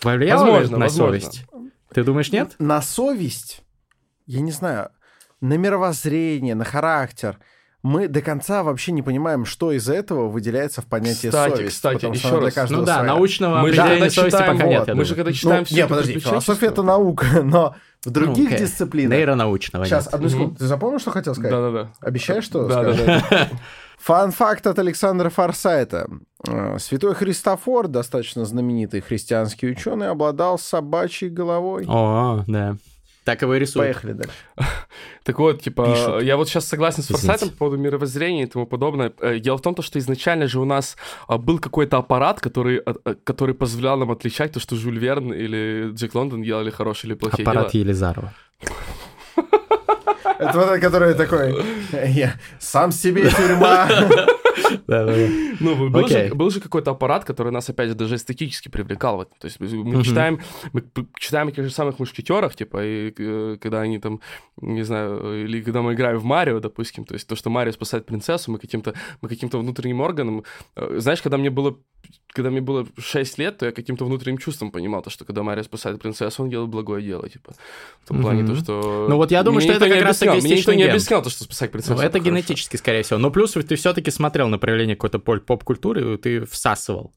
Повлияло 0.00 0.44
ли 0.46 0.50
Возможно, 0.52 0.78
на 0.78 0.84
возможно. 0.86 1.20
совесть? 1.20 1.44
Ты 1.92 2.04
думаешь, 2.04 2.32
нет? 2.32 2.54
На 2.58 2.80
совесть, 2.80 3.62
я 4.26 4.40
не 4.40 4.52
знаю, 4.52 4.90
на 5.40 5.56
мировоззрение, 5.58 6.54
на 6.54 6.64
характер. 6.64 7.38
Мы 7.82 8.08
до 8.08 8.20
конца 8.20 8.62
вообще 8.62 8.92
не 8.92 9.00
понимаем, 9.02 9.46
что 9.46 9.72
из 9.72 9.88
этого 9.88 10.28
выделяется 10.28 10.82
в 10.82 10.86
понятие 10.86 11.30
Кстати, 11.32 11.56
совесть. 11.56 11.74
кстати, 11.76 11.94
потому 11.96 12.14
что 12.14 12.28
еще 12.28 12.38
раз. 12.60 12.70
Ну 12.70 12.82
да, 12.82 12.94
своя. 12.96 13.08
научного 13.14 13.58
Мы 13.60 13.70
же 13.72 13.76
когда 13.76 13.98
совести 14.10 14.20
читаем, 14.26 14.56
пока 14.58 14.68
нет. 14.68 14.78
вот, 14.80 14.88
я 14.88 14.94
мы 14.94 15.04
же 15.04 15.14
думаю. 15.14 15.16
когда 15.16 15.30
Ну, 15.30 15.34
читаем 15.34 15.60
не, 15.60 15.64
всё 15.64 15.78
это 15.78 15.88
подожди, 15.88 16.18
философия 16.20 16.66
это 16.66 16.82
наука, 16.82 17.26
но 17.42 17.74
в 18.04 18.10
других 18.10 18.50
Ну, 18.50 18.54
окей. 18.54 18.66
дисциплинах... 18.66 19.16
Нейронаучного 19.18 19.86
Сейчас, 19.86 20.04
нет. 20.06 20.14
одну 20.14 20.28
секунду. 20.28 20.56
Ты 20.56 20.66
запомнил, 20.66 20.98
что 20.98 21.10
хотел 21.10 21.34
сказать? 21.34 21.50
Да-да-да. 21.52 21.90
Обещаешь, 22.06 22.44
что 22.44 22.68
Да, 22.68 22.82
да, 22.82 22.94
скажешь? 22.94 23.22
Фан-факт 23.98 24.66
от 24.66 24.78
Александра 24.78 25.28
Форсайта. 25.30 26.08
Э, 26.46 26.78
Святой 26.78 27.14
Христофор, 27.14 27.86
достаточно 27.88 28.44
знаменитый 28.46 29.00
христианский 29.02 29.68
ученый, 29.70 30.08
обладал 30.08 30.58
собачьей 30.58 31.30
головой. 31.30 31.84
О, 31.86 32.42
да. 32.46 32.76
Так 33.24 33.42
его 33.42 33.54
и 33.54 33.58
рисуют. 33.58 33.86
Поехали 33.86 34.12
дальше. 34.12 34.34
Так 35.22 35.38
вот, 35.38 35.60
типа, 35.62 35.84
Пишут. 35.84 36.22
я 36.22 36.36
вот 36.38 36.48
сейчас 36.48 36.66
согласен 36.66 37.02
с. 37.02 37.08
Форсайтом 37.08 37.50
по 37.50 37.56
поводу 37.56 37.76
мировоззрения 37.76 38.44
и 38.44 38.46
тому 38.46 38.66
подобное. 38.66 39.12
Э, 39.20 39.38
Дело 39.38 39.58
в 39.58 39.62
том, 39.62 39.74
то, 39.74 39.82
что 39.82 39.98
изначально 39.98 40.46
же 40.48 40.58
у 40.58 40.64
нас 40.64 40.96
а, 41.28 41.36
был 41.36 41.58
какой-то 41.58 41.98
аппарат, 41.98 42.40
который, 42.40 42.78
а, 42.78 42.94
а, 43.04 43.14
который 43.22 43.54
позволял 43.54 43.98
нам 43.98 44.10
отличать 44.10 44.52
то, 44.52 44.60
что 44.60 44.76
Жюль 44.76 44.98
Верн 44.98 45.32
или 45.32 45.90
Джек 45.92 46.14
Лондон 46.14 46.42
делали 46.42 46.70
хорошие 46.70 47.10
или 47.10 47.18
плохие 47.18 47.44
Аппарат 47.44 47.70
дела. 47.70 47.82
Елизарова. 47.82 48.32
Это 50.24 50.58
вот 50.58 50.68
этот, 50.68 50.80
который 50.80 51.14
такой, 51.14 51.54
я 52.08 52.34
сам 52.58 52.92
себе 52.92 53.30
тюрьма. 53.30 53.88
Ну, 55.60 55.90
был, 55.90 56.08
же, 56.08 56.34
был 56.34 56.50
же 56.50 56.60
какой-то 56.60 56.90
аппарат, 56.90 57.24
который 57.24 57.52
нас, 57.52 57.68
опять 57.68 57.88
же, 57.88 57.94
даже 57.94 58.14
эстетически 58.14 58.68
привлекал. 58.68 59.16
в 59.16 59.20
этом. 59.20 59.34
То 59.38 59.46
есть 59.46 59.60
мы 59.60 60.02
читаем, 60.02 60.40
мы 60.72 60.82
читаем 61.18 61.48
о 61.48 61.52
тех 61.52 61.64
же 61.64 61.70
самых 61.70 61.98
мушкетерах, 61.98 62.54
типа, 62.54 62.84
и 62.84 63.12
э, 63.16 63.56
когда 63.60 63.80
они 63.80 63.98
там, 63.98 64.20
не 64.60 64.82
знаю, 64.82 65.44
или 65.44 65.62
когда 65.62 65.82
мы 65.82 65.94
играем 65.94 66.18
в 66.18 66.24
Марио, 66.24 66.60
допустим, 66.60 67.04
то 67.04 67.14
есть 67.14 67.26
то, 67.28 67.36
что 67.36 67.50
Марио 67.50 67.72
спасает 67.72 68.06
принцессу, 68.06 68.50
мы 68.50 68.58
каким-то, 68.58 68.94
мы 69.20 69.28
каким-то 69.28 69.58
внутренним 69.58 70.00
органом... 70.00 70.44
э, 70.76 70.98
Знаешь, 70.98 71.22
когда 71.22 71.36
мне 71.36 71.50
было 71.50 71.76
когда 72.32 72.50
мне 72.50 72.60
было 72.60 72.86
6 72.96 73.38
лет, 73.38 73.58
то 73.58 73.66
я 73.66 73.72
каким-то 73.72 74.04
внутренним 74.04 74.38
чувством 74.38 74.70
понимал, 74.70 75.02
то, 75.02 75.10
что 75.10 75.24
когда 75.24 75.42
Марио 75.42 75.64
спасает 75.64 76.00
принцессу, 76.00 76.42
он 76.42 76.50
делает 76.50 76.70
благое 76.70 77.04
дело, 77.04 77.28
типа. 77.28 77.54
В 78.04 78.08
том 78.08 78.22
плане 78.22 78.46
то, 78.46 78.54
что... 78.54 79.06
Ну 79.08 79.16
вот 79.16 79.30
я 79.30 79.42
думаю, 79.42 79.62
Мне 79.62 79.74
что 79.74 79.84
это 79.84 79.92
как 79.92 80.02
раз 80.04 80.09
объяснял, 80.10 80.36
Мне 80.40 80.56
никто 80.56 80.72
не 80.72 80.78
ген. 80.82 80.90
объяснял, 80.90 81.22
то, 81.22 81.30
что 81.30 81.44
спасать 81.44 81.70
принцессу. 81.72 81.94
Ну, 81.94 82.00
это 82.00 82.18
хорошо. 82.18 82.30
генетически, 82.30 82.76
скорее 82.76 83.02
всего. 83.02 83.18
Но 83.18 83.30
плюс 83.30 83.52
ты 83.52 83.76
все-таки 83.76 84.10
смотрел 84.10 84.48
на 84.48 84.58
проявление 84.58 84.96
какой-то 84.96 85.18
поп-культуры, 85.18 86.14
и 86.14 86.16
ты 86.18 86.44
всасывал 86.46 87.12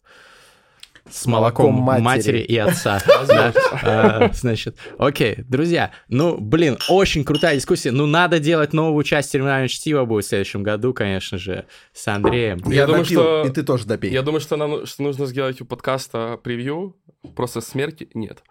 с 1.10 1.26
молоком 1.26 1.74
молоком 1.74 2.04
матери. 2.04 2.04
матери. 2.04 2.40
и 2.40 2.58
отца. 2.58 3.02
А, 3.84 4.30
Значит, 4.34 4.78
окей, 4.98 5.36
друзья, 5.50 5.92
ну, 6.08 6.38
блин, 6.40 6.78
очень 6.88 7.26
крутая 7.26 7.56
дискуссия. 7.56 7.92
Ну, 7.92 8.06
надо 8.06 8.40
делать 8.40 8.72
новую 8.72 9.04
часть 9.04 9.32
терминального 9.32 9.68
чтива 9.68 10.06
будет 10.06 10.24
в 10.26 10.30
следующем 10.30 10.64
году, 10.64 10.94
конечно 10.94 11.38
же, 11.38 11.66
с 11.92 12.08
Андреем. 12.08 12.62
Я 12.68 12.86
думаю, 12.88 13.04
что- 13.04 13.44
и 13.46 13.50
ты 13.50 13.64
тоже 13.64 13.86
допей. 13.86 14.12
Я 14.12 14.22
думаю, 14.22 14.40
что 14.40 14.56
нам 14.56 14.86
что 14.86 15.04
нужно 15.04 15.26
сделать 15.26 15.60
у 15.60 15.66
подкаста 15.66 16.40
превью. 16.42 16.96
Просто 17.36 17.60
смерти 17.62 18.10
нет. 18.14 18.42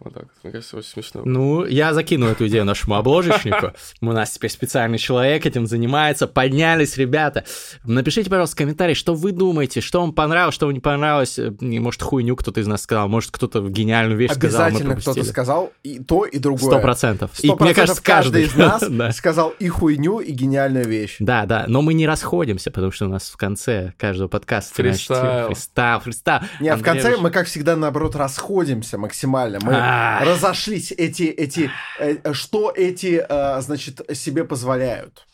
Вот 0.00 0.12
так. 0.12 0.24
Мне 0.42 0.52
кажется, 0.52 0.76
очень 0.76 0.88
смешно. 0.88 1.22
Ну, 1.24 1.64
я 1.64 1.94
закину 1.94 2.26
эту 2.26 2.48
идею 2.48 2.64
нашему 2.64 2.96
обложечнику. 2.96 3.72
У 4.00 4.06
нас 4.12 4.32
теперь 4.32 4.50
специальный 4.50 4.98
человек 4.98 5.46
этим 5.46 5.66
занимается. 5.66 6.26
Поднялись, 6.26 6.96
ребята. 6.96 7.44
Напишите, 7.84 8.28
пожалуйста, 8.28 8.56
в 8.56 8.58
комментарии, 8.58 8.94
что 8.94 9.14
вы 9.14 9.30
думаете, 9.30 9.80
что 9.80 10.00
вам 10.00 10.12
понравилось, 10.12 10.54
что 10.54 10.66
вам 10.66 10.74
не 10.74 10.80
понравилось. 10.80 11.38
Э, 11.38 11.52
Может, 11.60 12.02
хуйню 12.02 12.34
кто-то 12.34 12.60
из 12.60 12.66
нас 12.66 12.82
сказал, 12.82 13.08
может, 13.08 13.30
кто-то 13.30 13.60
гениальную 13.68 14.18
вещь 14.18 14.32
сказал, 14.32 14.66
Обязательно 14.66 14.96
кто-то 14.96 15.24
сказал 15.24 15.72
и 15.84 16.00
то, 16.00 16.24
и 16.24 16.38
другое. 16.38 16.72
Сто 16.72 16.80
процентов. 16.80 17.30
И 17.42 17.46
мне 17.46 17.72
кажется, 17.72 18.02
процентов 18.02 18.04
каждый 18.04 18.42
из 18.42 18.54
нас 18.56 18.82
Да. 18.88 19.12
сказал 19.12 19.50
и 19.60 19.68
хуйню, 19.68 20.18
и 20.18 20.32
гениальную 20.32 20.86
вещь. 20.86 21.16
Да, 21.20 21.46
да, 21.46 21.66
но 21.68 21.82
мы 21.82 21.94
не 21.94 22.06
расходимся, 22.06 22.72
потому 22.72 22.90
что 22.90 23.06
у 23.06 23.08
нас 23.08 23.30
в 23.30 23.36
конце 23.36 23.94
каждого 23.96 24.26
подкаста 24.28 24.74
Фристайл. 24.74 25.46
фристайл, 25.46 26.00
фристайл. 26.00 26.40
Не, 26.60 26.68
а 26.70 26.76
в 26.76 26.82
конце 26.82 27.16
мы, 27.16 27.30
как 27.30 27.46
всегда, 27.46 27.76
наоборот, 27.76 28.16
расходимся 28.16 28.98
максимально. 28.98 29.60
Мы 29.62 29.74
А. 29.74 29.83
разошлись. 30.24 30.92
Эти, 30.92 31.24
эти, 31.24 31.70
э, 31.98 32.32
что 32.32 32.72
эти, 32.74 33.24
э, 33.28 33.60
значит, 33.60 34.00
себе 34.14 34.44
позволяют. 34.44 35.26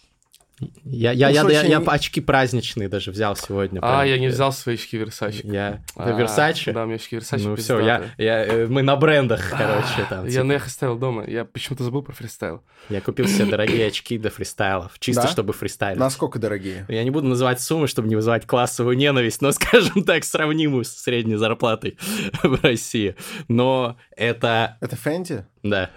Я, 0.85 1.13
я, 1.13 1.29
Уж 1.29 1.35
я, 1.35 1.41
я, 1.41 1.61
очень- 1.61 1.71
я 1.71 1.79
очки 1.79 2.21
праздничные 2.21 2.89
даже 2.89 3.11
взял 3.11 3.35
сегодня. 3.37 3.81
А, 3.83 4.01
прям. 4.01 4.09
я 4.09 4.19
не 4.19 4.29
взял 4.29 4.53
свои 4.53 4.75
очки 4.75 4.99
Версачи. 4.99 5.41
Я... 5.45 5.83
А, 5.97 6.09
Это 6.11 6.19
Версачи? 6.19 6.73
Да, 6.73 6.83
у 6.83 6.87
меня 6.87 6.97
очки 6.97 7.17
Версачи 7.17 7.43
Ну 7.45 7.57
все, 7.57 7.81
я, 7.81 8.03
я, 8.19 8.45
э, 8.45 8.67
мы 8.67 8.83
на 8.83 8.97
брендах, 8.97 9.51
короче, 9.51 10.07
там. 10.09 10.25
Я 10.27 10.31
типа. 10.31 10.45
на 10.45 10.53
их 10.53 10.67
оставил 10.67 10.99
дома. 10.99 11.25
Я 11.27 11.45
почему-то 11.45 11.85
забыл 11.85 12.03
про 12.03 12.13
фристайл. 12.13 12.63
Я 12.89 13.01
купил 13.01 13.27
себе 13.27 13.47
дорогие 13.47 13.87
очки 13.87 14.19
для 14.19 14.31
фристайлов, 14.31 14.99
чисто 14.99 15.23
Да? 15.23 15.29
чтобы 15.29 15.53
фристайлить. 15.53 15.99
Насколько 15.99 16.39
дорогие? 16.39 16.85
Я 16.89 17.05
не 17.05 17.11
буду 17.11 17.27
называть 17.27 17.61
суммы, 17.61 17.87
чтобы 17.87 18.09
не 18.09 18.17
вызывать 18.17 18.47
классовую 18.47 18.97
ненависть, 18.97 19.41
но, 19.41 19.53
скажем 19.53 20.05
так, 20.05 20.25
сравнимую 20.25 20.85
с 20.85 20.91
средней 20.91 21.37
зарплатой 21.37 21.97
в 22.43 22.63
России. 22.63 23.15
Но 23.49 23.97
это... 24.17 24.77
Это 24.81 24.97
Фенти? 24.97 25.47
Да. 25.63 25.91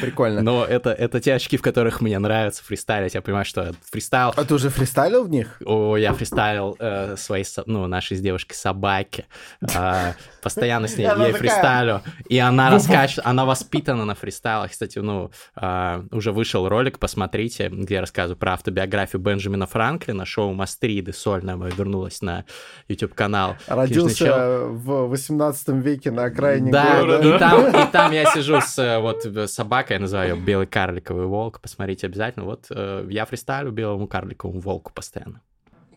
Прикольно. 0.00 0.40
Но 0.42 0.64
это, 0.64 0.90
это 0.90 1.20
те 1.20 1.34
очки, 1.34 1.56
в 1.56 1.62
которых 1.62 2.00
мне 2.00 2.18
нравится 2.18 2.62
фристайлить. 2.62 3.14
Я 3.14 3.22
понимаю, 3.22 3.44
что 3.44 3.72
фристайл... 3.90 4.32
А 4.36 4.44
ты 4.44 4.54
уже 4.54 4.70
фристайлил 4.70 5.24
в 5.24 5.30
них? 5.30 5.60
О, 5.64 5.96
я 5.96 6.12
фристайлил 6.12 6.76
э, 6.78 7.16
своей, 7.16 7.44
ну, 7.66 7.86
нашей 7.86 8.16
с 8.16 8.20
девушкой 8.20 8.54
собаке. 8.54 9.26
А, 9.74 10.14
постоянно 10.42 10.86
с 10.86 10.96
ней, 10.96 11.08
ей 11.18 11.32
фристайлю. 11.32 12.02
И 12.28 12.38
она 12.38 12.70
раскачивает, 12.70 13.26
она 13.26 13.44
воспитана 13.44 14.04
на 14.04 14.14
фристайлах. 14.14 14.70
Кстати, 14.70 14.98
ну, 15.00 15.32
а, 15.56 16.04
уже 16.12 16.30
вышел 16.30 16.68
ролик, 16.68 16.98
посмотрите, 17.00 17.68
где 17.68 17.94
я 17.94 18.00
рассказываю 18.00 18.36
про 18.36 18.52
автобиографию 18.54 19.20
Бенджамина 19.20 19.66
Франклина, 19.66 20.24
шоу 20.24 20.52
Мастриды, 20.52 21.12
сольное 21.12 21.56
мое 21.56 21.72
вернулось 21.72 22.22
на 22.22 22.44
YouTube-канал. 22.88 23.56
Родился 23.66 24.68
в 24.68 25.08
18 25.08 25.68
веке 25.68 26.12
на 26.12 26.24
окраине 26.24 26.70
Да, 26.70 27.00
города. 27.00 27.36
и 27.36 27.38
там, 27.38 27.66
и 27.68 27.86
там 27.92 28.12
я 28.12 28.26
сижу 28.26 28.60
с 28.60 28.78
э, 28.78 28.83
вот 29.00 29.26
э, 29.26 29.46
собакой, 29.46 29.94
я 29.94 30.00
называю 30.00 30.36
ее 30.36 30.40
белый 30.40 30.66
карликовый 30.66 31.26
волк, 31.26 31.60
посмотрите 31.60 32.06
обязательно. 32.06 32.44
Вот 32.44 32.66
э, 32.70 33.06
я 33.10 33.24
фристайлю 33.24 33.70
белому 33.70 34.06
карликовому 34.06 34.60
волку 34.60 34.92
постоянно. 34.94 35.40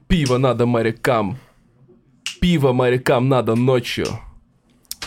Пиво 0.07 0.37
надо 0.37 0.65
морякам. 0.65 1.37
Пиво 2.41 2.73
морякам 2.73 3.29
надо 3.29 3.55
ночью. 3.55 4.07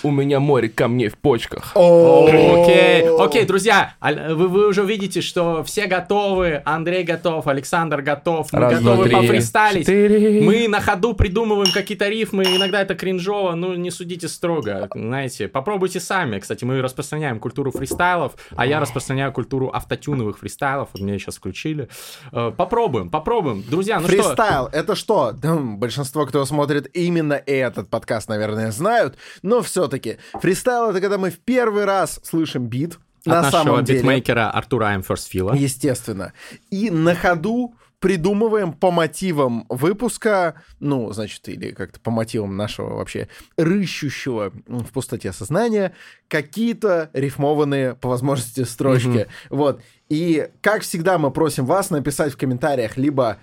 У 0.02 0.10
меня 0.10 0.40
море 0.40 0.68
камней 0.68 1.08
в 1.08 1.18
почках. 1.18 1.72
Окей, 1.74 3.06
окей, 3.18 3.44
друзья, 3.44 3.94
вы, 4.00 4.48
вы 4.48 4.68
уже 4.68 4.82
видите, 4.84 5.20
что 5.20 5.62
все 5.64 5.86
готовы, 5.86 6.62
Андрей 6.64 7.02
готов, 7.02 7.46
Александр 7.46 8.00
готов, 8.00 8.50
мы 8.52 8.58
Раз, 8.60 8.80
два, 8.80 8.92
готовы 8.92 9.08
три, 9.08 9.16
пофристайлить. 9.16 9.86
четыре. 9.86 10.40
Мы 10.42 10.68
на 10.68 10.80
ходу 10.80 11.14
придумываем 11.14 11.70
какие-то 11.72 12.08
рифмы, 12.08 12.44
иногда 12.44 12.80
это 12.80 12.94
кринжово, 12.94 13.54
ну 13.54 13.74
не 13.74 13.90
судите 13.90 14.28
строго, 14.28 14.88
знаете, 14.94 15.48
попробуйте 15.48 16.00
сами. 16.00 16.38
Кстати, 16.38 16.64
мы 16.64 16.80
распространяем 16.80 17.38
культуру 17.38 17.70
фристайлов, 17.70 18.32
а 18.56 18.66
я 18.66 18.80
распространяю 18.80 19.32
культуру 19.32 19.70
автотюновых 19.72 20.38
фристайлов, 20.38 20.88
вот 20.92 21.02
мне 21.02 21.18
сейчас 21.18 21.36
включили. 21.36 21.88
Э, 22.32 22.52
Попробуем, 22.56 23.10
попробуем. 23.10 23.62
Друзья, 23.68 24.00
ну 24.00 24.08
что? 24.08 24.16
Фристайл— 24.16 24.68
это 24.72 24.94
что? 24.94 25.32
Большинство, 25.42 26.26
кто 26.26 26.44
смотрит 26.44 26.88
именно 26.94 27.34
этот 27.34 27.88
подкаст, 27.88 28.28
наверное, 28.28 28.70
знают. 28.70 29.16
Но 29.42 29.60
все-таки 29.90 30.18
фристайл— 30.34 30.90
это 30.90 31.00
когда 31.00 31.18
мы 31.18 31.30
в 31.30 31.38
первый 31.38 31.84
раз 31.84 32.20
слышим 32.22 32.66
бит, 32.66 32.98
От 33.20 33.26
на 33.26 33.42
нашего 33.42 33.64
самом 33.64 33.84
деле. 33.84 33.98
битмейкера 33.98 34.50
Артура 34.50 34.86
Аймфорсфила. 34.88 35.54
Естественно. 35.54 36.32
И 36.70 36.90
на 36.90 37.14
ходу 37.14 37.74
придумываем 37.98 38.72
по 38.72 38.90
мотивам 38.90 39.66
выпуска, 39.68 40.54
ну, 40.78 41.12
значит, 41.12 41.46
или 41.48 41.72
как-то 41.72 42.00
по 42.00 42.10
мотивам 42.10 42.56
нашего 42.56 42.96
вообще 42.96 43.28
рыщущего 43.58 44.52
в 44.66 44.90
пустоте 44.92 45.32
сознания, 45.32 45.94
какие-то 46.28 47.10
рифмованные, 47.12 47.94
по 47.96 48.08
возможности, 48.08 48.64
строчки. 48.64 49.26
Вот. 49.50 49.82
И, 50.08 50.48
как 50.62 50.80
всегда, 50.82 51.18
мы 51.18 51.30
просим 51.30 51.66
вас 51.66 51.90
написать 51.90 52.32
в 52.32 52.38
комментариях 52.38 52.96
либо... 52.96 53.36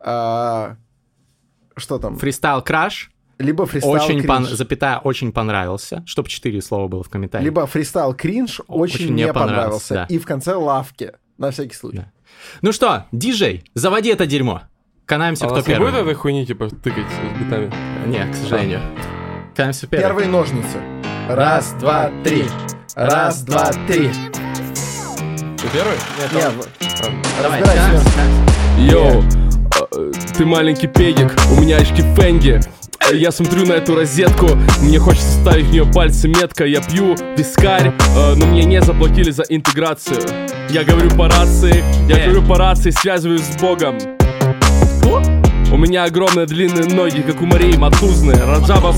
а, 0.00 0.76
что 1.76 1.98
там? 1.98 2.18
Фристайл 2.18 2.60
краш. 2.60 3.10
Либо 3.38 3.66
фристайл 3.66 3.92
Очень, 3.92 4.20
кринж. 4.20 4.26
пон- 4.26 4.44
запятая, 4.54 4.98
очень 4.98 5.32
понравился. 5.32 6.02
Чтоб 6.06 6.28
четыре 6.28 6.62
слова 6.62 6.88
было 6.88 7.02
в 7.02 7.08
комментариях. 7.08 7.44
Либо 7.44 7.66
фристайл 7.66 8.14
кринж 8.14 8.60
очень, 8.68 8.94
Очень 9.06 9.14
не 9.14 9.26
понравился, 9.32 9.54
понравился. 9.54 9.94
да. 9.94 10.06
И 10.08 10.18
в 10.18 10.24
конце 10.26 10.54
лавки. 10.54 11.12
На 11.38 11.50
всякий 11.50 11.74
случай. 11.74 11.98
Да. 11.98 12.12
Ну 12.62 12.72
что, 12.72 13.06
диджей, 13.12 13.64
заводи 13.74 14.10
это 14.10 14.26
дерьмо. 14.26 14.62
Канаемся, 15.06 15.46
А 15.46 15.50
кто 15.50 15.62
первый. 15.62 15.90
будет 15.90 16.00
этой 16.02 16.14
хуйни, 16.14 16.46
типа, 16.46 16.68
тыкать 16.70 17.04
с 17.06 17.38
битами? 17.38 17.72
Нет, 18.06 18.30
к 18.30 18.34
сожалению. 18.36 18.80
Канаемся 19.54 19.86
первый. 19.86 20.02
Первые 20.04 20.28
ножницы. 20.28 20.78
Раз, 21.28 21.72
два, 21.80 22.10
три. 22.22 22.44
Раз, 22.94 23.42
два, 23.42 23.70
три. 23.88 24.10
Ты 25.58 25.68
первый? 25.72 25.96
Не, 26.32 26.40
Давай, 27.42 27.60
разбирайся. 27.60 28.04
канаемся. 28.14 28.92
Йоу, 28.94 29.22
э, 29.96 30.12
ты 30.36 30.44
маленький 30.46 30.86
педик, 30.86 31.34
у 31.56 31.60
меня 31.60 31.78
очки 31.78 32.02
Фенди. 32.16 32.60
Я 33.12 33.30
смотрю 33.30 33.66
на 33.66 33.74
эту 33.74 33.94
розетку, 33.94 34.48
мне 34.82 34.98
хочется 34.98 35.30
ставить 35.40 35.66
в 35.66 35.70
нее 35.72 35.84
пальцы 35.84 36.26
метко 36.28 36.64
Я 36.64 36.80
пью 36.80 37.14
вискарь, 37.36 37.92
э, 38.16 38.34
но 38.34 38.46
мне 38.46 38.64
не 38.64 38.80
заплатили 38.80 39.30
за 39.30 39.42
интеграцию 39.48 40.20
Я 40.70 40.84
говорю 40.84 41.10
по 41.10 41.28
рации, 41.28 41.84
я 42.08 42.18
Э. 42.18 42.24
говорю 42.26 42.42
по 42.42 42.56
рации, 42.58 42.90
связываюсь 42.90 43.42
с 43.42 43.56
Богом 43.60 43.98
У 45.72 45.76
меня 45.76 46.04
огромные 46.04 46.46
длинные 46.46 46.86
ноги, 46.94 47.20
как 47.20 47.40
у 47.42 47.46
Марии 47.46 47.76
Матузны 47.76 48.34
Раджабов, 48.34 48.96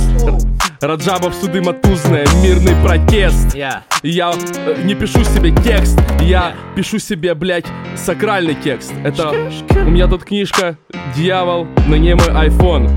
Раджабов 0.80 1.34
суды 1.34 1.60
Матузные, 1.62 2.26
мирный 2.42 2.74
протест 2.84 3.54
Я. 3.54 3.82
я 4.02 4.32
э, 4.32 4.82
не 4.84 4.94
пишу 4.94 5.24
себе 5.24 5.50
текст, 5.64 5.98
я 6.20 6.54
пишу 6.76 6.98
себе, 6.98 7.34
блядь, 7.34 7.66
сакральный 7.96 8.54
текст. 8.54 8.92
Это 9.04 9.32
у 9.84 9.90
меня 9.90 10.06
тут 10.06 10.24
книжка 10.24 10.76
«Дьявол», 11.16 11.66
на 11.88 11.94
ней 11.96 12.14
мой 12.14 12.28
iPhone. 12.28 12.90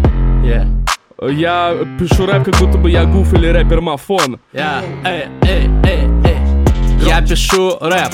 Я. 0.45 0.67
Я 1.21 1.75
пишу 1.99 2.25
рэп, 2.25 2.45
как 2.45 2.55
будто 2.59 2.77
бы 2.77 2.89
я 2.89 3.03
гуф 3.03 3.33
или 3.33 3.47
рэпер 3.47 3.81
Мафон. 3.81 4.39
Я. 4.53 4.81
Эй, 5.03 5.25
эй, 5.41 5.69
эй, 5.83 6.07
эй. 6.23 6.37
Я 7.05 7.21
пишу 7.21 7.77
рэп. 7.81 8.13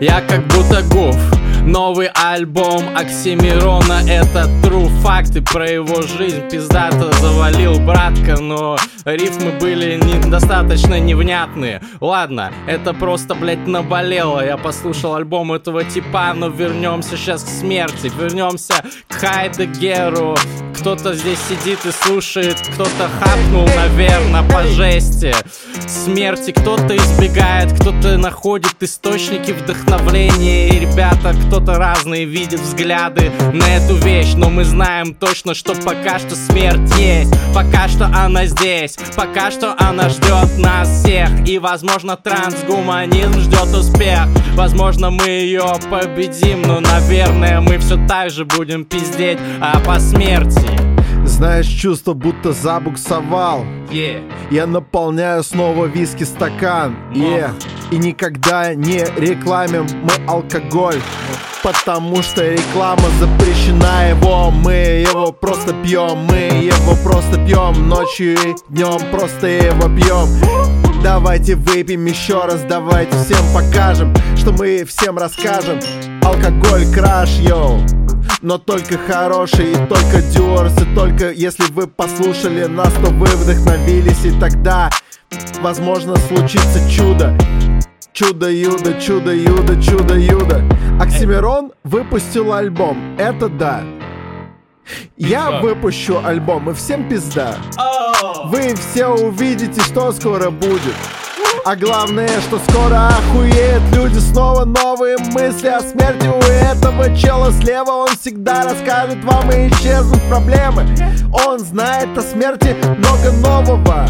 Я 0.00 0.20
как 0.20 0.46
будто 0.46 0.82
гуф. 0.82 1.16
Новый 1.66 2.08
альбом 2.08 2.94
Оксимирона 2.94 4.02
Это 4.06 4.50
true 4.62 4.88
факты 5.00 5.40
про 5.40 5.66
его 5.70 6.02
жизнь 6.02 6.46
Пиздато 6.50 7.10
завалил 7.20 7.80
братка 7.80 8.36
Но 8.38 8.76
рифмы 9.06 9.52
были 9.58 9.96
недостаточно 9.96 11.00
невнятные. 11.00 11.82
Ладно, 12.00 12.52
это 12.66 12.92
просто, 12.92 13.34
блядь, 13.34 13.66
наболело. 13.66 14.44
Я 14.44 14.56
послушал 14.56 15.14
альбом 15.14 15.52
этого 15.52 15.84
типа 15.84 16.34
Но 16.36 16.48
вернемся 16.48 17.16
сейчас 17.16 17.42
к 17.42 17.48
смерти. 17.48 18.12
Вернемся 18.18 18.84
к 19.08 19.14
Хайдегеру 19.14 20.36
Кто-то 20.78 21.14
здесь 21.14 21.38
сидит 21.48 21.84
и 21.86 21.90
слушает 21.90 22.60
Кто-то 22.74 23.08
хапнул, 23.20 23.66
наверное, 23.74 24.42
по 24.50 24.64
жести. 24.64 25.34
Смерти 25.86 26.50
кто-то 26.50 26.94
избегает 26.94 27.72
Кто-то 27.72 28.18
находит 28.18 28.74
источники 28.80 29.52
вдохновления. 29.52 30.68
И, 30.68 30.80
ребята, 30.80 31.34
кто-то 31.54 31.78
разные 31.78 32.24
видит 32.24 32.58
взгляды 32.58 33.30
на 33.52 33.76
эту 33.76 33.94
вещь 33.94 34.34
Но 34.34 34.50
мы 34.50 34.64
знаем 34.64 35.14
точно, 35.14 35.54
что 35.54 35.76
пока 35.76 36.18
что 36.18 36.34
смерть 36.34 36.92
есть 36.98 37.32
Пока 37.54 37.86
что 37.86 38.06
она 38.06 38.46
здесь 38.46 38.96
Пока 39.14 39.52
что 39.52 39.76
она 39.78 40.08
ждет 40.08 40.58
нас 40.58 40.88
всех 40.88 41.28
И, 41.48 41.60
возможно, 41.60 42.16
трансгуманизм 42.16 43.38
ждет 43.38 43.72
успех 43.72 44.26
Возможно, 44.54 45.10
мы 45.10 45.28
ее 45.28 45.74
победим 45.88 46.62
Но, 46.62 46.80
наверное, 46.80 47.60
мы 47.60 47.78
все 47.78 48.04
так 48.08 48.30
же 48.30 48.44
будем 48.44 48.84
пиздеть 48.84 49.38
А 49.60 49.78
по 49.78 50.00
смерти 50.00 50.68
Знаешь, 51.24 51.66
чувство, 51.66 52.14
будто 52.14 52.52
забуксовал. 52.52 53.64
Yeah. 53.90 54.22
Я 54.50 54.66
наполняю 54.66 55.42
снова 55.42 55.86
виски 55.86 56.24
стакан. 56.24 56.96
Yeah. 57.12 57.50
И 57.90 57.96
никогда 57.96 58.74
не 58.74 59.04
рекламим 59.16 59.86
мы 60.02 60.12
алкоголь. 60.26 61.00
Потому 61.64 62.22
что 62.22 62.46
реклама 62.46 63.08
запрещена 63.18 64.10
его 64.10 64.50
Мы 64.50 64.74
его 65.08 65.32
просто 65.32 65.72
пьем 65.82 66.18
Мы 66.26 66.36
его 66.62 66.94
просто 67.02 67.42
пьем 67.46 67.88
Ночью 67.88 68.34
и 68.34 68.54
днем 68.68 68.98
просто 69.10 69.46
его 69.46 69.88
пьем 69.88 70.28
Давайте 71.02 71.54
выпьем 71.54 72.04
еще 72.04 72.44
раз 72.44 72.60
Давайте 72.68 73.16
всем 73.16 73.42
покажем 73.54 74.14
Что 74.36 74.52
мы 74.52 74.84
всем 74.84 75.16
расскажем 75.16 75.80
Алкоголь 76.22 76.84
краш, 76.92 77.30
йоу 77.38 77.80
но 78.42 78.58
только 78.58 78.98
хороший 78.98 79.72
и 79.72 79.76
только 79.86 80.20
дюрс 80.20 80.74
И 80.78 80.94
только 80.94 81.30
если 81.30 81.64
вы 81.72 81.86
послушали 81.86 82.66
нас, 82.66 82.92
то 82.92 83.10
вы 83.10 83.24
вдохновились 83.24 84.22
И 84.26 84.38
тогда, 84.38 84.90
возможно, 85.62 86.14
случится 86.16 86.78
чудо 86.90 87.34
Чудо-юдо, 88.12 89.00
чудо-юдо, 89.00 89.82
чудо-юдо 89.82 90.62
Оксимирон 91.00 91.72
выпустил 91.82 92.52
альбом, 92.52 93.16
это 93.18 93.48
да. 93.48 93.82
Я 95.16 95.60
выпущу 95.60 96.20
альбом, 96.24 96.70
и 96.70 96.74
всем 96.74 97.08
пизда. 97.08 97.56
Вы 98.44 98.74
все 98.76 99.06
увидите, 99.06 99.80
что 99.80 100.12
скоро 100.12 100.50
будет. 100.50 100.94
А 101.64 101.74
главное, 101.74 102.40
что 102.42 102.60
скоро 102.68 103.08
охуеют 103.08 103.82
люди 103.94 104.18
Снова 104.18 104.64
новые 104.64 105.16
мысли 105.32 105.68
о 105.68 105.80
смерти 105.80 106.26
у 106.26 106.38
этого 106.40 107.16
чела. 107.16 107.52
Слева 107.52 107.90
он 107.90 108.08
всегда 108.08 108.64
расскажет 108.64 109.24
вам 109.24 109.50
и 109.50 109.68
исчезнут 109.68 110.20
проблемы. 110.28 110.86
Он 111.46 111.58
знает 111.58 112.18
о 112.18 112.20
смерти 112.20 112.76
много 112.98 113.32
нового 113.32 114.06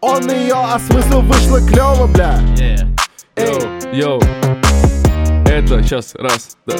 Он 0.00 0.30
ее 0.30 0.54
осмыслил, 0.54 1.22
вышло 1.22 1.60
клево, 1.60 2.06
бля 2.06 2.40
Эй, 3.36 3.60
Йоу, 3.92 4.20
это 5.46 5.82
сейчас 5.82 6.14
раз, 6.14 6.56
да. 6.66 6.76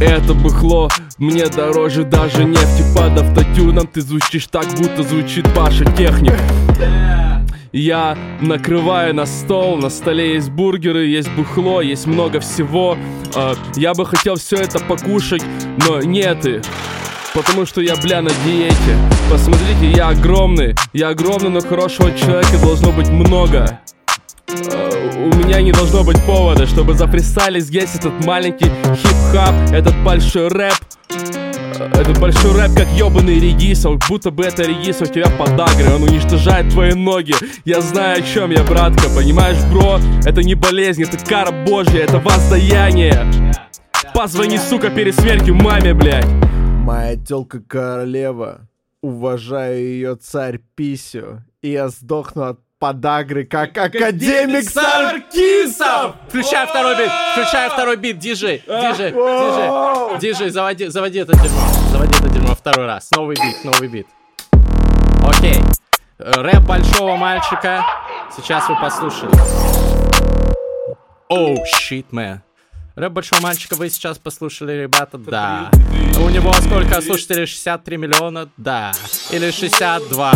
Это 0.00 0.34
быхло 0.34 0.88
мне 1.18 1.46
дороже 1.46 2.04
даже 2.04 2.44
нефти 2.44 2.84
Под 2.96 3.18
автотюном 3.20 3.86
ты 3.86 4.00
звучишь 4.00 4.48
так, 4.48 4.66
будто 4.76 5.02
звучит 5.02 5.46
Паша 5.54 5.84
Техник 5.96 6.34
я 7.72 8.18
накрываю 8.42 9.14
на 9.14 9.24
стол, 9.24 9.78
на 9.78 9.88
столе 9.88 10.34
есть 10.34 10.50
бургеры, 10.50 11.06
есть 11.06 11.30
бухло, 11.32 11.80
есть 11.80 12.06
много 12.06 12.38
всего. 12.40 12.98
А, 13.34 13.54
Я 13.76 13.94
бы 13.94 14.04
хотел 14.04 14.36
все 14.36 14.56
это 14.56 14.78
покушать, 14.78 15.42
но 15.88 16.00
нет 16.02 16.44
и. 16.44 16.60
Потому 17.34 17.64
что 17.66 17.80
я, 17.80 17.96
бля, 17.96 18.20
на 18.20 18.30
диете 18.44 18.96
Посмотрите, 19.30 19.90
я 19.96 20.08
огромный, 20.08 20.74
я 20.92 21.08
огромный, 21.08 21.48
но 21.48 21.60
хорошего 21.60 22.12
человека 22.12 22.58
должно 22.58 22.92
быть 22.92 23.08
много. 23.08 23.80
Э, 24.48 25.14
у 25.16 25.34
меня 25.38 25.62
не 25.62 25.72
должно 25.72 26.04
быть 26.04 26.20
повода, 26.26 26.66
чтобы 26.66 26.92
зафристайлить 26.92 27.64
здесь 27.64 27.94
этот 27.94 28.22
маленький 28.26 28.66
хип-хап, 28.66 29.54
этот 29.72 29.96
большой 30.04 30.48
рэп. 30.48 30.74
Э, 31.78 31.90
этот 31.94 32.18
большой 32.20 32.52
рэп, 32.52 32.76
как 32.76 32.88
ёбаный 32.88 33.40
редисов 33.40 33.98
Будто 34.06 34.30
бы 34.30 34.44
это 34.44 34.64
редис 34.64 35.00
у 35.00 35.06
тебя 35.06 35.30
подагры 35.30 35.94
Он 35.94 36.02
уничтожает 36.02 36.68
твои 36.70 36.92
ноги 36.92 37.34
Я 37.64 37.80
знаю, 37.80 38.18
о 38.18 38.22
чем 38.22 38.50
я, 38.50 38.62
братка 38.62 39.08
Понимаешь, 39.08 39.58
бро? 39.72 39.98
Это 40.24 40.42
не 40.42 40.54
болезнь, 40.54 41.02
это 41.02 41.16
кара 41.24 41.50
божья 41.50 42.00
Это 42.00 42.18
воздаяние 42.18 43.26
Позвони, 44.14 44.58
сука, 44.58 44.90
перед 44.90 45.18
смертью 45.18 45.54
маме, 45.54 45.94
блядь 45.94 46.26
Моя 46.82 47.16
тёлка 47.16 47.60
королева 47.60 48.66
Уважаю 49.02 49.78
ее 49.78 50.16
царь 50.16 50.58
Писю 50.74 51.44
И 51.62 51.70
я 51.70 51.88
сдохну 51.88 52.42
от 52.42 52.58
подагры, 52.80 53.44
как 53.44 53.78
академик 53.78 54.68
Саркисов! 54.68 56.16
Включай 56.26 56.66
второй 56.66 56.98
бит, 56.98 57.10
включай 57.32 57.70
второй 57.70 57.96
бит, 57.96 58.18
диджей, 58.18 58.58
диджей, 58.66 59.12
диджей, 59.12 60.18
диджей, 60.18 60.50
заводи, 60.50 60.88
заводи 60.88 61.20
это 61.20 61.32
дерьмо, 61.34 61.60
заводи 61.92 62.18
это 62.18 62.28
дерьмо 62.28 62.54
второй 62.56 62.86
раз, 62.86 63.08
новый 63.12 63.36
бит, 63.36 63.64
новый 63.64 63.86
бит. 63.86 64.08
Окей, 65.24 65.60
рэп 66.18 66.62
большого 66.66 67.14
мальчика, 67.14 67.84
сейчас 68.36 68.68
вы 68.68 68.74
послушали. 68.80 69.30
Оу, 71.28 71.54
oh, 71.54 71.58
shit, 71.78 72.06
man. 72.10 72.40
Рэп 72.94 73.12
большого 73.12 73.40
мальчика 73.40 73.74
вы 73.74 73.88
сейчас 73.88 74.18
послушали, 74.18 74.72
ребята, 74.72 75.16
да. 75.16 75.70
У 76.18 76.28
него 76.28 76.52
сколько 76.52 77.00
слушателей? 77.00 77.46
63 77.46 77.96
миллиона? 77.96 78.48
Да. 78.58 78.92
Или 79.30 79.50
62. 79.50 80.32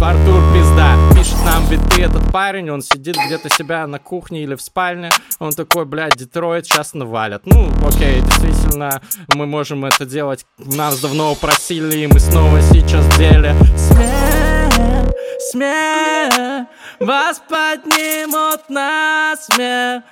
Артур 0.00 0.42
пизда, 0.54 0.96
пишет 1.14 1.44
нам 1.44 1.68
биты 1.68 2.02
этот 2.04 2.32
парень, 2.32 2.70
он 2.70 2.80
сидит 2.80 3.16
где-то 3.16 3.50
себя 3.50 3.86
на 3.86 3.98
кухне 3.98 4.44
или 4.44 4.54
в 4.54 4.62
спальне, 4.62 5.10
он 5.38 5.52
такой, 5.52 5.84
блядь, 5.84 6.16
Детройт 6.16 6.64
сейчас 6.64 6.94
навалят. 6.94 7.42
Ну, 7.44 7.70
окей, 7.86 8.22
действительно, 8.22 9.02
мы 9.34 9.44
можем 9.44 9.84
это 9.84 10.06
делать, 10.06 10.46
нас 10.56 11.00
давно 11.00 11.34
просили, 11.34 11.98
и 11.98 12.06
мы 12.06 12.18
снова 12.18 12.62
сейчас 12.62 13.04
в 13.04 13.18
деле. 13.18 13.54
Смех, 13.76 15.12
смех, 15.50 16.66
вас 16.98 17.42
поднимут 17.46 18.70
на 18.70 19.34
смех, 19.36 20.02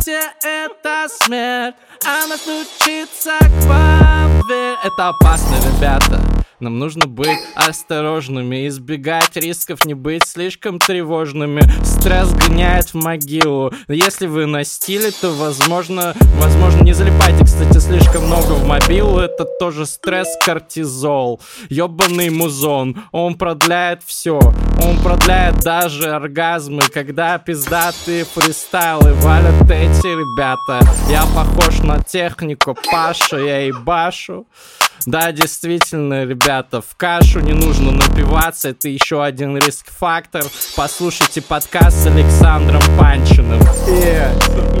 посмотрите, 0.00 0.20
это 0.42 1.06
смерть, 1.08 1.74
она 2.04 2.36
стучится 2.36 3.38
к 3.40 3.64
вам, 3.66 4.40
это 4.82 5.08
опасно, 5.08 5.54
ребята. 5.56 6.39
Нам 6.60 6.78
нужно 6.78 7.06
быть 7.06 7.38
осторожными, 7.54 8.68
избегать 8.68 9.34
рисков, 9.34 9.86
не 9.86 9.94
быть 9.94 10.26
слишком 10.26 10.78
тревожными. 10.78 11.62
Стресс 11.82 12.30
гоняет 12.34 12.92
в 12.92 12.96
могилу. 12.96 13.72
Если 13.88 14.26
вы 14.26 14.44
на 14.44 14.62
стиле, 14.64 15.10
то 15.10 15.30
возможно, 15.30 16.14
возможно, 16.34 16.82
не 16.82 16.92
залипайте, 16.92 17.46
кстати, 17.46 17.78
слишком 17.78 18.26
много 18.26 18.52
в 18.52 18.66
мобилу. 18.66 19.20
Это 19.20 19.46
тоже 19.58 19.86
стресс, 19.86 20.28
кортизол. 20.44 21.40
Ёбаный 21.70 22.28
музон. 22.28 23.04
Он 23.10 23.36
продляет 23.36 24.02
все. 24.04 24.38
Он 24.38 24.98
продляет 25.02 25.60
даже 25.60 26.10
оргазмы, 26.10 26.82
когда 26.92 27.38
пиздатые 27.38 28.26
фристайлы 28.26 29.14
валят 29.14 29.62
эти 29.70 30.08
ребята. 30.08 30.80
Я 31.08 31.24
похож 31.34 31.78
на 31.78 32.02
технику 32.02 32.76
Паша, 32.92 33.38
я 33.38 33.66
и 33.66 33.72
башу. 33.72 34.46
Да, 35.06 35.32
действительно, 35.32 36.24
ребята, 36.24 36.82
в 36.82 36.96
кашу 36.96 37.40
не 37.40 37.52
нужно 37.52 37.92
напиваться, 37.92 38.70
это 38.70 38.88
еще 38.88 39.22
один 39.22 39.56
риск-фактор. 39.56 40.44
Послушайте 40.76 41.42
подкаст 41.42 41.96
с 41.96 42.06
Александром 42.06 42.82
Панчиным. 42.98 43.60
Э, 43.88 44.32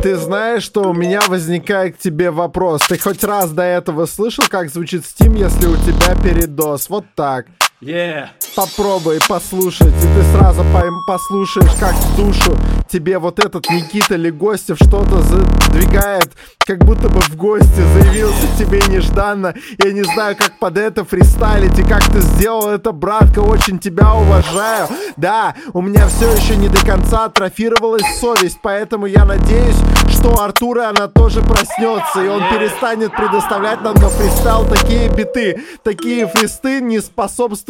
ты 0.02 0.16
знаешь, 0.16 0.62
что 0.62 0.90
у 0.90 0.92
меня 0.92 1.20
возникает 1.28 1.96
к 1.96 1.98
тебе 1.98 2.30
вопрос. 2.30 2.82
Ты 2.82 2.98
хоть 2.98 3.24
раз 3.24 3.50
до 3.50 3.62
этого 3.62 4.06
слышал, 4.06 4.44
как 4.48 4.70
звучит 4.70 5.04
Steam, 5.04 5.38
если 5.38 5.66
у 5.66 5.76
тебя 5.76 6.14
передоз? 6.22 6.90
Вот 6.90 7.04
так. 7.14 7.46
Yeah. 7.82 8.28
Попробуй 8.56 9.20
послушать, 9.26 9.86
и 9.86 10.06
ты 10.14 10.36
сразу 10.36 10.64
послушаешь, 11.06 11.72
как 11.78 11.94
в 11.94 12.16
душу 12.16 12.54
тебе 12.90 13.18
вот 13.18 13.38
этот 13.38 13.70
Никита 13.70 14.16
Легостев 14.16 14.76
что-то 14.76 15.22
задвигает, 15.22 16.32
как 16.66 16.84
будто 16.84 17.08
бы 17.08 17.20
в 17.20 17.36
гости 17.36 17.80
заявился 17.94 18.48
тебе 18.58 18.82
нежданно. 18.88 19.54
Я 19.82 19.92
не 19.92 20.02
знаю, 20.02 20.36
как 20.36 20.58
под 20.58 20.76
это 20.76 21.04
фристайлить, 21.04 21.78
и 21.78 21.82
как 21.84 22.04
ты 22.10 22.20
сделал 22.20 22.68
это, 22.68 22.92
братка, 22.92 23.38
очень 23.38 23.78
тебя 23.78 24.14
уважаю. 24.14 24.88
Да, 25.16 25.54
у 25.72 25.80
меня 25.80 26.08
все 26.08 26.30
еще 26.32 26.56
не 26.56 26.68
до 26.68 26.84
конца 26.84 27.26
атрофировалась 27.26 28.18
совесть, 28.18 28.58
поэтому 28.62 29.06
я 29.06 29.24
надеюсь, 29.24 29.76
что 30.10 30.42
Артура 30.42 30.88
она 30.88 31.06
тоже 31.06 31.40
проснется, 31.40 32.24
и 32.24 32.28
он 32.28 32.42
перестанет 32.50 33.16
предоставлять 33.16 33.80
нам 33.82 33.94
на 33.94 34.08
фристайл 34.08 34.66
такие 34.66 35.08
биты. 35.08 35.62
Такие 35.84 36.26
фристы 36.26 36.80
не 36.80 37.00
способствуют 37.00 37.69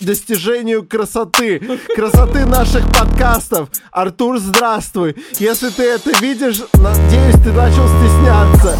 достижению 0.00 0.86
красоты, 0.86 1.60
красоты 1.94 2.46
наших 2.46 2.86
подкастов. 2.92 3.68
Артур, 3.90 4.38
здравствуй. 4.38 5.16
Если 5.38 5.70
ты 5.70 5.82
это 5.84 6.10
видишь, 6.20 6.62
надеюсь, 6.74 7.42
ты 7.42 7.52
начал 7.52 7.86
стесняться. 7.88 8.78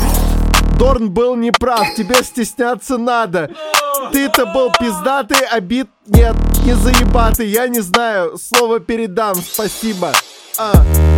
Дорн 0.78 1.10
был 1.10 1.34
неправ, 1.34 1.94
тебе 1.96 2.22
стесняться 2.22 2.98
надо. 2.98 3.50
Ты-то 4.12 4.46
был 4.46 4.70
пиздатый, 4.78 5.44
обид 5.50 5.88
нет, 6.06 6.36
не 6.64 6.74
заебатый. 6.74 7.48
Я 7.48 7.66
не 7.66 7.80
знаю, 7.80 8.38
слово 8.38 8.78
передам, 8.78 9.34
спасибо. 9.36 10.12
А. 10.56 11.17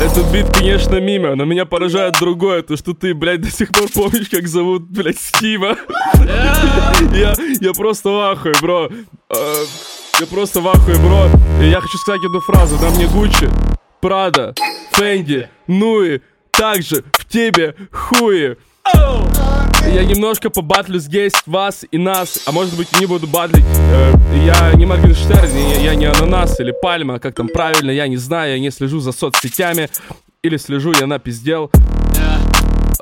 Этот 0.00 0.30
бит, 0.32 0.46
конечно, 0.56 1.00
мимо, 1.00 1.34
но 1.34 1.44
меня 1.44 1.64
поражает 1.64 2.14
другое, 2.20 2.62
то, 2.62 2.76
что 2.76 2.94
ты, 2.94 3.14
блядь, 3.14 3.40
до 3.40 3.50
сих 3.50 3.70
пор 3.70 3.88
помнишь, 3.92 4.28
как 4.28 4.46
зовут, 4.46 4.82
блядь, 4.82 5.18
Стива. 5.18 5.76
Я, 7.14 7.34
я 7.60 7.72
просто 7.72 8.10
в 8.10 8.20
ахуе, 8.20 8.54
бро. 8.60 8.88
А, 9.28 9.64
я 10.20 10.26
просто 10.26 10.60
в 10.60 10.68
ахуе, 10.68 10.96
бро. 10.96 11.26
И 11.60 11.68
я 11.68 11.80
хочу 11.80 11.98
сказать 11.98 12.24
одну 12.24 12.40
фразу. 12.40 12.76
На 12.76 12.90
мне 12.90 13.06
Гуччи, 13.06 13.48
Прада, 14.00 14.54
Фенди, 14.92 15.48
Нуи, 15.66 16.20
также 16.50 17.04
в 17.12 17.24
тебе 17.26 17.74
хуи. 17.92 18.56
Я 19.86 20.04
немножко 20.04 20.50
побатлю 20.50 20.98
здесь 20.98 21.32
вас 21.46 21.84
и 21.90 21.98
нас, 21.98 22.40
а 22.46 22.52
может 22.52 22.76
быть 22.76 22.88
не 23.00 23.06
буду 23.06 23.26
батлить. 23.26 23.64
Э, 23.64 24.12
я 24.44 24.72
не 24.74 24.86
Моргенштерн, 24.86 25.50
я, 25.56 25.80
я 25.80 25.94
не 25.94 26.06
ананас 26.06 26.60
или 26.60 26.72
пальма, 26.82 27.18
как 27.18 27.34
там 27.34 27.48
правильно, 27.48 27.90
я 27.90 28.06
не 28.08 28.16
знаю, 28.16 28.54
я 28.54 28.58
не 28.60 28.70
слежу 28.70 29.00
за 29.00 29.12
соцсетями. 29.12 29.88
Или 30.42 30.56
слежу, 30.56 30.92
я 30.92 31.06
напиздел. 31.06 31.70
Yeah. 31.72 32.38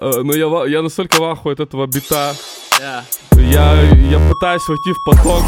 Э, 0.00 0.22
но 0.22 0.34
я, 0.34 0.66
я 0.66 0.82
настолько 0.82 1.20
в 1.20 1.24
ахуе 1.24 1.54
от 1.54 1.60
этого 1.60 1.86
бита. 1.86 2.34
Yeah. 2.80 3.02
Я, 3.36 3.82
я 3.82 4.28
пытаюсь 4.28 4.66
войти 4.68 4.92
в 4.92 5.04
поток. 5.04 5.42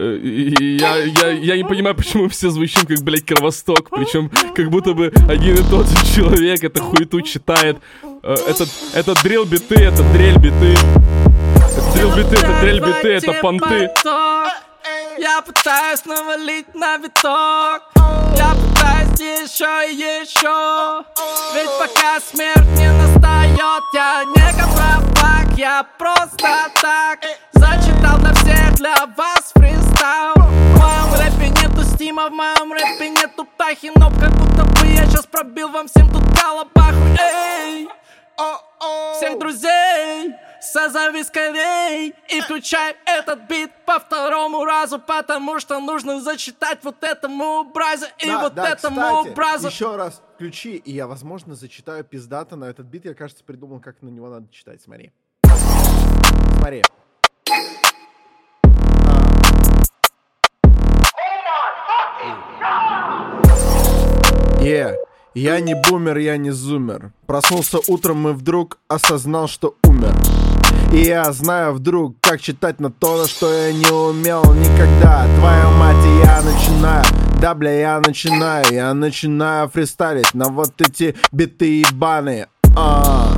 Э, 0.00 0.18
я, 0.22 0.96
я, 0.96 1.30
я 1.30 1.56
не 1.58 1.64
понимаю, 1.64 1.94
почему 1.94 2.28
все 2.28 2.48
звучим 2.48 2.86
как, 2.86 3.02
блядь, 3.02 3.26
кровосток. 3.26 3.90
Причем, 3.90 4.30
как 4.54 4.70
будто 4.70 4.94
бы 4.94 5.12
один 5.28 5.56
и 5.56 5.62
тот 5.70 5.86
же 5.88 5.96
человек 6.14 6.64
это 6.64 6.80
хуету 6.80 7.20
читает. 7.20 7.78
Э, 8.22 8.34
этот, 8.48 8.70
это 8.94 9.14
дрел 9.22 9.44
биты, 9.44 9.74
это 9.74 10.02
дрель 10.14 10.38
биты. 10.38 10.74
Дрел 11.94 12.16
биты, 12.16 12.36
это 12.36 12.60
дрель 12.62 12.80
биты, 12.80 13.08
это 13.08 13.34
понты. 13.42 13.90
Я 15.20 15.42
пытаюсь 15.42 16.06
навалить 16.06 16.74
на 16.74 16.96
виток. 16.96 17.82
Я 18.38 18.54
пытаюсь 18.54 19.20
еще 19.20 19.92
и 19.92 19.94
еще 19.94 21.04
Ведь 21.54 21.70
пока 21.78 22.18
смерть 22.20 22.66
не 22.78 22.90
настает 22.90 23.58
Я 23.92 24.24
не 24.24 24.58
капровак, 24.58 25.58
я 25.58 25.86
просто 25.98 26.70
так 26.80 27.18
Зачитал 27.52 28.16
для 28.20 28.32
всех, 28.32 28.74
для 28.76 28.94
вас 29.14 29.52
фристайл. 29.54 30.36
В 30.36 30.78
моем 30.78 31.12
рэпе 31.12 31.48
нету 31.50 31.84
стима, 31.84 32.30
в 32.30 32.32
моем 32.32 32.72
рэпе 32.72 33.10
нету 33.10 33.46
тахи 33.58 33.92
Но 33.96 34.08
как 34.18 34.32
будто 34.32 34.64
бы 34.64 34.86
я 34.86 35.04
сейчас 35.04 35.26
пробил 35.26 35.68
вам 35.68 35.86
всем 35.86 36.10
тут 36.10 36.22
колобаху 36.40 36.96
Эй! 37.20 37.90
Всех 39.16 39.38
друзей 39.38 40.34
Созови 40.60 41.22
скорей 41.24 42.14
и 42.28 42.40
включай 42.42 42.94
этот 43.06 43.48
бит 43.48 43.70
по 43.86 43.98
второму 43.98 44.64
разу, 44.64 44.98
потому 44.98 45.58
что 45.58 45.80
нужно 45.80 46.20
зачитать 46.20 46.80
вот 46.82 47.02
этому 47.02 47.64
бразу 47.64 48.06
и 48.18 48.26
да, 48.26 48.42
вот 48.42 48.54
да, 48.54 48.68
этому 48.70 49.00
кстати, 49.00 49.34
бразу. 49.34 49.68
Еще 49.68 49.96
раз 49.96 50.22
включи, 50.34 50.76
и 50.76 50.92
я, 50.92 51.06
возможно, 51.06 51.54
зачитаю 51.54 52.04
пиздата 52.04 52.56
на 52.56 52.66
этот 52.66 52.86
бит. 52.86 53.06
Я, 53.06 53.14
кажется, 53.14 53.42
придумал, 53.42 53.80
как 53.80 54.02
на 54.02 54.10
него 54.10 54.28
надо 54.28 54.52
читать. 54.52 54.82
Смотри. 54.82 55.12
Смотри. 56.58 56.82
Yeah. 64.62 64.94
Я 65.34 65.60
не 65.60 65.74
бумер, 65.74 66.18
я 66.18 66.36
не 66.36 66.50
зумер. 66.50 67.12
Проснулся 67.26 67.78
утром 67.86 68.28
и 68.28 68.32
вдруг 68.32 68.78
осознал, 68.88 69.46
что 69.46 69.76
умер. 69.84 70.12
И 70.92 71.02
я 71.02 71.30
знаю 71.32 71.74
вдруг, 71.74 72.16
как 72.20 72.40
читать 72.40 72.80
на 72.80 72.90
то, 72.90 73.28
что 73.28 73.52
я 73.52 73.72
не 73.72 73.86
умел 73.92 74.42
никогда 74.54 75.24
Твою 75.38 75.70
мать, 75.78 76.04
и 76.04 76.26
я 76.26 76.42
начинаю 76.42 77.04
Да, 77.40 77.54
бля, 77.54 77.72
я 77.72 78.00
начинаю 78.00 78.64
Я 78.72 78.92
начинаю 78.92 79.68
фристайлить 79.68 80.34
на 80.34 80.46
вот 80.46 80.72
эти 80.80 81.14
биты 81.30 81.80
ебаные 81.80 82.48
а. 82.76 83.36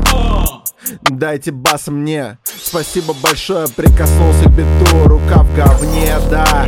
Дайте 1.02 1.52
бас 1.52 1.88
мне 1.88 2.38
Спасибо 2.44 3.12
большое, 3.22 3.68
прикоснулся 3.68 4.44
к 4.44 4.52
биту 4.52 5.08
Рука 5.08 5.42
в 5.42 5.54
говне, 5.54 6.14
да 6.30 6.66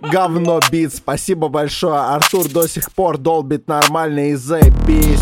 Говно 0.00 0.60
бит, 0.70 0.94
спасибо 0.94 1.48
большое 1.48 1.98
Артур. 1.98 2.48
До 2.48 2.68
сих 2.68 2.92
пор 2.92 3.18
долбит 3.18 3.66
нормально 3.68 4.30
и 4.30 4.34
заебись. 4.34 5.20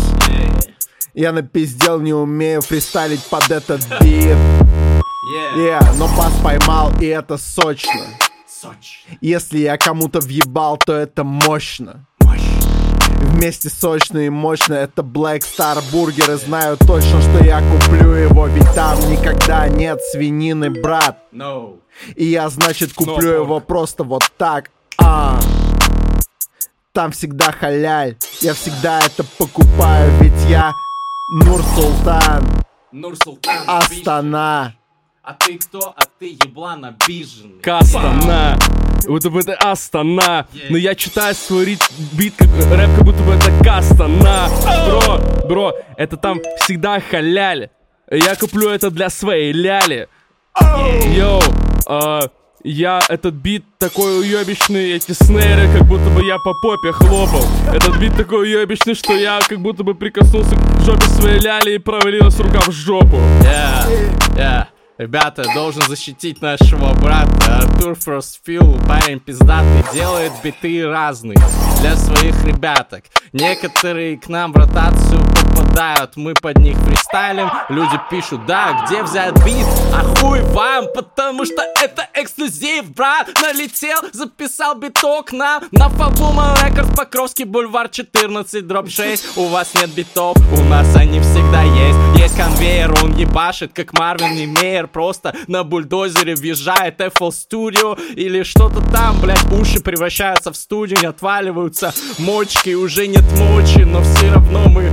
Я 1.13 1.31
напиздел, 1.31 1.99
не 1.99 2.13
умею 2.13 2.61
фристайлить 2.61 3.23
под 3.23 3.49
этот 3.49 3.81
бит. 3.99 4.37
Yeah, 5.57 5.83
но 5.97 6.07
бас 6.15 6.33
поймал, 6.43 6.91
и 7.01 7.07
это 7.07 7.37
сочно. 7.37 8.01
Если 9.19 9.59
я 9.59 9.77
кому-то 9.77 10.19
въебал, 10.19 10.77
то 10.77 10.93
это 10.93 11.23
мощно 11.23 12.05
Вместе 13.37 13.69
сочно 13.69 14.17
и 14.17 14.29
мощно 14.29 14.73
Это 14.73 15.03
Black 15.03 15.41
Star 15.41 15.79
бургеры 15.91 16.37
Знаю 16.37 16.75
точно, 16.75 17.21
что 17.21 17.43
я 17.43 17.61
куплю 17.61 18.13
его 18.13 18.47
Ведь 18.47 18.73
там 18.73 18.99
никогда 19.11 19.67
нет 19.67 20.01
свинины, 20.11 20.71
брат 20.71 21.19
No. 21.31 21.77
И 22.15 22.25
я, 22.25 22.49
значит, 22.49 22.93
куплю 22.93 23.33
No, 23.33 23.43
его 23.43 23.59
просто 23.59 24.03
вот 24.03 24.23
так 24.37 24.71
а. 24.97 25.39
Там 26.93 27.11
всегда 27.11 27.51
халяль 27.51 28.17
Я 28.41 28.55
всегда 28.55 29.01
это 29.01 29.23
покупаю 29.37 30.11
Ведь 30.19 30.49
я 30.49 30.73
Нур 31.29 31.61
Султан 31.75 32.43
Нур-Султан. 32.91 33.65
Астана 33.67 34.73
А 35.21 35.33
ты 35.33 35.59
кто? 35.59 35.93
А 35.95 36.01
ты 36.17 36.29
еблан 36.43 36.85
обиженный. 36.85 37.61
Кастана. 37.61 38.57
Будто 39.07 39.29
бы 39.29 39.39
это 39.39 39.53
Астана. 39.55 40.47
Но 40.69 40.77
я 40.77 40.95
читаю 40.95 41.35
свой 41.35 41.65
рит, 41.65 41.79
бит, 42.13 42.33
как 42.37 42.49
рэп, 42.49 42.95
как 42.95 43.03
будто 43.03 43.23
бы 43.23 43.33
это 43.33 43.51
Кастана. 43.63 44.49
Бро, 44.87 45.19
бро, 45.47 45.73
это 45.97 46.17
там 46.17 46.39
всегда 46.61 46.99
халяль. 46.99 47.69
Я 48.09 48.35
куплю 48.35 48.69
это 48.69 48.89
для 48.89 49.09
своей 49.09 49.51
ляли. 49.51 50.07
Йоу, 50.59 51.41
а, 51.87 52.21
я 52.63 52.99
этот 53.09 53.35
бит 53.35 53.63
такой 53.77 54.19
уебищный, 54.19 54.91
эти 54.91 55.11
снейры, 55.11 55.71
как 55.71 55.87
будто 55.87 56.09
бы 56.09 56.25
я 56.25 56.37
по 56.37 56.53
попе 56.53 56.91
хлопал. 56.91 57.45
Этот 57.73 57.97
бит 57.97 58.15
такой 58.15 58.43
уебищный, 58.43 58.93
что 58.95 59.13
я 59.13 59.39
как 59.47 59.59
будто 59.59 59.83
бы 59.83 59.93
прикоснулся 59.93 60.55
к 60.55 60.81
жопе 60.81 61.05
своей 61.07 61.39
ляли 61.39 61.75
и 61.75 61.77
провалилась 61.77 62.39
рука 62.39 62.59
в 62.61 62.71
жопу. 62.71 63.17
Yeah, 63.43 63.87
yeah. 64.35 64.67
Ребята, 64.97 65.43
должен 65.53 65.83
защитить 65.83 66.41
нашего 66.41 66.91
брата 66.95 67.59
Артур 67.59 67.93
Фростфилл, 67.93 68.79
парень 68.87 69.19
пиздатый, 69.19 69.83
делает 69.93 70.31
биты 70.43 70.87
разные 70.87 71.37
для 71.81 71.95
своих 71.95 72.43
ребяток. 72.43 73.03
Некоторые 73.31 74.17
к 74.17 74.27
нам 74.27 74.53
в 74.53 74.55
ротацию 74.55 75.19
попадают, 75.77 76.17
мы 76.17 76.33
под 76.33 76.57
них 76.59 76.77
фристайлим. 76.77 77.49
Люди 77.69 77.99
пишут, 78.09 78.45
да, 78.45 78.83
где 78.85 79.03
взять 79.03 79.33
бит? 79.45 79.65
А 79.93 80.03
хуй 80.19 80.41
вам, 80.41 80.87
потому 80.93 81.45
что 81.45 81.63
это 81.81 82.07
эксклюзив, 82.13 82.91
брат. 82.93 83.29
Налетел, 83.41 83.99
записал 84.11 84.75
биток 84.75 85.31
нам 85.31 85.63
на 85.71 85.89
Фабума 85.89 86.55
Рекордс, 86.63 86.95
Покровский 86.95 87.45
бульвар 87.45 87.89
14, 87.89 88.65
дроп 88.65 88.89
6. 88.89 89.37
У 89.37 89.45
вас 89.45 89.73
нет 89.75 89.89
битов, 89.91 90.35
у 90.51 90.63
нас 90.63 90.95
они 90.95 91.19
всегда 91.19 91.61
есть. 91.61 92.19
Есть 92.19 92.35
конвейер, 92.35 92.93
он 93.03 93.15
ебашит, 93.15 93.71
как 93.73 93.93
Марвин 93.93 94.33
и 94.33 94.47
Мейер. 94.47 94.87
Просто 94.87 95.35
на 95.47 95.63
бульдозере 95.63 96.35
въезжает 96.35 96.99
FL 96.99 97.29
Studio 97.31 97.99
или 98.15 98.43
что-то 98.43 98.81
там, 98.91 99.19
блять, 99.21 99.43
уши 99.51 99.79
превращаются 99.79 100.51
в 100.51 100.57
студию, 100.57 100.99
не 101.01 101.07
отваливаются 101.07 101.93
мочки, 102.17 102.73
уже 102.73 103.07
нет 103.07 103.25
мочи, 103.37 103.83
но 103.83 104.01
все 104.01 104.31
равно 104.31 104.67
мы 104.67 104.91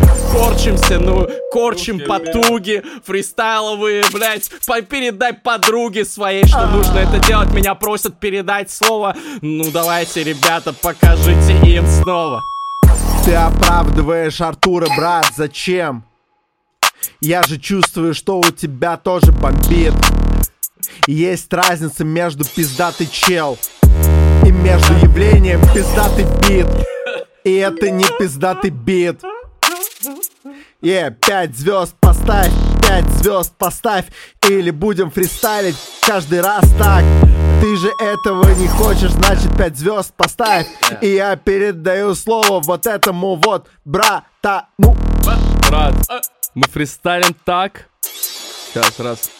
корчимся, 0.74 0.98
ну, 0.98 1.28
корчим 1.50 2.00
потуги, 2.00 2.82
фристайловые, 3.04 4.04
блять, 4.12 4.50
по- 4.66 4.82
передай 4.82 5.32
подруге 5.32 6.04
своей, 6.04 6.46
что 6.46 6.66
нужно 6.66 6.98
это 6.98 7.18
делать, 7.26 7.52
меня 7.52 7.74
просят 7.74 8.18
передать 8.18 8.70
слово, 8.70 9.16
ну, 9.40 9.70
давайте, 9.70 10.24
ребята, 10.24 10.72
покажите 10.72 11.58
им 11.64 11.86
снова. 11.86 12.42
Ты 13.24 13.34
оправдываешь 13.34 14.40
Артура, 14.40 14.86
брат, 14.96 15.26
зачем? 15.34 16.04
Я 17.20 17.42
же 17.42 17.58
чувствую, 17.58 18.14
что 18.14 18.38
у 18.38 18.44
тебя 18.44 18.96
тоже 18.96 19.32
бомбит. 19.32 19.94
Есть 21.06 21.52
разница 21.52 22.04
между 22.04 22.44
пиздатый 22.44 23.06
чел 23.06 23.56
И 24.44 24.50
между 24.50 24.92
явлением 24.94 25.60
пиздатый 25.72 26.26
бит 26.46 26.66
И 27.44 27.54
это 27.54 27.90
не 27.90 28.04
пиздатый 28.18 28.68
бит 28.70 29.22
Е, 30.80 31.16
пять 31.20 31.56
звезд 31.56 31.94
поставь, 32.00 32.52
пять 32.86 33.08
звезд 33.10 33.54
поставь 33.56 34.06
Или 34.48 34.70
будем 34.70 35.10
фристайлить 35.10 35.76
каждый 36.00 36.40
раз 36.40 36.64
так 36.78 37.04
Ты 37.60 37.76
же 37.76 37.90
этого 38.00 38.48
не 38.54 38.68
хочешь, 38.68 39.10
значит 39.10 39.56
пять 39.56 39.76
звезд 39.76 40.12
поставь 40.16 40.66
И 41.00 41.08
я 41.08 41.36
передаю 41.36 42.14
слово 42.14 42.60
вот 42.60 42.86
этому 42.86 43.36
вот 43.36 43.68
брата 43.84 44.68
Ну, 44.78 44.94
Брат, 45.68 45.94
мы 46.54 46.68
фристайлим 46.68 47.34
так. 47.44 47.88
Сейчас, 48.02 49.00
раз. 49.00 49.30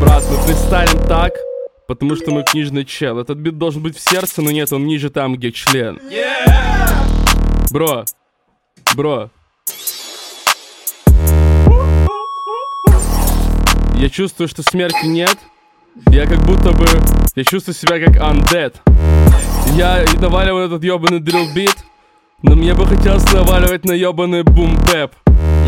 Брат, 0.00 0.24
мы 0.30 0.36
фристайлим 0.38 1.06
так, 1.06 1.34
потому 1.86 2.16
что 2.16 2.32
мы 2.32 2.42
книжный 2.42 2.84
чел. 2.84 3.18
Этот 3.20 3.38
бит 3.38 3.58
должен 3.58 3.82
быть 3.82 3.96
в 3.96 4.00
сердце, 4.00 4.42
но 4.42 4.50
нет, 4.50 4.72
он 4.72 4.86
ниже 4.86 5.10
там, 5.10 5.36
где 5.36 5.52
член. 5.52 6.00
Бро, 7.70 8.04
бро. 8.98 9.30
Я 13.94 14.08
чувствую, 14.08 14.48
что 14.48 14.62
смерти 14.62 15.06
нет. 15.06 15.38
Я 16.10 16.26
как 16.26 16.40
будто 16.44 16.72
бы... 16.72 16.84
Я 17.36 17.44
чувствую 17.44 17.76
себя 17.76 18.04
как 18.04 18.16
undead. 18.16 18.74
Я 19.76 20.04
наваливаю 20.20 20.66
этот 20.66 20.82
ебаный 20.82 21.20
drill 21.20 21.46
бит, 21.54 21.76
но 22.42 22.56
мне 22.56 22.74
бы 22.74 22.86
хотелось 22.86 23.24
наваливать 23.32 23.84
на 23.84 23.92
ебаный 23.92 24.42
boom 24.42 24.77
bap. 24.77 25.12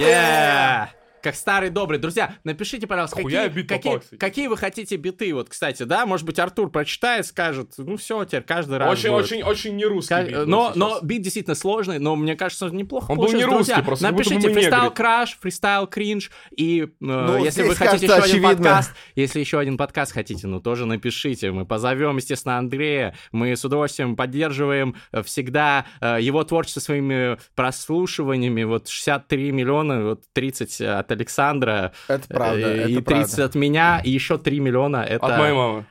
Yeah! 0.01 0.89
Как 1.23 1.35
старый 1.35 1.71
добрый. 1.71 1.99
Друзья, 1.99 2.35
напишите, 2.45 2.87
пожалуйста, 2.87 3.21
Хуя 3.21 3.49
какие, 3.49 3.65
какие, 3.65 4.17
какие 4.17 4.47
вы 4.47 4.57
хотите 4.57 4.97
биты. 4.97 5.33
Вот, 5.35 5.49
кстати, 5.49 5.83
да, 5.83 6.07
может 6.07 6.27
быть, 6.27 6.39
Артур 6.39 6.71
прочитает, 6.71 7.27
скажет, 7.27 7.73
ну 7.77 7.97
все, 7.97 8.25
теперь 8.25 8.43
каждый 8.43 8.79
раз 8.79 8.93
Очень, 8.93 9.11
будет. 9.11 9.25
очень, 9.25 9.43
очень 9.43 9.77
не 9.77 9.85
русский 9.85 10.15
Ка- 10.15 10.23
бит 10.23 10.35
был 10.35 10.47
но, 10.47 10.73
но 10.75 10.99
бит 11.03 11.23
действительно 11.23 11.55
сложный, 11.55 11.99
но 11.99 12.17
мне 12.17 12.37
кажется, 12.37 12.67
он 12.67 12.77
неплохо 12.77 13.11
Он 13.11 13.19
был 13.19 13.29
не 13.29 13.45
русский, 13.45 13.51
Друзья, 13.51 13.83
просто 13.83 14.07
как 14.07 14.13
напишите 14.15 14.53
фристайл 14.53 14.91
краш, 14.91 15.39
фристайл 15.41 15.87
кринж, 15.87 16.31
и 16.57 16.89
э, 17.01 17.39
если 17.45 17.51
здесь, 17.51 17.67
вы 17.67 17.75
хотите 17.75 18.07
еще 18.07 18.15
кажется, 18.15 18.15
один 18.15 18.45
очевидно. 18.47 18.65
подкаст, 18.71 18.93
если 19.15 19.41
еще 19.41 19.59
один 19.59 19.77
подкаст 19.77 20.13
хотите, 20.13 20.47
ну 20.47 20.61
тоже 20.61 20.87
напишите. 20.87 21.51
Мы 21.53 21.67
позовем, 21.67 22.17
естественно, 22.17 22.59
Андрея. 22.59 23.15
Мы 23.33 23.55
с 23.57 23.65
удовольствием 23.65 24.17
поддерживаем 24.17 24.97
э, 25.13 25.23
всегда 25.23 25.87
э, 26.01 26.19
его 26.21 26.43
творчество 26.45 26.81
своими 26.81 27.39
прослушиваниями. 27.55 28.63
Вот 28.65 28.89
63 28.89 29.53
миллиона, 29.53 30.05
вот 30.05 30.25
30 30.33 30.81
от 30.81 31.10
Александра. 31.11 31.93
Это 32.09 32.29
правда, 32.29 32.61
э, 32.61 32.77
это 32.81 32.89
и 32.89 33.01
30 33.01 33.05
правда. 33.07 33.45
от 33.45 33.55
меня, 33.55 34.01
и 34.05 34.11
еще 34.11 34.39
3 34.39 34.61
миллиона. 34.61 34.99
Это... 34.99 35.27
От 35.27 35.39
моей 35.39 35.55
мамы. 35.55 35.87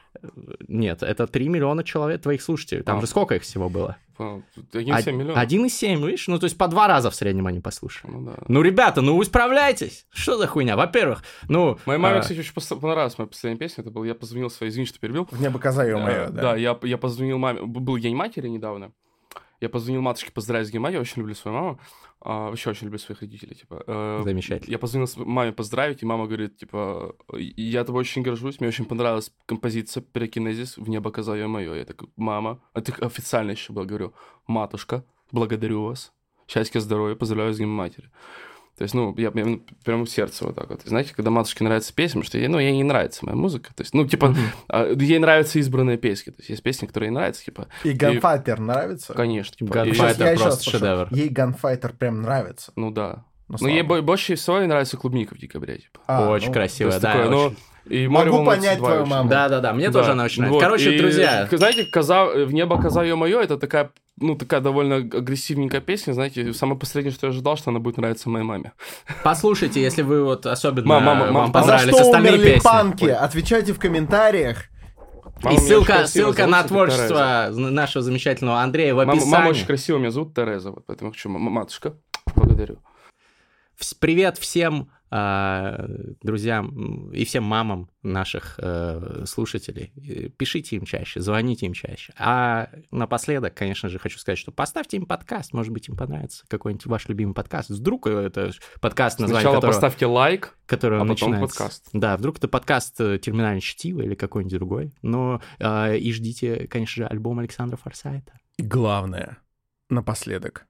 Нет, 0.67 1.03
это 1.03 1.27
3 1.27 1.47
миллиона 1.49 1.83
человек 1.83 2.21
твоих 2.21 2.41
слушателей. 2.41 2.83
Там 2.83 2.97
А. 2.97 3.01
же 3.01 3.07
сколько 3.07 3.35
их 3.35 3.43
всего 3.43 3.69
было? 3.69 3.97
Понял. 4.17 4.43
1,7 4.73 5.11
миллиона. 5.13 5.39
1,7, 5.41 6.05
видишь? 6.05 6.27
Ну, 6.27 6.39
то 6.39 6.45
есть 6.45 6.57
по 6.57 6.67
два 6.67 6.87
раза 6.87 7.09
в 7.09 7.15
среднем 7.15 7.47
они 7.47 7.61
послушали. 7.61 8.11
Ну 8.11 8.25
да. 8.25 8.35
Ну, 8.47 8.61
ребята, 8.61 9.01
ну 9.01 9.15
вы 9.15 9.23
справляйтесь. 9.23 10.05
Что 10.09 10.37
за 10.37 10.45
хуйня? 10.47 10.75
Во-первых, 10.75 11.23
ну... 11.47 11.77
Моей 11.85 11.99
маме, 11.99 12.17
а, 12.17 12.21
кстати, 12.21 12.39
очень 12.39 12.53
понравилась 12.53 13.17
моя 13.17 13.27
последняя 13.27 13.57
песня. 13.57 13.81
Это 13.81 13.91
был 13.91 14.03
«Я 14.03 14.15
позвонил 14.15 14.49
своей...» 14.49 14.71
Извини, 14.71 14.87
что 14.87 14.99
перебил. 14.99 15.25
в 15.31 15.41
небо 15.41 15.57
коза, 15.57 15.85
Э, 15.85 15.89
ё-моё, 15.91 16.29
Да, 16.29 16.55
я, 16.57 16.77
я 16.83 16.97
позвонил 16.97 17.37
маме. 17.37 17.61
Был 17.61 17.97
День 17.97 18.15
матери 18.15 18.49
недавно. 18.49 18.91
Я 19.61 19.69
позвонил 19.69 20.01
матушке 20.01 20.31
поздравить 20.31 20.67
с 20.67 20.73
матери. 20.79 20.97
Я 20.97 21.01
очень 21.01 21.19
люблю 21.21 21.35
свою 21.35 21.57
маму. 21.57 21.79
А, 22.21 22.49
вообще 22.49 22.69
очень 22.69 22.85
люблю 22.85 22.99
своих 22.99 23.21
родителей. 23.21 23.55
Типа, 23.55 23.83
Э, 23.87 24.21
Замечательно. 24.23 24.71
Я 24.71 24.79
позвонил 24.79 25.07
маме 25.17 25.51
поздравить, 25.51 26.03
и 26.03 26.05
мама 26.05 26.25
говорит, 26.25 26.57
типа, 26.57 27.15
я 27.33 27.83
тобой 27.83 28.01
очень 28.01 28.21
горжусь, 28.21 28.59
мне 28.59 28.67
очень 28.67 28.85
понравилась 28.85 29.31
композиция 29.45 30.01
«Пирокинезис» 30.01 30.77
в 30.77 30.89
небо 30.89 31.11
коза 31.11 31.35
мое. 31.47 31.73
Я 31.75 31.85
такой, 31.85 32.09
мама, 32.15 32.61
это 32.73 32.93
официально 33.05 33.51
еще 33.51 33.73
было, 33.73 33.85
говорю, 33.85 34.13
матушка, 34.47 35.05
благодарю 35.31 35.83
вас, 35.83 36.11
счастья, 36.47 36.79
здоровья, 36.79 37.15
поздравляю 37.15 37.53
с 37.53 37.57
Днем 37.57 37.69
матери. 37.69 38.09
То 38.79 38.83
есть, 38.83 38.95
ну, 38.95 39.13
я, 39.17 39.29
я, 39.35 39.45
ну, 39.45 39.61
прям 39.83 40.05
в 40.05 40.09
сердце 40.09 40.45
вот 40.45 40.55
так 40.55 40.69
вот. 40.69 40.85
И 40.85 40.87
знаете, 40.87 41.13
когда 41.13 41.31
матушке 41.31 41.65
нравится 41.65 41.93
песня, 41.93 42.21
потому 42.21 42.27
что 42.27 42.37
ей, 42.37 42.47
ну, 42.47 42.59
ей 42.59 42.71
не 42.71 42.85
нравится 42.85 43.25
моя 43.25 43.35
музыка. 43.35 43.73
То 43.75 43.81
есть, 43.83 43.93
ну, 43.93 44.07
типа, 44.07 44.33
а, 44.69 44.89
ей 44.93 45.19
нравятся 45.19 45.59
избранные 45.59 45.97
песни. 45.97 46.31
То 46.31 46.37
есть, 46.39 46.49
есть 46.49 46.63
песни, 46.63 46.85
которые 46.85 47.09
ей 47.09 47.13
нравятся, 47.13 47.43
типа, 47.43 47.67
И 47.83 47.91
Ганфайтер 47.91 48.61
нравится? 48.61 49.13
конечно. 49.13 49.57
Типа, 49.57 49.73
Gunfighter 49.73 50.33
и- 50.33 50.37
просто 50.37 50.69
шедевр. 50.69 51.09
Ей 51.11 51.27
Ганфайтер 51.27 51.91
прям 51.91 52.21
нравится. 52.21 52.71
ну 52.77 52.89
да. 52.89 53.25
Ну, 53.49 53.57
слава 53.57 53.73
ей 53.73 53.81
больше 53.83 54.35
всего 54.35 54.59
ей 54.59 54.67
нравится 54.67 54.95
клубника 54.95 55.35
в 55.35 55.39
декабре, 55.39 55.79
типа. 55.79 55.99
А, 56.07 56.29
Очень 56.29 56.53
ну, 56.53 56.61
есть 56.61 57.01
да. 57.01 57.11
такое, 57.13 57.29
но 57.29 57.53
и 57.89 58.07
Могу 58.07 58.19
«Море 58.19 58.31
волнуется 58.31 58.61
понять 58.61 58.77
два» 58.77 58.87
твою 58.87 59.01
очень. 59.03 59.11
маму. 59.11 59.29
Да, 59.29 59.49
да, 59.49 59.59
да, 59.59 59.73
мне 59.73 59.89
Да. 59.89 59.99
тоже 59.99 60.11
она 60.11 60.23
очень 60.25 60.41
нравится. 60.43 60.53
Вот, 60.53 60.63
Короче, 60.63 60.95
и, 60.95 60.99
друзья, 60.99 61.47
Знаете, 61.51 61.85
коза, 61.85 62.25
в 62.25 62.53
небо 62.53 62.81
коза 62.81 63.03
ее 63.03 63.15
мое, 63.15 63.41
это 63.41 63.57
такая, 63.57 63.91
ну, 64.17 64.35
такая 64.35 64.61
довольно 64.61 64.97
агрессивненькая 64.97 65.81
песня, 65.81 66.13
знаете, 66.13 66.53
самое 66.53 66.79
последнее, 66.79 67.11
что 67.13 67.27
я 67.27 67.31
ожидал, 67.31 67.57
что 67.57 67.71
она 67.71 67.79
будет 67.79 67.97
нравиться 67.97 68.29
моей 68.29 68.45
маме. 68.45 68.73
послушайте, 69.23 69.81
если 69.81 70.03
вы 70.03 70.23
вот 70.23 70.45
особенно 70.45 70.87
Мам, 70.87 71.03
мам, 71.03 71.17
мам, 71.19 71.33
вам 71.33 71.43
А 71.43 71.47
за 71.47 71.51
понравились 71.53 71.93
что 71.95 72.01
остальные 72.03 72.33
умерли 72.33 72.53
песни. 72.53 72.63
панки? 72.63 73.05
Отвечайте 73.05 73.73
в 73.73 73.79
комментариях. 73.79 74.65
Мама 75.41 75.55
И 75.55 75.59
ссылка, 75.59 76.05
ссылка 76.05 76.47
на 76.47 76.63
творчество 76.63 77.47
нашего 77.51 78.03
замечательного 78.03 78.59
Андрея 78.61 78.93
в 78.93 78.97
Тереза. 78.97 79.05
Мама, 79.07 79.13
описании. 79.19 79.31
мама 79.37 79.49
очень 79.51 79.65
красиво 79.65 79.97
меня 79.97 80.11
зовут 80.11 80.35
Тереза, 80.35 80.71
вот 80.71 80.83
поэтому 80.85 81.11
хочу, 81.11 81.29
матушка, 81.29 81.93
благодарю. 82.35 82.77
Привет 83.99 84.37
всем 84.37 84.89
друзьям 85.11 86.67
м, 86.67 87.11
и 87.13 87.25
всем 87.25 87.43
мамам 87.43 87.89
наших 88.03 88.55
э, 88.59 89.23
слушателей. 89.25 89.91
Э, 89.97 90.29
Пишите 90.29 90.75
им 90.75 90.85
чаще, 90.85 91.19
звоните 91.19 91.65
им 91.65 91.73
чаще. 91.73 92.13
А 92.17 92.69
напоследок, 92.91 93.55
конечно 93.55 93.89
же, 93.89 93.97
хочу 93.97 94.19
сказать, 94.19 94.37
что 94.37 94.51
поставьте 94.51 94.97
им 94.97 95.05
подкаст, 95.05 95.53
может 95.53 95.73
быть, 95.73 95.89
им 95.89 95.97
понравится 95.97 96.45
какой-нибудь 96.47 96.85
ваш 96.85 97.07
любимый 97.09 97.33
подкаст. 97.33 97.69
Вдруг 97.69 98.07
это 98.07 98.51
подкаст, 98.81 99.19
название 99.19 99.41
Сначала 99.41 99.55
которого, 99.55 99.73
поставьте 99.73 100.05
лайк, 100.05 100.57
которого 100.65 100.99
а 100.99 101.01
потом 101.01 101.31
начинается. 101.31 101.57
подкаст. 101.57 101.89
Да, 101.93 102.15
вдруг 102.15 102.37
это 102.37 102.47
подкаст 102.47 103.01
э, 103.01 103.17
«Терминальное 103.17 103.61
чтиво» 103.61 104.01
или 104.01 104.15
какой-нибудь 104.15 104.53
другой. 104.53 104.93
Но 105.01 105.41
э, 105.57 105.97
и 105.97 106.13
ждите, 106.13 106.67
конечно 106.67 107.03
же, 107.03 107.07
альбом 107.07 107.39
Александра 107.39 107.77
Форсайта. 107.77 108.33
И 108.57 108.63
главное, 108.63 109.39
напоследок. 109.89 110.67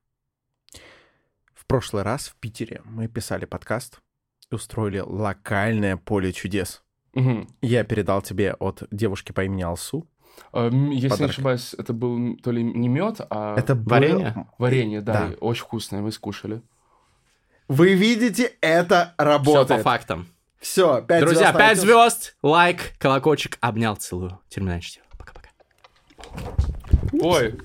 В 1.53 1.65
прошлый 1.67 2.03
раз 2.03 2.29
в 2.29 2.35
Питере 2.37 2.81
мы 2.85 3.07
писали 3.07 3.45
подкаст 3.45 3.99
устроили 4.51 4.99
локальное 4.99 5.97
поле 5.97 6.31
чудес. 6.33 6.81
Мгм. 7.13 7.47
Я 7.61 7.83
передал 7.83 8.21
тебе 8.21 8.53
от 8.53 8.83
девушки 8.91 9.31
по 9.31 9.43
имени 9.43 9.63
Алсу. 9.63 10.07
М, 10.53 10.89
Если 10.91 11.05
не 11.05 11.09
Подарок. 11.09 11.31
ошибаюсь, 11.31 11.73
это 11.73 11.91
был 11.93 12.37
то 12.37 12.51
ли 12.51 12.63
не 12.63 12.87
мед, 12.87 13.19
а 13.29 13.57
Это 13.57 13.75
было- 13.75 13.95
Варенье? 13.95 14.47
варенье, 14.57 15.01
да, 15.01 15.27
Да. 15.29 15.35
очень 15.41 15.63
вкусное, 15.63 16.01
мы 16.01 16.11
скушали. 16.11 16.61
Вы 17.67 17.93
видите, 17.95 18.53
это 18.61 19.07
Все 19.07 19.15
по 19.17 19.23
работает. 19.25 19.81
фактам. 19.83 20.27
Все, 20.59 21.01
пять 21.01 21.21
Друзья, 21.21 21.51
звезд 21.51 21.57
5 21.57 21.57
на 21.57 21.71
iTunes. 21.71 21.85
звезд, 21.85 22.37
лайк, 22.41 22.93
колокольчик, 22.99 23.57
обнял, 23.61 23.95
целую. 23.95 24.39
Терминальное 24.49 24.81
чтиво. 24.81 25.05
Пока-пока. 25.17 25.49
Ой, 27.21 27.59